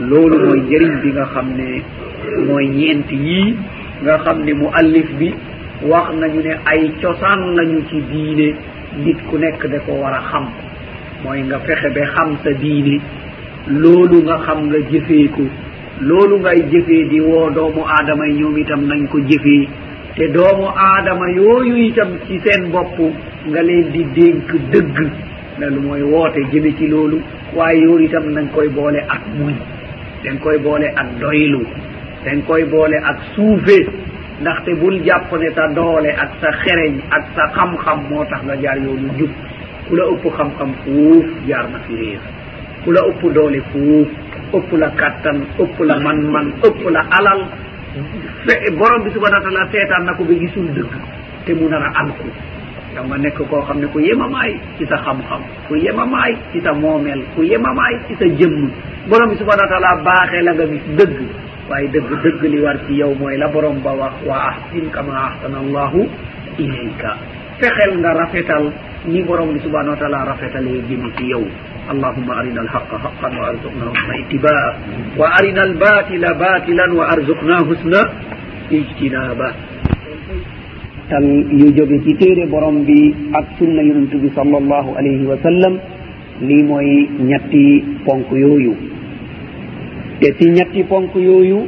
loolu 0.08 0.36
mooy 0.46 0.60
njëriñ 0.60 0.94
bi 1.02 1.10
nga 1.12 1.24
xam 1.34 1.48
ne 1.58 1.66
mooy 2.46 2.66
ñeent 2.68 3.10
yii 3.10 3.56
nga 4.02 4.18
xam 4.24 4.38
ne 4.44 4.52
mu 4.54 4.66
allif 4.72 5.08
bi 5.18 5.34
wax 5.82 6.06
nañu 6.20 6.40
ne 6.46 6.52
ay 6.64 6.92
cosaan 7.02 7.40
lañu 7.58 7.82
ci 7.90 7.98
diine. 8.10 8.54
nit 9.04 9.18
ku 9.30 9.36
nekk 9.38 9.66
da 9.70 9.78
ko 9.86 9.92
war 10.02 10.12
a 10.14 10.22
xam. 10.30 10.46
Mooy 11.24 11.42
nga 11.42 11.58
fexe 11.66 11.88
ba 11.94 12.04
xam 12.14 12.36
sa 12.44 12.50
diine. 12.52 13.00
Loolu 13.68 14.22
nga 14.22 14.38
xam 14.46 14.68
nga 14.68 14.78
jëfee 14.90 15.28
ko. 15.34 15.42
Loolu 16.00 16.38
ngay 16.40 16.60
jëfee 16.70 17.08
di 17.08 17.20
woo 17.20 17.50
doomu 17.50 17.82
aadama 17.86 18.26
yi 18.28 18.34
ñoom 18.40 18.56
itam 18.58 18.82
nañ 18.86 19.06
ko 19.08 19.18
jëfee. 19.20 19.68
Te 20.16 20.28
doomu 20.32 20.66
aadama 20.76 21.30
yooyu 21.30 21.76
itam 21.88 22.10
ci 22.26 22.38
seen 22.44 22.70
bopp 22.70 22.98
nga 23.48 23.62
leen 23.62 23.90
di 23.92 24.04
dénk 24.14 24.48
dëgg. 24.72 24.98
Loolu 25.58 25.80
mooy 25.80 26.02
woote 26.02 26.40
jëme 26.52 26.74
ci 26.78 26.86
loolu. 26.88 27.20
Waaye 27.54 27.80
yooyu 27.82 28.04
itam 28.04 28.24
nañ 28.32 28.46
koy 28.54 28.68
boole 28.68 29.00
ak 29.08 29.22
muñ. 29.38 29.54
Dañ 30.24 30.38
koy 30.38 30.58
boole 30.58 30.86
ak 30.94 31.08
doylu. 31.20 31.62
Dañ 32.24 32.42
koy 32.46 32.64
boole 32.64 32.96
ak 32.96 33.18
suufe. 33.34 33.78
ndaxte 34.40 34.70
bul 34.80 34.96
jàpp 35.06 35.30
ne 35.32 35.48
sa 35.54 35.68
doole 35.76 36.10
ak 36.22 36.30
sa 36.40 36.50
xereñ 36.62 36.94
ak 37.10 37.24
sa 37.34 37.42
xam-xam 37.54 37.98
moo 38.10 38.24
tax 38.30 38.40
nga 38.44 38.56
jaar 38.62 38.78
yoonu 38.78 39.08
jub. 39.18 39.30
ku 39.88 39.94
la 39.96 40.04
ëpp 40.12 40.24
xam-xam 40.36 40.70
fuuf 40.84 41.26
jaar 41.48 41.66
na 41.72 41.78
fi 41.86 41.92
réer. 42.00 42.20
ku 42.84 42.90
la 42.92 43.00
ëpp 43.10 43.22
doole 43.34 43.60
fuuf 43.72 44.08
ëpp 44.56 44.70
la 44.80 44.88
kàttan 45.00 45.38
ëpp 45.62 45.76
la 45.88 45.96
man-man 46.04 46.46
ëpp 46.66 46.82
la 46.94 47.02
alal 47.18 47.40
fe 48.46 48.70
borom 48.78 49.02
bi 49.04 49.10
subhana 49.14 49.38
wa 49.38 49.42
taala 49.44 49.68
seetaan 49.72 50.04
na 50.04 50.12
ko 50.14 50.24
ba 50.24 50.34
gisul 50.34 50.66
dëgg 50.76 50.92
te 51.46 51.52
mu 51.54 51.68
nar 51.68 51.82
a 51.82 51.90
alku. 52.00 52.28
Yow 52.94 53.04
nga 53.08 53.16
nekk 53.18 53.38
koo 53.50 53.62
xam 53.66 53.78
ne 53.80 53.86
ku 53.86 53.98
yemamaay 54.00 54.52
ci 54.78 54.84
sa 54.86 54.96
xam-xam 55.04 55.42
ku 55.68 55.74
yemamaay 55.76 56.32
ci 56.52 56.60
sa 56.64 56.72
moomeel 56.72 57.20
ku 57.34 57.42
yemamaay 57.42 57.94
ci 58.08 58.14
sa 58.18 58.26
jëmm. 58.38 58.70
Borom 59.08 59.28
bi 59.30 59.36
subhana 59.36 59.62
wa 59.62 59.68
taala 59.72 59.90
baaxee 60.06 60.42
la 60.42 60.52
nga 60.54 60.66
gis 60.66 60.84
dëgg. 60.98 61.16
waaye 61.73 61.87
dëgg 61.93 62.09
dëgg 62.23 62.41
li 62.53 62.59
war 62.61 62.77
ci 62.87 62.93
yow 63.01 63.13
mooy 63.19 63.37
la 63.37 63.47
borom 63.47 63.77
ba 63.83 63.91
wax 64.01 64.15
wa 64.25 64.35
ahsin 64.51 64.89
kama 64.91 65.13
ahsana 65.27 65.57
allahu 65.63 66.07
ilayka 66.57 67.11
fexeel 67.59 67.91
nga 67.99 68.11
rafetal 68.13 68.65
ni 69.05 69.21
borom 69.23 69.53
bi 69.53 69.59
subhanahu 69.65 69.93
wa 69.95 69.99
taala 70.01 70.25
rafetalee 70.31 70.81
jëmi 70.89 71.09
ci 71.17 71.25
yow 71.33 71.45
اللهم 71.89 72.29
أرنا 72.31 72.61
الحق 72.61 72.91
حقا 73.03 73.29
وارزقنا 73.41 73.85
حسن 73.97 74.11
اتباعه 74.21 74.71
وأرنا 75.17 75.63
الباطل 75.63 76.23
باطلا 76.45 76.85
وارزقنا 76.93 77.55
حسن 77.69 77.93
اجتنابه 78.77 79.49
tan 81.09 81.25
yu 81.49 81.67
jóge 81.73 81.97
ci 82.05 82.13
téere 82.21 82.45
borom 82.45 82.85
bi 82.85 82.99
ak 83.33 83.45
sunna 83.57 83.81
yonentu 83.81 84.21
bi 84.21 84.29
sallallahu 84.37 84.89
alayhi 85.01 85.25
wa 85.25 85.37
sallam 85.41 85.73
lii 86.45 86.63
mooy 86.69 87.09
ñetti 87.29 87.65
ponk 88.05 88.29
yooyu 88.31 88.73
te 90.20 90.28
ci 90.38 90.46
ñetti 90.56 90.82
ponk 90.90 91.14
yooyu 91.28 91.60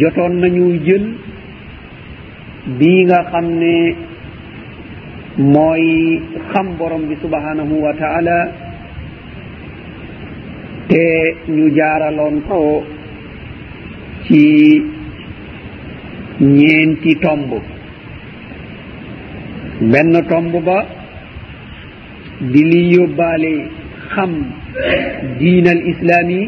jotoon 0.00 0.32
nañu 0.40 0.66
jël 0.86 1.04
bii 2.78 3.04
nga 3.08 3.18
xam 3.30 3.46
ne 3.60 3.74
mooy 5.52 5.86
xam 6.52 6.66
borom 6.78 7.02
bi 7.08 7.14
subhanahu 7.22 7.74
wa 7.84 7.92
taala 8.00 8.38
te 10.88 11.04
ñu 11.56 11.66
jaaraloon 11.76 12.36
ko 12.48 12.60
ci 14.24 14.42
ñeenti 16.40 17.12
tomb. 17.22 17.50
Benn 19.92 20.14
tomb 20.30 20.54
ba 20.66 20.78
di 22.52 22.62
li 22.70 22.80
yóbbaale 22.94 23.52
xam 24.12 24.32
diin 25.38 25.66
al 25.74 25.80
islami 25.92 26.40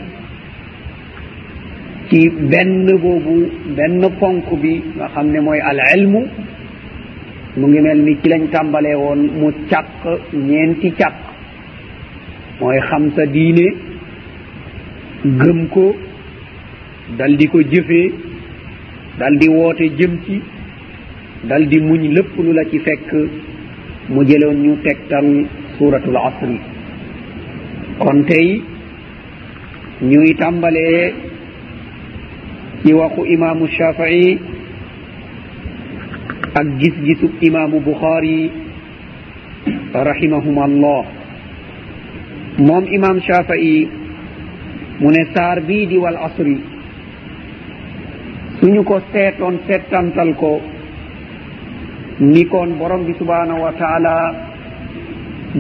ci 2.10 2.28
benn 2.51 2.86
boobu 3.02 3.36
benn 3.76 4.02
ponk 4.20 4.47
bi 4.62 4.82
nga 4.97 5.06
xam 5.14 5.26
ne 5.32 5.40
mooy 5.40 5.60
al 5.60 5.78
ilmu. 5.97 6.22
Mu 7.56 7.66
ngi 7.68 7.81
mel 7.81 7.98
ni 8.05 8.12
ci 8.22 8.28
lañ 8.28 8.43
tàmbalee 8.52 8.94
woon 9.02 9.20
mu 9.40 9.48
càq 9.70 9.86
ñeenti 10.32 10.90
càq. 11.01 11.14
Mooy 12.60 12.78
xam 12.89 13.05
sa 13.16 13.24
diine 13.35 13.66
gëm 15.40 15.68
ko 15.74 15.94
dal 17.18 17.36
di 17.39 17.47
ko 17.47 17.59
jëfee 17.72 18.12
dal 19.18 19.35
di 19.40 19.48
woote 19.48 19.86
jëm 19.98 20.12
ci 20.26 20.36
dal 21.48 21.62
di 21.70 21.78
muñ 21.81 22.02
lépp 22.14 22.36
lu 22.44 22.52
la 22.52 22.64
ci 22.70 22.78
fekk. 22.78 23.10
Mu 24.09 24.20
jëloon 24.28 24.56
ñu 24.64 24.72
tegtal 24.85 25.28
suratul 25.78 26.16
asri. 26.16 26.59
Kon 27.98 28.18
tey 28.28 28.60
ñuy 30.02 30.35
tàmbalee 30.40 31.12
ci 32.85 32.93
waxu 32.93 33.24
imaamu 33.24 33.65
shafii 33.69 34.39
ak 36.61 36.66
gis-gisu 36.81 37.32
imaamu 37.40 37.81
buxaari 37.81 38.52
rahimahum 40.09 40.56
allah 40.69 41.01
moom 42.61 42.85
imaam 42.97 43.20
shafii 43.24 43.89
mu 45.01 45.09
ne 45.16 45.23
saar 45.35 45.61
bii 45.65 45.86
di 45.89 45.97
wal 45.97 46.16
asri 46.28 46.61
suñu 48.61 48.85
ko 48.85 49.01
seetoon 49.12 49.65
settantal 49.66 50.35
ko 50.36 50.61
ni 52.20 52.44
koon 52.52 52.77
borom 52.78 53.06
bi 53.09 53.15
subhanahu 53.16 53.65
wa 53.65 53.73
taala 53.81 54.16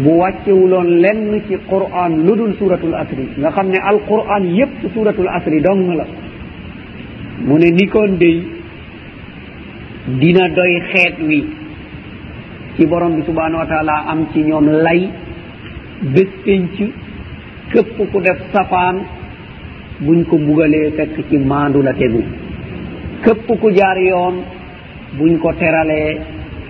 bu 0.04 0.12
wàccewuloon 0.20 0.88
lenn 1.00 1.40
ci 1.48 1.56
quran 1.72 2.12
lu 2.26 2.36
dul 2.36 2.52
suratul 2.60 2.94
asri 2.94 3.24
nga 3.40 3.48
xam 3.56 3.68
ne 3.72 3.78
alquran 3.80 4.44
yépp 4.58 4.92
suratul 4.94 5.28
asri 5.28 5.60
dong 5.64 5.88
la. 5.96 6.04
mu 7.46 7.58
ne 7.58 7.70
ni 7.70 7.86
koon 7.88 8.16
dey 8.18 8.42
dina 10.20 10.48
doy 10.48 10.74
xeet 10.92 11.14
wi 11.28 11.40
ci 12.76 12.86
borom 12.86 13.16
bi 13.16 13.22
subhanahu 13.26 13.58
wa 13.62 13.66
taala 13.66 14.04
am 14.10 14.26
ci 14.32 14.40
ñoom 14.42 14.66
lay 14.84 15.08
bés 16.14 16.28
penc 16.44 16.76
képp 17.72 17.96
ku 18.12 18.20
def 18.20 18.38
safaan 18.52 18.96
buñ 20.00 20.24
ko 20.28 20.36
bugalee 20.38 20.90
fekk 20.96 21.16
ci 21.30 21.38
maandu 21.38 21.82
la 21.82 21.92
tegu. 21.94 22.22
Képp 23.24 23.46
ku 23.60 23.70
jaar 23.70 23.98
yoon 23.98 24.34
buñ 25.18 25.38
ko 25.38 25.52
teralee 25.52 26.18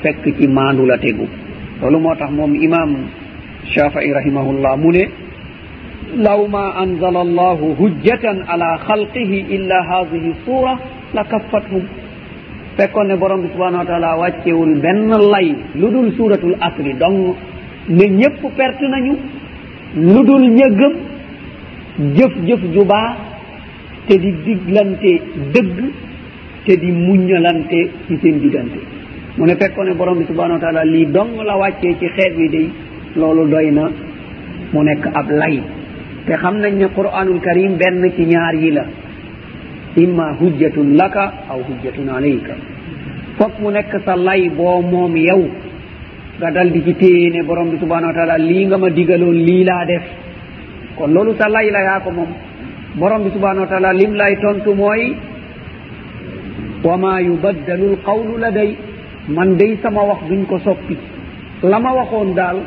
fekk 0.02 0.24
ci 0.38 0.46
maandu 0.46 0.86
la 0.86 0.96
tegu. 0.98 1.26
Loolu 1.80 1.98
moo 2.00 2.14
tax 2.14 2.30
moom 2.30 2.54
imam 2.54 2.90
shafii 3.72 4.12
rahimahullah 4.12 4.76
mu 4.76 4.90
ne 4.92 5.04
law 6.16 6.46
ma 6.48 6.64
anzala 6.82 7.20
allahu 7.20 7.74
hujjatan 7.78 8.44
ala 8.48 8.78
هجة 8.88 9.22
illa 9.54 9.78
hadihi 9.90 10.32
sura 10.44 10.78
la 11.14 11.24
kaffathum 11.24 11.82
fekkoon 12.76 13.06
ne 13.08 13.16
borom 13.16 13.40
bi 13.42 13.48
subhanahu 13.54 13.82
wa 13.82 13.88
taala 13.90 14.10
wàccewul 14.22 14.74
benn 14.84 15.08
lay 15.32 15.48
lu 15.80 15.88
dul 15.94 16.08
suratul 16.16 16.56
asri 16.60 16.92
donc 16.94 17.36
ne 17.88 18.04
ñépp 18.20 18.40
perte 18.56 18.82
nañu 18.92 19.14
lu 19.96 20.20
dul 20.28 20.44
ña 20.58 20.68
gëm 20.78 20.94
jëf-jëf 22.16 22.62
ju 22.74 22.84
baax 22.84 23.16
te 24.06 24.14
di 24.18 24.30
diglante 24.44 25.12
dëgg 25.54 25.78
te 26.64 26.72
di 26.76 26.90
muññalante 26.90 27.80
ci 28.06 28.14
seen 28.22 28.38
diggante 28.40 28.80
mu 29.36 29.44
ne 29.46 29.54
fekkonne 29.56 29.94
borom 29.94 30.18
bi 30.18 30.24
subhanahu 30.26 30.54
wa 30.58 30.60
taala 30.64 30.84
lii 30.84 31.06
dong 31.06 31.32
la 31.46 31.56
wàccee 31.56 31.96
ci 32.00 32.06
xeet 32.16 32.32
wi 32.36 32.48
day 32.48 32.68
loolu 33.16 33.48
doy 33.50 33.70
na 33.70 33.84
mu 34.72 34.82
nekk 34.82 35.06
ab 35.14 35.28
lay 35.30 35.62
te 36.26 36.32
xam 36.42 36.56
nañ 36.62 36.74
ne 36.78 36.86
qur'anul 36.96 37.40
karim 37.40 37.76
benn 37.76 38.02
ci 38.16 38.24
ñaar 38.26 38.54
yi 38.62 38.70
la. 38.70 38.84
Imma 39.96 40.26
hujjatun 40.40 40.96
laka 40.96 41.24
aw 41.50 41.60
hujjatun 41.68 42.08
alayka. 42.08 42.54
Fokk 43.38 43.54
mu 43.60 43.70
nekk 43.70 43.92
sa 44.04 44.16
lay 44.16 44.48
boo 44.56 44.80
moom 44.82 45.16
yow 45.16 45.42
nga 46.38 46.50
dal 46.50 46.70
di 46.72 46.82
ci 46.84 46.94
téye 46.94 47.30
ne 47.30 47.42
borom 47.46 47.68
bi 47.70 47.78
subhanahu 47.78 48.10
wa 48.10 48.14
taala 48.18 48.36
lii 48.38 48.64
nga 48.66 48.76
ma 48.78 48.88
digaloon 48.90 49.38
lii 49.46 49.64
laa 49.64 49.84
def. 49.86 50.02
Kon 50.96 51.10
loolu 51.14 51.32
sa 51.38 51.48
lay 51.48 51.70
la 51.70 51.80
yaa 51.88 52.00
ko 52.00 52.10
moom. 52.10 52.30
Borom 52.98 53.22
bi 53.24 53.30
subhanahu 53.30 53.60
wa 53.64 53.70
taala 53.72 53.92
lim 53.92 54.12
lay 54.14 54.34
tontu 54.42 54.74
mooy 54.74 55.02
wa 56.84 56.96
ma 56.96 57.20
yubaddalu 57.20 57.86
lqawlu 57.94 58.34
laday. 58.38 58.70
Man 59.28 59.56
day 59.56 59.78
sama 59.82 60.02
wax 60.04 60.20
duñ 60.28 60.44
ko 60.46 60.58
soppi. 60.58 60.96
La 61.62 61.78
ma 61.78 61.90
waxoon 61.94 62.34
daal 62.34 62.58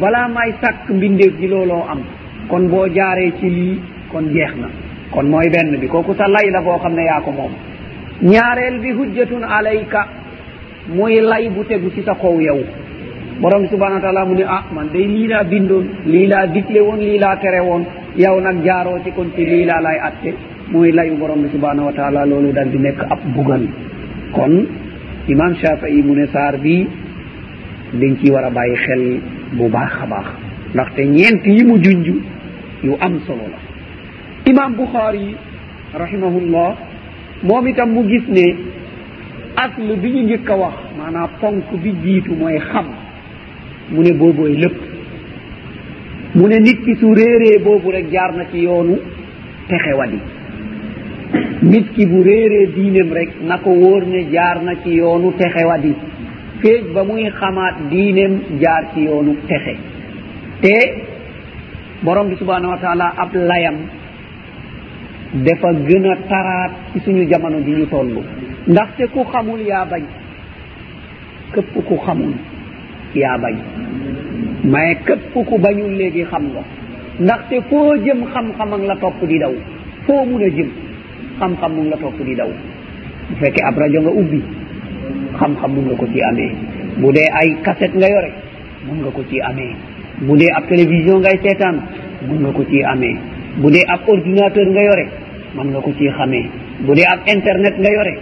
balaa 0.00 0.28
may 0.28 0.50
sàkk 0.60 0.88
mbindeef 0.90 1.34
ji 1.40 1.46
looloo 1.48 1.84
am. 1.92 2.00
kon 2.52 2.68
boo 2.68 2.86
jaaree 2.96 3.32
ci 3.40 3.48
lii 3.56 3.80
kon 4.12 4.24
jeex 4.34 4.52
na. 4.60 4.68
Kon 5.10 5.24
mooy 5.32 5.48
benn 5.48 5.76
bi 5.80 5.88
kooku 5.88 6.12
sa 6.14 6.26
lay 6.28 6.50
la 6.52 6.60
boo 6.60 6.76
xam 6.82 6.92
ne 6.94 7.02
yaa 7.08 7.20
ko 7.24 7.30
moom. 7.32 7.52
Ñaareel 8.22 8.76
bi 8.82 8.90
hujjatun 8.92 9.42
alayka 9.44 10.06
muy 10.94 11.20
lay 11.20 11.48
bu 11.48 11.64
tegu 11.64 11.88
ci 11.94 12.02
sa 12.04 12.14
kow 12.14 12.38
yow. 12.40 12.60
Borom 13.40 13.66
subhana 13.68 13.94
wa 13.96 14.00
taala 14.00 14.24
mu 14.26 14.34
ne 14.34 14.44
ah 14.44 14.64
man 14.74 14.88
day 14.92 15.06
lii 15.06 15.28
laa 15.28 15.44
bindoon 15.44 15.86
lii 16.06 16.26
laa 16.26 16.46
digle 16.46 16.80
woon 16.80 17.00
lii 17.00 17.18
laa 17.18 17.36
tere 17.36 17.60
woon. 17.60 17.84
Yow 18.16 18.40
nag 18.40 18.62
jaaroo 18.64 18.98
ci 19.04 19.10
kon 19.12 19.30
ci 19.34 19.44
lii 19.44 19.64
laa 19.64 19.80
lay 19.80 19.98
atte. 19.98 20.34
Muy 20.70 20.92
layu 20.92 21.16
borom 21.16 21.40
bi 21.42 21.48
subhanahu 21.52 21.86
wa 21.86 21.92
taala 21.92 22.26
loolu 22.26 22.52
dal 22.52 22.68
di 22.70 22.78
nekk 22.78 23.00
ab 23.10 23.18
bugal 23.34 23.64
kon 24.32 24.66
imam 25.28 25.54
shafii 25.56 26.02
mu 26.02 26.14
ne 26.14 26.26
saar 26.26 26.56
bi 26.58 26.86
dañ 28.00 28.14
ciy 28.20 28.30
war 28.30 28.44
a 28.44 28.50
bàyyi 28.50 28.76
xel 28.76 29.20
bu 29.56 29.68
baax 29.68 29.92
a 30.02 30.06
baax. 30.06 30.26
Ndaxte 30.74 31.00
ñeent 31.06 31.44
yi 31.46 31.64
mu 31.64 31.76
junj 31.82 32.06
yu 32.82 32.96
am 33.00 33.20
solo 33.26 33.46
la. 33.52 33.58
Imam 34.46 34.74
bouxaari 34.74 35.36
rahimahullah 35.94 36.76
moom 37.42 37.66
itam 37.68 37.90
mu 37.92 38.02
gis 38.08 38.26
ne 38.28 38.46
asl 39.56 39.96
bi 40.02 40.08
ñu 40.10 40.22
njëkk 40.24 40.50
a 40.50 40.56
wax 40.56 40.74
maanaam 40.98 41.28
ponk 41.40 41.64
bi 41.82 41.92
jiitu 42.02 42.32
mooy 42.34 42.58
xam. 42.58 42.86
Mu 43.90 44.02
ne 44.02 44.12
boobooy 44.12 44.56
lépp. 44.56 44.76
Mu 46.34 46.46
ne 46.48 46.58
nit 46.60 46.78
ki 46.84 46.94
su 47.00 47.06
réeree 47.14 47.58
boobu 47.64 47.90
rek 47.90 48.10
jaar 48.10 48.32
na 48.36 48.44
ci 48.50 48.58
yoonu 48.62 48.96
texewadi 49.68 50.18
nit 51.62 51.92
ki 51.94 52.06
bu 52.06 52.22
réeree 52.22 52.66
diinem 52.74 53.12
rek 53.12 53.30
na 53.42 53.58
ko 53.58 53.70
wóor 53.70 54.04
ne 54.06 54.20
jaar 54.32 54.62
na 54.62 54.74
ci 54.82 54.90
yoonu 54.96 55.32
texewadi 55.38 55.94
feej 56.62 56.84
ba 56.94 57.04
muy 57.04 57.28
xamaat 57.38 57.76
diinem 57.90 58.32
jaar 58.60 58.82
ci 58.94 59.00
yoonu 59.04 59.36
texe 59.48 59.74
te 60.62 60.74
borom 62.02 62.28
bi 62.28 62.36
subhanahu 62.36 62.70
wa 62.74 62.78
taala 62.82 63.06
ab 63.16 63.30
layam 63.34 63.76
dafa 65.46 65.68
gën 65.88 66.04
a 66.12 66.16
taraat 66.28 66.72
ci 66.92 66.98
suñu 67.04 67.24
jamono 67.30 67.58
ji 67.64 67.72
ñu 67.72 67.86
toll. 67.86 68.22
Ndaxte 68.66 69.06
ku 69.12 69.24
xamul 69.32 69.60
yaa 69.60 69.84
bañ 69.86 70.02
képp 71.54 71.74
ku 71.88 71.96
xamul 72.04 72.32
yaa 73.14 73.38
bañ. 73.38 73.54
Mais 74.64 74.96
képp 75.06 75.32
ku 75.34 75.58
bañul 75.58 75.92
léegi 75.98 76.24
xam 76.30 76.44
nga. 76.52 76.62
Ndaxte 77.20 77.56
foo 77.70 77.96
jëm 78.04 78.20
xam-xam 78.32 78.72
ak 78.72 78.82
la 78.88 78.96
topp 78.96 79.24
di 79.28 79.38
daw. 79.38 79.52
Foo 80.06 80.24
mun 80.24 80.42
a 80.42 80.48
jëm 80.56 80.68
xam-xam 81.38 81.72
mu 81.76 81.88
la 81.90 81.96
topp 81.96 82.18
di 82.26 82.34
daw. 82.34 82.50
Bu 83.30 83.34
fekkee 83.40 83.64
ab 83.64 83.76
rajo 83.78 84.00
nga 84.02 84.10
ubbi 84.20 84.40
xam-xam 85.38 85.70
mun 85.74 85.84
nga 85.88 85.94
ko 85.96 86.06
ci 86.12 86.20
amee. 86.30 86.52
Bu 87.00 87.12
dee 87.12 87.28
ay 87.40 87.56
cassette 87.64 87.94
nga 87.96 88.08
yore 88.08 88.30
mun 88.86 88.98
nga 89.02 89.10
ko 89.10 89.22
ci 89.30 89.40
amee. 89.40 89.74
bu 90.26 90.36
dee 90.40 90.50
ab 90.56 90.64
télévision 90.68 91.18
ngay 91.20 91.36
seetaan 91.42 91.76
mën 92.28 92.38
nga 92.42 92.50
ko 92.56 92.62
ci 92.70 92.78
amee. 92.92 93.16
Bu 93.60 93.70
dee 93.70 93.84
ab 93.94 94.00
ordinateur 94.06 94.66
nga 94.74 94.82
yore 94.88 95.06
mën 95.56 95.66
nga 95.72 95.80
ko 95.80 95.90
ci 95.98 96.06
xamee. 96.16 96.46
Bu 96.86 96.94
dee 96.94 97.06
ab 97.12 97.20
internet 97.34 97.74
nga 97.82 97.90
yore 97.96 98.14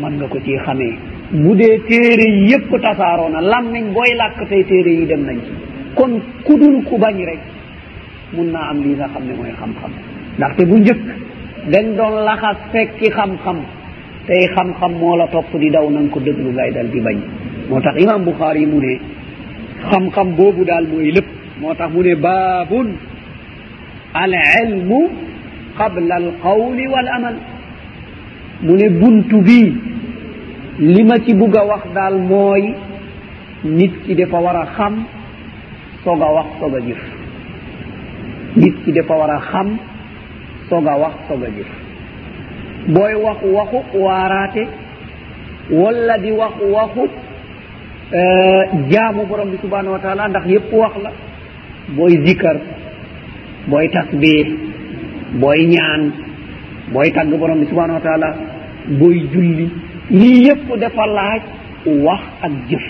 mën 0.00 0.12
nga 0.18 0.26
ko 0.32 0.38
ci 0.44 0.52
xamee. 0.64 0.94
Bu 1.42 1.54
dee 1.56 1.78
téere 1.88 2.26
yi 2.36 2.50
yépp 2.50 2.70
tasaaroo 2.82 3.28
na 3.30 3.40
làmmiñ 3.40 3.92
booy 3.94 4.10
làkk 4.20 4.48
tey 4.48 4.62
téere 4.64 4.90
yi 4.98 5.06
dem 5.06 5.22
nañ 5.26 5.38
ci. 5.46 5.52
Kon 5.94 6.12
ku 6.44 6.54
dul 6.60 6.84
ku 6.84 6.98
bañ 6.98 7.16
rek 7.30 7.40
mun 8.34 8.48
naa 8.52 8.70
am 8.70 8.78
lii 8.84 8.94
nga 8.98 9.08
xam 9.12 9.24
ne 9.28 9.34
mooy 9.38 9.52
xam-xam. 9.60 9.90
Ndaxte 10.38 10.62
bu 10.68 10.76
njëkk 10.78 11.02
dañ 11.72 11.86
doon 11.96 12.14
laxas 12.26 12.56
fekki 12.72 13.08
xam-xam. 13.16 13.58
Tey 14.26 14.46
xam-xam 14.54 14.92
moo 15.00 15.16
la 15.16 15.26
topp 15.28 15.50
di 15.60 15.70
daw 15.70 15.90
nanga 15.90 16.10
ko 16.12 16.20
déglu 16.20 16.50
ngay 16.52 16.70
dal 16.72 16.88
di 16.92 17.00
bañ. 17.00 17.16
Moo 17.68 17.80
tax 17.80 17.94
imam 18.02 18.24
buxaari 18.24 18.66
mu 18.66 18.78
ne 18.80 18.94
xam-xam 19.90 20.28
boobu 20.36 20.64
daal 20.64 20.86
mooy 20.92 21.10
lépp. 21.16 21.26
moo 21.60 21.74
tax 21.74 21.90
mu 21.92 22.02
ne 22.02 22.14
baabun 22.14 22.88
al 24.14 24.32
ilmu 24.62 25.00
qabla 25.78 26.14
al 26.16 26.28
qawli 26.42 26.84
wal 26.88 27.08
amal 27.16 27.36
mu 28.62 28.72
ne 28.76 28.88
buntu 28.88 29.36
bii 29.42 29.72
li 30.78 31.02
ma 31.04 31.16
ci 31.24 31.34
bugg 31.34 31.56
a 31.56 31.64
wax 31.64 31.82
daal 31.94 32.18
mooy 32.20 32.74
nit 33.64 33.92
ki 34.04 34.14
dafa 34.14 34.38
war 34.40 34.56
a 34.56 34.66
xam 34.76 34.94
soog 36.04 36.22
a 36.22 36.28
wax 36.36 36.46
soog 36.60 36.74
a 36.74 36.80
jëf. 36.80 37.02
nit 38.56 38.74
ki 38.84 38.92
dafa 38.92 39.14
war 39.14 39.30
a 39.30 39.40
xam 39.50 39.78
soog 40.68 40.86
a 40.86 40.96
wax 40.98 41.14
soog 41.28 41.42
a 41.44 41.48
jëf. 41.56 41.70
booy 42.94 43.14
wax 43.24 43.38
waxu 43.56 43.78
waaraate 44.04 44.64
walla 45.70 46.18
di 46.18 46.30
wax 46.32 46.54
waxu 46.76 47.04
euh, 48.12 48.62
jaamu 48.90 49.26
borom 49.26 49.50
bi 49.50 49.56
subhanahu 49.62 49.92
wa 49.92 49.98
taala 49.98 50.28
ndax 50.28 50.44
yépp 50.46 50.72
wax 50.72 50.92
la. 51.02 51.10
booy 51.94 52.14
zikkar 52.26 52.56
booy 53.68 53.88
tasbih 53.88 54.46
booy 55.40 55.66
ñaan 55.66 56.02
booy 56.92 57.10
tagg 57.12 57.30
borom 57.38 57.58
bi 57.60 57.66
subhanahu 57.66 57.98
wa 57.98 58.04
taala 58.04 58.28
booy 58.98 59.18
julli. 59.32 59.68
Lii 60.10 60.46
yépp 60.46 60.68
dafa 60.80 61.06
laaj 61.06 61.42
wax 62.06 62.22
ak 62.42 62.52
jëf. 62.70 62.86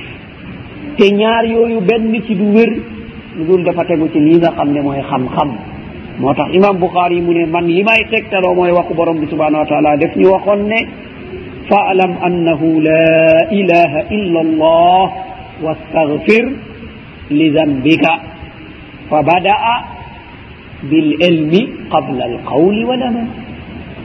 Te 0.97 1.06
ñaar 1.10 1.44
yooyu 1.47 1.81
benn 1.81 2.12
ci 2.27 2.35
du 2.35 2.52
wér 2.52 2.70
lu 3.36 3.44
dul 3.48 3.64
dafa 3.64 3.85
tegu 3.85 4.09
ci 4.12 4.18
lii 4.20 4.39
nga 4.39 4.51
xam 4.56 4.73
ne 4.73 4.81
mooy 4.81 5.01
xam-xam. 5.10 5.51
Moo 6.20 6.35
tax 6.35 6.48
imam 6.52 6.77
buxaari 6.78 7.20
mu 7.20 7.32
ne 7.32 7.47
man 7.47 7.64
li 7.66 7.82
may 7.85 8.05
tegtaloo 8.10 8.55
mooy 8.55 8.70
waxu 8.73 8.94
borom 8.94 9.18
bi 9.20 9.27
subhanahu 9.28 9.60
wa 9.64 9.66
taala 9.68 9.97
def 9.97 10.16
ñu 10.16 10.28
waxoon 10.32 10.60
ne 10.68 10.78
faalam 11.68 12.12
annahu 12.23 12.81
la 12.81 13.48
ilaha 13.51 14.01
illa 14.10 14.40
allah 14.47 15.09
wastagfir 15.64 16.44
li 17.31 17.51
zambika 17.52 18.12
fa 19.10 19.22
bada'a 19.22 19.74
bil 20.90 21.08
ilmi 21.28 21.62
qabla 21.92 22.24
al 22.24 22.36
qawli 22.50 22.84
wal 22.84 23.02
amal 23.02 23.26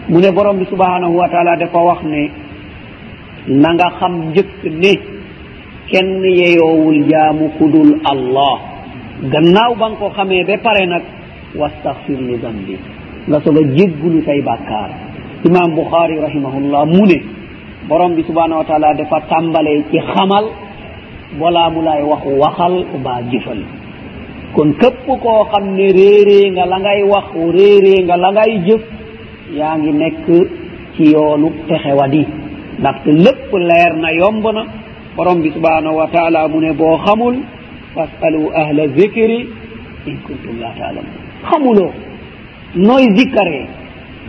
mu 0.09 0.19
ne 0.19 0.29
borom 0.31 0.57
bi 0.57 0.65
subhanahu 0.65 1.13
wa 1.21 1.27
taala 1.29 1.55
dafa 1.57 1.79
wax 1.79 2.01
ne 2.03 2.23
na 3.47 3.69
nga 3.73 3.87
xam 3.99 4.13
njëkk 4.29 4.63
ne 4.83 4.93
kenn 5.91 6.23
yeyoowul 6.23 7.03
jaamu 7.09 7.49
kudul 7.59 7.99
allah. 8.05 8.55
Gannaaw 9.33 9.75
ba 9.75 9.89
nga 9.89 9.97
ko 9.99 10.09
xamee 10.15 10.43
ba 10.47 10.55
pare 10.63 10.85
nag 10.87 11.03
wastahfir 11.59 12.19
li 12.21 12.37
dambi 12.37 12.75
nga 13.27 13.37
soog 13.43 13.57
a 13.57 13.63
jéggulu 13.77 14.23
say 14.25 14.41
bàkkaar. 14.41 14.89
Imam 15.45 15.75
buxaari 15.75 16.15
rahimahullah 16.21 16.85
mu 16.85 17.05
ne 17.05 17.17
borom 17.89 18.15
bi 18.15 18.23
subhanahu 18.23 18.61
wa 18.61 18.65
taala 18.65 18.93
dafa 18.93 19.19
tàmbalee 19.29 19.83
ci 19.91 19.99
xamal 19.99 20.45
balaa 21.39 21.69
mu 21.69 21.81
lay 21.81 22.01
wax 22.03 22.23
waxal 22.25 22.85
mbaa 22.99 23.21
jëfal. 23.31 23.61
kon 24.55 24.73
képp 24.81 25.05
koo 25.05 25.43
xam 25.51 25.65
ne 25.75 25.87
réeree 25.97 26.51
nga 26.51 26.65
la 26.65 26.77
ngay 26.79 27.03
wax 27.03 27.27
réeree 27.55 28.03
nga 28.05 28.17
la 28.17 28.29
ngay 28.31 28.51
jëf 28.67 28.81
yaa 29.57 29.77
ngi 29.77 29.91
nekk 29.91 30.25
ci 30.95 31.03
yoonu 31.13 31.47
texewadi 31.67 32.23
ndaxte 32.79 33.07
lépp 33.25 33.51
leer 33.53 33.93
na 34.01 34.09
yomb 34.13 34.45
na. 34.53 34.63
Borom 35.15 35.41
bi 35.43 35.51
subhanahu 35.51 35.95
wa 35.99 36.07
taala 36.07 36.47
mu 36.47 36.59
ne 36.61 36.71
boo 36.73 36.95
xamul 37.05 37.35
fasalu 37.93 38.47
ahla 38.55 38.87
zikri 38.95 39.39
in 40.07 40.15
kuntum 40.25 40.55
la 40.63 40.71
taalamun 40.79 41.15
xamuloo 41.49 41.91
nooy 42.75 43.05
zikkaree 43.17 43.65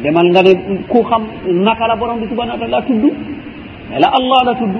demal 0.02 0.26
nga 0.32 0.42
ne 0.42 0.52
ku 0.90 0.98
xam 1.08 1.22
naka 1.66 1.86
la 1.86 1.94
borom 1.96 2.18
bi 2.20 2.26
subhanahu 2.26 2.58
wa 2.58 2.62
taala 2.62 2.82
tudd 2.82 3.04
ne 3.90 3.96
la 4.02 4.08
allah 4.18 4.38
la 4.48 4.54
tudd 4.60 4.74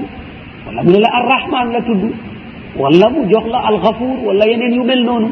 wala 0.66 0.82
mu 0.82 0.90
ne 0.90 0.98
la 0.98 1.10
arrahman 1.18 1.66
la 1.72 1.80
tudd 1.86 2.02
walla 2.76 3.08
mu 3.10 3.20
jox 3.30 3.44
la 3.52 3.58
alxafuur 3.68 4.18
walla 4.26 4.44
yeneen 4.46 4.74
yu 4.74 4.84
mel 4.84 5.02
noonu. 5.04 5.28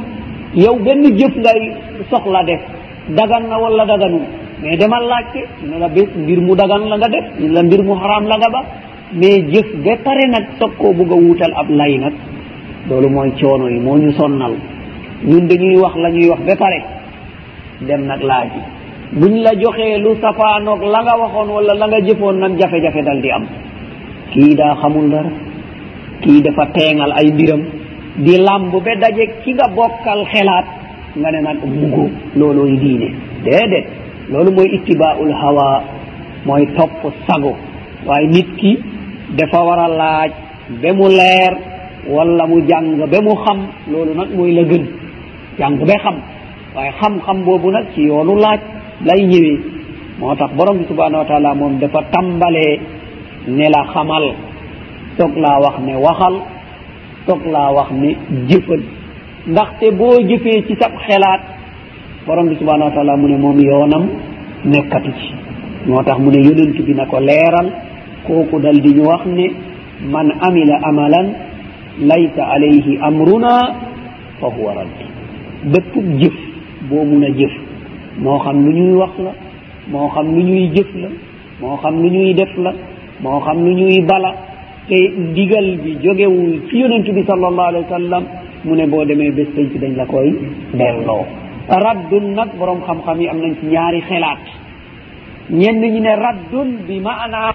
yow 0.55 0.77
benn 0.85 1.03
jëf 1.19 1.35
ngay 1.37 1.61
soxla 2.11 2.43
def. 2.45 2.61
dagan 3.17 3.49
na 3.49 3.59
walla 3.59 3.85
daganul 3.87 4.23
mais 4.63 4.77
demal 4.77 5.05
laajte. 5.09 5.41
ne 5.69 5.79
la 5.79 5.89
bés 5.89 6.09
mbir 6.17 6.41
mu 6.41 6.55
dagan 6.55 6.83
la 6.89 6.97
nga 6.99 7.09
def. 7.09 7.25
ñu 7.41 7.49
la 7.53 7.63
mbir 7.63 7.83
mu 7.83 7.95
xaraam 7.95 8.25
la 8.29 8.37
nga 8.37 8.51
ba. 8.51 8.63
mais 9.15 9.43
jëf 9.53 9.67
ba 9.85 9.97
pare 10.05 10.25
nag 10.29 10.45
soog 10.59 10.73
koo 10.79 10.93
bugg 10.93 11.13
a 11.13 11.15
wuutal 11.17 11.53
ab 11.57 11.69
lay 11.71 11.99
nag. 11.99 12.13
loolu 12.89 13.09
mooy 13.09 13.31
coono 13.41 13.69
yi 13.69 13.79
moo 13.81 13.97
ñu 13.97 14.11
sonnal. 14.13 14.55
ñun 15.25 15.47
dañuy 15.49 15.77
wax 15.83 15.95
la 15.97 16.11
ñuy 16.11 16.29
wax 16.29 16.41
ba 16.47 16.57
pare. 16.57 16.81
dem 17.87 18.03
nag 18.07 18.23
laaji 18.23 18.61
buñ 19.13 19.35
la 19.43 19.51
joxee 19.61 19.99
lu 19.99 20.15
safaanoog 20.21 20.83
la 20.83 21.01
nga 21.03 21.15
waxoon 21.21 21.49
wala 21.55 21.75
la 21.75 21.87
nga 21.87 22.01
jëfoon 22.07 22.37
nag 22.39 22.59
jafe-jafe 22.59 23.03
dal 23.03 23.21
di 23.21 23.31
am. 23.31 23.45
kii 24.33 24.55
daa 24.55 24.75
xamul 24.81 25.09
dara. 25.11 25.31
kii 26.23 26.41
dafa 26.43 26.67
teengal 26.75 27.13
ay 27.13 27.33
mbiram 27.33 27.63
di 28.25 28.37
làmb 28.39 28.73
ba 28.85 28.93
daje 29.03 29.25
ki 29.45 29.53
nga 29.55 29.69
bokkal 29.77 30.21
xelaat 30.33 30.67
nga 31.17 31.31
ne 31.31 31.41
nag 31.43 31.59
mugóo 31.65 32.09
loolooy 32.37 32.77
diine. 32.83 33.09
Déedéet 33.45 33.87
loolu 34.31 34.51
mooy 34.53 34.69
ittibaul 34.77 35.33
hawa 35.33 35.83
mooy 36.47 36.67
topp 36.77 37.03
sago. 37.27 37.53
Waaye 38.07 38.27
nit 38.29 38.49
ki 38.57 38.79
dafa 39.37 39.59
war 39.65 39.79
a 39.79 39.89
laaj 39.89 40.31
ba 40.83 40.93
mu 40.93 41.09
leer 41.09 41.53
wala 42.09 42.47
mu 42.47 42.61
jàng 42.69 42.97
ba 43.13 43.19
mu 43.23 43.35
xam 43.45 43.59
loolu 43.93 44.13
nag 44.15 44.29
mooy 44.37 44.53
la 44.53 44.63
gën. 44.63 44.85
Jàng 45.59 45.79
ba 45.79 45.95
xam 46.03 46.17
waaye 46.75 46.93
xam-xam 47.01 47.45
boobu 47.45 47.71
nag 47.71 47.87
ci 47.95 48.03
yoonu 48.03 48.35
laaj 48.37 48.61
lay 49.07 49.21
ñëwee. 49.27 49.59
Moo 50.21 50.35
tax 50.37 50.53
borom 50.57 50.79
bi 50.79 50.85
subhanahu 50.89 51.23
wa 51.23 51.29
taala 51.29 51.55
moom 51.55 51.79
dafa 51.79 52.03
tàmbalee 52.13 52.79
ne 53.49 53.67
la 53.69 53.85
xamal 53.93 54.25
soog 55.21 55.37
laa 55.37 55.61
wax 55.61 55.77
ne 55.85 55.95
waxal 55.97 56.35
soog 57.27 57.43
laa 57.53 57.71
wax 57.77 57.91
ne 57.93 58.17
jëfal. 58.49 58.81
Ndaxte 59.47 59.91
boo 59.99 60.17
jëfee 60.29 60.63
ci 60.67 60.75
sab 60.81 60.93
xelaat 61.07 61.41
borom 62.27 62.49
bi 62.49 62.57
subhanau 62.57 62.89
wa 62.89 62.95
taala 62.95 63.17
mu 63.17 63.29
ne 63.29 63.37
moom 63.37 63.59
yoonam 63.61 64.05
nekkatu 64.65 65.11
ci. 65.13 65.35
Moo 65.87 66.03
tax 66.03 66.19
mu 66.19 66.31
ne 66.31 66.39
yonent 66.47 66.77
bi 66.87 66.95
na 66.95 67.05
ko 67.07 67.21
leeral 67.21 67.69
kooku 68.27 68.59
dal 68.61 68.81
di 68.81 68.93
ñu 68.95 69.05
wax 69.07 69.25
ne 69.27 69.47
man 70.13 70.33
amila 70.41 70.77
amalan 70.89 71.27
laysa 72.01 72.43
alayhi 72.55 72.99
amruna 73.03 73.53
fa 74.41 74.47
huwa 74.49 74.75
raddi 74.75 75.05
bépp 75.73 75.95
jëf 76.21 76.37
boo 76.89 77.05
mun 77.05 77.23
a 77.25 77.31
jëf 77.39 77.53
moo 78.19 78.39
xam 78.39 78.65
lu 78.65 78.73
ñuy 78.73 78.95
wax 78.97 79.13
la 79.25 79.33
moo 79.93 80.09
xam 80.09 80.27
lu 80.35 80.43
ñuy 80.43 80.71
jëf 80.75 80.91
la 81.03 81.09
moo 81.61 81.77
xam 81.77 81.95
lu 82.03 82.09
ñuy 82.11 82.35
def 82.35 82.57
la 82.59 82.73
moo 83.23 83.41
xam 83.41 83.65
lu 83.65 83.73
ñuy 83.75 84.01
bala 84.03 84.35
te 84.91 84.99
ndigal 85.31 85.69
bi 85.83 85.91
jogewul 86.03 86.53
ci 86.69 86.77
yonent 86.83 87.07
bi 87.17 87.23
sallallahu 87.31 87.69
alayhi 87.73 87.87
wa 87.89 87.97
sallam 87.99 88.25
mu 88.65 88.75
ne 88.75 88.87
boo 88.87 89.05
demee 89.05 89.31
bés 89.31 89.49
penc 89.55 89.73
dañ 89.83 89.95
la 89.97 90.05
koy 90.07 90.29
delloo. 90.75 91.25
Raddun 91.69 92.35
nag 92.35 92.51
borom 92.59 92.81
xam-xam 92.87 93.21
yi 93.21 93.29
am 93.29 93.39
nañ 93.39 93.55
ci 93.61 93.67
ñaari 93.67 94.01
xelaat. 94.09 94.39
Ñenn 95.51 95.81
ñi 95.81 96.01
ne 96.01 96.13
raddun 96.25 96.69
bi 96.87 96.99
maanaa 97.01 97.53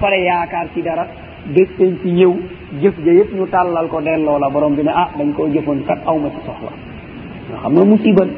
pare 0.00 0.18
yaakaar 0.28 0.68
ci 0.74 0.82
dara 0.82 1.06
bés 1.54 1.68
penc 1.78 2.04
ñëw 2.04 2.32
jëf 2.82 2.94
ja 3.04 3.12
yëpp 3.12 3.34
ñu 3.34 3.46
tàllal 3.50 3.88
ko 3.88 4.00
delloo 4.00 4.38
la 4.38 4.48
borom 4.50 4.74
bi 4.76 4.82
ne 4.82 4.90
ah 4.94 5.10
dañ 5.18 5.32
koo 5.32 5.48
jëfoon 5.48 5.80
kat 5.88 5.98
aw 6.06 6.16
ma 6.18 6.28
ci 6.30 6.40
soxla. 6.46 6.72
Nga 7.50 7.58
xam 7.62 7.72
nga 7.74 7.84
musibal 7.84 8.28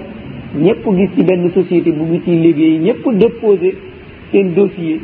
ñëpp 0.65 0.85
gis 0.97 1.11
ci 1.15 1.23
benn 1.25 1.51
société 1.53 1.93
bu 1.93 2.05
ngi 2.05 2.21
ciy 2.25 2.37
liggéey 2.45 2.79
ñëpp 2.79 3.05
déposé 3.19 3.75
seen 4.33 4.55
dossier 4.55 5.01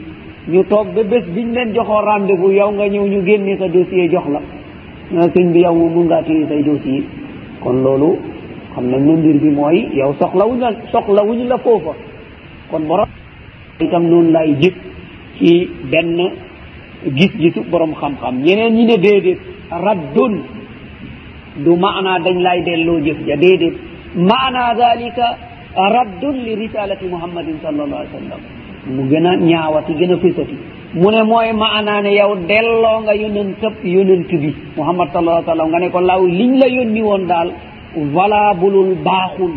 ñu 0.49 0.63
toog 0.65 0.89
ba 0.95 1.03
bés 1.03 1.25
biñ 1.35 1.53
leen 1.55 1.75
joxoo 1.75 2.01
rendez-vous 2.05 2.51
yow 2.53 2.71
nga 2.73 2.89
ñëw 2.89 3.07
ñu 3.07 3.25
génne 3.27 3.57
sa 3.59 3.69
dossier 3.69 4.09
jox 4.11 4.27
la. 4.35 4.41
na 5.13 5.23
sëñ 5.35 5.53
bi 5.53 5.61
yow 5.61 5.75
mun 5.75 6.05
ngaa 6.07 6.23
téye 6.23 6.47
say 6.49 6.63
dossier. 6.63 7.03
kon 7.63 7.77
loolu 7.83 8.19
xam 8.75 8.85
nañ 8.91 9.03
ne 9.07 9.13
mbir 9.17 9.37
bi 9.43 9.51
mooy 9.51 9.89
yow 9.95 10.15
soxlawuñ 10.19 10.59
la 10.61 10.71
soxlawuñ 10.93 11.49
la 11.49 11.59
foofa. 11.59 11.93
kon 12.71 12.81
borom 12.89 13.09
itam 13.81 14.05
noonu 14.09 14.31
lay 14.33 14.55
gis 14.61 14.75
ci 15.39 15.69
benn 15.91 16.19
gis-gisu 17.17 17.61
borom 17.71 17.95
xam-xam. 17.95 18.35
ñeneen 18.45 18.75
ñi 18.75 18.85
ne 18.85 18.97
déedéet 18.99 19.39
raddun. 19.71 20.35
du 21.65 21.71
maanaa 21.77 22.19
dañ 22.19 22.39
lay 22.43 22.63
delloo 22.63 23.01
jëf 23.01 23.19
ja 23.27 23.37
déedéet. 23.37 23.75
maana 24.17 24.75
dalika 24.75 25.27
raddun 25.75 26.37
li 26.45 26.55
risalati 26.55 27.07
muhammadin 27.07 27.57
sallallahu 27.63 28.01
alaihi 28.03 28.15
wa 28.15 28.21
sallam. 28.21 28.41
mu 28.87 29.03
gën 29.11 29.27
a 29.27 29.37
ñaawati 29.37 29.93
gën 29.95 30.13
a 30.13 30.17
fësati. 30.19 30.55
Mu 30.95 31.11
ne 31.11 31.23
mooy 31.25 31.53
maanaane 31.53 32.11
yow 32.15 32.35
delloo 32.47 33.01
nga 33.03 33.15
yonent 33.15 33.57
yonent 33.85 34.29
bi 34.31 34.55
muhammad 34.77 35.09
sallallahu 35.13 35.43
alayhi 35.43 35.47
wa 35.49 35.55
sallam 35.55 35.69
nga 35.71 35.79
ne 35.81 35.91
ko 35.91 36.01
law 36.01 36.23
liñ 36.27 36.59
la 36.61 36.67
yónni 36.69 37.01
woon 37.03 37.27
daal 37.27 37.51
valabulul 37.97 38.95
baaxul. 39.05 39.53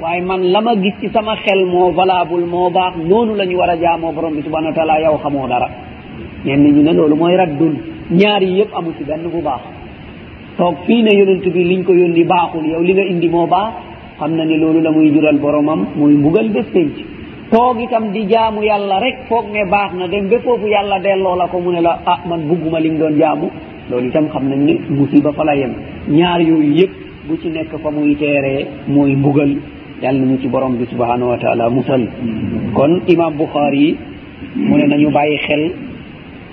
Waaye 0.00 0.20
man 0.22 0.42
la 0.50 0.60
ma 0.60 0.74
gis 0.76 0.94
ci 1.00 1.08
sama 1.12 1.36
xel 1.36 1.64
moo 1.66 1.92
valable 1.92 2.44
moo 2.46 2.70
baax 2.70 2.94
noonu 3.08 3.34
la 3.36 3.44
ñu 3.46 3.56
war 3.56 3.70
a 3.70 3.76
jaamoo 3.76 4.12
borom 4.12 4.34
bi 4.34 4.42
subhanahu 4.42 4.68
wa 4.70 4.74
taala 4.74 5.00
yow 5.00 5.16
xamoo 5.22 5.46
dara. 5.48 5.68
Ñenn 6.44 6.64
ñu 6.74 6.82
ne 6.82 6.92
loolu 6.92 7.14
mooy 7.16 7.36
raddul. 7.36 7.74
Ñaar 8.10 8.42
yi 8.42 8.58
yëpp 8.58 8.74
amu 8.76 8.90
ci 8.98 9.04
benn 9.04 9.22
bu 9.30 9.40
baax. 9.42 9.60
Toog 10.58 10.76
fii 10.86 11.02
ne 11.02 11.10
yonent 11.16 11.44
bi 11.54 11.64
liñ 11.64 11.84
ko 11.84 11.92
yónni 11.94 12.24
baaxul 12.24 12.66
yow 12.66 12.82
li 12.82 12.92
nga 12.94 13.02
indi 13.04 13.28
moo 13.28 13.46
baax. 13.46 13.72
Xam 14.18 14.34
na 14.36 14.44
ne 14.44 14.56
loolu 14.56 14.80
la 14.80 14.90
muy 14.90 15.10
jural 15.12 15.38
boromam 15.38 15.86
muy 15.96 16.14
mbugal 16.14 16.48
bés 16.50 16.66
penc. 16.72 16.92
toog 17.52 17.76
itam 17.84 18.12
di 18.12 18.24
jaamu 18.32 18.62
yàlla 18.64 18.96
rek 19.00 19.16
foog 19.28 19.46
ne 19.52 19.64
baax 19.68 19.90
na 19.98 20.06
dem 20.08 20.28
ba 20.28 20.38
foofu 20.44 20.66
yàlla 20.66 20.98
delloo 21.04 21.36
la 21.36 21.46
ko 21.48 21.60
mu 21.60 21.70
ne 21.72 21.80
la 21.80 22.00
ah 22.06 22.20
man 22.28 22.40
bugguma 22.48 22.80
li 22.80 22.90
nga 22.90 22.98
doon 23.08 23.18
jaamu. 23.18 23.48
Loolu 23.90 24.06
itam 24.08 24.26
xam 24.32 24.44
nañ 24.48 24.60
ne 24.64 24.74
musiba 24.90 25.32
fa 25.32 25.44
la 25.44 25.54
yem. 25.56 25.72
Ñaar 26.08 26.40
yooyu 26.40 26.72
yëpp 26.80 26.92
bu 27.28 27.36
ci 27.42 27.48
nekk 27.50 27.72
fa 27.82 27.90
muy 27.90 28.14
teeree 28.16 28.66
mooy 28.88 29.14
mbugal. 29.16 29.52
Yàlla 30.02 30.20
nañu 30.20 30.38
ci 30.40 30.48
borom 30.48 30.76
bi 30.78 30.86
subhanahu 30.86 31.28
wa 31.30 31.38
taala 31.38 31.68
musal. 31.70 32.08
Kon 32.74 33.02
imam 33.06 33.34
bouxaari 33.36 33.78
yi 33.84 33.96
mu 34.56 34.76
ne 34.76 34.86
nañu 34.86 35.10
bàyyi 35.10 35.36
xel 35.46 35.72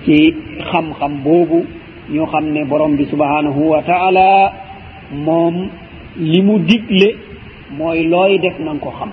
ci 0.05 0.33
xam-xam 0.71 1.13
boobu. 1.23 1.63
Ñu 2.11 2.25
xam 2.25 2.45
ne 2.51 2.65
borom 2.65 2.95
bi 2.97 3.05
subhanahu 3.05 3.61
wa 3.69 3.81
taala 3.83 4.51
moom 5.13 5.55
li 6.17 6.41
mu 6.41 6.59
digle 6.59 7.15
mooy 7.77 8.03
looy 8.07 8.37
def 8.39 8.59
na 8.59 8.73
nga 8.73 8.79
ko 8.83 8.91
xam. 8.99 9.09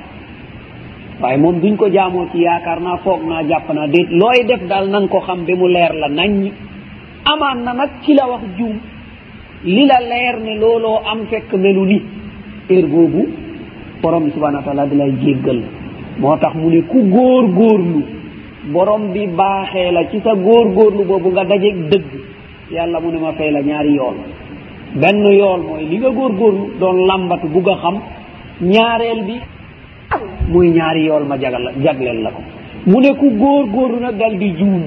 waaye 1.20 1.36
moom 1.38 1.60
duñ 1.60 1.76
ko 1.76 1.88
jaamoo 1.90 2.26
ci 2.32 2.38
yaakaar 2.42 2.80
naa 2.80 2.96
foog 3.04 3.22
naa 3.28 3.42
jàpp 3.48 3.68
naa 3.74 3.86
déet 3.88 4.08
looy 4.10 4.44
def 4.46 4.62
daal 4.68 4.88
na 4.90 5.00
nga 5.00 5.08
ko 5.08 5.20
xam 5.20 5.44
ba 5.46 5.54
mu 5.56 5.66
leer 5.68 5.92
la 5.94 6.08
naññ. 6.08 6.50
Amaan 7.24 7.64
na 7.64 7.72
nag 7.74 7.90
ci 8.02 8.14
la 8.14 8.26
wax 8.28 8.42
juum. 8.58 8.76
Li 9.64 9.84
la 9.86 9.98
leer 10.00 10.36
ne 10.44 10.54
looloo 10.60 11.00
am 11.10 11.26
fekk 11.30 11.52
melu 11.54 11.84
ni. 11.86 12.02
Heure 12.68 12.86
boobu 12.86 13.26
borom 14.02 14.24
bi 14.24 14.30
subhana 14.30 14.58
wa 14.58 14.64
taala 14.64 14.86
di 14.86 14.96
lay 14.96 15.12
jéggal. 15.22 15.60
Moo 16.18 16.36
tax 16.36 16.54
mu 16.54 16.68
ne 16.70 16.82
ku 16.82 16.98
góor 17.08 17.44
góorlu 17.58 18.02
borom 18.72 19.12
bi 19.12 19.26
baaxee 19.26 19.90
la 19.92 20.04
ci 20.10 20.20
sa 20.20 20.34
góor 20.34 20.68
góorlu 20.74 21.04
boobu 21.04 21.30
nga 21.30 21.44
dajeeg 21.44 21.88
dëgg. 21.90 22.04
Yàlla 22.70 23.00
mu 23.00 23.10
ne 23.10 23.18
ma 23.18 23.32
fay 23.32 23.50
la 23.50 23.60
ñaari 23.62 23.94
yool. 23.94 24.16
Benn 24.94 25.24
yool 25.32 25.60
mooy 25.62 25.84
li 25.88 25.98
nga 25.98 26.10
góor 26.10 26.32
góorlu 26.32 26.70
doon 26.78 27.06
lambatu 27.06 27.48
bugg 27.48 27.68
a 27.68 27.74
xam. 27.76 27.96
Ñaareel 28.60 29.24
bi 29.24 29.36
muy 30.48 30.70
ñaari 30.70 31.04
yool 31.06 31.24
ma 31.26 31.36
jagal 31.38 31.72
jagleel 31.82 32.22
la 32.22 32.30
ko. 32.30 32.40
Mu 32.86 33.00
ne 33.00 33.14
ku 33.16 33.30
góor 33.36 33.66
góoru 33.70 33.98
nag 34.00 34.16
dal 34.16 34.36
di 34.38 34.52
juum. 34.56 34.82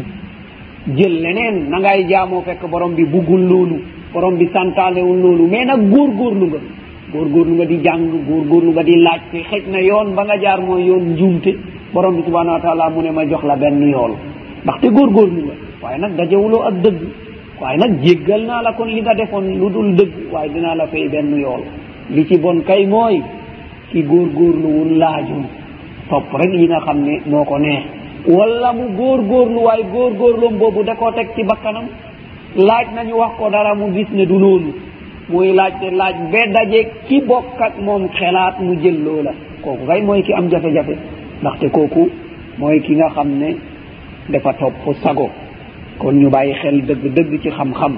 Jël 0.96 1.22
leneen 1.22 1.70
na 1.70 1.80
ngay 1.80 2.06
jaamoo 2.10 2.42
fekk 2.42 2.66
borom 2.70 2.94
bi 2.96 3.04
buggul 3.06 3.42
loolu 3.48 3.78
borom 4.14 4.38
bi 4.38 4.48
santaalewul 4.54 5.20
loolu 5.22 5.48
mais 5.48 5.66
nag 5.66 5.90
góor 5.92 6.10
góorlu 6.16 6.46
nga. 6.48 6.60
Góor 7.14 7.28
góorlu 7.30 7.54
nga 7.56 7.66
di 7.66 7.78
jàng 7.84 8.08
góor 8.28 8.44
góorlu 8.48 8.72
nga 8.72 8.84
di 8.84 8.96
laajte 8.96 9.38
xëj 9.50 9.64
na 9.72 9.80
yoon 9.82 10.16
ba 10.16 10.24
nga 10.26 10.38
jaar 10.42 10.62
mooy 10.62 10.86
yoon 10.86 11.14
njuumte. 11.14 11.52
Borom 11.94 12.16
bi 12.16 12.22
subhanahu 12.24 12.54
wa 12.56 12.60
taala 12.62 12.90
mu 12.90 13.02
ne 13.02 13.12
ma 13.12 13.26
jox 13.28 13.44
la 13.44 13.56
benn 13.56 13.82
yool. 13.90 14.14
Ndaxte 14.64 14.88
góor 14.92 15.10
góorlu 15.12 15.42
nga. 15.46 15.54
Waaye 15.82 15.98
nag 16.00 16.16
dajewuloo 16.16 16.62
ak 16.68 16.76
dëgg. 16.84 17.02
Waaye 17.62 17.78
nag 17.78 18.02
jéggal 18.04 18.46
naa 18.46 18.62
la 18.62 18.74
kon 18.74 18.86
li 18.88 19.02
nga 19.02 19.14
defoon 19.14 19.46
lu 19.60 19.70
dul 19.70 19.96
dëgg. 19.96 20.32
Waaye 20.32 20.50
dinaa 20.54 20.76
la 20.76 20.88
fay 20.88 21.08
benn 21.10 21.36
yool. 21.38 21.64
Li 22.10 22.26
ci 22.28 22.38
bon 22.38 22.62
kay 22.66 22.86
mooy 22.86 23.22
ci 23.92 24.02
góorgóorluwul 24.04 24.98
laajum. 24.98 25.44
Topp 26.10 26.34
rek 26.34 26.54
yi 26.54 26.68
nga 26.68 26.80
xam 26.86 26.98
ne 27.04 27.22
moo 27.26 27.44
ko 27.46 27.58
neex. 27.60 27.84
Wala 28.28 28.74
mu 28.74 28.86
góorgóorlu 28.98 29.60
waaye 29.64 29.84
góorgóorlum 29.94 30.58
boobu 30.58 30.84
da 30.84 30.96
koo 30.96 31.12
teg 31.12 31.28
ci 31.36 31.44
bakkanam. 31.44 31.86
Laaj 32.56 32.88
nañu 32.96 33.16
wax 33.18 33.32
ko 33.38 33.50
dara 33.50 33.76
mu 33.76 33.94
gis 33.94 34.08
ne 34.12 34.26
du 34.26 34.40
loolu. 34.40 34.74
Muy 35.30 35.54
laajte 35.54 35.92
laaj 35.92 36.16
ba 36.32 36.42
daje 36.54 36.88
ki 37.08 37.22
bokk 37.28 37.62
ak 37.62 37.74
moom 37.82 38.08
xelaat 38.10 38.60
mu 38.60 38.76
jël 38.82 39.04
loola. 39.04 39.32
Kooku 39.62 39.86
kay 39.88 40.02
mooy 40.02 40.22
ki 40.24 40.34
am 40.34 40.50
jafe-jafe. 40.50 40.96
Ndaxte 41.42 41.70
kooku 41.72 42.10
mooy 42.58 42.80
ki 42.82 42.96
nga 42.96 43.10
xam 43.10 43.30
ne 43.40 43.56
dafa 44.30 44.54
topp 44.54 44.96
sago. 45.04 45.30
Kon 46.00 46.14
ñu 46.16 46.30
bàyyi 46.30 46.54
xel 46.54 46.82
dëgg 46.86 47.14
dëgg 47.16 47.42
ci 47.42 47.50
xam-xam. 47.50 47.98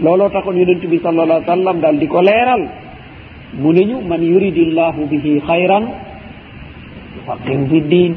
Looloo 0.00 0.28
taxoon 0.28 0.56
yonent 0.56 0.84
bi 0.86 0.98
sallallahu 0.98 1.30
alayhi 1.42 1.48
wa 1.50 1.54
sallam 1.56 1.80
daal 1.80 1.98
di 1.98 2.06
ko 2.06 2.20
leeral. 2.22 2.68
mu 3.54 3.72
ne 3.72 3.80
ñu 3.84 4.00
man 4.06 4.22
yuridillahu 4.22 5.06
bihi 5.10 5.40
xayran 5.46 5.84
yufaqihu 7.16 7.66
fi 7.70 7.80
ddin 7.80 8.14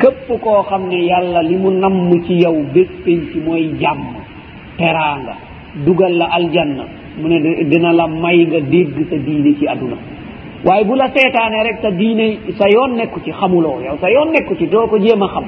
képp 0.00 0.28
koo 0.42 0.62
xam 0.62 0.88
ne 0.88 0.98
yàlla 1.04 1.42
li 1.42 1.56
mu 1.56 1.70
namm 1.70 2.10
ci 2.26 2.34
yow 2.42 2.56
bés 2.74 2.88
penc 3.04 3.34
mooy 3.44 3.72
jàmm 3.80 4.00
teraanga 4.78 5.34
dugal 5.86 6.16
la 6.16 6.26
aljanna 6.32 6.84
mu 7.18 7.28
ne 7.28 7.64
dina 7.64 7.92
la 7.92 8.06
may 8.08 8.44
nga 8.46 8.60
dégg 8.60 8.94
sa 9.10 9.16
diine 9.16 9.54
ci 9.58 9.66
aduna 9.68 9.96
waaye 10.64 10.84
bu 10.84 10.94
la 10.96 11.08
seetaane 11.14 11.62
rek 11.62 11.78
sa 11.82 11.90
diine 11.90 12.38
sa 12.58 12.66
yoon 12.68 12.96
nekku 12.96 13.20
ci 13.24 13.30
xamuloo 13.30 13.80
yow 13.84 13.96
sa 14.00 14.08
yoon 14.10 14.30
nekku 14.32 14.56
ci 14.56 14.66
doo 14.66 14.86
ko 14.88 14.98
jéem 14.98 15.22
a 15.22 15.28
xam. 15.28 15.44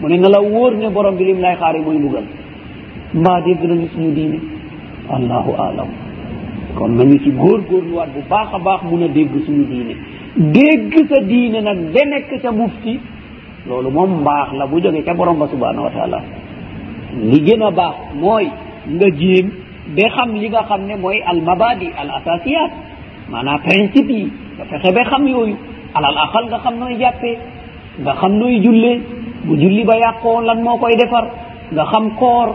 Mu 0.00 0.08
ne 0.08 0.16
na 0.16 0.28
la 0.28 0.40
wóor 0.40 0.74
ne 0.74 0.88
borom 0.90 1.14
bi 1.16 1.24
lim 1.24 1.38
lay 1.40 1.54
xaari 1.54 1.78
mooy 1.80 1.98
mbugal 1.98 2.24
mbaa 3.14 3.40
dégg 3.42 3.62
nañu 3.62 3.86
suñu 3.94 4.10
diine. 4.12 4.38
Allahu 5.08 5.52
alam. 5.58 5.86
kon 6.78 6.88
nañu 6.96 7.18
ci 7.24 7.30
góorgóorluwaat 7.30 8.08
bu 8.14 8.20
baax 8.28 8.48
a 8.54 8.58
baax 8.58 8.82
mun 8.90 9.02
a 9.02 9.08
dégg 9.08 9.30
suñu 9.46 9.64
diine. 9.70 9.94
Dégg 10.36 10.92
sa 11.08 11.20
diine 11.22 11.60
nag 11.62 11.78
ba 11.94 12.00
nekk 12.04 12.40
ca 12.42 12.50
mufti 12.52 12.98
loolu 13.66 13.90
moom 13.90 14.20
mbaax 14.20 14.48
la 14.58 14.66
bu 14.66 14.80
jóge 14.82 15.02
ca 15.04 15.14
borom 15.14 15.38
ba 15.38 15.46
subhanahu 15.48 15.84
wa 15.84 15.90
taala. 15.90 16.20
Li 17.22 17.40
gën 17.46 17.62
a 17.62 17.70
baax 17.70 17.94
mooy 18.20 18.46
nga 18.88 19.06
jéem 19.18 19.50
ba 19.96 20.08
xam 20.16 20.34
li 20.34 20.48
nga 20.48 20.62
xam 20.68 20.86
ne 20.86 20.96
mooy 20.96 21.20
al 21.24 21.40
mabadi 21.42 21.88
al 21.96 22.10
asasiyat 22.10 22.70
maanaam 23.30 23.60
principe 23.60 24.10
yi 24.12 24.32
nga 24.56 24.64
fexe 24.64 24.92
ba 24.94 25.04
xam 25.04 25.26
yooyu. 25.28 25.56
Alal 25.94 26.16
axal 26.18 26.44
nga 26.50 26.58
xam 26.58 26.78
nooy 26.78 26.96
jàppee 26.98 27.38
nga 28.02 28.12
xam 28.20 28.32
nooy 28.38 28.60
jullee 28.64 29.00
bu 29.44 29.54
julli 29.56 29.84
ba 29.84 29.94
yàqoo 29.96 30.40
lan 30.40 30.62
moo 30.62 30.76
koy 30.78 30.96
defar 30.96 31.24
nga 31.72 31.84
xam 31.92 32.10
koor 32.18 32.48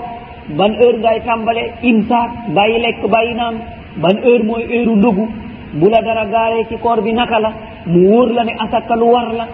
ban 0.58 0.74
heure 0.80 0.98
ngay 1.00 1.22
tàmbale 1.26 1.64
imsaak 1.84 2.32
bàyyi 2.56 2.80
lekk 2.82 3.08
bàyyi 3.10 3.34
naan 3.36 3.56
ban 3.98 4.18
heure 4.24 4.44
mooy 4.44 4.64
heure 4.70 4.96
ndogu 4.96 5.28
bu 5.74 5.90
la 5.90 6.02
dara 6.02 6.26
gaaree 6.26 6.66
ci 6.70 6.78
koor 6.78 7.02
bi 7.02 7.12
naka 7.14 7.40
la 7.40 7.52
mu 7.88 8.00
wóor 8.10 8.30
la 8.34 8.44
ne 8.44 8.54
asaka 8.60 8.96
lu 8.96 9.06
war 9.12 9.34
la. 9.34 9.48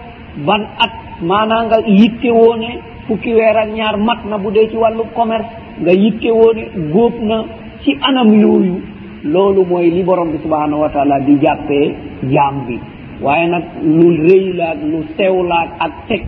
Ban 0.45 0.61
at 0.83 0.91
maanaa 1.21 1.63
nga 1.65 1.77
yitte 1.87 2.29
woone 2.31 2.69
fukki 3.07 3.33
weer 3.33 3.57
ak 3.57 3.69
ñaar 3.73 3.97
mat 3.97 4.25
na 4.29 4.37
bu 4.37 4.51
dee 4.51 4.67
ci 4.69 4.75
wàllu 4.77 5.03
commerce 5.15 5.47
nga 5.81 5.91
yitte 5.93 6.29
woone 6.31 6.63
góob 6.91 7.13
na 7.21 7.43
ci 7.83 7.97
anam 8.01 8.33
yooyu. 8.33 8.81
Loolu 9.23 9.65
mooy 9.65 9.89
li 9.89 10.03
borom 10.03 10.31
bi 10.31 10.37
subhanahu 10.43 10.81
wa 10.81 10.89
taala 10.89 11.19
di 11.19 11.37
jàppee 11.41 11.95
jaam 12.33 12.65
bi. 12.67 12.79
Waaye 13.21 13.47
nag 13.47 13.63
lu 13.83 14.09
rëy 14.27 14.53
laag 14.57 14.77
lu 14.91 15.03
sew 15.17 15.43
laag 15.43 15.69
ak 15.79 15.91
teg 16.07 16.21